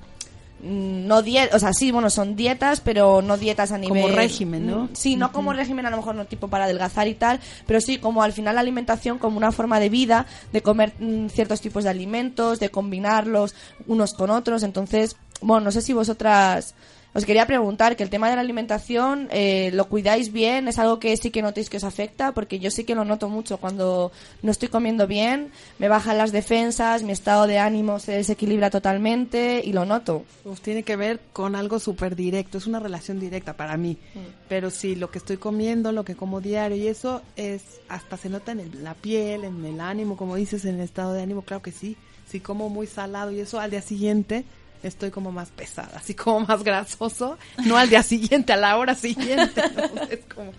no 0.62 1.22
dietas, 1.22 1.54
o 1.54 1.58
sea, 1.58 1.72
sí, 1.72 1.90
bueno, 1.90 2.08
son 2.08 2.34
dietas, 2.34 2.80
pero 2.80 3.20
no 3.22 3.36
dietas 3.36 3.72
a 3.72 3.78
nivel... 3.78 4.14
régimen, 4.14 4.66
¿no? 4.66 4.84
Mm, 4.84 4.88
Sí, 4.94 5.16
no 5.16 5.30
como 5.30 5.52
régimen, 5.52 5.86
a 5.86 5.90
lo 5.90 5.98
mejor 5.98 6.14
no 6.14 6.24
tipo 6.24 6.48
para 6.48 6.64
adelgazar 6.64 7.08
y 7.08 7.14
tal, 7.14 7.40
pero 7.66 7.80
sí 7.80 7.98
como 7.98 8.22
al 8.22 8.32
final 8.32 8.54
la 8.54 8.62
alimentación 8.62 9.18
como 9.18 9.36
una 9.36 9.52
forma 9.52 9.78
de 9.80 9.90
vida, 9.90 10.26
de 10.52 10.62
comer 10.62 10.94
mm, 10.98 11.28
ciertos 11.28 11.60
tipos 11.60 11.84
de 11.84 11.90
alimentos, 11.90 12.58
de 12.58 12.70
combinarlos 12.70 13.54
unos 13.86 14.14
con 14.14 14.30
otros, 14.30 14.62
entonces, 14.62 15.16
bueno, 15.40 15.66
no 15.66 15.70
sé 15.72 15.82
si 15.82 15.92
vosotras... 15.92 16.74
Os 17.16 17.24
quería 17.24 17.46
preguntar 17.46 17.96
que 17.96 18.02
el 18.02 18.10
tema 18.10 18.28
de 18.28 18.36
la 18.36 18.42
alimentación 18.42 19.28
eh, 19.30 19.70
lo 19.72 19.88
cuidáis 19.88 20.32
bien, 20.32 20.68
es 20.68 20.78
algo 20.78 20.98
que 21.00 21.16
sí 21.16 21.30
que 21.30 21.40
notéis 21.40 21.70
que 21.70 21.78
os 21.78 21.84
afecta, 21.84 22.32
porque 22.32 22.58
yo 22.58 22.70
sí 22.70 22.84
que 22.84 22.94
lo 22.94 23.04
noto 23.06 23.28
mucho 23.30 23.56
cuando 23.56 24.12
no 24.42 24.50
estoy 24.50 24.68
comiendo 24.68 25.06
bien, 25.06 25.50
me 25.78 25.88
bajan 25.88 26.18
las 26.18 26.30
defensas, 26.30 27.02
mi 27.02 27.12
estado 27.12 27.46
de 27.46 27.58
ánimo 27.58 27.98
se 28.00 28.12
desequilibra 28.12 28.68
totalmente 28.68 29.62
y 29.64 29.72
lo 29.72 29.86
noto. 29.86 30.24
Pues 30.44 30.60
tiene 30.60 30.82
que 30.82 30.96
ver 30.96 31.20
con 31.32 31.56
algo 31.56 31.78
súper 31.78 32.16
directo, 32.16 32.58
es 32.58 32.66
una 32.66 32.80
relación 32.80 33.18
directa 33.18 33.54
para 33.56 33.76
mí. 33.78 33.96
Pero 34.48 34.68
sí, 34.70 34.94
lo 34.94 35.10
que 35.10 35.18
estoy 35.18 35.38
comiendo, 35.38 35.92
lo 35.92 36.04
que 36.04 36.16
como 36.16 36.40
diario 36.42 36.76
y 36.76 36.86
eso 36.86 37.22
es, 37.36 37.62
hasta 37.88 38.16
se 38.18 38.28
nota 38.28 38.52
en 38.52 38.60
el- 38.60 38.84
la 38.84 38.92
piel, 38.94 39.44
en 39.44 39.64
el 39.64 39.80
ánimo, 39.80 40.16
como 40.18 40.36
dices, 40.36 40.64
en 40.66 40.74
el 40.74 40.80
estado 40.82 41.14
de 41.14 41.22
ánimo, 41.22 41.42
claro 41.42 41.62
que 41.62 41.72
sí. 41.72 41.96
Si 42.28 42.40
como 42.40 42.68
muy 42.68 42.86
salado 42.86 43.30
y 43.32 43.40
eso 43.40 43.58
al 43.58 43.70
día 43.70 43.80
siguiente 43.80 44.44
estoy 44.82 45.10
como 45.10 45.32
más 45.32 45.50
pesada, 45.50 45.92
así 45.96 46.14
como 46.14 46.40
más 46.46 46.62
grasoso, 46.62 47.38
no 47.64 47.76
al 47.76 47.88
día 47.90 48.02
siguiente, 48.02 48.52
a 48.52 48.56
la 48.56 48.76
hora 48.76 48.94
siguiente. 48.94 49.62
¿no? 49.74 50.02
Es 50.10 50.20
como 50.34 50.52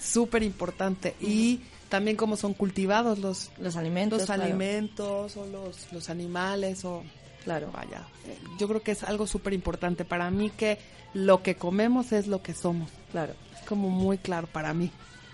súper 0.00 0.42
importante. 0.42 1.14
Y 1.20 1.60
también 1.88 2.16
cómo 2.16 2.36
son 2.36 2.54
cultivados 2.54 3.18
los, 3.18 3.50
Los 3.58 3.76
alimentos. 3.76 4.20
los 4.20 4.26
claro. 4.26 4.42
alimentos 4.44 5.36
o 5.36 5.46
los, 5.46 5.92
los 5.92 6.08
animales 6.10 6.84
o 6.84 7.02
Claro. 7.44 7.70
vaya 7.72 8.02
yo 8.58 8.68
creo 8.68 8.82
que 8.82 8.92
es 8.92 9.02
algo 9.02 9.26
súper 9.26 9.54
importante 9.54 10.04
para 10.04 10.30
mí 10.30 10.50
que 10.50 10.78
lo 11.14 11.42
que 11.42 11.54
comemos 11.54 12.12
es 12.12 12.26
lo 12.26 12.42
que 12.42 12.52
somos 12.52 12.90
Claro. 13.12 13.32
es 13.58 13.66
como 13.66 13.88
muy 13.88 14.18
claro 14.18 14.46
para 14.46 14.74
mí 14.74 14.90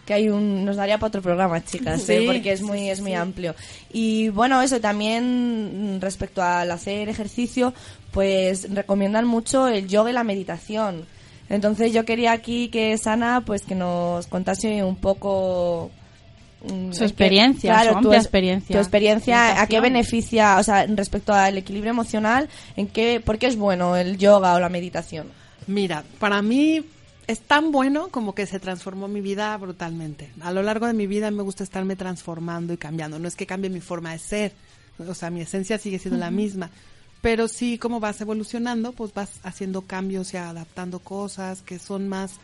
que 0.07 0.15
hay 0.15 0.28
un 0.28 0.65
nos 0.65 0.77
daría 0.77 0.98
para 0.98 1.09
otro 1.09 1.20
programa 1.20 1.65
chicas 1.65 2.03
Sí, 2.03 2.12
¿eh? 2.12 2.23
porque 2.24 2.53
es 2.53 2.62
muy 2.62 2.89
es 2.90 3.01
muy 3.01 3.11
sí. 3.11 3.16
amplio 3.16 3.57
y 3.93 4.28
bueno 4.28 4.62
eso 4.62 4.81
también 4.81 5.97
mm, 5.97 6.01
respecto 6.01 6.43
al 6.44 6.70
hacer 6.70 7.09
ejercicio 7.09 7.74
pues 8.16 8.72
recomiendan 8.72 9.26
mucho 9.26 9.68
el 9.68 9.88
yoga 9.88 10.09
y 10.09 10.14
la 10.14 10.24
meditación 10.24 11.05
entonces 11.48 11.93
yo 11.93 12.05
quería 12.05 12.32
aquí 12.32 12.68
que 12.68 12.97
Sana 12.98 13.43
pues 13.44 13.62
que 13.62 13.74
nos 13.74 14.26
contase 14.26 14.82
un 14.82 14.97
poco 14.97 15.90
mm, 16.64 16.93
Su 16.93 17.05
experiencia, 17.05 17.93
su 17.93 18.01
tu 18.01 18.12
experiencia. 18.12 18.74
Tu 18.74 18.78
experiencia, 18.78 19.60
¿a 19.60 19.66
qué 19.66 19.80
beneficia, 19.80 20.59
o 20.59 20.62
sea, 20.62 20.86
respecto 20.86 21.32
al 21.32 21.56
equilibrio 21.59 21.90
emocional, 21.90 22.48
en 22.76 22.88
qué, 22.88 23.20
por 23.24 23.38
qué 23.38 23.47
es 23.47 23.56
bueno 23.56 23.97
el 23.97 24.18
yoga 24.18 24.55
o 24.55 24.60
la 24.60 24.68
meditación? 24.68 25.28
Mira, 25.68 26.05
para 26.18 26.43
mí 26.43 26.84
es 27.28 27.40
tan 27.40 27.70
bueno 27.70 28.09
como 28.09 28.34
que 28.34 28.47
se 28.47 28.59
transformó 28.59 29.06
mi 29.09 29.20
vida 29.20 29.56
brutalmente. 29.56 30.30
A 30.40 30.52
lo 30.52 30.62
largo 30.62 30.86
de 30.86 30.94
mi 30.94 31.06
vida 31.06 31.30
me 31.30 31.43
gusta 31.43 31.64
estarme 31.64 31.94
transformando 31.97 32.72
y 32.72 32.76
cambiando. 32.76 33.18
No 33.18 33.28
es 33.28 33.36
que 33.36 33.47
cambie 33.47 33.70
mi 33.70 33.80
forma 33.80 34.12
de 34.12 34.18
ser, 34.18 34.52
o 34.98 35.14
sea, 35.14 35.30
mi 35.30 35.43
esencia 35.43 35.78
sigue 35.78 35.98
siendo 36.01 36.18
la 36.18 36.30
misma. 36.30 36.70
Pero 37.27 37.48
sí, 37.48 37.77
como 37.77 37.98
vas 37.98 38.20
evolucionando, 38.20 38.93
pues 38.93 39.12
vas 39.12 39.40
haciendo 39.43 39.82
cambios 39.82 40.32
y 40.32 40.36
adaptando 40.36 41.01
cosas 41.01 41.61
que 41.61 41.81
son 41.81 42.07
más 42.07 42.35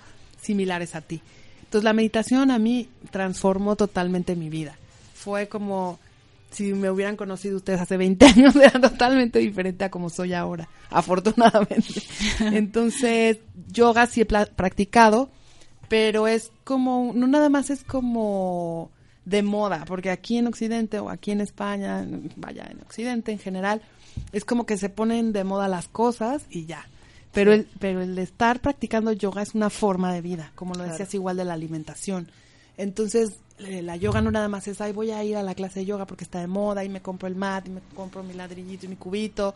similares 0.41 0.97
a 0.97 1.03
ti. 1.03 1.23
Entonces 1.61 1.85
la 1.85 1.93
meditación 1.93 2.51
a 2.51 2.59
mí 2.59 2.89
transformó 3.13 3.77
totalmente 3.77 4.35
mi 4.35 4.49
vida. 4.49 4.77
Fue 5.15 5.47
como 5.47 6.01
si 6.51 6.73
me 6.75 6.91
hubieran 6.91 7.15
conocido 7.15 7.59
ustedes 7.59 7.81
hace 7.81 7.97
20 7.97 8.27
años, 8.37 8.57
era 8.57 8.81
totalmente 8.81 9.39
diferente 9.39 9.85
a 9.85 9.91
como 9.93 10.11
soy 10.11 10.35
ahora, 10.35 10.69
afortunadamente. 10.91 12.03
Entonces, 12.41 13.39
yoga 13.69 14.09
sí 14.09 14.23
he 14.23 14.27
practicado, 14.27 15.31
pero 15.89 16.27
es 16.27 16.51
como, 16.65 17.13
no 17.15 17.29
nada 17.29 17.51
más 17.51 17.71
es 17.71 17.85
como 17.85 18.91
de 19.27 19.45
moda, 19.45 19.85
porque 19.87 20.11
aquí 20.11 20.39
en 20.39 20.49
Occidente 20.49 20.99
o 20.99 21.09
aquí 21.09 21.31
en 21.31 21.41
España, 21.41 22.05
vaya, 22.35 22.67
en 22.69 22.81
Occidente 22.81 23.31
en 23.31 23.39
general, 23.39 23.81
es 24.33 24.45
como 24.45 24.67
que 24.67 24.77
se 24.77 24.89
ponen 24.89 25.33
de 25.33 25.45
moda 25.45 25.69
las 25.69 25.89
cosas 25.89 26.45
y 26.51 26.67
ya. 26.67 26.87
Pero 27.33 27.53
el, 27.53 27.67
pero 27.79 28.03
el 28.03 28.19
estar 28.19 28.61
practicando 28.61 29.11
yoga 29.13 29.41
es 29.43 29.55
una 29.55 29.71
forma 29.71 30.13
de 30.13 30.21
vida, 30.21 30.53
como 30.55 30.75
lo 30.75 30.85
decías 30.85 31.15
igual 31.15 31.37
de 31.39 31.45
la 31.47 31.55
alimentación. 31.55 32.31
Entonces, 32.77 33.39
eh, 33.59 33.81
la 33.81 33.97
yoga 33.97 34.21
no 34.21 34.31
nada 34.31 34.49
más 34.49 34.69
es, 34.69 34.81
ay, 34.81 34.93
voy 34.93 35.13
a 35.13 35.23
ir 35.25 35.37
a 35.37 35.43
la 35.43 35.55
clase 35.55 35.81
de 35.81 35.87
yoga 35.87 36.07
porque 36.07 36.25
está 36.25 36.41
de 36.41 36.47
moda 36.47 36.85
y 36.85 36.89
me 36.89 37.01
compro 37.01 37.29
el 37.29 37.37
mat 37.37 37.67
y 37.67 37.71
me 37.71 37.81
compro 37.95 38.23
mi 38.23 38.35
ladrillito 38.35 38.87
y 38.87 38.89
mi 38.91 38.97
cubito 38.97 39.55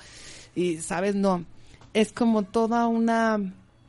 y, 0.54 0.78
¿sabes? 0.78 1.14
No. 1.14 1.44
Es 1.92 2.12
como 2.12 2.44
toda 2.44 2.86
una 2.86 3.36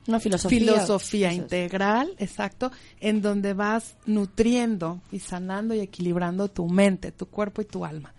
Una 0.08 0.20
filosofía. 0.20 0.60
filosofía 0.60 1.34
integral, 1.34 2.14
exacto, 2.20 2.72
en 3.00 3.22
donde 3.22 3.54
vas 3.54 3.96
nutriendo 4.06 5.02
y 5.12 5.20
sanando 5.20 5.74
y 5.76 5.80
equilibrando 5.80 6.50
tu 6.50 6.68
mente, 6.68 7.12
tu 7.12 7.28
cuerpo 7.28 7.62
y 7.62 7.66
tu 7.66 7.86
alma. 7.86 8.14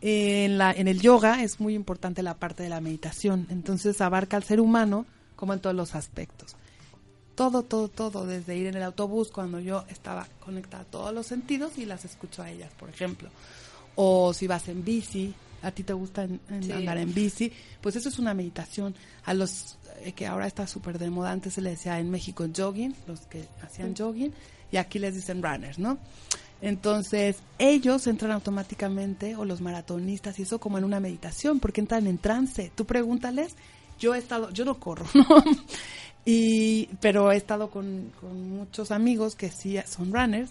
En, 0.00 0.58
la, 0.58 0.72
en 0.72 0.88
el 0.88 1.00
yoga 1.00 1.42
es 1.42 1.58
muy 1.60 1.74
importante 1.74 2.22
la 2.22 2.34
parte 2.34 2.62
de 2.62 2.68
la 2.68 2.80
meditación, 2.80 3.46
entonces 3.50 4.00
abarca 4.00 4.36
al 4.36 4.44
ser 4.44 4.60
humano 4.60 5.06
como 5.36 5.52
en 5.54 5.60
todos 5.60 5.74
los 5.74 5.94
aspectos. 5.94 6.54
Todo, 7.34 7.62
todo, 7.62 7.88
todo, 7.88 8.26
desde 8.26 8.56
ir 8.56 8.66
en 8.66 8.76
el 8.76 8.82
autobús 8.82 9.30
cuando 9.30 9.60
yo 9.60 9.84
estaba 9.88 10.26
conectada 10.40 10.82
a 10.82 10.86
todos 10.86 11.12
los 11.14 11.26
sentidos 11.26 11.76
y 11.78 11.84
las 11.84 12.04
escucho 12.04 12.42
a 12.42 12.50
ellas, 12.50 12.72
por 12.78 12.88
ejemplo. 12.88 13.28
O 13.94 14.32
si 14.32 14.46
vas 14.46 14.68
en 14.68 14.84
bici, 14.84 15.34
a 15.62 15.70
ti 15.70 15.82
te 15.82 15.92
gusta 15.92 16.24
en- 16.24 16.40
en 16.50 16.62
Sí. 16.62 16.72
andar 16.72 16.96
en 16.98 17.12
bici, 17.12 17.52
pues 17.80 17.96
eso 17.96 18.08
es 18.08 18.18
una 18.18 18.32
meditación. 18.34 18.94
A 19.24 19.34
los 19.34 19.76
eh, 20.02 20.12
que 20.12 20.26
ahora 20.26 20.46
está 20.46 20.66
súper 20.66 20.98
de 20.98 21.08
moda, 21.10 21.30
antes 21.30 21.54
se 21.54 21.62
le 21.62 21.70
decía 21.70 21.98
en 21.98 22.10
México 22.10 22.46
jogging, 22.54 22.94
los 23.06 23.20
que 23.22 23.44
hacían 23.62 23.94
jogging, 23.96 24.32
y 24.70 24.76
aquí 24.76 24.98
les 24.98 25.14
dicen 25.14 25.42
runners, 25.42 25.78
¿no? 25.78 25.98
Entonces, 26.62 27.38
ellos 27.58 28.06
entran 28.06 28.32
automáticamente, 28.32 29.36
o 29.36 29.44
los 29.44 29.60
maratonistas, 29.60 30.38
y 30.38 30.42
eso 30.42 30.58
como 30.58 30.78
en 30.78 30.84
una 30.84 31.00
meditación, 31.00 31.60
porque 31.60 31.80
entran 31.80 32.06
en 32.06 32.18
trance. 32.18 32.72
Tú 32.74 32.86
pregúntales, 32.86 33.54
yo 33.98 34.14
he 34.14 34.18
estado, 34.18 34.50
yo 34.50 34.64
no 34.64 34.78
corro, 34.78 35.06
¿no? 35.14 35.44
Y, 36.24 36.86
pero 37.00 37.30
he 37.30 37.36
estado 37.36 37.70
con, 37.70 38.10
con 38.20 38.50
muchos 38.50 38.90
amigos 38.90 39.36
que 39.36 39.48
sí 39.50 39.78
son 39.86 40.12
runners 40.12 40.50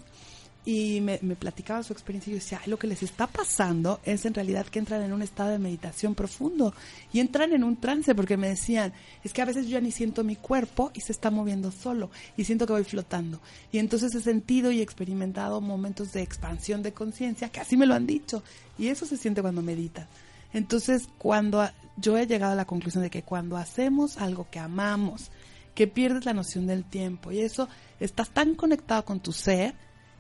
y 0.65 0.99
me, 1.01 1.19
me 1.21 1.35
platicaba 1.35 1.83
su 1.83 1.93
experiencia 1.93 2.31
y 2.31 2.33
yo 2.33 2.39
decía, 2.39 2.59
"Ay, 2.63 2.69
lo 2.69 2.79
que 2.79 2.87
les 2.87 3.03
está 3.03 3.27
pasando 3.27 3.99
es 4.03 4.25
en 4.25 4.33
realidad 4.33 4.65
que 4.65 4.79
entran 4.79 5.01
en 5.03 5.13
un 5.13 5.21
estado 5.21 5.51
de 5.51 5.59
meditación 5.59 6.15
profundo 6.15 6.73
y 7.13 7.19
entran 7.19 7.53
en 7.53 7.63
un 7.63 7.77
trance 7.77 8.15
porque 8.15 8.35
me 8.35 8.49
decían, 8.49 8.93
es 9.23 9.31
que 9.31 9.41
a 9.41 9.45
veces 9.45 9.65
yo 9.65 9.73
ya 9.73 9.81
ni 9.81 9.91
siento 9.91 10.23
mi 10.23 10.35
cuerpo 10.35 10.91
y 10.93 11.01
se 11.01 11.11
está 11.11 11.29
moviendo 11.29 11.71
solo 11.71 12.09
y 12.35 12.43
siento 12.45 12.65
que 12.65 12.73
voy 12.73 12.83
flotando. 12.83 13.39
Y 13.71 13.77
entonces 13.77 14.15
he 14.15 14.21
sentido 14.21 14.71
y 14.71 14.81
experimentado 14.81 15.61
momentos 15.61 16.11
de 16.13 16.21
expansión 16.21 16.81
de 16.81 16.93
conciencia 16.93 17.49
que 17.49 17.59
así 17.59 17.77
me 17.77 17.85
lo 17.85 17.93
han 17.93 18.07
dicho 18.07 18.43
y 18.77 18.87
eso 18.87 19.05
se 19.05 19.17
siente 19.17 19.41
cuando 19.41 19.61
meditas. 19.61 20.07
Entonces, 20.53 21.09
cuando 21.17 21.69
yo 21.97 22.17
he 22.17 22.27
llegado 22.27 22.53
a 22.53 22.55
la 22.55 22.65
conclusión 22.65 23.03
de 23.03 23.09
que 23.09 23.23
cuando 23.23 23.57
hacemos 23.57 24.17
algo 24.17 24.47
que 24.49 24.59
amamos, 24.59 25.29
que 25.73 25.87
pierdes 25.87 26.25
la 26.25 26.33
noción 26.33 26.65
del 26.65 26.85
tiempo 26.85 27.31
y 27.31 27.41
eso 27.41 27.67
estás 27.99 28.29
tan 28.29 28.55
conectado 28.55 29.03
con 29.03 29.19
tu 29.19 29.33
ser 29.33 29.75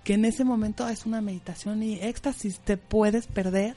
que 0.05 0.13
en 0.13 0.23
ese 0.23 0.45
momento 0.45 0.87
es 0.87 1.07
una 1.07 1.19
meditación 1.19 1.81
y 1.81 1.95
éxtasis 1.95 2.59
te 2.59 2.77
puedes 2.77 3.25
perder 3.25 3.75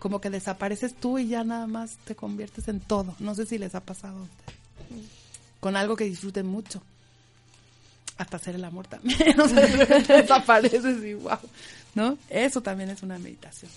como 0.00 0.20
que 0.20 0.28
desapareces 0.28 0.94
tú 0.94 1.18
y 1.18 1.28
ya 1.28 1.44
nada 1.44 1.68
más 1.68 1.98
te 2.04 2.16
conviertes 2.16 2.66
en 2.66 2.80
todo. 2.80 3.14
No 3.20 3.34
sé 3.36 3.46
si 3.46 3.58
les 3.58 3.76
ha 3.76 3.80
pasado 3.80 4.18
a 4.18 4.22
ustedes. 4.22 5.08
Con 5.60 5.76
algo 5.76 5.94
que 5.94 6.04
disfruten 6.04 6.46
mucho. 6.46 6.82
Hasta 8.16 8.38
hacer 8.38 8.56
el 8.56 8.64
amor 8.64 8.88
también 8.88 9.40
o 9.40 9.48
sea, 9.48 9.64
desapareces 10.08 11.04
y 11.04 11.14
wow 11.14 11.38
no 11.94 12.18
eso 12.28 12.60
también 12.60 12.90
es 12.90 13.04
una 13.04 13.16
meditación. 13.16 13.70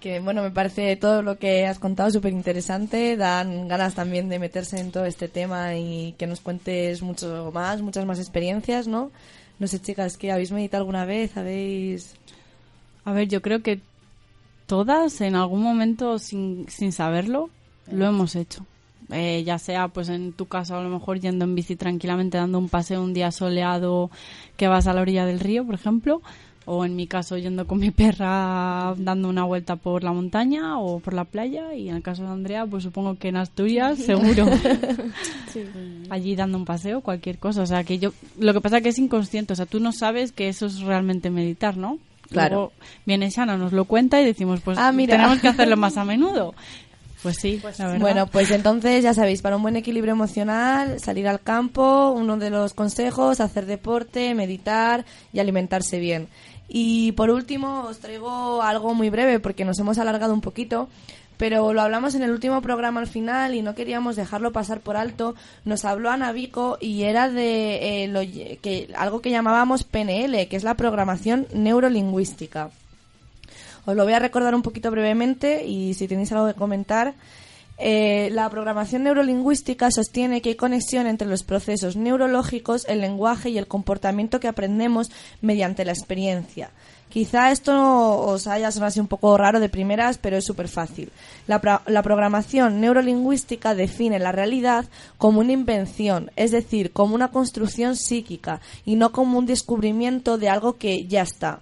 Que 0.00 0.18
bueno, 0.20 0.42
me 0.42 0.50
parece 0.50 0.96
todo 0.96 1.20
lo 1.20 1.38
que 1.38 1.66
has 1.66 1.78
contado 1.78 2.10
súper 2.10 2.32
interesante. 2.32 3.18
Dan 3.18 3.68
ganas 3.68 3.94
también 3.94 4.30
de 4.30 4.38
meterse 4.38 4.80
en 4.80 4.90
todo 4.90 5.04
este 5.04 5.28
tema 5.28 5.76
y 5.76 6.14
que 6.18 6.26
nos 6.26 6.40
cuentes 6.40 7.02
mucho 7.02 7.50
más, 7.52 7.82
muchas 7.82 8.06
más 8.06 8.18
experiencias, 8.18 8.88
¿no? 8.88 9.10
No 9.62 9.68
sé, 9.68 9.80
chicas, 9.80 10.16
¿qué 10.16 10.32
habéis 10.32 10.50
meditado 10.50 10.80
alguna 10.80 11.04
vez? 11.04 11.36
¿Habéis.? 11.36 12.16
A 13.04 13.12
ver, 13.12 13.28
yo 13.28 13.42
creo 13.42 13.62
que 13.62 13.78
todas 14.66 15.20
en 15.20 15.36
algún 15.36 15.62
momento 15.62 16.18
sin, 16.18 16.66
sin 16.68 16.90
saberlo 16.90 17.48
lo 17.88 18.04
hemos 18.04 18.34
hecho. 18.34 18.66
Eh, 19.12 19.44
ya 19.46 19.60
sea 19.60 19.86
pues 19.86 20.08
en 20.08 20.32
tu 20.32 20.46
caso 20.46 20.76
a 20.76 20.82
lo 20.82 20.88
mejor 20.88 21.20
yendo 21.20 21.44
en 21.44 21.54
bici 21.54 21.76
tranquilamente 21.76 22.38
dando 22.38 22.58
un 22.58 22.68
paseo 22.68 23.04
un 23.04 23.14
día 23.14 23.30
soleado 23.30 24.10
que 24.56 24.66
vas 24.66 24.88
a 24.88 24.94
la 24.94 25.00
orilla 25.00 25.26
del 25.26 25.38
río, 25.38 25.64
por 25.64 25.76
ejemplo, 25.76 26.22
o 26.64 26.84
en 26.84 26.94
mi 26.96 27.06
caso 27.06 27.36
yendo 27.36 27.66
con 27.66 27.78
mi 27.78 27.90
perra 27.90 28.94
dando 28.96 29.28
una 29.28 29.44
vuelta 29.44 29.76
por 29.76 30.04
la 30.04 30.12
montaña 30.12 30.78
o 30.78 31.00
por 31.00 31.12
la 31.14 31.24
playa 31.24 31.74
y 31.74 31.88
en 31.88 31.96
el 31.96 32.02
caso 32.02 32.22
de 32.22 32.28
Andrea 32.28 32.64
pues 32.66 32.84
supongo 32.84 33.16
que 33.16 33.28
en 33.28 33.36
Asturias 33.36 33.98
seguro 34.06 34.46
Sí. 35.52 35.64
allí 36.10 36.34
dando 36.36 36.58
un 36.58 36.64
paseo, 36.64 37.00
cualquier 37.00 37.38
cosa. 37.38 37.62
O 37.62 37.66
sea, 37.66 37.84
que 37.84 37.98
yo. 37.98 38.12
Lo 38.38 38.52
que 38.54 38.60
pasa 38.60 38.78
es 38.78 38.82
que 38.82 38.88
es 38.90 38.98
inconsciente. 38.98 39.52
O 39.52 39.56
sea, 39.56 39.66
tú 39.66 39.80
no 39.80 39.92
sabes 39.92 40.32
que 40.32 40.48
eso 40.48 40.66
es 40.66 40.80
realmente 40.80 41.28
meditar, 41.30 41.76
¿no? 41.76 41.98
Claro. 42.30 42.54
Luego 42.56 42.72
viene 43.04 43.28
Shana, 43.28 43.58
nos 43.58 43.72
lo 43.72 43.84
cuenta 43.84 44.20
y 44.20 44.24
decimos, 44.24 44.60
pues 44.64 44.78
Ah, 44.78 44.92
mira. 44.92 45.16
tenemos 45.16 45.40
que 45.40 45.48
hacerlo 45.48 45.76
más 45.76 45.96
a 45.98 46.04
menudo. 46.04 46.54
Pues 47.22 47.36
sí, 47.36 47.60
la 47.78 47.86
verdad. 47.86 48.00
Bueno, 48.00 48.26
pues 48.26 48.50
entonces 48.50 49.04
ya 49.04 49.14
sabéis, 49.14 49.42
para 49.42 49.54
un 49.56 49.62
buen 49.62 49.76
equilibrio 49.76 50.12
emocional, 50.14 50.98
salir 50.98 51.28
al 51.28 51.40
campo, 51.40 52.10
uno 52.16 52.36
de 52.36 52.50
los 52.50 52.74
consejos, 52.74 53.40
hacer 53.40 53.66
deporte, 53.66 54.34
meditar 54.34 55.04
y 55.32 55.38
alimentarse 55.38 56.00
bien. 56.00 56.26
Y 56.74 57.12
por 57.12 57.28
último, 57.28 57.82
os 57.82 57.98
traigo 57.98 58.62
algo 58.62 58.94
muy 58.94 59.10
breve 59.10 59.38
porque 59.40 59.66
nos 59.66 59.78
hemos 59.78 59.98
alargado 59.98 60.32
un 60.32 60.40
poquito, 60.40 60.88
pero 61.36 61.74
lo 61.74 61.82
hablamos 61.82 62.14
en 62.14 62.22
el 62.22 62.30
último 62.30 62.62
programa 62.62 62.98
al 62.98 63.08
final 63.08 63.54
y 63.54 63.60
no 63.60 63.74
queríamos 63.74 64.16
dejarlo 64.16 64.52
pasar 64.52 64.80
por 64.80 64.96
alto. 64.96 65.34
Nos 65.66 65.84
habló 65.84 66.10
Ana 66.10 66.32
Vico 66.32 66.78
y 66.80 67.02
era 67.02 67.28
de 67.28 68.04
eh, 68.04 68.08
lo 68.08 68.20
que, 68.22 68.88
algo 68.96 69.20
que 69.20 69.28
llamábamos 69.28 69.84
PNL, 69.84 70.48
que 70.48 70.56
es 70.56 70.64
la 70.64 70.74
programación 70.74 71.46
neurolingüística. 71.52 72.70
Os 73.84 73.94
lo 73.94 74.04
voy 74.04 74.14
a 74.14 74.18
recordar 74.18 74.54
un 74.54 74.62
poquito 74.62 74.90
brevemente 74.90 75.66
y 75.66 75.92
si 75.92 76.08
tenéis 76.08 76.32
algo 76.32 76.46
que 76.46 76.54
comentar. 76.54 77.12
Eh, 77.84 78.30
la 78.30 78.48
programación 78.48 79.02
neurolingüística 79.02 79.90
sostiene 79.90 80.40
que 80.40 80.50
hay 80.50 80.54
conexión 80.54 81.08
entre 81.08 81.26
los 81.26 81.42
procesos 81.42 81.96
neurológicos, 81.96 82.84
el 82.88 83.00
lenguaje 83.00 83.50
y 83.50 83.58
el 83.58 83.66
comportamiento 83.66 84.38
que 84.38 84.46
aprendemos 84.46 85.10
mediante 85.40 85.84
la 85.84 85.90
experiencia. 85.90 86.70
Quizá 87.08 87.50
esto 87.50 87.74
os 88.20 88.46
haya 88.46 88.70
sonado 88.70 89.00
un 89.00 89.08
poco 89.08 89.36
raro 89.36 89.58
de 89.58 89.68
primeras, 89.68 90.16
pero 90.16 90.36
es 90.36 90.44
súper 90.44 90.68
fácil. 90.68 91.10
La 91.48 92.02
programación 92.02 92.80
neurolingüística 92.80 93.74
define 93.74 94.20
la 94.20 94.30
realidad 94.30 94.84
como 95.18 95.40
una 95.40 95.50
invención, 95.50 96.30
es 96.36 96.52
decir, 96.52 96.92
como 96.92 97.16
una 97.16 97.32
construcción 97.32 97.96
psíquica 97.96 98.60
y 98.84 98.94
no 98.94 99.10
como 99.10 99.40
un 99.40 99.46
descubrimiento 99.46 100.38
de 100.38 100.48
algo 100.48 100.74
que 100.78 101.06
ya 101.06 101.22
está. 101.22 101.58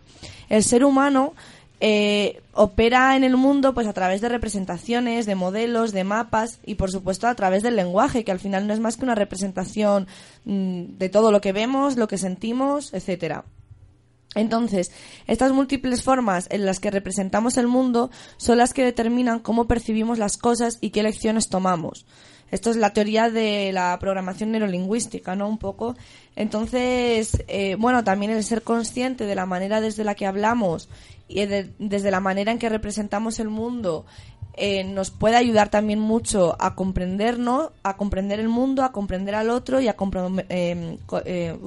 El 0.51 0.65
ser 0.65 0.85
humano 0.85 1.33
eh, 1.81 2.43
opera 2.53 3.17
en 3.17 3.25
el 3.25 3.37
mundo 3.37 3.73
pues 3.73 3.87
a 3.87 3.95
través 3.95 4.21
de 4.21 4.29
representaciones, 4.29 5.25
de 5.25 5.35
modelos, 5.35 5.93
de 5.93 6.05
mapas 6.05 6.61
y 6.65 6.75
por 6.75 6.91
supuesto 6.91 7.27
a 7.27 7.35
través 7.35 7.63
del 7.63 7.77
lenguaje, 7.77 8.23
que 8.23 8.33
al 8.33 8.39
final 8.39 8.67
no 8.67 8.75
es 8.75 8.81
más 8.81 8.97
que 8.97 9.05
una 9.05 9.15
representación 9.15 10.07
mm, 10.45 10.99
de 10.99 11.09
todo 11.09 11.33
lo 11.33 11.41
que 11.41 11.53
vemos, 11.53 11.97
lo 11.97 12.07
que 12.07 12.19
sentimos, 12.19 12.93
etcétera. 12.93 13.45
Entonces, 14.35 14.93
estas 15.27 15.53
múltiples 15.53 16.05
formas 16.05 16.47
en 16.51 16.65
las 16.65 16.79
que 16.79 16.91
representamos 16.91 17.57
el 17.57 17.67
mundo 17.67 18.11
son 18.37 18.59
las 18.59 18.73
que 18.73 18.85
determinan 18.85 19.41
cómo 19.41 19.67
percibimos 19.67 20.19
las 20.19 20.37
cosas 20.37 20.79
y 20.81 20.91
qué 20.91 21.03
lecciones 21.03 21.49
tomamos. 21.49 22.07
Esto 22.51 22.71
es 22.71 22.77
la 22.77 22.93
teoría 22.93 23.31
de 23.31 23.73
la 23.73 23.97
programación 24.01 24.53
neurolingüística, 24.53 25.37
¿no? 25.37 25.49
Un 25.49 25.59
poco. 25.59 25.97
Entonces, 26.37 27.43
eh, 27.49 27.77
bueno, 27.79 28.05
también 28.05 28.33
el 28.33 28.45
ser 28.45 28.63
consciente 28.63 29.27
de 29.27 29.35
la 29.35 29.47
manera 29.47 29.81
desde 29.81 30.05
la 30.05 30.15
que 30.15 30.27
hablamos 30.27 30.89
y 31.29 31.47
desde 31.47 32.11
la 32.11 32.21
manera 32.21 32.51
en 32.51 32.59
que 32.59 32.69
representamos 32.69 33.39
el 33.39 33.49
mundo 33.49 34.05
eh, 34.63 34.85
nos 34.85 35.11
puede 35.11 35.37
ayudar 35.37 35.71
también 35.71 36.01
mucho 36.01 36.57
a 36.59 36.75
comprendernos, 36.75 37.71
a 37.83 37.97
comprender 37.97 38.41
el 38.41 38.49
mundo, 38.49 38.83
a 38.83 38.93
comprender 38.93 39.35
al 39.35 39.49
otro 39.49 39.81
y 39.81 39.89
a 39.89 39.97
eh, 40.51 40.99
eh, 41.25 41.59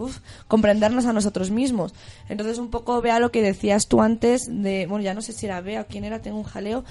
comprendernos 0.48 1.06
a 1.06 1.14
nosotros 1.14 1.50
mismos. 1.50 1.96
Entonces, 2.30 2.60
un 2.60 2.70
poco 2.70 3.02
vea 3.02 3.20
lo 3.20 3.32
que 3.32 3.42
decías 3.42 3.88
tú 3.88 4.02
antes 4.02 4.48
de, 4.48 4.86
bueno, 4.86 5.04
ya 5.04 5.14
no 5.14 5.22
sé 5.22 5.32
si 5.32 5.46
era 5.46 5.62
Bea 5.62 5.82
o 5.82 5.88
quién 5.88 6.04
era, 6.04 6.22
tengo 6.22 6.38
un 6.38 6.44
jaleo, 6.44 6.84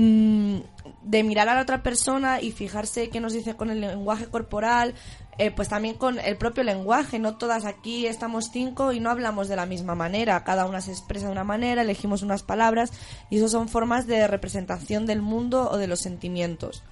de 0.00 1.22
mirar 1.22 1.48
a 1.48 1.54
la 1.54 1.62
otra 1.62 1.82
persona 1.82 2.40
y 2.40 2.52
fijarse 2.52 3.10
qué 3.10 3.20
nos 3.20 3.32
dice 3.32 3.56
con 3.56 3.70
el 3.70 3.80
lenguaje 3.80 4.26
corporal, 4.26 4.94
eh, 5.38 5.50
pues 5.50 5.68
también 5.68 5.94
con 5.94 6.18
el 6.18 6.36
propio 6.36 6.62
lenguaje. 6.62 7.18
No 7.18 7.36
todas 7.36 7.64
aquí 7.64 8.06
estamos 8.06 8.50
cinco 8.52 8.92
y 8.92 9.00
no 9.00 9.10
hablamos 9.10 9.48
de 9.48 9.56
la 9.56 9.66
misma 9.66 9.94
manera. 9.94 10.44
Cada 10.44 10.66
una 10.66 10.80
se 10.80 10.92
expresa 10.92 11.26
de 11.26 11.32
una 11.32 11.44
manera, 11.44 11.82
elegimos 11.82 12.22
unas 12.22 12.42
palabras 12.42 12.92
y 13.30 13.38
eso 13.38 13.48
son 13.48 13.68
formas 13.68 14.06
de 14.06 14.26
representación 14.26 15.06
del 15.06 15.22
mundo 15.22 15.70
o 15.70 15.76
de 15.76 15.86
los 15.86 16.00
sentimientos. 16.00 16.82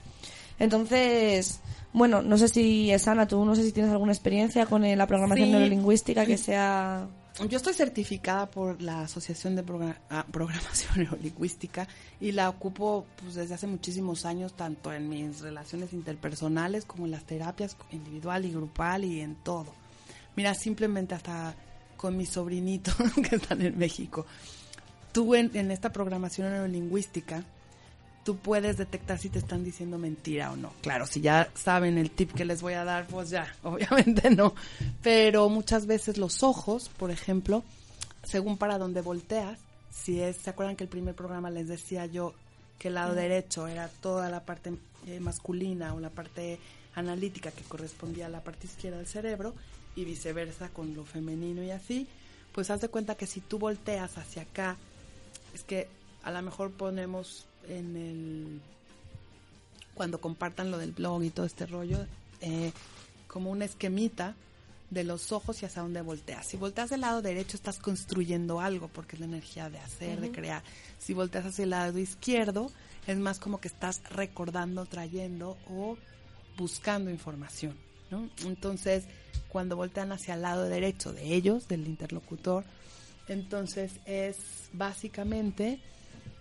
Entonces, 0.59 1.61
bueno, 1.93 2.23
no 2.23 2.37
sé 2.37 2.49
si 2.49 2.91
es 2.91 3.07
Ana, 3.07 3.29
tú 3.29 3.45
no 3.45 3.55
sé 3.55 3.63
si 3.65 3.73
tienes 3.73 3.93
alguna 3.93 4.13
experiencia 4.13 4.67
con 4.67 4.83
la 4.83 5.07
programación 5.07 5.53
neurolingüística 5.53 6.27
que 6.27 6.37
sea 6.37 7.07
yo 7.47 7.57
estoy 7.57 7.75
certificada 7.75 8.51
por 8.51 8.83
la 8.83 9.03
Asociación 9.03 9.55
de 9.55 9.65
ah, 10.11 10.27
Programación 10.33 10.91
Neurolingüística 10.97 11.87
y 12.21 12.33
la 12.33 12.49
ocupo 12.49 13.07
pues, 13.23 13.35
desde 13.35 13.55
hace 13.55 13.67
muchísimos 13.67 14.25
años, 14.25 14.55
tanto 14.55 14.93
en 14.93 15.09
mis 15.09 15.41
relaciones 15.41 15.93
interpersonales 15.93 16.85
como 16.85 17.05
en 17.05 17.13
las 17.13 17.25
terapias 17.25 17.77
individual 17.93 18.45
y 18.45 18.53
grupal 18.53 19.05
y 19.05 19.21
en 19.21 19.37
todo. 19.37 19.73
Mira, 20.35 20.55
simplemente 20.55 21.15
hasta 21.15 21.55
con 21.97 22.17
mis 22.17 22.31
sobrinitos 22.31 22.95
que 23.29 23.37
están 23.37 23.63
en 23.63 23.79
México. 23.79 24.27
Tú 25.13 25.35
en, 25.35 25.51
en 25.55 25.71
esta 25.71 25.93
programación 25.93 26.51
neurolingüística 26.51 27.45
tú 28.29 28.37
puedes 28.37 28.77
detectar 28.77 29.19
si 29.19 29.31
te 29.31 29.39
están 29.39 29.65
diciendo 29.65 29.97
mentira 29.97 30.53
o 30.53 30.57
no. 30.57 30.75
Claro, 30.83 31.07
si 31.07 31.23
ya 31.23 31.51
saben 31.55 31.97
el 31.97 32.11
tip 32.11 32.35
que 32.35 32.45
les 32.45 32.61
voy 32.61 32.75
a 32.75 32.85
dar, 32.85 33.07
pues 33.07 33.31
ya, 33.31 33.51
obviamente 33.63 34.29
no. 34.29 34.55
Pero 35.03 35.49
muchas 35.49 35.87
veces 35.87 36.19
los 36.19 36.43
ojos, 36.43 36.91
por 36.91 37.11
ejemplo, 37.11 37.65
según 38.23 38.59
para 38.59 38.77
donde 38.77 39.01
volteas, 39.01 39.59
si 39.91 40.21
es, 40.21 40.37
¿se 40.37 40.51
acuerdan 40.51 40.77
que 40.77 40.85
el 40.85 40.91
primer 40.91 41.15
programa 41.15 41.49
les 41.49 41.69
decía 41.69 42.05
yo 42.05 42.35
que 42.79 42.89
el 42.89 42.97
lado 42.97 43.15
derecho 43.15 43.67
era 43.67 43.89
toda 43.89 44.29
la 44.29 44.45
parte 44.45 44.75
eh, 45.07 45.21
masculina 45.21 45.95
o 45.95 46.01
la 46.01 46.11
parte 46.11 46.59
analítica 46.97 47.51
que 47.51 47.65
correspondía 47.65 48.27
a 48.27 48.29
la 48.29 48.45
parte 48.45 48.67
izquierda 48.67 48.99
del 48.99 49.07
cerebro 49.07 49.55
y 49.97 50.05
viceversa 50.05 50.69
con 50.69 50.95
lo 50.95 51.07
femenino 51.07 51.63
y 51.63 51.71
así, 51.71 52.07
pues 52.53 52.69
haz 52.69 52.83
de 52.83 52.91
cuenta 52.91 53.15
que 53.15 53.27
si 53.27 53.41
tú 53.41 53.59
volteas 53.59 54.19
hacia 54.19 54.43
acá, 54.43 54.77
es 55.55 55.65
que 55.65 55.89
a 56.23 56.31
lo 56.31 56.43
mejor 56.43 56.73
ponemos 56.73 57.48
en 57.69 57.97
el 57.97 58.61
cuando 59.95 60.21
compartan 60.21 60.71
lo 60.71 60.79
del 60.79 60.93
blog 60.93 61.25
y 61.25 61.31
todo 61.31 61.45
este 61.45 61.67
rollo, 61.67 61.99
eh, 62.41 62.73
como 63.27 63.51
una 63.51 63.65
esquemita 63.65 64.37
de 64.91 65.05
los 65.05 65.33
ojos 65.33 65.61
y 65.61 65.67
hacia 65.67 65.83
dónde 65.83 66.01
volteas. 66.03 66.47
Si 66.47 66.57
volteas 66.57 66.91
del 66.91 67.03
lado 67.03 67.21
derecho 67.21 67.57
estás 67.57 67.79
construyendo 67.79 68.61
algo 68.61 68.89
porque 68.89 69.17
es 69.17 69.21
la 69.21 69.27
energía 69.27 69.69
de 69.71 69.79
hacer, 69.79 70.21
de 70.21 70.31
crear. 70.31 70.63
Si 70.99 71.15
volteas 71.15 71.47
hacia 71.47 71.65
el 71.65 71.71
lado 71.71 71.99
izquierdo 71.99 72.71
es 73.07 73.19
más 73.19 73.39
como 73.39 73.61
que 73.61 73.69
estás 73.69 74.03
recordando, 74.11 74.87
trayendo 74.87 75.59
o 75.69 75.99
buscando 76.57 77.11
información. 77.11 77.77
¿no? 78.11 78.31
Entonces, 78.45 79.05
cuando 79.49 79.77
voltean 79.77 80.13
hacia 80.13 80.35
el 80.35 80.43
lado 80.43 80.65
derecho 80.65 81.13
de 81.13 81.35
ellos, 81.35 81.69
del 81.69 81.87
interlocutor, 81.87 82.65
entonces 83.29 83.93
es 84.07 84.37
básicamente 84.73 85.81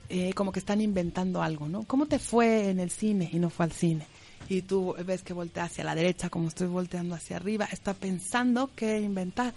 eh, 0.09 0.33
como 0.33 0.51
que 0.51 0.59
están 0.59 0.81
inventando 0.81 1.41
algo, 1.41 1.67
¿no? 1.67 1.83
¿Cómo 1.83 2.05
te 2.05 2.19
fue 2.19 2.69
en 2.69 2.79
el 2.79 2.91
cine 2.91 3.29
y 3.31 3.39
no 3.39 3.49
fue 3.49 3.65
al 3.65 3.71
cine? 3.71 4.05
Y 4.49 4.61
tú 4.61 4.95
ves 5.05 5.23
que 5.23 5.33
voltea 5.33 5.65
hacia 5.65 5.83
la 5.83 5.93
derecha, 5.93 6.29
como 6.29 6.47
estoy 6.47 6.67
volteando 6.67 7.15
hacia 7.15 7.35
arriba, 7.35 7.67
está 7.71 7.93
pensando 7.93 8.69
qué 8.75 9.01
inventar. 9.01 9.53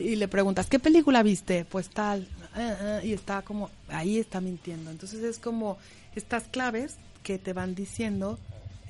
Y 0.00 0.16
le 0.16 0.26
preguntas, 0.26 0.66
¿qué 0.66 0.80
película 0.80 1.22
viste? 1.22 1.64
Pues 1.64 1.88
tal. 1.90 2.26
Ah, 2.54 2.76
ah, 2.80 3.00
y 3.04 3.12
está 3.12 3.42
como, 3.42 3.70
ahí 3.88 4.18
está 4.18 4.40
mintiendo. 4.40 4.90
Entonces 4.90 5.22
es 5.22 5.38
como 5.38 5.78
estas 6.16 6.44
claves 6.44 6.96
que 7.22 7.38
te 7.38 7.52
van 7.52 7.76
diciendo, 7.76 8.38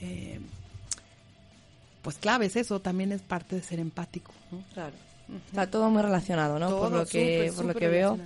eh, 0.01 0.41
pues 2.01 2.17
claves, 2.17 2.57
eso 2.57 2.81
también 2.81 3.13
es 3.13 3.21
parte 3.21 3.57
de 3.57 3.63
ser 3.63 3.79
empático. 3.79 4.33
Claro. 4.73 4.95
Está 5.47 5.67
todo 5.67 5.89
muy 5.91 6.03
relacionado, 6.03 6.59
¿no? 6.59 6.79
por 6.79 6.93
lo 6.93 7.07
que, 7.07 7.53
por 7.55 7.65
lo 7.65 7.75
que 7.75 7.89
veo. 7.89 8.19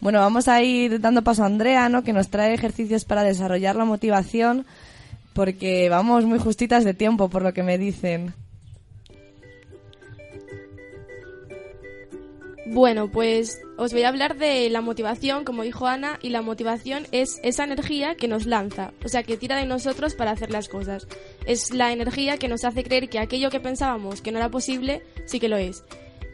Bueno, 0.00 0.20
vamos 0.20 0.46
a 0.48 0.62
ir 0.62 1.00
dando 1.00 1.22
paso 1.22 1.42
a 1.42 1.46
Andrea, 1.46 1.88
¿no? 1.88 2.04
Que 2.04 2.12
nos 2.12 2.28
trae 2.28 2.54
ejercicios 2.54 3.04
para 3.04 3.24
desarrollar 3.24 3.76
la 3.76 3.84
motivación, 3.84 4.64
porque 5.32 5.88
vamos 5.88 6.24
muy 6.24 6.38
justitas 6.38 6.84
de 6.84 6.94
tiempo, 6.94 7.28
por 7.28 7.42
lo 7.42 7.52
que 7.52 7.62
me 7.62 7.78
dicen. 7.78 8.32
Bueno, 12.70 13.10
pues 13.10 13.62
os 13.78 13.94
voy 13.94 14.02
a 14.02 14.08
hablar 14.08 14.36
de 14.36 14.68
la 14.68 14.82
motivación, 14.82 15.44
como 15.44 15.62
dijo 15.62 15.86
Ana, 15.86 16.18
y 16.20 16.28
la 16.28 16.42
motivación 16.42 17.06
es 17.12 17.40
esa 17.42 17.64
energía 17.64 18.14
que 18.14 18.28
nos 18.28 18.44
lanza, 18.44 18.92
o 19.02 19.08
sea, 19.08 19.22
que 19.22 19.38
tira 19.38 19.56
de 19.56 19.64
nosotros 19.64 20.14
para 20.14 20.32
hacer 20.32 20.50
las 20.50 20.68
cosas. 20.68 21.08
Es 21.46 21.72
la 21.72 21.92
energía 21.92 22.36
que 22.36 22.46
nos 22.46 22.64
hace 22.64 22.84
creer 22.84 23.08
que 23.08 23.20
aquello 23.20 23.48
que 23.48 23.58
pensábamos 23.58 24.20
que 24.20 24.32
no 24.32 24.38
era 24.38 24.50
posible, 24.50 25.02
sí 25.24 25.40
que 25.40 25.48
lo 25.48 25.56
es. 25.56 25.82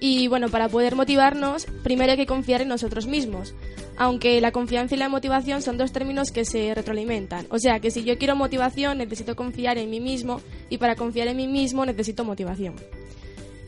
Y 0.07 0.29
bueno, 0.29 0.51
para 0.51 0.69
poder 0.69 0.97
motivarnos, 0.97 1.65
primero 1.83 2.13
hay 2.13 2.19
que 2.19 2.27
confiar 2.27 2.61
en 2.61 2.69
nosotros 2.69 3.07
mismos. 3.07 3.55
Aunque 3.97 4.39
la 4.43 4.53
confianza 4.53 4.95
y 4.95 4.99
la 4.99 5.09
motivación 5.09 5.63
son 5.63 5.79
dos 5.79 5.93
términos 5.93 6.31
que 6.31 6.45
se 6.45 6.75
retroalimentan. 6.75 7.47
O 7.49 7.59
sea 7.59 7.81
que 7.81 7.91
si 7.91 8.05
yo 8.05 8.19
quiero 8.19 8.37
motivación, 8.37 8.99
necesito 8.99 9.35
confiar 9.35 9.79
en 9.79 9.89
mí 9.89 10.01
mismo 10.01 10.43
y 10.69 10.77
para 10.77 10.95
confiar 10.95 11.29
en 11.29 11.39
mí 11.39 11.47
mismo 11.47 11.87
necesito 11.87 12.23
motivación. 12.23 12.75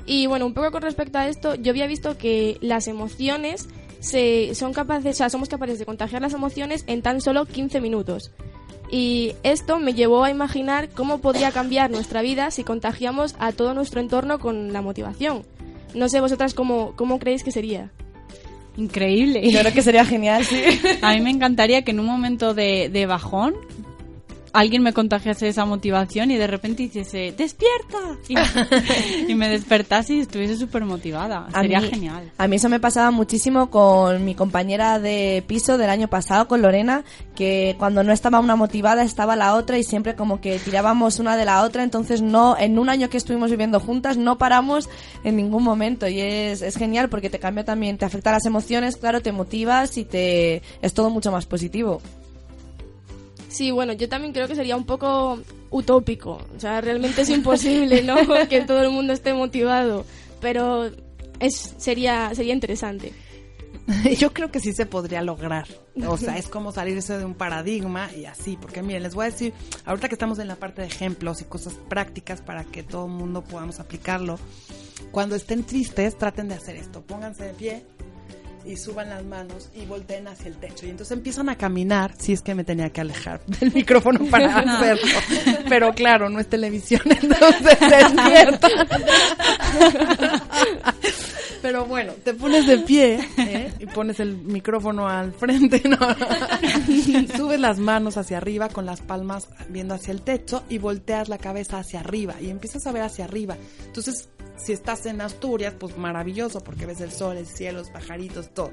Y 0.04 0.26
bueno, 0.26 0.44
un 0.44 0.52
poco 0.52 0.72
con 0.72 0.82
respecto 0.82 1.16
a 1.16 1.26
esto, 1.26 1.54
yo 1.54 1.70
había 1.70 1.86
visto 1.86 2.18
que 2.18 2.58
las 2.60 2.86
emociones 2.86 3.66
se, 4.00 4.54
son 4.54 4.74
capaces, 4.74 5.16
o 5.16 5.16
sea, 5.16 5.30
somos 5.30 5.48
capaces 5.48 5.78
de 5.78 5.86
contagiar 5.86 6.20
las 6.20 6.34
emociones 6.34 6.84
en 6.86 7.00
tan 7.00 7.22
solo 7.22 7.46
15 7.46 7.80
minutos. 7.80 8.30
Y 8.90 9.32
esto 9.42 9.78
me 9.78 9.94
llevó 9.94 10.22
a 10.22 10.30
imaginar 10.30 10.90
cómo 10.90 11.16
podría 11.16 11.50
cambiar 11.50 11.90
nuestra 11.90 12.20
vida 12.20 12.50
si 12.50 12.62
contagiamos 12.62 13.36
a 13.38 13.52
todo 13.52 13.72
nuestro 13.72 14.02
entorno 14.02 14.38
con 14.38 14.74
la 14.74 14.82
motivación. 14.82 15.42
No 15.96 16.08
sé 16.08 16.20
vosotras 16.20 16.54
cómo, 16.54 16.92
cómo 16.94 17.18
creéis 17.18 17.42
que 17.42 17.50
sería. 17.50 17.90
Increíble. 18.76 19.50
Yo 19.50 19.60
creo 19.60 19.72
que 19.72 19.82
sería 19.82 20.04
genial, 20.04 20.44
sí. 20.44 20.62
A 21.02 21.14
mí 21.14 21.20
me 21.20 21.30
encantaría 21.30 21.82
que 21.82 21.92
en 21.92 22.00
un 22.00 22.06
momento 22.06 22.54
de, 22.54 22.90
de 22.90 23.06
bajón 23.06 23.54
alguien 24.56 24.82
me 24.82 24.94
contagiase 24.94 25.48
esa 25.48 25.66
motivación 25.66 26.30
y 26.30 26.36
de 26.36 26.46
repente 26.46 26.84
hiciese 26.84 27.34
¡despierta! 27.36 27.98
Y, 29.28 29.34
me 29.34 29.48
despertase 29.50 30.14
y 30.14 30.20
estuviese 30.20 30.56
súper 30.56 30.84
motivada. 30.84 31.48
Sería 31.52 31.82
genial. 31.82 32.32
A 32.38 32.48
mí 32.48 32.56
eso 32.56 32.70
me 32.70 32.80
pasaba 32.80 33.10
muchísimo 33.10 33.70
con 33.70 34.24
mi 34.24 34.34
compañera 34.34 34.98
de 34.98 35.44
piso 35.46 35.76
del 35.76 35.90
año 35.90 36.08
pasado, 36.08 36.48
con 36.48 36.62
Lorena, 36.62 37.04
que 37.34 37.76
cuando 37.78 38.02
no 38.02 38.12
estaba 38.12 38.40
una 38.40 38.56
motivada 38.56 39.02
estaba 39.02 39.36
la 39.36 39.54
otra 39.54 39.76
y 39.76 39.84
siempre 39.84 40.16
como 40.16 40.40
que 40.40 40.58
tirábamos 40.58 41.18
una 41.18 41.36
de 41.36 41.44
la 41.44 41.62
otra, 41.62 41.82
entonces 41.82 42.22
no, 42.22 42.56
en 42.58 42.78
un 42.78 42.88
año 42.88 43.10
que 43.10 43.18
estuvimos 43.18 43.50
viviendo 43.50 43.78
juntas 43.78 44.16
no 44.16 44.38
paramos 44.38 44.88
en 45.22 45.36
ningún 45.36 45.64
momento 45.64 46.08
y 46.08 46.20
es, 46.20 46.62
es 46.62 46.76
genial 46.76 47.10
porque 47.10 47.28
te 47.28 47.38
cambia 47.38 47.64
también, 47.64 47.98
te 47.98 48.06
afecta 48.06 48.32
las 48.32 48.46
emociones, 48.46 48.96
claro, 48.96 49.20
te 49.20 49.32
motivas 49.32 49.98
y 49.98 50.04
te 50.04 50.62
es 50.80 50.94
todo 50.94 51.10
mucho 51.10 51.30
más 51.30 51.44
positivo. 51.44 52.00
Sí, 53.56 53.70
bueno, 53.70 53.94
yo 53.94 54.06
también 54.06 54.34
creo 54.34 54.46
que 54.46 54.54
sería 54.54 54.76
un 54.76 54.84
poco 54.84 55.38
utópico. 55.70 56.42
O 56.54 56.60
sea, 56.60 56.82
realmente 56.82 57.22
es 57.22 57.30
imposible, 57.30 58.02
¿no? 58.02 58.16
que 58.50 58.60
todo 58.60 58.82
el 58.82 58.90
mundo 58.90 59.14
esté 59.14 59.32
motivado. 59.32 60.04
Pero 60.42 60.90
es, 61.40 61.74
sería, 61.78 62.34
sería 62.34 62.52
interesante. 62.52 63.14
Yo 64.18 64.34
creo 64.34 64.50
que 64.50 64.60
sí 64.60 64.74
se 64.74 64.84
podría 64.84 65.22
lograr. 65.22 65.66
O 66.06 66.18
sea, 66.18 66.36
es 66.36 66.48
como 66.48 66.70
salirse 66.70 67.16
de 67.16 67.24
un 67.24 67.32
paradigma 67.32 68.10
y 68.14 68.26
así. 68.26 68.58
Porque 68.60 68.82
miren, 68.82 69.04
les 69.04 69.14
voy 69.14 69.22
a 69.22 69.30
decir, 69.30 69.54
ahorita 69.86 70.08
que 70.08 70.16
estamos 70.16 70.38
en 70.38 70.48
la 70.48 70.56
parte 70.56 70.82
de 70.82 70.88
ejemplos 70.88 71.40
y 71.40 71.44
cosas 71.44 71.72
prácticas 71.88 72.42
para 72.42 72.64
que 72.64 72.82
todo 72.82 73.06
el 73.06 73.12
mundo 73.12 73.42
podamos 73.42 73.80
aplicarlo. 73.80 74.38
Cuando 75.12 75.34
estén 75.34 75.64
tristes, 75.64 76.18
traten 76.18 76.48
de 76.48 76.56
hacer 76.56 76.76
esto. 76.76 77.00
Pónganse 77.00 77.44
de 77.44 77.54
pie, 77.54 77.86
y 78.66 78.76
suban 78.76 79.08
las 79.08 79.24
manos 79.24 79.70
y 79.74 79.86
volteen 79.86 80.26
hacia 80.28 80.48
el 80.48 80.56
techo. 80.56 80.86
Y 80.86 80.90
entonces 80.90 81.16
empiezan 81.16 81.48
a 81.48 81.56
caminar, 81.56 82.14
si 82.18 82.32
es 82.32 82.42
que 82.42 82.54
me 82.54 82.64
tenía 82.64 82.90
que 82.90 83.00
alejar 83.00 83.40
del 83.46 83.72
micrófono 83.72 84.24
para 84.30 84.58
hacerlo. 84.58 85.18
Pero 85.68 85.92
claro, 85.94 86.28
no 86.28 86.40
es 86.40 86.48
televisión, 86.48 87.02
entonces 87.04 87.78
despierta. 87.80 88.68
Pero 91.62 91.84
bueno, 91.86 92.12
te 92.22 92.34
pones 92.34 92.66
de 92.66 92.78
pie 92.78 93.18
¿eh? 93.38 93.72
y 93.80 93.86
pones 93.86 94.20
el 94.20 94.36
micrófono 94.36 95.08
al 95.08 95.32
frente, 95.32 95.82
¿no? 95.88 95.96
Subes 97.36 97.58
las 97.58 97.78
manos 97.78 98.16
hacia 98.16 98.36
arriba 98.36 98.68
con 98.68 98.86
las 98.86 99.00
palmas 99.00 99.48
viendo 99.68 99.94
hacia 99.94 100.12
el 100.12 100.22
techo 100.22 100.62
y 100.68 100.78
volteas 100.78 101.28
la 101.28 101.38
cabeza 101.38 101.78
hacia 101.78 102.00
arriba 102.00 102.34
y 102.40 102.50
empiezas 102.50 102.86
a 102.86 102.92
ver 102.92 103.02
hacia 103.02 103.24
arriba. 103.24 103.56
Entonces, 103.84 104.28
si 104.56 104.72
estás 104.72 105.06
en 105.06 105.20
Asturias, 105.20 105.74
pues 105.78 105.96
maravilloso 105.96 106.60
porque 106.62 106.86
ves 106.86 107.00
el 107.00 107.12
sol, 107.12 107.36
el 107.36 107.46
cielo, 107.46 107.78
los 107.80 107.90
pajaritos, 107.90 108.50
todo. 108.52 108.72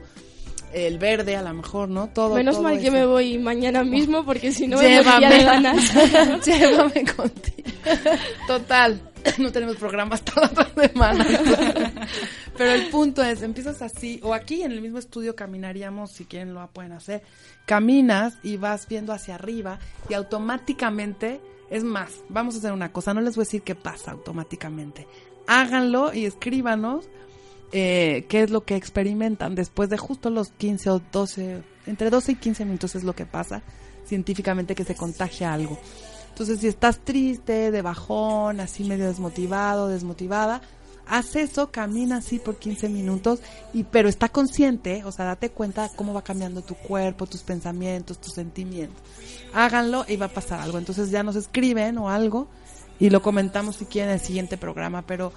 El 0.73 0.97
verde 0.97 1.35
a 1.35 1.43
lo 1.43 1.53
mejor, 1.53 1.87
¿no? 1.89 2.09
Todo. 2.09 2.35
Menos 2.35 2.55
todo 2.55 2.63
mal 2.63 2.79
que 2.79 2.87
eso. 2.87 2.93
me 2.93 3.05
voy 3.05 3.37
mañana 3.37 3.83
mismo 3.83 4.25
porque 4.25 4.51
si 4.51 4.67
no 4.67 4.77
me 4.77 4.85
de 4.85 5.03
ganas. 5.03 5.93
Llévame 6.45 7.05
contigo. 7.05 7.69
Total, 8.47 8.99
no 9.37 9.51
tenemos 9.51 9.77
programas 9.77 10.23
todas 10.23 10.51
las 10.55 10.69
semanas. 10.73 11.27
Pero 12.57 12.71
el 12.71 12.87
punto 12.89 13.23
es, 13.23 13.41
empiezas 13.41 13.81
así, 13.81 14.19
o 14.23 14.33
aquí 14.33 14.61
en 14.61 14.71
el 14.71 14.81
mismo 14.81 14.99
estudio 14.99 15.35
caminaríamos, 15.35 16.11
si 16.11 16.25
quieren 16.25 16.53
lo 16.53 16.65
pueden 16.67 16.91
hacer, 16.91 17.23
caminas 17.65 18.35
y 18.43 18.57
vas 18.57 18.87
viendo 18.87 19.11
hacia 19.13 19.35
arriba 19.35 19.79
y 20.09 20.13
automáticamente, 20.13 21.41
es 21.69 21.83
más, 21.83 22.21
vamos 22.29 22.55
a 22.55 22.57
hacer 22.59 22.71
una 22.71 22.91
cosa, 22.91 23.13
no 23.13 23.21
les 23.21 23.35
voy 23.35 23.43
a 23.43 23.45
decir 23.45 23.63
qué 23.63 23.75
pasa 23.75 24.11
automáticamente. 24.11 25.07
Háganlo 25.47 26.13
y 26.13 26.25
escríbanos 26.25 27.05
eh, 27.71 28.25
qué 28.29 28.43
es 28.43 28.49
lo 28.49 28.63
que 28.63 28.75
experimentan 28.75 29.55
después 29.55 29.89
de 29.89 29.97
justo 29.97 30.29
los 30.29 30.49
15 30.49 30.89
o 30.91 31.01
12, 31.11 31.63
entre 31.87 32.09
12 32.09 32.33
y 32.33 32.35
15 32.35 32.65
minutos 32.65 32.95
es 32.95 33.03
lo 33.03 33.13
que 33.13 33.25
pasa 33.25 33.63
científicamente 34.05 34.75
que 34.75 34.83
se 34.83 34.95
contagia 34.95 35.53
algo. 35.53 35.79
Entonces, 36.29 36.59
si 36.59 36.67
estás 36.67 36.99
triste, 36.99 37.71
de 37.71 37.81
bajón, 37.81 38.59
así 38.59 38.83
medio 38.83 39.05
desmotivado, 39.05 39.87
desmotivada, 39.87 40.61
haz 41.05 41.35
eso, 41.35 41.71
camina 41.71 42.17
así 42.17 42.39
por 42.39 42.57
15 42.57 42.89
minutos, 42.89 43.39
y 43.73 43.83
pero 43.83 44.09
está 44.09 44.29
consciente, 44.29 45.03
o 45.03 45.11
sea, 45.11 45.25
date 45.25 45.49
cuenta 45.49 45.89
cómo 45.95 46.13
va 46.13 46.23
cambiando 46.23 46.61
tu 46.61 46.75
cuerpo, 46.75 47.27
tus 47.27 47.41
pensamientos, 47.41 48.19
tus 48.19 48.33
sentimientos. 48.33 49.01
Háganlo 49.53 50.05
y 50.07 50.17
va 50.17 50.27
a 50.27 50.33
pasar 50.33 50.59
algo. 50.59 50.77
Entonces 50.77 51.11
ya 51.11 51.23
nos 51.23 51.35
escriben 51.35 51.97
o 51.97 52.09
algo 52.09 52.47
y 53.03 53.09
lo 53.09 53.21
comentamos 53.21 53.75
si 53.75 53.85
quieren 53.85 54.11
en 54.11 54.13
el 54.13 54.25
siguiente 54.25 54.57
programa, 54.57 55.01
pero 55.05 55.33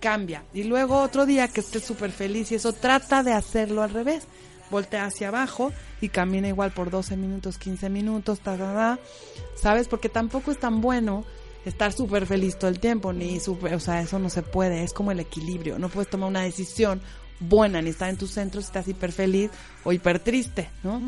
cambia. 0.00 0.44
Y 0.54 0.62
luego 0.62 0.98
otro 1.02 1.26
día 1.26 1.46
que 1.46 1.60
estés 1.60 1.84
súper 1.84 2.10
feliz 2.10 2.50
y 2.50 2.54
eso, 2.54 2.72
trata 2.72 3.22
de 3.22 3.34
hacerlo 3.34 3.82
al 3.82 3.90
revés. 3.90 4.24
Voltea 4.70 5.04
hacia 5.04 5.28
abajo 5.28 5.72
y 6.00 6.08
camina 6.08 6.48
igual 6.48 6.70
por 6.72 6.88
12 6.88 7.18
minutos, 7.18 7.58
15 7.58 7.90
minutos, 7.90 8.40
ta, 8.40 8.56
ta, 8.56 8.72
ta. 8.72 8.98
¿sabes? 9.56 9.88
Porque 9.88 10.08
tampoco 10.08 10.52
es 10.52 10.58
tan 10.58 10.80
bueno 10.80 11.26
estar 11.66 11.92
súper 11.92 12.24
feliz 12.24 12.58
todo 12.58 12.70
el 12.70 12.80
tiempo, 12.80 13.12
ni 13.12 13.40
súper, 13.40 13.74
o 13.74 13.80
sea, 13.80 14.00
eso 14.00 14.18
no 14.18 14.30
se 14.30 14.40
puede, 14.40 14.82
es 14.82 14.94
como 14.94 15.10
el 15.12 15.20
equilibrio. 15.20 15.78
No 15.78 15.90
puedes 15.90 16.08
tomar 16.08 16.30
una 16.30 16.40
decisión 16.40 17.02
buena 17.48 17.82
ni 17.82 17.90
estar 17.90 18.08
en 18.08 18.16
tu 18.16 18.26
centro 18.26 18.60
si 18.60 18.66
estás 18.66 18.88
hiper 18.88 19.12
feliz 19.12 19.50
o 19.84 19.92
hiper 19.92 20.20
triste, 20.20 20.70
¿no? 20.82 21.02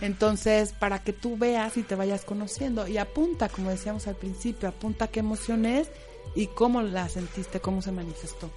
Entonces, 0.00 0.72
para 0.72 0.98
que 0.98 1.12
tú 1.12 1.36
veas 1.36 1.76
y 1.76 1.82
te 1.82 1.94
vayas 1.94 2.24
conociendo 2.24 2.86
y 2.88 2.98
apunta, 2.98 3.48
como 3.48 3.70
decíamos 3.70 4.06
al 4.06 4.16
principio, 4.16 4.68
apunta 4.68 5.08
qué 5.08 5.20
emoción 5.20 5.66
es 5.66 5.88
y 6.34 6.46
cómo 6.48 6.82
la 6.82 7.08
sentiste, 7.08 7.60
cómo 7.60 7.82
se 7.82 7.92
manifestó. 7.92 8.50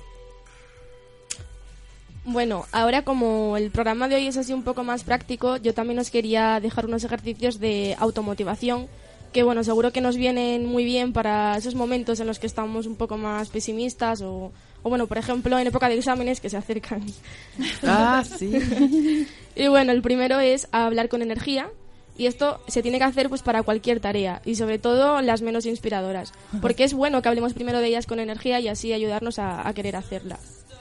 Bueno, 2.26 2.66
ahora 2.74 3.04
como 3.04 3.56
el 3.56 3.72
programa 3.72 4.10
de 4.10 4.16
hoy 4.16 4.28
es 4.28 4.36
así 4.36 4.52
un 4.52 4.64
poco 4.64 4.84
más 4.84 5.04
práctico, 5.04 5.58
yo 5.58 5.74
también 5.74 6.00
os 6.00 6.10
quería 6.10 6.60
dejar 6.60 6.86
unos 6.86 7.04
ejercicios 7.04 7.60
de 7.60 7.96
automotivación 8.00 8.88
que 9.32 9.44
bueno, 9.44 9.64
seguro 9.64 9.92
que 9.92 10.02
nos 10.02 10.16
vienen 10.16 10.66
muy 10.66 10.84
bien 10.84 11.14
para 11.14 11.58
esos 11.58 11.76
momentos 11.76 12.20
en 12.20 12.28
los 12.28 12.40
que 12.40 12.48
estamos 12.48 12.86
un 12.86 12.96
poco 12.96 13.18
más 13.18 13.50
pesimistas 13.50 14.22
o, 14.22 14.52
o 14.88 14.90
bueno, 14.90 15.06
por 15.08 15.18
ejemplo, 15.18 15.60
en 15.60 15.68
época 15.68 15.90
de 15.90 15.96
exámenes 15.98 16.40
que 16.40 16.50
se 16.50 16.58
acercan. 16.58 17.04
Ah, 17.84 18.24
sí. 18.26 18.52
Y 19.56 19.68
bueno, 19.68 19.92
el 19.92 20.02
primero 20.02 20.40
es 20.40 20.68
hablar 20.72 21.10
con 21.10 21.22
energía. 21.22 21.70
Y 22.16 22.26
esto 22.26 22.60
se 22.68 22.82
tiene 22.82 22.98
que 22.98 23.04
hacer 23.04 23.30
pues 23.30 23.44
para 23.44 23.62
cualquier 23.62 24.00
tarea 24.00 24.42
y 24.44 24.56
sobre 24.56 24.80
todo 24.80 25.22
las 25.22 25.44
menos 25.44 25.68
inspiradoras, 25.68 26.34
porque 26.64 26.84
es 26.84 26.94
bueno 26.96 27.22
que 27.22 27.30
hablemos 27.30 27.54
primero 27.54 27.78
de 27.80 27.88
ellas 27.90 28.08
con 28.08 28.20
energía 28.20 28.60
y 28.60 28.68
así 28.70 28.92
ayudarnos 28.92 29.38
a, 29.38 29.68
a 29.68 29.74
querer 29.76 29.96
hacerla. 29.96 30.40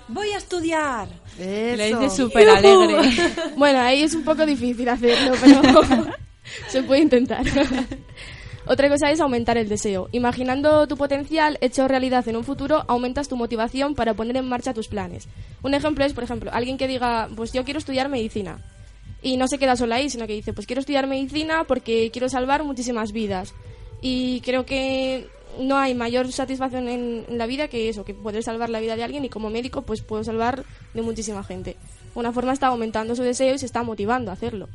Voy 0.08 0.30
a 0.30 0.38
estudiar. 0.38 1.08
Le 1.38 1.88
Eso. 1.90 2.00
dice 2.00 2.16
súper 2.16 2.48
alegre. 2.48 2.96
Bueno, 3.56 3.80
ahí 3.80 4.02
es 4.02 4.14
un 4.14 4.24
poco 4.24 4.46
difícil 4.46 4.88
hacerlo, 4.88 5.34
pero 5.42 6.06
se 6.68 6.82
puede 6.84 7.02
intentar. 7.02 7.44
Otra 8.68 8.88
cosa 8.88 9.12
es 9.12 9.20
aumentar 9.20 9.56
el 9.58 9.68
deseo. 9.68 10.08
Imaginando 10.10 10.88
tu 10.88 10.96
potencial 10.96 11.56
hecho 11.60 11.86
realidad 11.86 12.26
en 12.28 12.36
un 12.36 12.42
futuro, 12.42 12.84
aumentas 12.88 13.28
tu 13.28 13.36
motivación 13.36 13.94
para 13.94 14.14
poner 14.14 14.36
en 14.36 14.48
marcha 14.48 14.74
tus 14.74 14.88
planes. 14.88 15.28
Un 15.62 15.74
ejemplo 15.74 16.04
es, 16.04 16.12
por 16.12 16.24
ejemplo, 16.24 16.50
alguien 16.52 16.76
que 16.76 16.88
diga, 16.88 17.28
pues 17.36 17.52
yo 17.52 17.64
quiero 17.64 17.78
estudiar 17.78 18.08
medicina. 18.08 18.58
Y 19.22 19.36
no 19.36 19.46
se 19.46 19.58
queda 19.58 19.76
solo 19.76 19.94
ahí, 19.94 20.10
sino 20.10 20.26
que 20.26 20.32
dice, 20.32 20.52
pues 20.52 20.66
quiero 20.66 20.80
estudiar 20.80 21.06
medicina 21.06 21.64
porque 21.64 22.10
quiero 22.10 22.28
salvar 22.28 22.64
muchísimas 22.64 23.12
vidas. 23.12 23.54
Y 24.02 24.40
creo 24.40 24.66
que 24.66 25.28
no 25.60 25.76
hay 25.76 25.94
mayor 25.94 26.32
satisfacción 26.32 26.88
en, 26.88 27.24
la 27.38 27.46
vida 27.46 27.68
que 27.68 27.88
eso, 27.88 28.04
que 28.04 28.14
poder 28.14 28.42
salvar 28.42 28.68
la 28.68 28.80
vida 28.80 28.96
de 28.96 29.04
alguien 29.04 29.24
y 29.24 29.28
como 29.28 29.48
médico 29.48 29.82
pues 29.82 30.02
puedo 30.02 30.24
salvar 30.24 30.64
de 30.92 31.02
muchísima 31.02 31.44
gente. 31.44 31.76
Una 32.14 32.32
forma 32.32 32.52
está 32.52 32.66
aumentando 32.66 33.14
su 33.14 33.22
deseo 33.22 33.54
y 33.54 33.58
se 33.58 33.66
está 33.66 33.82
motivando 33.82 34.30
a 34.30 34.34
hacerlo. 34.34 34.68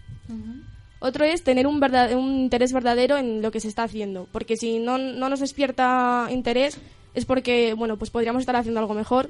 Otro 1.01 1.25
es 1.25 1.43
tener 1.43 1.67
un, 1.67 1.79
verdad- 1.81 2.13
un 2.15 2.31
interés 2.41 2.71
verdadero 2.71 3.17
en 3.17 3.41
lo 3.41 3.51
que 3.51 3.59
se 3.59 3.67
está 3.67 3.83
haciendo, 3.83 4.27
porque 4.31 4.55
si 4.55 4.79
no, 4.79 4.97
no 4.97 5.27
nos 5.29 5.39
despierta 5.41 6.27
interés 6.31 6.79
es 7.13 7.25
porque, 7.25 7.73
bueno, 7.73 7.97
pues 7.97 8.11
podríamos 8.11 8.41
estar 8.41 8.55
haciendo 8.55 8.79
algo 8.79 8.93
mejor, 8.93 9.29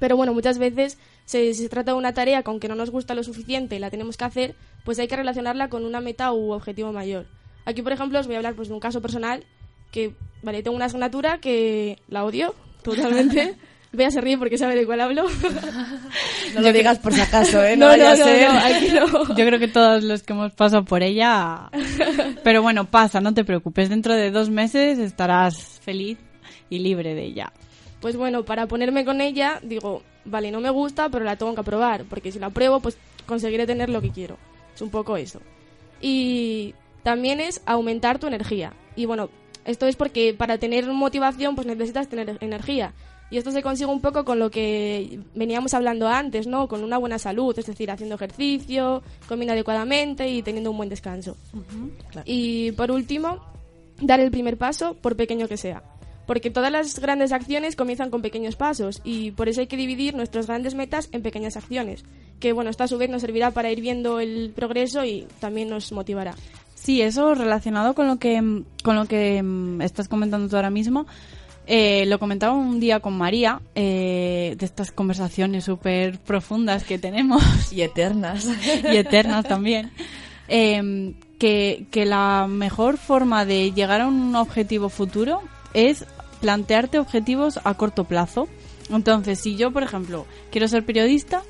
pero 0.00 0.16
bueno, 0.16 0.34
muchas 0.34 0.58
veces 0.58 0.98
se, 1.24 1.54
si 1.54 1.62
se 1.62 1.68
trata 1.68 1.92
de 1.92 1.96
una 1.98 2.12
tarea 2.12 2.42
con 2.42 2.60
que 2.60 2.68
no 2.68 2.74
nos 2.74 2.90
gusta 2.90 3.14
lo 3.14 3.22
suficiente 3.22 3.76
y 3.76 3.78
la 3.78 3.88
tenemos 3.88 4.16
que 4.16 4.24
hacer, 4.24 4.54
pues 4.84 4.98
hay 4.98 5.08
que 5.08 5.16
relacionarla 5.16 5.68
con 5.70 5.84
una 5.84 6.00
meta 6.00 6.32
u 6.32 6.50
objetivo 6.52 6.92
mayor. 6.92 7.26
Aquí, 7.64 7.82
por 7.82 7.92
ejemplo, 7.92 8.18
os 8.20 8.26
voy 8.26 8.34
a 8.34 8.38
hablar 8.38 8.54
pues, 8.54 8.68
de 8.68 8.74
un 8.74 8.80
caso 8.80 9.00
personal 9.00 9.44
que, 9.92 10.14
vale, 10.42 10.62
tengo 10.62 10.76
una 10.76 10.84
asignatura 10.86 11.38
que 11.38 11.98
la 12.08 12.24
odio 12.24 12.54
totalmente. 12.82 13.54
Bea 13.92 14.10
se 14.10 14.20
ríe 14.20 14.36
porque 14.36 14.58
sabe 14.58 14.74
de 14.74 14.86
cuál 14.86 15.00
hablo. 15.00 15.26
No 16.54 16.60
lo 16.62 16.72
digas 16.72 16.98
por 16.98 17.12
si 17.12 17.20
acaso, 17.20 17.62
¿eh? 17.62 17.76
No, 17.76 17.86
no, 17.86 17.92
vaya 17.92 18.12
a 18.12 18.16
no, 18.16 18.24
ser. 18.24 18.50
no, 18.50 18.58
aquí 18.58 18.88
no. 18.88 19.28
Yo 19.36 19.46
creo 19.46 19.58
que 19.58 19.68
todos 19.68 20.02
los 20.02 20.22
que 20.22 20.32
hemos 20.32 20.52
pasado 20.52 20.84
por 20.84 21.02
ella. 21.02 21.70
Pero 22.42 22.62
bueno, 22.62 22.86
pasa, 22.86 23.20
no 23.20 23.34
te 23.34 23.44
preocupes. 23.44 23.88
Dentro 23.88 24.14
de 24.14 24.30
dos 24.30 24.48
meses 24.48 24.98
estarás 24.98 25.80
feliz 25.82 26.18
y 26.70 26.78
libre 26.78 27.14
de 27.14 27.24
ella. 27.24 27.52
Pues 28.00 28.16
bueno, 28.16 28.44
para 28.44 28.66
ponerme 28.66 29.04
con 29.04 29.20
ella, 29.20 29.60
digo, 29.62 30.02
vale, 30.24 30.50
no 30.50 30.60
me 30.60 30.70
gusta, 30.70 31.08
pero 31.08 31.24
la 31.24 31.36
tengo 31.36 31.54
que 31.54 31.60
aprobar, 31.60 32.04
porque 32.04 32.32
si 32.32 32.38
la 32.38 32.46
apruebo, 32.46 32.80
pues 32.80 32.96
conseguiré 33.26 33.66
tener 33.66 33.88
lo 33.88 34.00
que 34.00 34.10
quiero. 34.10 34.38
Es 34.74 34.82
un 34.82 34.90
poco 34.90 35.16
eso. 35.16 35.40
Y 36.00 36.74
también 37.02 37.40
es 37.40 37.62
aumentar 37.66 38.18
tu 38.18 38.26
energía. 38.26 38.72
Y 38.94 39.06
bueno, 39.06 39.30
esto 39.64 39.86
es 39.86 39.96
porque 39.96 40.34
para 40.34 40.58
tener 40.58 40.86
motivación, 40.86 41.54
pues 41.54 41.66
necesitas 41.66 42.08
tener 42.08 42.38
energía. 42.40 42.92
Y 43.30 43.38
esto 43.38 43.50
se 43.50 43.62
consigue 43.62 43.90
un 43.90 44.00
poco 44.00 44.24
con 44.24 44.38
lo 44.38 44.50
que 44.50 45.18
veníamos 45.34 45.74
hablando 45.74 46.06
antes, 46.06 46.46
¿no? 46.46 46.68
Con 46.68 46.84
una 46.84 46.98
buena 46.98 47.18
salud, 47.18 47.58
es 47.58 47.66
decir, 47.66 47.90
haciendo 47.90 48.14
ejercicio, 48.14 49.02
comiendo 49.28 49.52
adecuadamente 49.52 50.28
y 50.28 50.42
teniendo 50.42 50.70
un 50.70 50.76
buen 50.76 50.88
descanso. 50.88 51.36
Y 52.24 52.70
por 52.72 52.92
último, 52.92 53.40
dar 54.00 54.20
el 54.20 54.30
primer 54.30 54.56
paso, 54.56 54.94
por 54.94 55.16
pequeño 55.16 55.48
que 55.48 55.56
sea. 55.56 55.82
Porque 56.26 56.50
todas 56.50 56.72
las 56.72 56.98
grandes 56.98 57.32
acciones 57.32 57.76
comienzan 57.76 58.10
con 58.10 58.22
pequeños 58.22 58.56
pasos 58.56 59.00
y 59.04 59.30
por 59.32 59.48
eso 59.48 59.60
hay 59.60 59.68
que 59.68 59.76
dividir 59.76 60.14
nuestras 60.14 60.46
grandes 60.48 60.74
metas 60.74 61.08
en 61.12 61.22
pequeñas 61.22 61.56
acciones. 61.56 62.04
Que 62.40 62.52
bueno, 62.52 62.70
esto 62.70 62.84
a 62.84 62.88
su 62.88 62.98
vez 62.98 63.08
nos 63.10 63.22
servirá 63.22 63.52
para 63.52 63.70
ir 63.70 63.80
viendo 63.80 64.18
el 64.20 64.52
progreso 64.54 65.04
y 65.04 65.26
también 65.40 65.68
nos 65.68 65.92
motivará. 65.92 66.34
Sí, 66.74 67.00
eso 67.00 67.34
relacionado 67.34 67.94
con 67.94 68.06
lo 68.06 68.18
que, 68.18 68.62
con 68.84 68.96
lo 68.96 69.06
que 69.06 69.42
mm, 69.42 69.82
estás 69.82 70.08
comentando 70.08 70.48
tú 70.48 70.56
ahora 70.56 70.70
mismo. 70.70 71.06
Eh, 71.66 72.04
lo 72.06 72.18
comentaba 72.18 72.54
un 72.54 72.78
día 72.78 73.00
con 73.00 73.18
María, 73.18 73.60
eh, 73.74 74.54
de 74.58 74.64
estas 74.64 74.92
conversaciones 74.92 75.64
súper 75.64 76.18
profundas 76.18 76.84
que 76.84 76.98
tenemos 76.98 77.42
Y 77.72 77.82
eternas. 77.82 78.48
y 78.92 78.96
eternas 78.96 79.46
también, 79.46 79.90
eh, 80.48 81.14
que, 81.38 81.86
que 81.90 82.06
la 82.06 82.46
mejor 82.48 82.98
forma 82.98 83.44
de 83.44 83.72
llegar 83.72 84.00
a 84.00 84.06
un 84.06 84.34
objetivo 84.36 84.88
futuro 84.88 85.42
es 85.74 86.06
plantearte 86.40 86.98
objetivos 86.98 87.58
a 87.64 87.74
corto 87.74 88.04
plazo. 88.04 88.48
Entonces, 88.88 89.40
si 89.40 89.56
yo, 89.56 89.72
por 89.72 89.82
ejemplo, 89.82 90.26
quiero 90.52 90.68
ser 90.68 90.84
periodista, 90.84 91.42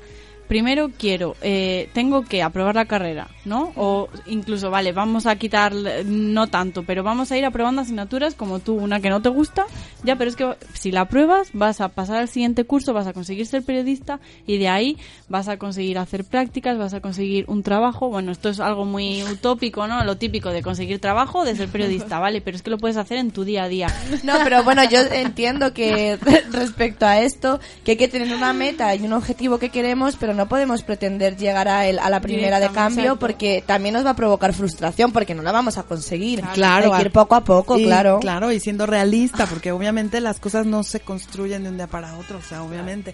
primero 0.47 0.91
quiero, 0.97 1.35
eh, 1.41 1.89
tengo 1.93 2.23
que 2.23 2.43
aprobar 2.43 2.75
la 2.75 2.85
carrera, 2.85 3.27
¿no? 3.45 3.71
O 3.75 4.09
incluso, 4.25 4.69
vale, 4.69 4.91
vamos 4.91 5.25
a 5.25 5.35
quitar, 5.35 5.73
no 6.05 6.47
tanto, 6.47 6.83
pero 6.83 7.03
vamos 7.03 7.31
a 7.31 7.37
ir 7.37 7.45
aprobando 7.45 7.81
asignaturas 7.81 8.35
como 8.35 8.59
tú, 8.59 8.75
una 8.75 8.99
que 8.99 9.09
no 9.09 9.21
te 9.21 9.29
gusta, 9.29 9.65
ya, 10.03 10.15
pero 10.15 10.29
es 10.29 10.35
que 10.35 10.55
si 10.73 10.91
la 10.91 11.01
apruebas 11.01 11.49
vas 11.53 11.81
a 11.81 11.89
pasar 11.89 12.17
al 12.17 12.27
siguiente 12.27 12.63
curso, 12.63 12.93
vas 12.93 13.07
a 13.07 13.13
conseguir 13.13 13.45
ser 13.45 13.63
periodista 13.63 14.19
y 14.45 14.57
de 14.57 14.69
ahí 14.69 14.97
vas 15.27 15.47
a 15.47 15.57
conseguir 15.57 15.97
hacer 15.97 16.23
prácticas, 16.23 16.77
vas 16.77 16.93
a 16.93 17.01
conseguir 17.01 17.45
un 17.47 17.63
trabajo. 17.63 18.09
Bueno, 18.09 18.31
esto 18.31 18.49
es 18.49 18.59
algo 18.59 18.85
muy 18.85 19.23
utópico, 19.23 19.87
¿no? 19.87 20.03
Lo 20.03 20.17
típico 20.17 20.49
de 20.49 20.61
conseguir 20.61 20.99
trabajo, 20.99 21.43
de 21.45 21.55
ser 21.55 21.69
periodista, 21.69 22.19
¿vale? 22.27 22.41
Pero 22.41 22.55
es 22.55 22.63
que 22.63 22.69
lo 22.69 22.77
puedes 22.77 22.97
hacer 22.97 23.17
en 23.17 23.31
tu 23.31 23.43
día 23.43 23.63
a 23.63 23.67
día. 23.67 23.87
No, 24.23 24.35
pero 24.43 24.63
bueno, 24.63 24.83
yo 24.89 24.99
entiendo 24.99 25.73
que 25.73 26.17
respecto 26.51 27.05
a 27.05 27.19
esto, 27.19 27.59
que 27.83 27.91
hay 27.91 27.97
que 27.97 28.07
tener 28.07 28.33
una 28.35 28.53
meta 28.53 28.93
y 28.95 29.05
un 29.05 29.13
objetivo 29.13 29.57
que 29.59 29.69
queremos, 29.69 30.15
pero 30.15 30.33
no 30.37 30.47
podemos 30.47 30.83
pretender 30.83 31.35
llegar 31.35 31.67
a, 31.67 31.87
el, 31.87 31.99
a 31.99 32.09
la 32.09 32.21
primera 32.21 32.59
de 32.59 32.69
cambio 32.69 33.03
exacto. 33.03 33.19
porque 33.19 33.63
también 33.65 33.93
nos 33.93 34.05
va 34.05 34.11
a 34.11 34.15
provocar 34.15 34.53
frustración 34.53 35.11
porque 35.11 35.35
no 35.35 35.41
la 35.41 35.51
vamos 35.51 35.77
a 35.77 35.83
conseguir. 35.83 36.41
Claro, 36.53 36.93
hay 36.93 37.01
que 37.01 37.07
ir 37.07 37.11
poco 37.11 37.35
a 37.35 37.43
poco, 37.43 37.77
y, 37.77 37.83
claro. 37.83 38.19
Claro, 38.19 38.51
y 38.51 38.59
siendo 38.59 38.85
realista, 38.85 39.45
porque 39.45 39.71
obviamente 39.71 40.21
las 40.21 40.39
cosas 40.39 40.65
no 40.65 40.83
se 40.83 41.01
construyen 41.01 41.63
de 41.63 41.69
un 41.69 41.77
día 41.77 41.87
para 41.87 42.17
otro, 42.17 42.37
o 42.37 42.41
sea, 42.41 42.63
obviamente. 42.63 43.13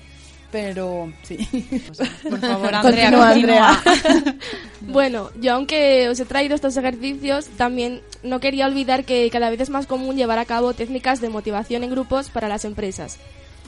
Pero 0.51 1.11
sí. 1.23 1.37
Por 2.29 2.39
favor, 2.39 2.75
Andrea, 2.75 3.09
Continúa, 3.09 3.81
continúa. 3.81 4.35
Bueno, 4.81 5.31
yo 5.41 5.55
aunque 5.55 6.09
os 6.09 6.19
he 6.19 6.25
traído 6.25 6.53
estos 6.53 6.77
ejercicios, 6.77 7.47
también 7.57 8.01
no 8.21 8.39
quería 8.39 8.67
olvidar 8.67 9.03
que 9.03 9.27
cada 9.31 9.49
vez 9.49 9.61
es 9.61 9.71
más 9.71 9.87
común 9.87 10.15
llevar 10.15 10.37
a 10.37 10.45
cabo 10.45 10.73
técnicas 10.73 11.21
de 11.21 11.29
motivación 11.29 11.83
en 11.83 11.89
grupos 11.89 12.29
para 12.29 12.47
las 12.47 12.65
empresas. 12.65 13.17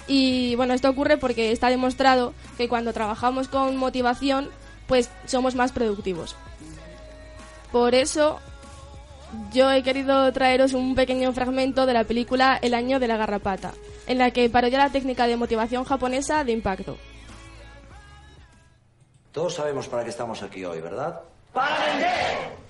Y 0.08 0.56
bueno, 0.56 0.74
esto 0.74 0.90
ocurre 0.90 1.18
porque 1.18 1.52
está 1.52 1.70
demostrado 1.70 2.34
que 2.58 2.70
cuando 2.70 2.94
trabajamos 2.94 3.48
con 3.48 3.76
motivación, 3.78 4.50
pues 4.88 5.10
somos 5.26 5.56
más 5.56 5.72
productivos. 5.72 6.36
Por 7.72 7.96
eso, 7.96 8.40
yo 9.52 9.72
he 9.72 9.84
querido 9.84 10.32
traeros 10.32 10.74
un 10.74 10.96
pequeño 10.96 11.34
fragmento 11.34 11.86
de 11.86 11.94
la 11.94 12.04
película 12.04 12.60
El 12.62 12.74
año 12.74 13.00
de 13.00 13.08
la 13.08 13.18
garrapata, 13.18 13.74
en 14.08 14.20
la 14.20 14.32
que 14.32 14.50
parodia 14.50 14.78
la 14.78 14.92
técnica 14.92 15.28
de 15.28 15.38
motivación 15.38 15.84
japonesa 15.84 16.44
de 16.44 16.52
impacto. 16.52 16.98
Todos 19.32 19.56
sabemos 19.56 19.88
para 19.88 20.04
qué 20.04 20.12
estamos 20.12 20.42
aquí 20.44 20.64
hoy, 20.64 20.80
¿verdad? 20.80 21.22
¡Para 21.52 21.86
vender! 21.86 22.66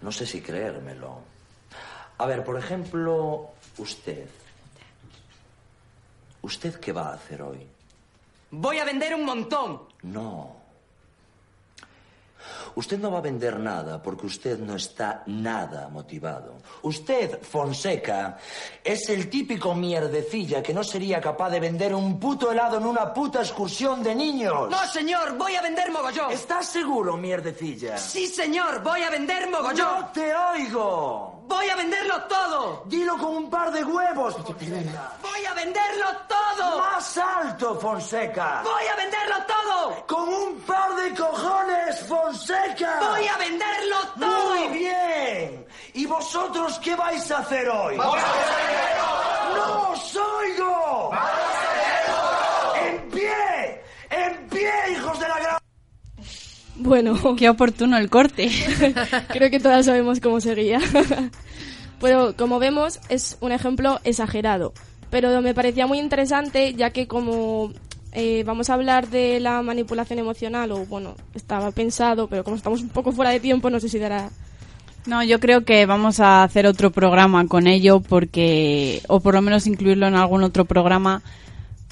No 0.00 0.10
sé 0.10 0.26
si 0.26 0.40
creérmelo. 0.40 1.20
A 2.18 2.26
ver, 2.26 2.44
por 2.44 2.58
ejemplo, 2.58 3.50
usted. 3.78 4.28
¿Usted 6.42 6.80
qué 6.80 6.92
va 6.92 7.10
a 7.10 7.14
hacer 7.14 7.42
hoy? 7.42 7.66
Voy 8.50 8.78
a 8.78 8.84
vender 8.84 9.14
un 9.14 9.24
montón. 9.24 9.82
No. 10.02 10.62
Usted 12.74 12.98
no 12.98 13.10
va 13.10 13.18
a 13.18 13.22
vender 13.22 13.58
nada 13.58 14.02
porque 14.02 14.26
usted 14.26 14.58
no 14.58 14.76
está 14.76 15.22
nada 15.26 15.88
motivado. 15.88 16.54
Usted, 16.82 17.40
Fonseca, 17.42 18.38
es 18.82 19.08
el 19.10 19.28
típico 19.28 19.74
mierdecilla 19.74 20.62
que 20.62 20.72
no 20.72 20.82
sería 20.82 21.20
capaz 21.20 21.50
de 21.50 21.60
vender 21.60 21.94
un 21.94 22.18
puto 22.18 22.50
helado 22.50 22.78
en 22.78 22.86
una 22.86 23.12
puta 23.12 23.40
excursión 23.40 24.02
de 24.02 24.14
niños. 24.14 24.70
No, 24.70 24.86
señor, 24.86 25.36
voy 25.36 25.54
a 25.54 25.62
vender 25.62 25.90
mogollón. 25.90 26.32
¿Estás 26.32 26.66
seguro, 26.66 27.16
mierdecilla? 27.16 27.98
Sí, 27.98 28.26
señor, 28.26 28.82
voy 28.82 29.02
a 29.02 29.10
vender 29.10 29.50
mogollón. 29.50 30.00
¡No 30.00 30.06
te 30.08 30.34
oigo! 30.34 31.41
Voy 31.52 31.68
a 31.68 31.76
venderlo 31.76 32.22
todo. 32.22 32.82
Dilo 32.86 33.18
con 33.18 33.36
un 33.36 33.50
par 33.50 33.70
de 33.70 33.84
huevos. 33.84 34.36
Voy 34.42 35.44
a 35.44 35.54
venderlo 35.54 36.06
todo. 36.26 36.78
Más 36.78 37.18
alto, 37.18 37.78
Fonseca. 37.78 38.62
Voy 38.64 38.86
a 38.86 38.96
venderlo 38.96 39.36
todo. 39.46 40.06
Con 40.06 40.28
un 40.30 40.60
par 40.62 40.94
de 40.96 41.14
cojones, 41.14 42.08
Fonseca. 42.08 43.00
Voy 43.00 43.28
a 43.28 43.36
venderlo 43.36 43.96
todo. 44.18 44.54
Muy 44.54 44.78
bien. 44.78 45.66
¿Y 45.92 46.06
vosotros 46.06 46.78
qué 46.78 46.96
vais 46.96 47.30
a 47.30 47.38
hacer 47.38 47.68
hoy? 47.68 47.98
¡No 47.98 49.90
os 49.90 50.16
oigo! 50.16 51.10
¡En 52.76 53.10
pie! 53.10 53.84
¡En 54.08 54.48
pie, 54.48 54.72
hijos 54.92 55.20
de 55.20 55.28
la 55.28 55.38
gran... 55.38 55.61
Bueno, 56.76 57.36
Qué 57.36 57.48
oportuno 57.48 57.96
el 57.96 58.10
corte. 58.10 58.50
Creo 59.28 59.50
que 59.50 59.60
todas 59.60 59.86
sabemos 59.86 60.20
cómo 60.20 60.40
seguía. 60.40 60.80
Pero 62.00 62.34
como 62.36 62.58
vemos, 62.58 62.98
es 63.08 63.36
un 63.40 63.52
ejemplo 63.52 64.00
exagerado. 64.04 64.72
Pero 65.10 65.40
me 65.42 65.54
parecía 65.54 65.86
muy 65.86 65.98
interesante, 65.98 66.74
ya 66.74 66.90
que 66.90 67.06
como 67.06 67.72
eh, 68.12 68.42
vamos 68.44 68.70
a 68.70 68.74
hablar 68.74 69.08
de 69.08 69.40
la 69.40 69.62
manipulación 69.62 70.18
emocional, 70.18 70.72
o 70.72 70.84
bueno, 70.86 71.14
estaba 71.34 71.70
pensado, 71.70 72.28
pero 72.28 72.44
como 72.44 72.56
estamos 72.56 72.82
un 72.82 72.88
poco 72.88 73.12
fuera 73.12 73.30
de 73.30 73.40
tiempo, 73.40 73.70
no 73.70 73.78
sé 73.78 73.88
si 73.88 73.98
dará. 73.98 74.30
No, 75.06 75.22
yo 75.24 75.40
creo 75.40 75.64
que 75.64 75.84
vamos 75.86 76.20
a 76.20 76.44
hacer 76.44 76.66
otro 76.66 76.90
programa 76.90 77.46
con 77.46 77.66
ello 77.66 78.00
porque, 78.00 79.02
o 79.08 79.20
por 79.20 79.34
lo 79.34 79.42
menos 79.42 79.66
incluirlo 79.66 80.06
en 80.06 80.14
algún 80.14 80.44
otro 80.44 80.64
programa, 80.64 81.22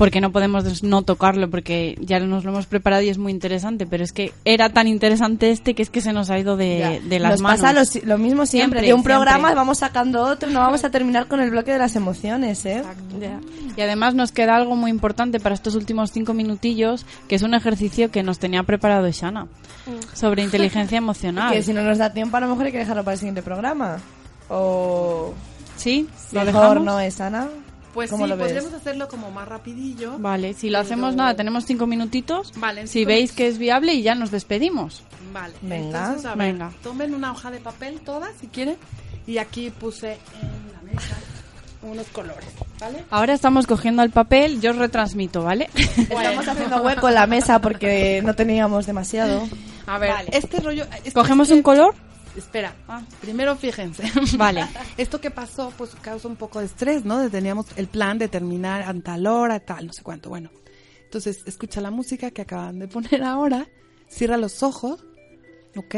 porque 0.01 0.23
no 0.23 0.33
podemos 0.33 0.65
des- 0.65 0.83
no 0.83 1.03
tocarlo 1.03 1.51
porque 1.51 1.95
ya 2.01 2.19
nos 2.21 2.43
lo 2.45 2.53
hemos 2.53 2.65
preparado 2.65 3.03
y 3.03 3.11
es 3.11 3.19
muy 3.19 3.31
interesante, 3.33 3.87
pero 3.87 4.03
es 4.03 4.13
que 4.13 4.33
era 4.47 4.71
tan 4.71 4.89
interesante 4.89 5.51
este 5.51 5.75
que 5.75 5.83
es 5.83 5.91
que 5.91 6.01
se 6.01 6.15
nos 6.15 6.31
ha 6.31 6.39
ido 6.39 6.57
de, 6.57 7.03
de 7.05 7.19
las 7.19 7.33
Nos 7.33 7.41
manos. 7.43 7.61
pasa 7.61 8.01
lo, 8.05 8.17
mismo 8.17 8.47
siempre. 8.47 8.81
Siempre, 8.81 8.81
De 8.81 8.95
un 8.95 9.01
siempre. 9.01 9.15
programa 9.15 9.53
vamos 9.55 9.79
sacando 9.79 10.23
otro, 10.23 10.49
no 10.49 10.61
vamos 10.61 10.85
a 10.85 10.91
terminar 10.91 11.27
con 11.27 11.41
el 11.41 11.51
bloque 11.51 11.71
de 11.73 11.79
las 11.79 11.97
emociones, 11.97 12.65
¿eh? 12.65 12.83
Y 13.77 13.81
además 13.83 14.15
nos 14.15 14.33
queda 14.33 14.57
algo 14.57 14.75
muy 14.75 14.91
importante 14.91 15.39
para 15.39 15.55
estos 15.55 15.75
últimos 15.75 16.11
cinco 16.13 16.33
minutillos, 16.33 17.05
que 17.29 17.35
es 17.35 17.43
un 17.43 17.53
ejercicio 17.53 18.11
que 18.11 18.23
nos 18.23 18.39
tenía 18.39 18.63
preparado 18.63 19.07
Shana 19.11 19.49
sobre 20.15 20.43
inteligencia 20.43 20.97
emocional. 21.05 21.53
Que 21.53 21.63
si 21.63 21.75
no 21.75 21.83
nos 21.83 21.99
da 21.99 22.11
tiempo, 22.15 22.39
a 22.39 22.41
lo 22.41 22.49
mejor 22.49 22.65
hay 22.65 22.73
que 22.73 22.79
dejarlo 22.79 23.05
para 23.05 23.13
el 23.13 23.19
siguiente 23.19 23.43
programa. 23.43 23.99
O. 24.49 25.35
¿Sí? 25.77 26.09
¿Lo 26.33 26.45
mejor 26.45 26.63
dejamos? 26.63 26.85
no 26.85 27.01
es, 27.01 27.21
Ana. 27.21 27.49
Pues 27.95 28.11
¿Cómo 28.11 28.25
sí, 28.25 28.31
lo 28.31 28.37
ves? 28.37 28.47
podríamos 28.53 28.73
hacerlo 28.73 29.09
como 29.09 29.31
más 29.31 29.49
rapidillo. 29.49 30.17
Vale, 30.19 30.55
si 30.55 30.69
lo 30.71 30.75
Pero- 30.79 30.83
hacemos 30.87 31.17
nada, 31.17 31.35
tenemos 31.35 31.65
cinco 31.67 31.87
minutitos. 31.87 32.53
Vale, 32.57 32.83
en 32.83 32.89
si 32.89 33.05
veis 33.05 33.33
que 33.33 33.49
es 33.49 33.59
viable 33.59 33.95
y 33.95 34.03
ya 34.03 34.15
nos 34.15 34.31
despedimos. 34.31 35.03
Vale. 35.33 35.55
Venga, 35.63 35.99
entonces, 35.99 36.27
a 36.27 36.35
ver, 36.35 36.53
venga. 36.53 36.73
Tomen 36.83 37.15
una 37.15 37.33
hoja 37.33 37.51
de 37.51 37.59
papel 37.59 38.01
todas, 38.01 38.31
si 38.41 38.47
quieren. 38.47 38.77
Y 39.27 39.39
aquí 39.39 39.71
puse 39.71 40.13
en 40.41 40.73
la 40.73 40.93
mesa 40.93 41.17
unos 41.83 42.07
colores, 42.09 42.45
¿vale? 42.79 43.05
Ahora 43.11 43.33
estamos 43.33 43.67
cogiendo 43.67 44.03
el 44.03 44.11
papel, 44.11 44.61
yo 44.61 44.71
os 44.73 44.77
retransmito, 44.77 45.43
¿vale? 45.43 45.71
Estamos 45.97 46.47
haciendo 46.47 46.83
hueco 46.83 47.09
en 47.09 47.15
la 47.15 47.27
mesa 47.27 47.59
porque 47.61 48.21
no 48.25 48.35
teníamos 48.35 48.87
demasiado. 48.87 49.49
A 49.87 49.99
ver, 49.99 50.13
este 50.33 50.61
rollo... 50.61 50.85
es- 51.05 51.15
¿Cogemos 51.15 51.49
es 51.49 51.53
que- 51.53 51.57
un 51.57 51.63
color? 51.63 51.95
Espera, 52.37 52.75
primero 53.21 53.57
fíjense. 53.57 54.05
Vale. 54.37 54.67
Esto 54.97 55.21
que 55.21 55.31
pasó, 55.31 55.73
pues 55.77 55.95
causa 55.97 56.29
un 56.29 56.37
poco 56.37 56.61
de 56.61 56.67
estrés, 56.67 57.05
¿no? 57.05 57.29
Teníamos 57.29 57.67
el 57.77 57.89
plan 57.89 58.19
de 58.19 58.29
terminar 58.29 58.83
a 58.83 58.95
tal 59.01 59.27
hora, 59.27 59.61
tal, 59.61 59.87
no 59.87 59.93
sé 59.93 60.03
cuánto. 60.03 60.29
Bueno, 60.29 60.51
entonces 61.05 61.43
escucha 61.47 61.81
la 61.81 61.91
música 61.91 62.31
que 62.31 62.43
acaban 62.43 62.79
de 62.79 62.89
poner 62.89 63.23
ahora, 63.23 63.67
cierra 64.09 64.37
los 64.37 64.63
ojos, 64.63 65.05
¿ok? 65.77 65.95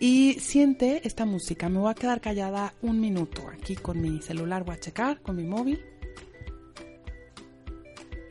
Y 0.00 0.34
siente 0.40 1.00
esta 1.04 1.24
música. 1.24 1.68
Me 1.68 1.78
voy 1.78 1.90
a 1.90 1.94
quedar 1.94 2.20
callada 2.20 2.74
un 2.82 3.00
minuto 3.00 3.48
aquí 3.48 3.76
con 3.76 4.00
mi 4.00 4.20
celular, 4.22 4.64
voy 4.64 4.74
a 4.74 4.80
checar 4.80 5.20
con 5.22 5.36
mi 5.36 5.44
móvil. 5.44 5.84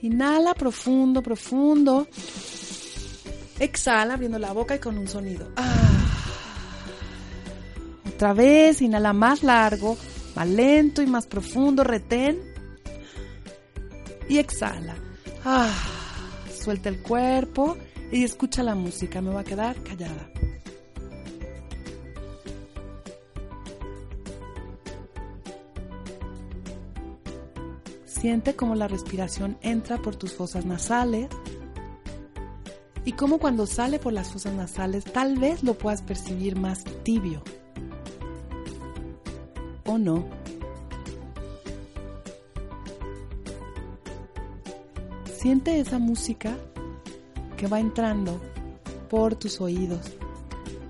Inhala 0.02 0.54
profundo, 0.54 1.22
profundo. 1.24 2.08
Exhala 3.60 4.14
abriendo 4.14 4.38
la 4.38 4.54
boca 4.54 4.76
y 4.76 4.80
con 4.80 4.98
un 4.98 5.08
sonido. 5.08 5.52
Ah. 5.56 5.97
Otra 8.18 8.34
vez, 8.34 8.82
inhala 8.82 9.14
más 9.14 9.44
largo, 9.44 9.96
más 10.36 10.48
lento 10.48 11.04
y 11.04 11.06
más 11.06 11.28
profundo, 11.28 11.84
retén. 11.84 12.42
Y 14.28 14.40
exhala. 14.40 14.96
Ah, 15.46 15.72
suelta 16.52 16.90
el 16.90 17.00
cuerpo 17.04 17.78
y 18.12 18.24
escucha 18.24 18.64
la 18.64 18.74
música. 18.74 19.22
Me 19.22 19.30
voy 19.30 19.42
a 19.42 19.44
quedar 19.44 19.76
callada. 19.84 20.32
Siente 28.08 28.56
cómo 28.56 28.74
la 28.74 28.88
respiración 28.88 29.60
entra 29.62 30.00
por 30.00 30.16
tus 30.16 30.34
fosas 30.34 30.66
nasales 30.66 31.30
y 33.06 33.12
cómo 33.12 33.38
cuando 33.38 33.68
sale 33.68 34.00
por 34.00 34.12
las 34.12 34.34
fosas 34.34 34.56
nasales 34.56 35.04
tal 35.04 35.38
vez 35.38 35.62
lo 35.62 35.76
puedas 35.76 36.02
percibir 36.02 36.56
más 36.56 36.84
tibio. 37.04 37.44
¿O 39.88 39.98
no? 39.98 40.26
Siente 45.36 45.80
esa 45.80 45.98
música 45.98 46.56
que 47.58 47.68
va 47.68 47.80
entrando 47.80 48.40
por 49.10 49.36
tus 49.36 49.60
oídos 49.62 50.18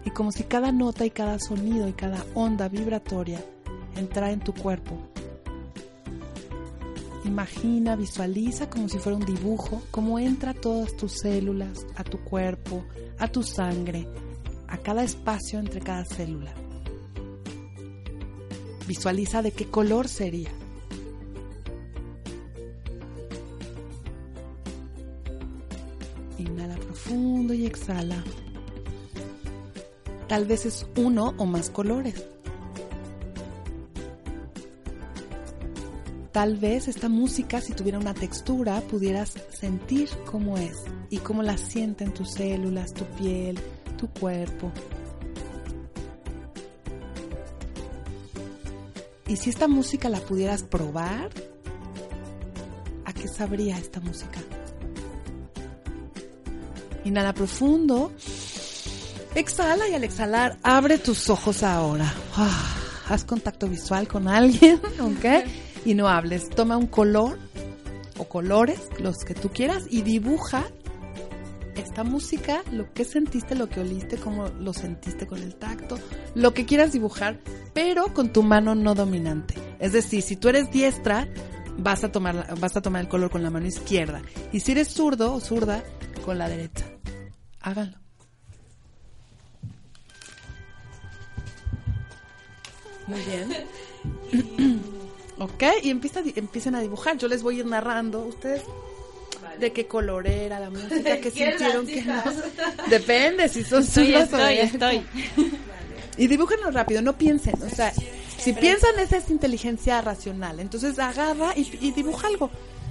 y 0.04 0.10
como 0.10 0.32
si 0.32 0.44
cada 0.44 0.72
nota 0.72 1.06
y 1.06 1.12
cada 1.12 1.40
sonido 1.40 1.88
y 1.88 1.94
cada 1.94 2.26
onda 2.34 2.68
vibratoria 2.68 3.40
entra 3.96 4.32
en 4.32 4.40
tu 4.40 4.54
cuerpo 4.54 4.98
Imagina, 7.28 7.98
visualiza 7.98 8.70
como 8.70 8.88
si 8.88 9.00
fuera 9.00 9.18
un 9.18 9.26
dibujo, 9.26 9.82
cómo 9.92 10.18
entra 10.18 10.54
todas 10.54 10.96
tus 10.96 11.20
células, 11.20 11.86
a 11.98 12.04
tu 12.06 12.20
cuerpo, 12.20 12.86
a 13.20 13.28
tu 13.28 13.44
sangre, 13.44 14.08
a 14.68 14.78
cada 14.78 15.04
espacio 15.04 15.60
entre 15.60 15.82
cada 15.82 16.06
célula. 16.06 16.54
Visualiza 18.88 19.42
de 19.42 19.52
qué 19.52 19.66
color 19.66 20.08
sería. 20.08 20.50
Inhala 26.38 26.76
profundo 26.76 27.54
y 27.54 27.66
exhala. 27.66 28.24
Tal 30.28 30.46
vez 30.46 30.66
es 30.66 30.86
uno 30.96 31.34
o 31.38 31.46
más 31.46 31.70
colores. 31.70 32.24
Tal 36.32 36.56
vez 36.58 36.88
esta 36.88 37.10
música, 37.10 37.62
si 37.62 37.74
tuviera 37.74 37.98
una 37.98 38.14
textura, 38.14 38.80
pudieras 38.82 39.34
sentir 39.50 40.08
cómo 40.30 40.58
es 40.58 40.84
y 41.10 41.18
cómo 41.18 41.42
la 41.44 41.58
sienten 41.58 42.14
tus 42.14 42.34
células, 42.34 42.94
tu 42.94 43.06
piel, 43.06 43.58
tu 43.98 44.08
cuerpo. 44.08 44.72
Y 49.28 49.36
si 49.36 49.50
esta 49.50 49.68
música 49.68 50.10
la 50.10 50.20
pudieras 50.20 50.64
probar, 50.64 51.30
¿a 53.06 53.14
qué 53.14 53.28
sabría 53.28 53.78
esta 53.78 54.00
música? 54.00 54.40
Inhala 57.04 57.34
profundo. 57.34 58.12
Exhala 59.36 59.88
y 59.90 59.94
al 59.94 60.04
exhalar, 60.04 60.58
abre 60.64 60.98
tus 60.98 61.30
ojos 61.30 61.62
ahora. 61.62 62.12
Ah, 62.36 62.76
haz 63.10 63.24
contacto 63.24 63.68
visual 63.68 64.08
con 64.08 64.28
alguien, 64.28 64.80
¿ok? 65.00 65.46
Y 65.86 65.94
no 65.94 66.08
hables. 66.08 66.50
Toma 66.50 66.78
un 66.78 66.88
color 66.88 67.38
o 68.18 68.26
colores, 68.26 68.80
los 69.00 69.18
que 69.20 69.36
tú 69.36 69.50
quieras, 69.50 69.84
y 69.90 70.02
dibuja 70.02 70.66
esta 71.78 72.04
música, 72.04 72.64
lo 72.72 72.92
que 72.94 73.06
sentiste, 73.06 73.56
lo 73.56 73.70
que 73.70 73.80
oliste, 73.80 74.18
cómo 74.18 74.50
lo 74.60 74.74
sentiste 74.74 75.28
con 75.28 75.42
el 75.42 75.56
tacto, 75.56 75.98
lo 76.36 76.54
que 76.54 76.66
quieras 76.66 76.92
dibujar, 76.92 77.40
pero 77.74 78.14
con 78.14 78.34
tu 78.34 78.44
mano 78.44 78.76
no 78.76 78.96
dominante. 78.96 79.56
Es 79.80 79.94
decir, 79.94 80.22
si 80.22 80.36
tú 80.36 80.50
eres 80.50 80.72
diestra, 80.72 81.28
vas 81.78 82.04
a 82.04 82.12
tomar, 82.12 82.60
vas 82.60 82.76
a 82.76 82.82
tomar 82.82 83.02
el 83.02 83.08
color 83.08 83.30
con 83.30 83.44
la 83.44 83.50
mano 83.50 83.68
izquierda. 83.68 84.22
Y 84.52 84.62
si 84.62 84.72
eres 84.72 84.90
zurdo 84.90 85.34
o 85.34 85.40
zurda, 85.40 85.84
con 86.26 86.38
la 86.38 86.50
derecha. 86.50 86.86
Háganlo. 87.62 87.98
Muy 93.08 93.22
bien. 93.22 94.82
ok, 95.40 95.64
y 95.84 95.90
empieza, 95.90 96.22
empiecen 96.36 96.76
a 96.76 96.82
dibujar. 96.82 97.18
Yo 97.18 97.30
les 97.30 97.44
voy 97.44 97.56
a 97.56 97.60
ir 97.60 97.66
narrando. 97.66 98.26
Ustedes 98.26 98.64
de 99.60 99.72
qué 99.72 99.88
color 99.88 100.28
era 100.28 100.60
la 100.60 100.70
música, 100.70 101.18
que 101.22 101.32
sintieron 101.32 101.86
que 101.86 102.02
no. 102.04 102.22
Depende 102.90 103.48
si 103.50 103.64
son 103.64 103.84
Sí, 103.84 104.06
zurdas 104.06 104.34
o 104.34 104.38
estoy, 104.38 104.58
estoy. 104.58 105.06
Y 106.18 106.28
dibújenlo 106.28 106.72
rápido, 106.72 107.02
no 107.02 107.18
piensen. 107.18 107.56
O 107.62 107.70
sea, 107.70 107.92
si 108.38 108.54
piensan, 108.54 108.98
esa 109.00 109.18
es 109.18 109.30
inteligencia 109.30 110.02
racional. 110.02 110.60
Entonces 110.60 110.98
agarra 111.00 111.54
y, 111.56 111.70
y 111.82 111.92
dibuja 111.92 112.28
algo. 112.28 112.50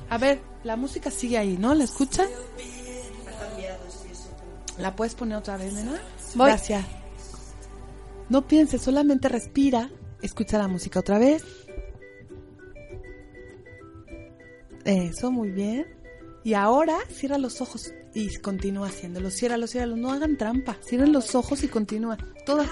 A 0.08 0.18
ver, 0.18 0.40
la 0.62 0.76
música 0.76 1.10
sigue 1.10 1.38
ahí, 1.38 1.56
¿no? 1.58 1.74
¿La 1.74 1.84
escuchan? 1.84 2.28
¿La 4.78 4.94
puedes 4.94 5.14
poner 5.14 5.38
otra 5.38 5.56
vez, 5.56 5.72
nena? 5.72 6.00
Voy. 6.34 6.48
Gracias. 6.48 6.84
No 8.28 8.46
pienses, 8.46 8.82
solamente 8.82 9.28
respira. 9.28 9.90
Escucha 10.22 10.58
la 10.58 10.68
música 10.68 11.00
otra 11.00 11.18
vez. 11.18 11.44
Eso, 14.84 15.30
muy 15.30 15.50
bien. 15.50 15.95
Y 16.46 16.54
ahora 16.54 16.96
cierra 17.10 17.38
los 17.38 17.60
ojos 17.60 17.92
y 18.14 18.32
continúa 18.36 18.86
haciéndolo. 18.86 19.30
Ciérralos, 19.30 19.72
ciérralos. 19.72 19.98
No 19.98 20.12
hagan 20.12 20.36
trampa. 20.36 20.76
Cierren 20.80 21.10
los 21.10 21.34
ojos 21.34 21.64
y 21.64 21.66
continúa. 21.66 22.18
Todas. 22.46 22.70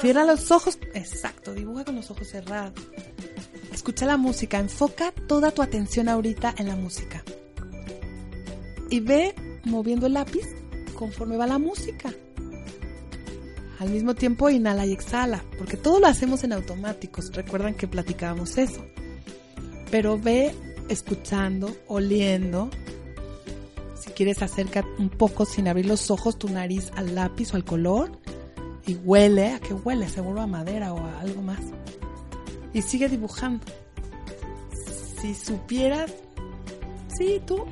Cierra 0.00 0.24
los 0.24 0.50
ojos. 0.50 0.78
Exacto, 0.94 1.52
dibuja 1.52 1.84
con 1.84 1.96
los 1.96 2.10
ojos 2.10 2.26
cerrados. 2.26 2.80
Escucha 3.74 4.06
la 4.06 4.16
música. 4.16 4.58
Enfoca 4.58 5.12
toda 5.28 5.50
tu 5.50 5.60
atención 5.60 6.08
ahorita 6.08 6.54
en 6.56 6.68
la 6.68 6.76
música. 6.76 7.22
Y 8.88 9.00
ve 9.00 9.34
moviendo 9.64 10.06
el 10.06 10.14
lápiz 10.14 10.46
conforme 10.94 11.36
va 11.36 11.46
la 11.46 11.58
música. 11.58 12.10
Al 13.80 13.90
mismo 13.90 14.14
tiempo 14.14 14.48
inhala 14.48 14.86
y 14.86 14.92
exhala, 14.92 15.44
porque 15.58 15.76
todo 15.76 16.00
lo 16.00 16.06
hacemos 16.06 16.42
en 16.42 16.54
automáticos. 16.54 17.34
Recuerdan 17.34 17.74
que 17.74 17.86
platicábamos 17.86 18.56
eso. 18.56 18.82
Pero 19.90 20.18
ve 20.18 20.54
escuchando, 20.88 21.74
oliendo. 21.88 22.70
Si 23.98 24.10
quieres 24.10 24.42
acerca 24.42 24.84
un 24.98 25.08
poco 25.08 25.44
sin 25.44 25.68
abrir 25.68 25.86
los 25.86 26.10
ojos 26.10 26.38
tu 26.38 26.48
nariz 26.48 26.90
al 26.96 27.14
lápiz 27.14 27.52
o 27.52 27.56
al 27.56 27.64
color 27.64 28.12
y 28.86 28.96
huele, 28.96 29.52
¿a 29.52 29.60
qué 29.60 29.74
huele? 29.74 30.08
Seguro 30.08 30.40
a 30.40 30.46
madera 30.46 30.92
o 30.92 30.98
a 30.98 31.20
algo 31.20 31.42
más. 31.42 31.60
Y 32.72 32.82
sigue 32.82 33.08
dibujando. 33.08 33.64
Si 35.20 35.34
supieras, 35.34 36.12
sí, 37.16 37.40
tú 37.46 37.64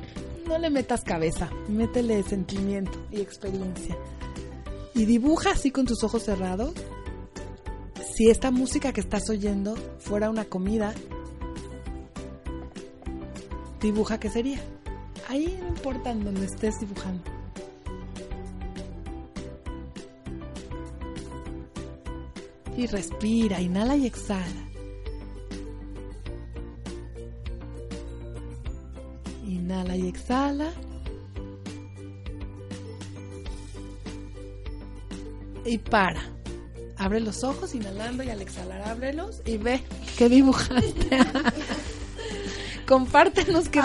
no 0.47 0.57
le 0.57 0.69
metas 0.69 1.03
cabeza, 1.03 1.49
métele 1.67 2.23
sentimiento 2.23 3.05
y 3.11 3.21
experiencia. 3.21 3.97
Y 4.95 5.05
dibuja 5.05 5.51
así 5.51 5.71
con 5.71 5.85
tus 5.85 6.03
ojos 6.03 6.23
cerrados. 6.23 6.73
Si 8.15 8.29
esta 8.29 8.51
música 8.51 8.93
que 8.93 9.01
estás 9.01 9.29
oyendo 9.29 9.75
fuera 9.99 10.29
una 10.29 10.45
comida, 10.45 10.93
dibuja 13.83 14.17
qué 14.19 14.29
sería. 14.29 14.59
Ahí 15.27 15.57
no 15.61 15.67
importa 15.67 16.11
en 16.11 16.23
donde 16.23 16.45
estés 16.45 16.79
dibujando. 16.79 17.23
Y 22.75 22.87
respira, 22.87 23.61
inhala 23.61 23.95
y 23.95 24.07
exhala. 24.07 24.69
Inhala 29.45 29.95
y 29.95 30.07
exhala. 30.07 30.71
Y 35.65 35.77
para. 35.77 36.21
Abre 36.97 37.19
los 37.19 37.43
ojos 37.43 37.75
inhalando 37.75 38.23
y 38.23 38.29
al 38.29 38.41
exhalar 38.41 38.81
ábrelos 38.87 39.41
y 39.45 39.57
ve 39.57 39.83
qué 40.17 40.29
dibujaste. 40.29 41.09
Compártenos 42.87 43.69
qué 43.69 43.79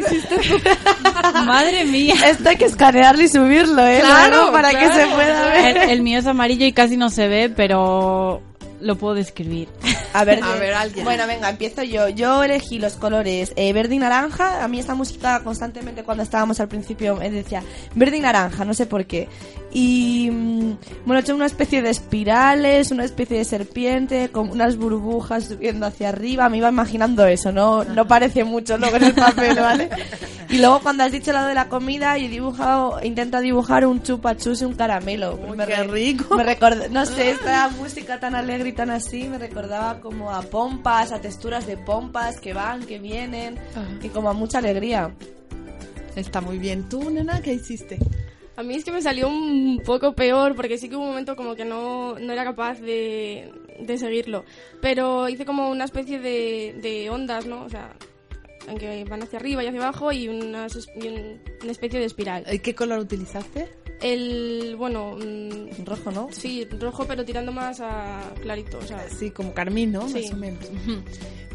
hiciste 0.00 0.36
tú. 0.36 1.44
Madre 1.44 1.84
mía. 1.84 2.14
Esto 2.26 2.48
hay 2.48 2.56
que 2.56 2.64
escanearlo 2.64 3.22
y 3.22 3.28
subirlo, 3.28 3.86
¿eh? 3.86 4.00
Claro, 4.00 4.52
para 4.52 4.70
que 4.70 4.86
se 4.92 5.06
pueda 5.06 5.48
ver. 5.48 5.76
El, 5.76 5.90
el 5.90 6.02
mío 6.02 6.18
es 6.18 6.26
amarillo 6.26 6.66
y 6.66 6.72
casi 6.72 6.96
no 6.96 7.10
se 7.10 7.28
ve, 7.28 7.52
pero 7.54 8.42
lo 8.80 8.96
puedo 8.96 9.14
describir. 9.14 9.68
A 10.12 10.24
ver, 10.24 10.42
A 10.42 10.54
ver, 10.54 10.74
alguien. 10.74 11.04
Bueno, 11.04 11.26
venga, 11.26 11.50
empiezo 11.50 11.82
yo. 11.82 12.08
Yo 12.08 12.42
elegí 12.42 12.78
los 12.78 12.94
colores 12.94 13.52
eh, 13.56 13.72
verde 13.72 13.96
y 13.96 13.98
naranja. 13.98 14.64
A 14.64 14.68
mí 14.68 14.78
esta 14.78 14.94
música 14.94 15.42
constantemente 15.42 16.04
cuando 16.04 16.22
estábamos 16.22 16.60
al 16.60 16.68
principio 16.68 17.16
me 17.16 17.30
decía 17.30 17.62
verde 17.94 18.18
y 18.18 18.20
naranja, 18.20 18.64
no 18.64 18.74
sé 18.74 18.86
por 18.86 19.06
qué. 19.06 19.28
Y 19.70 20.30
mm, 20.30 20.76
bueno, 21.04 21.16
he 21.16 21.20
hecho 21.20 21.34
una 21.34 21.44
especie 21.44 21.82
de 21.82 21.90
espirales, 21.90 22.90
una 22.90 23.04
especie 23.04 23.36
de 23.38 23.44
serpiente, 23.44 24.30
con 24.30 24.48
unas 24.50 24.76
burbujas 24.76 25.44
subiendo 25.44 25.84
hacia 25.86 26.08
arriba. 26.08 26.48
Me 26.48 26.56
iba 26.56 26.70
imaginando 26.70 27.26
eso, 27.26 27.52
no, 27.52 27.84
no 27.84 28.08
parece 28.08 28.44
mucho 28.44 28.78
luego 28.78 28.96
en 28.96 29.04
el 29.04 29.14
papel, 29.14 29.56
¿vale? 29.56 29.90
Y 30.48 30.56
luego 30.58 30.80
cuando 30.80 31.04
has 31.04 31.12
dicho 31.12 31.32
lo 31.34 31.44
de 31.44 31.52
la 31.54 31.68
comida, 31.68 32.16
he 32.16 32.28
dibujado, 32.30 32.98
intento 33.04 33.38
dibujar 33.40 33.84
un 33.86 34.02
chupachus 34.02 34.62
y 34.62 34.64
un 34.64 34.72
caramelo. 34.74 35.38
Uy, 35.46 35.54
Me 35.58 35.66
qué 35.66 35.76
re- 35.76 35.86
rico. 35.86 36.34
Me 36.36 36.44
recordé, 36.44 36.88
no 36.88 37.04
sé, 37.04 37.30
esta 37.32 37.68
música 37.68 38.18
tan 38.18 38.34
alegre 38.34 38.70
y 38.70 38.72
tan 38.72 38.88
así 38.88 39.28
me 39.28 39.36
recordaba 39.36 40.00
como 40.00 40.30
a 40.30 40.40
pompas, 40.40 41.12
a 41.12 41.20
texturas 41.20 41.66
de 41.66 41.76
pompas 41.76 42.40
que 42.40 42.54
van, 42.54 42.82
que 42.86 42.98
vienen 42.98 43.58
Ajá. 43.72 43.84
y 44.02 44.08
como 44.08 44.30
a 44.30 44.32
mucha 44.32 44.58
alegría. 44.58 45.10
Está 46.16 46.40
muy 46.40 46.58
bien. 46.58 46.88
¿Tú, 46.88 47.10
nena, 47.10 47.42
qué 47.42 47.52
hiciste? 47.52 47.98
A 48.58 48.62
mí 48.64 48.74
es 48.74 48.84
que 48.84 48.90
me 48.90 49.00
salió 49.00 49.28
un 49.28 49.80
poco 49.86 50.14
peor 50.14 50.56
porque 50.56 50.78
sí 50.78 50.88
que 50.88 50.96
hubo 50.96 51.04
un 51.04 51.10
momento 51.10 51.36
como 51.36 51.54
que 51.54 51.64
no, 51.64 52.18
no 52.18 52.32
era 52.32 52.42
capaz 52.42 52.80
de, 52.80 53.52
de 53.78 53.98
seguirlo. 53.98 54.44
Pero 54.82 55.28
hice 55.28 55.44
como 55.46 55.70
una 55.70 55.84
especie 55.84 56.18
de, 56.18 56.74
de 56.82 57.08
ondas, 57.08 57.46
¿no? 57.46 57.62
O 57.64 57.68
sea, 57.68 57.94
en 58.66 58.76
que 58.76 59.04
van 59.04 59.22
hacia 59.22 59.38
arriba 59.38 59.62
y 59.62 59.68
hacia 59.68 59.80
abajo 59.80 60.10
y, 60.10 60.26
unas 60.28 60.74
es- 60.74 60.88
y 61.00 61.06
un- 61.06 61.40
una 61.62 61.70
especie 61.70 62.00
de 62.00 62.06
espiral. 62.06 62.44
¿Y 62.52 62.58
¿Qué 62.58 62.74
color 62.74 62.98
utilizaste? 62.98 63.68
El, 64.00 64.74
bueno, 64.76 65.16
mm, 65.16 65.84
Rojo, 65.84 66.10
¿no? 66.10 66.28
sí, 66.32 66.64
rojo 66.80 67.04
pero 67.06 67.24
tirando 67.24 67.52
más 67.52 67.80
a 67.80 68.20
clarito, 68.42 68.78
o 68.78 68.82
sea, 68.86 69.08
Sí, 69.08 69.30
como 69.30 69.54
carmín, 69.54 69.92
¿no? 69.92 70.08
Sí. 70.08 70.22
Más 70.22 70.32
o 70.32 70.36
menos. 70.36 70.70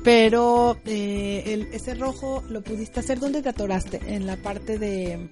Pero 0.04 0.78
eh, 0.86 1.44
el- 1.48 1.68
ese 1.74 1.96
rojo 1.96 2.44
lo 2.50 2.62
pudiste 2.62 3.00
hacer. 3.00 3.20
¿Dónde 3.20 3.42
te 3.42 3.50
atoraste? 3.50 4.00
En 4.08 4.26
la 4.26 4.36
parte 4.38 4.78
de 4.78 5.30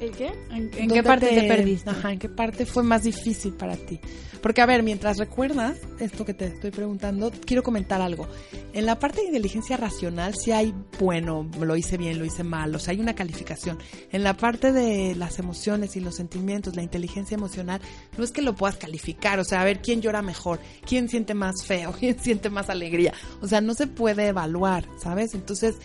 ¿El 0.00 0.12
qué? 0.12 0.32
¿En, 0.50 0.56
en 0.56 0.70
¿Dónde 0.70 0.94
qué 0.94 1.02
parte 1.02 1.28
te, 1.28 1.46
perdiste? 1.46 1.90
Ajá, 1.90 2.12
¿en 2.12 2.18
qué 2.18 2.28
parte 2.28 2.64
fue 2.64 2.82
más 2.82 3.02
difícil 3.02 3.52
para 3.52 3.76
ti? 3.76 4.00
Porque, 4.40 4.62
a 4.62 4.66
ver, 4.66 4.82
mientras 4.82 5.18
recuerdas 5.18 5.78
esto 5.98 6.24
que 6.24 6.32
te 6.32 6.46
estoy 6.46 6.70
preguntando, 6.70 7.30
quiero 7.44 7.62
comentar 7.62 8.00
algo. 8.00 8.26
En 8.72 8.86
la 8.86 8.98
parte 8.98 9.20
de 9.20 9.26
inteligencia 9.26 9.76
racional, 9.76 10.34
sí 10.34 10.52
hay, 10.52 10.74
bueno, 10.98 11.48
lo 11.60 11.76
hice 11.76 11.98
bien, 11.98 12.18
lo 12.18 12.24
hice 12.24 12.42
mal, 12.42 12.74
o 12.74 12.78
sea, 12.78 12.92
hay 12.92 13.00
una 13.00 13.14
calificación. 13.14 13.78
En 14.10 14.24
la 14.24 14.36
parte 14.36 14.72
de 14.72 15.14
las 15.14 15.38
emociones 15.38 15.96
y 15.96 16.00
los 16.00 16.16
sentimientos, 16.16 16.74
la 16.74 16.82
inteligencia 16.82 17.34
emocional, 17.34 17.82
no 18.16 18.24
es 18.24 18.32
que 18.32 18.40
lo 18.40 18.54
puedas 18.54 18.76
calificar, 18.76 19.38
o 19.38 19.44
sea, 19.44 19.60
a 19.60 19.64
ver 19.64 19.82
quién 19.82 20.00
llora 20.00 20.22
mejor, 20.22 20.60
quién 20.86 21.10
siente 21.10 21.34
más 21.34 21.66
feo, 21.66 21.92
quién 21.98 22.18
siente 22.18 22.48
más 22.48 22.70
alegría. 22.70 23.12
O 23.42 23.46
sea, 23.46 23.60
no 23.60 23.74
se 23.74 23.86
puede 23.86 24.28
evaluar, 24.28 24.86
¿sabes? 25.02 25.34
Entonces, 25.34 25.76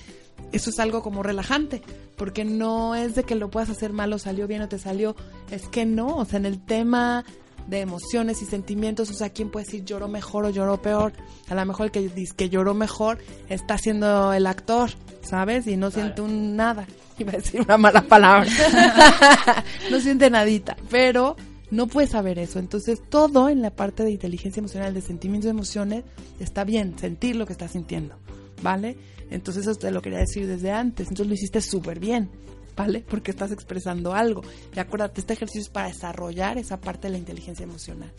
eso 0.51 0.69
es 0.69 0.79
algo 0.79 1.01
como 1.01 1.23
relajante, 1.23 1.81
porque 2.15 2.45
no 2.45 2.95
es 2.95 3.15
de 3.15 3.23
que 3.23 3.35
lo 3.35 3.49
puedas 3.49 3.69
hacer 3.69 3.93
mal 3.93 4.13
o 4.13 4.19
salió 4.19 4.47
bien 4.47 4.61
o 4.61 4.69
te 4.69 4.79
salió, 4.79 5.15
es 5.51 5.67
que 5.67 5.85
no, 5.85 6.17
o 6.17 6.25
sea, 6.25 6.39
en 6.39 6.45
el 6.45 6.63
tema 6.63 7.25
de 7.67 7.81
emociones 7.81 8.41
y 8.41 8.45
sentimientos, 8.45 9.09
o 9.09 9.13
sea, 9.13 9.29
¿quién 9.29 9.49
puede 9.49 9.65
decir 9.65 9.85
lloró 9.85 10.07
mejor 10.07 10.45
o 10.45 10.49
lloró 10.49 10.81
peor? 10.81 11.13
A 11.49 11.55
lo 11.55 11.65
mejor 11.65 11.87
el 11.87 11.91
que 11.91 12.07
dice 12.09 12.35
que 12.35 12.49
lloró 12.49 12.73
mejor 12.73 13.17
está 13.49 13.77
siendo 13.77 14.33
el 14.33 14.47
actor, 14.47 14.91
¿sabes? 15.21 15.67
Y 15.67 15.77
no 15.77 15.91
siente 15.91 16.21
un 16.21 16.55
nada. 16.55 16.87
Iba 17.17 17.33
a 17.33 17.37
decir 17.37 17.61
una 17.61 17.77
mala 17.77 18.01
palabra. 18.01 18.49
no 19.91 19.99
siente 19.99 20.29
nadita, 20.29 20.75
pero 20.89 21.35
no 21.71 21.87
puedes 21.87 22.11
saber 22.11 22.39
eso. 22.39 22.59
Entonces, 22.59 23.01
todo 23.09 23.49
en 23.49 23.61
la 23.61 23.71
parte 23.71 24.03
de 24.03 24.11
inteligencia 24.11 24.59
emocional, 24.59 24.93
de 24.93 25.01
sentimientos 25.01 25.47
y 25.47 25.51
emociones, 25.51 26.03
está 26.39 26.63
bien, 26.63 26.97
sentir 26.99 27.35
lo 27.35 27.45
que 27.45 27.53
estás 27.53 27.71
sintiendo, 27.71 28.15
¿vale? 28.61 28.97
Entonces, 29.31 29.65
eso 29.67 29.75
te 29.77 29.91
lo 29.91 30.01
quería 30.01 30.19
decir 30.19 30.47
desde 30.47 30.71
antes. 30.71 31.07
Entonces, 31.07 31.27
lo 31.27 31.33
hiciste 31.33 31.59
súper 31.61 31.99
bien, 31.99 32.29
¿vale? 32.77 33.03
Porque 33.07 33.31
estás 33.31 33.51
expresando 33.51 34.13
algo. 34.13 34.43
Y 34.75 34.79
acuérdate, 34.79 35.21
este 35.21 35.33
ejercicio 35.33 35.61
es 35.61 35.69
para 35.69 35.87
desarrollar 35.87 36.57
esa 36.57 36.79
parte 36.79 37.07
de 37.07 37.13
la 37.13 37.17
inteligencia 37.17 37.63
emocional, 37.63 38.11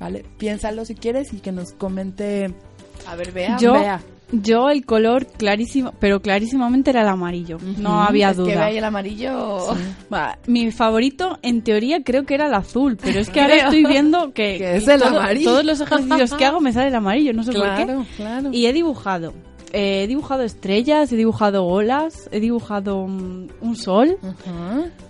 ¿vale? 0.00 0.24
Piénsalo 0.38 0.84
si 0.84 0.94
quieres 0.94 1.32
y 1.32 1.38
que 1.40 1.52
nos 1.52 1.72
comente. 1.72 2.54
A 3.06 3.14
ver, 3.16 3.32
vea. 3.32 3.58
Yo, 3.58 3.74
Vea. 3.74 4.00
yo 4.32 4.70
el 4.70 4.86
color 4.86 5.26
clarísimo, 5.26 5.92
pero 6.00 6.22
clarísimamente 6.22 6.88
era 6.90 7.02
el 7.02 7.08
amarillo. 7.08 7.58
No 7.76 8.02
había 8.02 8.30
es 8.30 8.36
que 8.36 8.42
duda. 8.42 8.54
vea 8.54 8.64
ahí 8.64 8.78
el 8.78 8.84
amarillo. 8.84 9.76
Va, 10.12 10.38
Mi 10.46 10.72
favorito, 10.72 11.38
en 11.42 11.62
teoría, 11.62 12.02
creo 12.02 12.24
que 12.24 12.34
era 12.34 12.46
el 12.46 12.54
azul, 12.54 12.96
pero 13.00 13.20
es 13.20 13.28
que 13.28 13.42
ahora 13.42 13.56
estoy 13.56 13.84
viendo 13.84 14.32
que, 14.32 14.56
Que 14.58 14.76
es 14.78 14.88
el 14.88 15.00
todo- 15.00 15.20
amarillo. 15.20 15.50
todos 15.50 15.64
los 15.66 15.80
ejercicios 15.82 16.32
que 16.32 16.44
hago 16.46 16.60
me 16.60 16.72
sale 16.72 16.88
el 16.88 16.94
amarillo, 16.94 17.34
no 17.34 17.42
sé 17.44 17.52
por 17.52 17.60
Claro, 17.60 18.06
qué. 18.08 18.16
claro. 18.16 18.48
Y 18.50 18.64
he 18.64 18.72
dibujado. 18.72 19.34
Eh, 19.76 20.04
he 20.04 20.06
dibujado 20.06 20.42
estrellas, 20.42 21.12
he 21.12 21.16
dibujado 21.16 21.64
olas, 21.66 22.28
he 22.32 22.40
dibujado 22.40 23.06
mm, 23.06 23.48
un 23.60 23.76
sol. 23.76 24.16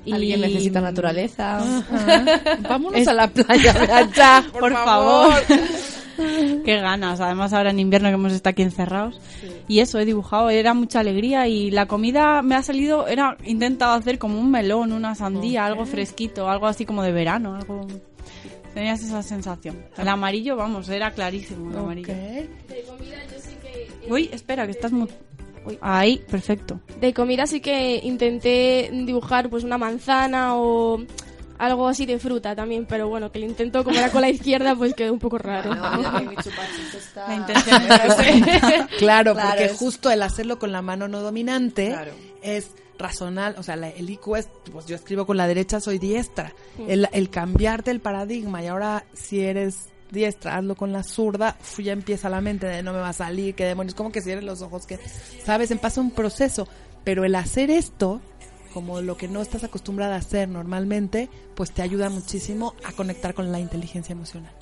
y- 0.04 0.12
Alguien 0.12 0.40
necesita 0.40 0.80
naturaleza. 0.80 1.60
Vámonos 2.68 3.00
Es- 3.00 3.08
a 3.08 3.14
la 3.14 3.28
playa, 3.28 4.08
ya, 4.14 4.44
por, 4.52 4.60
por 4.60 4.72
favor. 4.72 5.34
Qué 6.64 6.76
ganas, 6.80 7.20
además 7.20 7.52
ahora 7.52 7.70
en 7.70 7.78
invierno 7.78 8.08
que 8.08 8.14
hemos 8.14 8.32
estado 8.32 8.52
aquí 8.52 8.62
encerrados. 8.62 9.20
Y 9.68 9.80
eso, 9.80 9.98
he 9.98 10.04
dibujado, 10.06 10.48
era 10.48 10.72
mucha 10.72 11.00
alegría 11.00 11.46
y 11.46 11.70
la 11.70 11.86
comida 11.86 12.40
me 12.42 12.54
ha 12.54 12.62
salido, 12.62 13.06
era 13.06 13.36
intentado 13.44 13.92
hacer 13.92 14.18
como 14.18 14.40
un 14.40 14.50
melón, 14.50 14.92
una 14.92 15.14
sandía, 15.14 15.66
algo 15.66 15.84
fresquito, 15.84 16.48
algo 16.48 16.66
así 16.66 16.86
como 16.86 17.02
de 17.02 17.12
verano, 17.12 17.54
algo... 17.54 17.86
Tenías 18.72 19.02
esa 19.02 19.22
sensación. 19.22 19.78
El 19.96 20.06
amarillo, 20.08 20.54
vamos, 20.56 20.88
era 20.90 21.10
clarísimo 21.10 21.70
el 21.70 21.78
amarillo. 21.78 22.12
Ok. 22.12 22.18
De 22.68 22.82
comida 22.86 23.16
yo 23.32 23.38
sí. 23.42 23.45
Uy, 24.08 24.30
espera, 24.32 24.64
que 24.66 24.72
estás 24.72 24.92
muy... 24.92 25.08
Uy, 25.64 25.78
Ahí, 25.80 26.18
perfecto. 26.30 26.80
De 27.00 27.12
comida 27.12 27.46
sí 27.46 27.60
que 27.60 28.00
intenté 28.04 28.88
dibujar 28.92 29.50
pues 29.50 29.64
una 29.64 29.78
manzana 29.78 30.56
o 30.56 31.02
algo 31.58 31.88
así 31.88 32.04
de 32.06 32.18
fruta 32.18 32.54
también, 32.54 32.86
pero 32.86 33.08
bueno, 33.08 33.32
que 33.32 33.38
lo 33.38 33.46
intento 33.46 33.82
como 33.82 33.96
era 33.98 34.10
con 34.10 34.20
la 34.20 34.28
izquierda 34.30 34.76
pues 34.76 34.94
quedó 34.94 35.12
un 35.12 35.18
poco 35.18 35.38
raro. 35.38 35.70
La 35.74 37.34
intención 37.34 37.82
es 37.82 38.86
Claro, 38.98 39.34
Claro, 39.34 39.34
porque 39.34 39.64
es- 39.64 39.72
justo 39.78 40.10
el 40.10 40.22
hacerlo 40.22 40.58
con 40.58 40.70
la 40.72 40.82
mano 40.82 41.08
no 41.08 41.20
dominante 41.20 41.88
Claro. 41.88 42.12
es 42.42 42.70
razonal, 42.98 43.54
o 43.58 43.62
sea, 43.62 43.76
la- 43.76 43.88
el 43.90 44.08
IQ 44.08 44.36
es, 44.36 44.48
pues 44.72 44.86
yo 44.86 44.96
escribo 44.96 45.26
con 45.26 45.36
la 45.36 45.46
derecha, 45.46 45.80
soy 45.80 45.98
diestra. 45.98 46.52
El, 46.88 47.08
el 47.12 47.28
cambiarte 47.30 47.90
el 47.90 48.00
paradigma 48.00 48.62
y 48.62 48.66
ahora 48.68 49.04
si 49.14 49.40
eres 49.40 49.88
diestra, 50.10 50.56
hazlo 50.56 50.74
con 50.76 50.92
la 50.92 51.02
zurda, 51.02 51.56
fu, 51.60 51.82
ya 51.82 51.92
empieza 51.92 52.28
la 52.28 52.40
mente 52.40 52.66
de 52.66 52.82
no 52.82 52.92
me 52.92 52.98
va 52.98 53.10
a 53.10 53.12
salir, 53.12 53.54
qué 53.54 53.64
demonios, 53.64 53.94
como 53.94 54.12
que 54.12 54.20
cierres 54.20 54.44
los 54.44 54.62
ojos, 54.62 54.86
que, 54.86 54.98
sabes, 55.44 55.70
en 55.70 55.78
pasa 55.78 56.00
un 56.00 56.10
proceso, 56.10 56.68
pero 57.04 57.24
el 57.24 57.34
hacer 57.34 57.70
esto, 57.70 58.20
como 58.72 59.00
lo 59.00 59.16
que 59.16 59.28
no 59.28 59.40
estás 59.40 59.64
acostumbrada 59.64 60.16
a 60.16 60.18
hacer 60.18 60.48
normalmente, 60.48 61.28
pues 61.54 61.72
te 61.72 61.82
ayuda 61.82 62.10
muchísimo 62.10 62.74
a 62.84 62.92
conectar 62.92 63.34
con 63.34 63.52
la 63.52 63.60
inteligencia 63.60 64.12
emocional. 64.12 64.52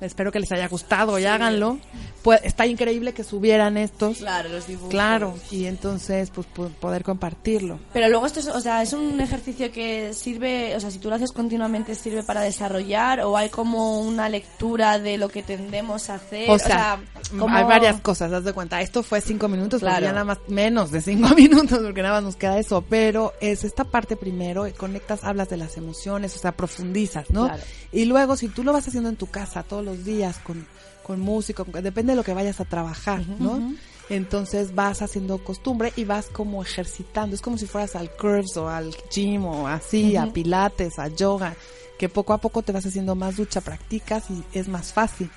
Espero 0.00 0.32
que 0.32 0.40
les 0.40 0.50
haya 0.52 0.66
gustado 0.68 1.18
y 1.18 1.24
háganlo. 1.26 1.78
Pues, 2.22 2.40
está 2.44 2.66
increíble 2.66 3.12
que 3.14 3.24
subieran 3.24 3.76
estos. 3.76 4.18
Claro, 4.18 4.48
los 4.50 4.66
dibujos. 4.66 4.90
Claro, 4.90 5.34
y 5.50 5.66
entonces 5.66 6.30
pues 6.30 6.46
po- 6.46 6.68
poder 6.68 7.02
compartirlo. 7.02 7.78
Pero 7.92 8.08
luego 8.08 8.26
esto 8.26 8.40
es, 8.40 8.48
o 8.48 8.60
sea, 8.60 8.82
es 8.82 8.92
un 8.92 9.20
ejercicio 9.20 9.70
que 9.72 10.12
sirve, 10.14 10.74
o 10.76 10.80
sea, 10.80 10.90
si 10.90 10.98
tú 10.98 11.08
lo 11.08 11.14
haces 11.16 11.32
continuamente 11.32 11.94
sirve 11.94 12.22
para 12.22 12.40
desarrollar 12.42 13.20
o 13.20 13.36
hay 13.36 13.48
como 13.48 14.00
una 14.00 14.28
lectura 14.28 14.98
de 14.98 15.18
lo 15.18 15.28
que 15.28 15.42
tendemos 15.42 16.10
a 16.10 16.14
hacer. 16.14 16.50
O 16.50 16.58
sea, 16.58 17.00
como- 17.38 17.48
hay 17.54 17.64
varias 17.64 18.00
cosas, 18.00 18.32
haz 18.32 18.44
de 18.44 18.52
cuenta. 18.52 18.80
Esto 18.80 19.02
fue 19.02 19.20
cinco 19.20 19.48
minutos, 19.48 19.80
Claro. 19.80 20.04
ya 20.06 20.12
nada 20.12 20.24
más 20.24 20.38
menos 20.48 20.90
de 20.90 21.00
cinco 21.02 21.28
minutos, 21.36 21.78
porque 21.82 22.02
nada 22.02 22.14
más 22.16 22.22
nos 22.24 22.36
queda 22.36 22.58
eso. 22.58 22.82
Pero 22.88 23.32
es 23.40 23.64
esta 23.64 23.84
parte 23.84 24.16
primero, 24.16 24.66
conectas, 24.76 25.24
hablas 25.24 25.48
de 25.48 25.56
las 25.56 25.76
emociones, 25.76 26.34
o 26.36 26.38
sea, 26.38 26.52
profundizas, 26.52 27.30
¿no? 27.30 27.46
Claro. 27.46 27.62
Y 27.92 28.04
luego, 28.04 28.36
si 28.36 28.48
tú 28.48 28.64
lo 28.64 28.72
vas 28.72 28.86
haciendo 28.88 29.08
en 29.08 29.16
tu 29.16 29.26
casa 29.26 29.62
todos 29.62 29.84
los 29.84 30.04
días 30.04 30.38
con, 30.38 30.66
con 31.02 31.20
música, 31.20 31.64
con- 31.64 31.82
depende 31.82 32.12
de 32.12 32.16
lo 32.16 32.24
que 32.24 32.34
vayas 32.34 32.60
a 32.60 32.64
trabajar, 32.64 33.22
¿no? 33.38 33.74
Entonces 34.08 34.74
vas 34.74 35.02
haciendo 35.02 35.38
costumbre 35.38 35.92
y 35.96 36.04
vas 36.04 36.26
como 36.26 36.62
ejercitando. 36.62 37.34
Es 37.34 37.40
como 37.42 37.58
si 37.58 37.66
fueras 37.66 37.94
al 37.94 38.10
curves 38.10 38.56
o 38.56 38.68
al 38.68 38.94
gym 39.12 39.44
o 39.46 39.68
así, 39.68 40.16
a 40.16 40.26
pilates, 40.32 40.98
a 40.98 41.06
yoga, 41.08 41.54
que 41.96 42.08
poco 42.08 42.32
a 42.32 42.38
poco 42.38 42.62
te 42.62 42.72
vas 42.72 42.84
haciendo 42.86 43.14
más 43.14 43.36
ducha, 43.36 43.60
practicas 43.60 44.24
y 44.30 44.42
es 44.52 44.66
más 44.68 44.92
fácil. 44.92 45.30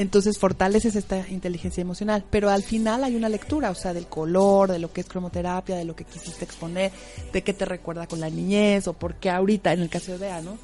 Entonces 0.00 0.38
fortaleces 0.38 0.96
esta 0.96 1.28
inteligencia 1.28 1.82
emocional, 1.82 2.24
pero 2.30 2.48
al 2.48 2.62
final 2.62 3.04
hay 3.04 3.16
una 3.16 3.28
lectura, 3.28 3.70
o 3.70 3.74
sea, 3.74 3.92
del 3.92 4.06
color, 4.06 4.72
de 4.72 4.78
lo 4.78 4.90
que 4.90 5.02
es 5.02 5.06
cromoterapia, 5.06 5.76
de 5.76 5.84
lo 5.84 5.94
que 5.94 6.04
quisiste 6.04 6.42
exponer, 6.42 6.90
de 7.34 7.42
qué 7.42 7.52
te 7.52 7.66
recuerda 7.66 8.06
con 8.06 8.18
la 8.18 8.30
niñez 8.30 8.88
o 8.88 8.94
por 8.94 9.16
qué 9.16 9.28
ahorita, 9.28 9.74
en 9.74 9.80
el 9.80 9.90
caso 9.90 10.12
de 10.12 10.18
Bea, 10.18 10.40
¿no? 10.40 10.56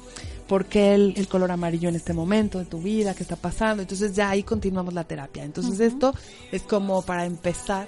¿Por 0.47 0.65
qué 0.65 0.95
el, 0.95 1.13
el 1.17 1.27
color 1.27 1.51
amarillo 1.51 1.87
en 1.87 1.95
este 1.95 2.13
momento 2.13 2.57
de 2.57 2.65
tu 2.65 2.79
vida? 2.81 3.13
¿Qué 3.13 3.21
está 3.21 3.35
pasando? 3.35 3.83
Entonces 3.83 4.15
ya 4.15 4.31
ahí 4.31 4.41
continuamos 4.41 4.95
la 4.95 5.03
terapia. 5.03 5.43
Entonces 5.43 5.79
esto 5.81 6.15
es 6.51 6.63
como 6.63 7.03
para 7.03 7.25
empezar, 7.25 7.87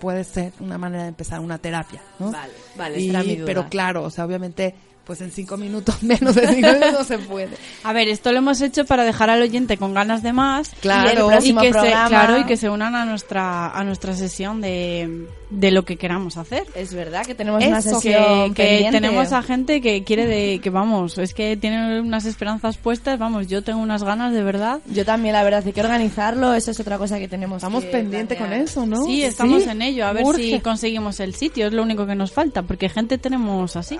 puede 0.00 0.24
ser 0.24 0.54
una 0.60 0.78
manera 0.78 1.02
de 1.02 1.08
empezar 1.10 1.40
una 1.40 1.58
terapia, 1.58 2.00
¿no? 2.18 2.30
Vale, 2.30 2.52
vale, 2.76 2.98
Y- 3.00 3.10
esa 3.10 3.18
era 3.18 3.22
mi 3.28 3.36
duda. 3.36 3.46
pero 3.46 3.68
claro, 3.68 4.04
o 4.04 4.10
sea, 4.10 4.24
obviamente, 4.24 4.74
pues 5.08 5.22
en 5.22 5.30
cinco 5.32 5.56
minutos, 5.56 6.02
menos 6.02 6.34
de 6.34 6.46
cinco 6.46 6.68
minutos 6.68 6.92
no 6.92 7.04
se 7.04 7.18
puede. 7.18 7.56
A 7.82 7.94
ver, 7.94 8.08
esto 8.08 8.30
lo 8.30 8.38
hemos 8.38 8.60
hecho 8.60 8.84
para 8.84 9.04
dejar 9.04 9.30
al 9.30 9.40
oyente 9.40 9.78
con 9.78 9.94
ganas 9.94 10.22
de 10.22 10.34
más. 10.34 10.70
Claro. 10.82 11.08
y, 11.08 11.12
el 11.12 11.18
Y 11.18 11.28
próximo 11.28 11.60
que 11.62 11.72
se, 11.72 11.90
claro, 11.90 12.38
y 12.38 12.44
que 12.44 12.58
se 12.58 12.68
unan 12.68 12.94
a 12.94 13.06
nuestra 13.06 13.70
a 13.70 13.84
nuestra 13.84 14.14
sesión 14.14 14.60
de, 14.60 15.26
de 15.50 15.70
lo 15.70 15.84
que 15.84 15.96
queramos 15.96 16.36
hacer. 16.36 16.66
Es 16.74 16.92
verdad 16.92 17.24
que 17.24 17.34
tenemos 17.34 17.64
una 17.64 17.78
Eso, 17.78 17.94
sesión 18.00 18.52
que, 18.54 18.62
que 18.62 18.68
pendiente. 18.68 19.00
tenemos 19.00 19.32
a 19.32 19.42
gente 19.42 19.80
que 19.80 20.04
quiere 20.04 20.26
de 20.26 20.60
que 20.60 20.68
vamos, 20.70 21.16
es 21.18 21.32
que 21.32 21.56
tiene 21.56 22.00
unas 22.00 22.26
esperanzas 22.26 22.76
puestas, 22.76 23.18
vamos, 23.18 23.46
yo 23.48 23.62
tengo 23.62 23.80
unas 23.80 24.02
ganas 24.02 24.32
de 24.34 24.42
verdad. 24.42 24.80
Yo 24.86 25.04
también, 25.04 25.32
la 25.32 25.42
verdad, 25.42 25.62
hay 25.64 25.72
que 25.72 25.80
organizarlo, 25.80 26.52
eso 26.54 26.70
es 26.70 26.80
otra 26.80 26.98
cosa 26.98 27.18
que 27.18 27.28
tenemos 27.28 27.56
Estamos 27.56 27.84
que 27.84 27.90
pendientes 27.90 28.36
con 28.38 28.52
eso, 28.52 28.84
¿no? 28.86 29.04
Sí, 29.04 29.22
estamos 29.22 29.62
Sí, 29.62 29.70
en 29.70 29.80
ello, 29.82 30.06
a 30.06 30.12
ver 30.12 30.24
urge. 30.24 30.42
si 30.42 30.60
conseguimos 30.60 31.18
el 31.20 31.34
sitio, 31.34 31.66
es 31.68 31.72
lo 31.72 31.82
único 31.82 32.06
que 32.06 32.14
nos 32.14 32.30
falta, 32.32 32.62
porque 32.62 32.88
gente 32.88 33.16
tenemos 33.18 33.74
así. 33.76 33.98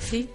Sí. 0.00 0.28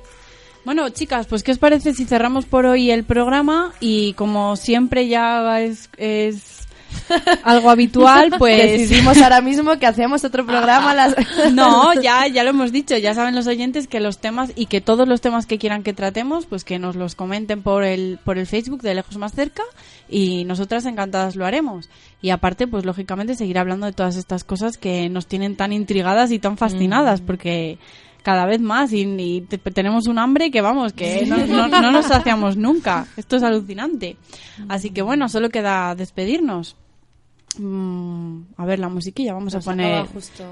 Bueno, 0.65 0.89
chicas, 0.89 1.25
pues 1.25 1.41
¿qué 1.41 1.51
os 1.53 1.57
parece 1.57 1.93
si 1.93 2.05
cerramos 2.05 2.45
por 2.45 2.65
hoy 2.65 2.91
el 2.91 3.03
programa? 3.05 3.73
Y 3.79 4.13
como 4.13 4.55
siempre 4.57 5.07
ya 5.07 5.59
es, 5.61 5.89
es 5.97 6.58
algo 7.43 7.69
habitual, 7.69 8.31
pues... 8.37 8.79
Decidimos 8.79 9.17
ahora 9.21 9.41
mismo 9.41 9.77
que 9.77 9.85
hacemos 9.85 10.23
otro 10.23 10.45
programa 10.45 10.93
las... 10.93 11.15
No, 11.53 11.93
ya, 12.01 12.27
ya 12.27 12.43
lo 12.43 12.51
hemos 12.51 12.71
dicho, 12.71 12.97
ya 12.97 13.13
saben 13.13 13.35
los 13.35 13.47
oyentes 13.47 13.87
que 13.87 13.99
los 13.99 14.19
temas 14.19 14.51
y 14.55 14.67
que 14.67 14.81
todos 14.81 15.07
los 15.07 15.21
temas 15.21 15.45
que 15.45 15.57
quieran 15.57 15.83
que 15.83 15.93
tratemos, 15.93 16.45
pues 16.45 16.63
que 16.63 16.79
nos 16.79 16.95
los 16.95 17.15
comenten 17.15 17.61
por 17.61 17.83
el, 17.83 18.19
por 18.23 18.37
el 18.37 18.47
Facebook 18.47 18.81
de 18.81 18.95
Lejos 18.95 19.17
Más 19.17 19.33
Cerca 19.33 19.63
y 20.09 20.43
nosotras 20.45 20.85
encantadas 20.85 21.35
lo 21.35 21.45
haremos. 21.45 21.89
Y 22.21 22.31
aparte, 22.31 22.67
pues 22.67 22.85
lógicamente 22.85 23.35
seguir 23.35 23.59
hablando 23.59 23.85
de 23.85 23.93
todas 23.93 24.15
estas 24.15 24.43
cosas 24.43 24.77
que 24.77 25.09
nos 25.09 25.27
tienen 25.27 25.55
tan 25.55 25.71
intrigadas 25.71 26.31
y 26.31 26.39
tan 26.39 26.57
fascinadas, 26.57 27.21
porque 27.21 27.77
cada 28.23 28.45
vez 28.45 28.59
más 28.61 28.91
y, 28.93 29.01
y 29.01 29.41
te- 29.41 29.57
tenemos 29.57 30.07
un 30.07 30.19
hambre 30.19 30.51
que 30.51 30.61
vamos, 30.61 30.93
que 30.93 31.25
no, 31.25 31.37
no- 31.37 31.67
no 31.67 31.91
nos 31.91 32.05
saciamos 32.05 32.57
nunca. 32.57 33.07
Esto 33.17 33.37
es 33.37 33.43
alucinante. 33.43 34.17
Así 34.67 34.89
que 34.91 35.01
bueno, 35.01 35.29
solo 35.29 35.49
queda 35.49 35.95
despedirnos. 35.95 36.75
Mm, 37.57 38.41
a 38.57 38.65
ver 38.65 38.79
la 38.79 38.89
musiquilla, 38.89 39.33
vamos 39.33 39.53
Nos 39.53 39.65
a 39.65 39.71
poner 39.71 40.05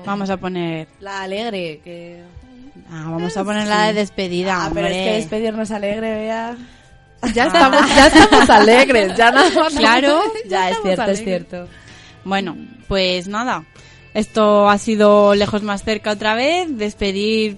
vamos 0.06 0.30
a 0.30 0.38
poner 0.38 0.88
La 1.00 1.22
alegre, 1.22 1.80
que... 1.84 2.24
Ah, 2.92 3.08
vamos 3.10 3.36
a 3.38 3.44
poner 3.44 3.68
la 3.68 3.88
de 3.88 3.94
despedida, 3.94 4.66
Ah, 4.66 4.72
pero 4.74 4.88
es 4.88 4.94
que 4.94 5.14
despedirnos 5.14 5.72
alegre, 5.72 6.16
vea. 6.16 6.58
Ya 7.34 7.46
estamos, 7.48 7.82
ya 7.96 8.08
estamos 8.08 8.50
alegres, 8.50 9.16
ya 9.18 9.32
nada 9.32 9.50
más. 9.60 9.74
Claro. 9.74 10.22
Ya 10.50 10.70
es 10.70 10.78
cierto, 10.84 11.04
es 11.12 11.24
cierto. 11.24 11.68
Bueno, 12.24 12.56
pues 12.88 13.28
nada. 13.28 13.64
Esto 14.14 14.70
ha 14.70 14.78
sido 14.78 15.36
lejos 15.36 15.64
más 15.64 15.84
cerca 15.84 16.12
otra 16.12 16.36
vez. 16.36 16.78
Despedir 16.78 17.58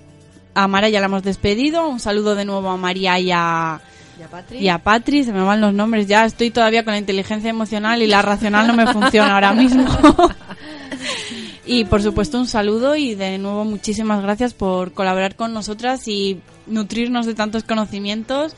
a 0.53 0.67
Mara 0.67 0.89
ya 0.89 0.99
la 0.99 1.05
hemos 1.05 1.23
despedido. 1.23 1.87
Un 1.87 1.99
saludo 1.99 2.35
de 2.35 2.45
nuevo 2.45 2.69
a 2.69 2.77
María 2.77 3.19
y 3.19 3.31
a, 3.31 3.79
¿Ya, 4.19 4.27
Patri? 4.27 4.57
y 4.57 4.69
a 4.69 4.77
Patri. 4.79 5.23
Se 5.23 5.31
me 5.31 5.41
van 5.41 5.61
los 5.61 5.73
nombres 5.73 6.07
ya. 6.07 6.25
Estoy 6.25 6.51
todavía 6.51 6.83
con 6.83 6.93
la 6.93 6.99
inteligencia 6.99 7.49
emocional 7.49 8.01
y 8.01 8.07
la 8.07 8.21
racional 8.21 8.67
no 8.67 8.73
me 8.73 8.91
funciona 8.91 9.33
ahora 9.35 9.53
mismo. 9.53 9.85
y 11.65 11.85
por 11.85 12.01
supuesto 12.01 12.37
un 12.37 12.47
saludo 12.47 12.95
y 12.95 13.15
de 13.15 13.37
nuevo 13.37 13.63
muchísimas 13.63 14.21
gracias 14.21 14.53
por 14.53 14.91
colaborar 14.93 15.35
con 15.35 15.53
nosotras 15.53 16.07
y 16.07 16.41
nutrirnos 16.67 17.25
de 17.25 17.35
tantos 17.35 17.63
conocimientos. 17.63 18.55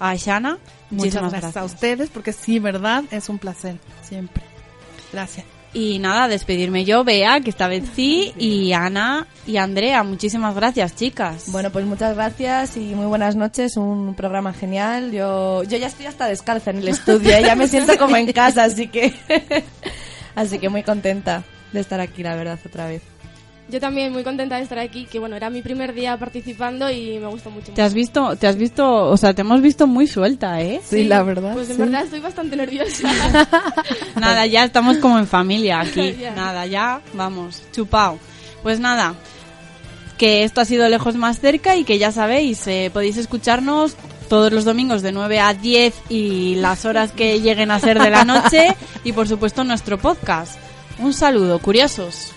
A 0.00 0.16
Shana, 0.16 0.58
Muchas 0.90 1.14
gracias, 1.14 1.40
gracias. 1.40 1.56
a 1.56 1.64
ustedes, 1.64 2.10
porque 2.10 2.32
sí, 2.32 2.58
verdad, 2.58 3.04
es 3.12 3.28
un 3.28 3.38
placer, 3.38 3.76
siempre. 4.02 4.42
Gracias. 5.12 5.46
Y 5.74 5.98
nada, 5.98 6.28
despedirme 6.28 6.84
yo, 6.84 7.02
Bea, 7.02 7.40
que 7.40 7.50
esta 7.50 7.66
vez 7.66 7.82
y 7.98 8.72
Ana 8.72 9.26
y 9.44 9.56
Andrea. 9.56 10.04
Muchísimas 10.04 10.54
gracias, 10.54 10.94
chicas. 10.94 11.46
Bueno, 11.48 11.70
pues 11.70 11.84
muchas 11.84 12.14
gracias 12.14 12.76
y 12.76 12.94
muy 12.94 13.06
buenas 13.06 13.34
noches. 13.34 13.76
Un 13.76 14.14
programa 14.14 14.52
genial. 14.52 15.10
Yo, 15.10 15.64
yo 15.64 15.76
ya 15.76 15.88
estoy 15.88 16.06
hasta 16.06 16.28
descalza 16.28 16.70
en 16.70 16.78
el 16.78 16.88
estudio, 16.88 17.32
¿eh? 17.32 17.42
ya 17.42 17.56
me 17.56 17.66
siento 17.66 17.98
como 17.98 18.16
en 18.16 18.32
casa, 18.32 18.62
así 18.62 18.86
que, 18.86 19.12
así 20.36 20.60
que 20.60 20.68
muy 20.68 20.84
contenta 20.84 21.42
de 21.72 21.80
estar 21.80 22.00
aquí, 22.00 22.22
la 22.22 22.36
verdad, 22.36 22.58
otra 22.64 22.86
vez. 22.86 23.02
Yo 23.68 23.80
también 23.80 24.12
muy 24.12 24.22
contenta 24.24 24.56
de 24.56 24.62
estar 24.62 24.78
aquí, 24.78 25.06
que 25.06 25.18
bueno, 25.18 25.36
era 25.36 25.48
mi 25.48 25.62
primer 25.62 25.94
día 25.94 26.18
participando 26.18 26.90
y 26.90 27.18
me 27.18 27.26
gustó 27.28 27.50
mucho. 27.50 27.72
te 27.72 27.80
has 27.80 27.94
visto, 27.94 28.36
te 28.36 28.46
has 28.46 28.56
visto, 28.56 29.06
o 29.06 29.16
sea, 29.16 29.32
te 29.32 29.40
hemos 29.40 29.62
visto 29.62 29.86
muy 29.86 30.06
suelta, 30.06 30.60
¿eh? 30.60 30.82
Sí, 30.84 31.04
la 31.04 31.22
verdad. 31.22 31.54
Pues 31.54 31.70
en 31.70 31.76
sí. 31.76 31.82
verdad 31.82 32.04
estoy 32.04 32.20
bastante 32.20 32.56
nerviosa. 32.56 33.08
Nada, 34.20 34.44
ya 34.46 34.64
estamos 34.64 34.98
como 34.98 35.18
en 35.18 35.26
familia 35.26 35.80
aquí. 35.80 36.14
Ya. 36.24 36.34
Nada, 36.34 36.66
ya, 36.66 37.00
vamos, 37.14 37.62
chupao. 37.72 38.18
Pues 38.62 38.78
nada, 38.80 39.14
que 40.16 40.44
esto 40.44 40.60
ha 40.60 40.64
sido 40.64 40.88
lejos 40.88 41.16
más 41.16 41.40
cerca 41.40 41.76
y 41.76 41.84
que 41.84 41.98
ya 41.98 42.12
sabéis, 42.12 42.66
eh, 42.66 42.90
podéis 42.92 43.16
escucharnos 43.16 43.96
todos 44.28 44.52
los 44.52 44.64
domingos 44.64 45.02
de 45.02 45.12
9 45.12 45.40
a 45.40 45.54
10 45.54 45.94
y 46.08 46.54
las 46.56 46.84
horas 46.84 47.12
que 47.12 47.40
lleguen 47.40 47.70
a 47.70 47.80
ser 47.80 48.00
de 48.00 48.10
la 48.10 48.24
noche 48.24 48.74
y 49.04 49.12
por 49.12 49.28
supuesto 49.28 49.64
nuestro 49.64 49.98
podcast. 49.98 50.56
Un 50.98 51.12
saludo, 51.12 51.58
curiosos. 51.58 52.32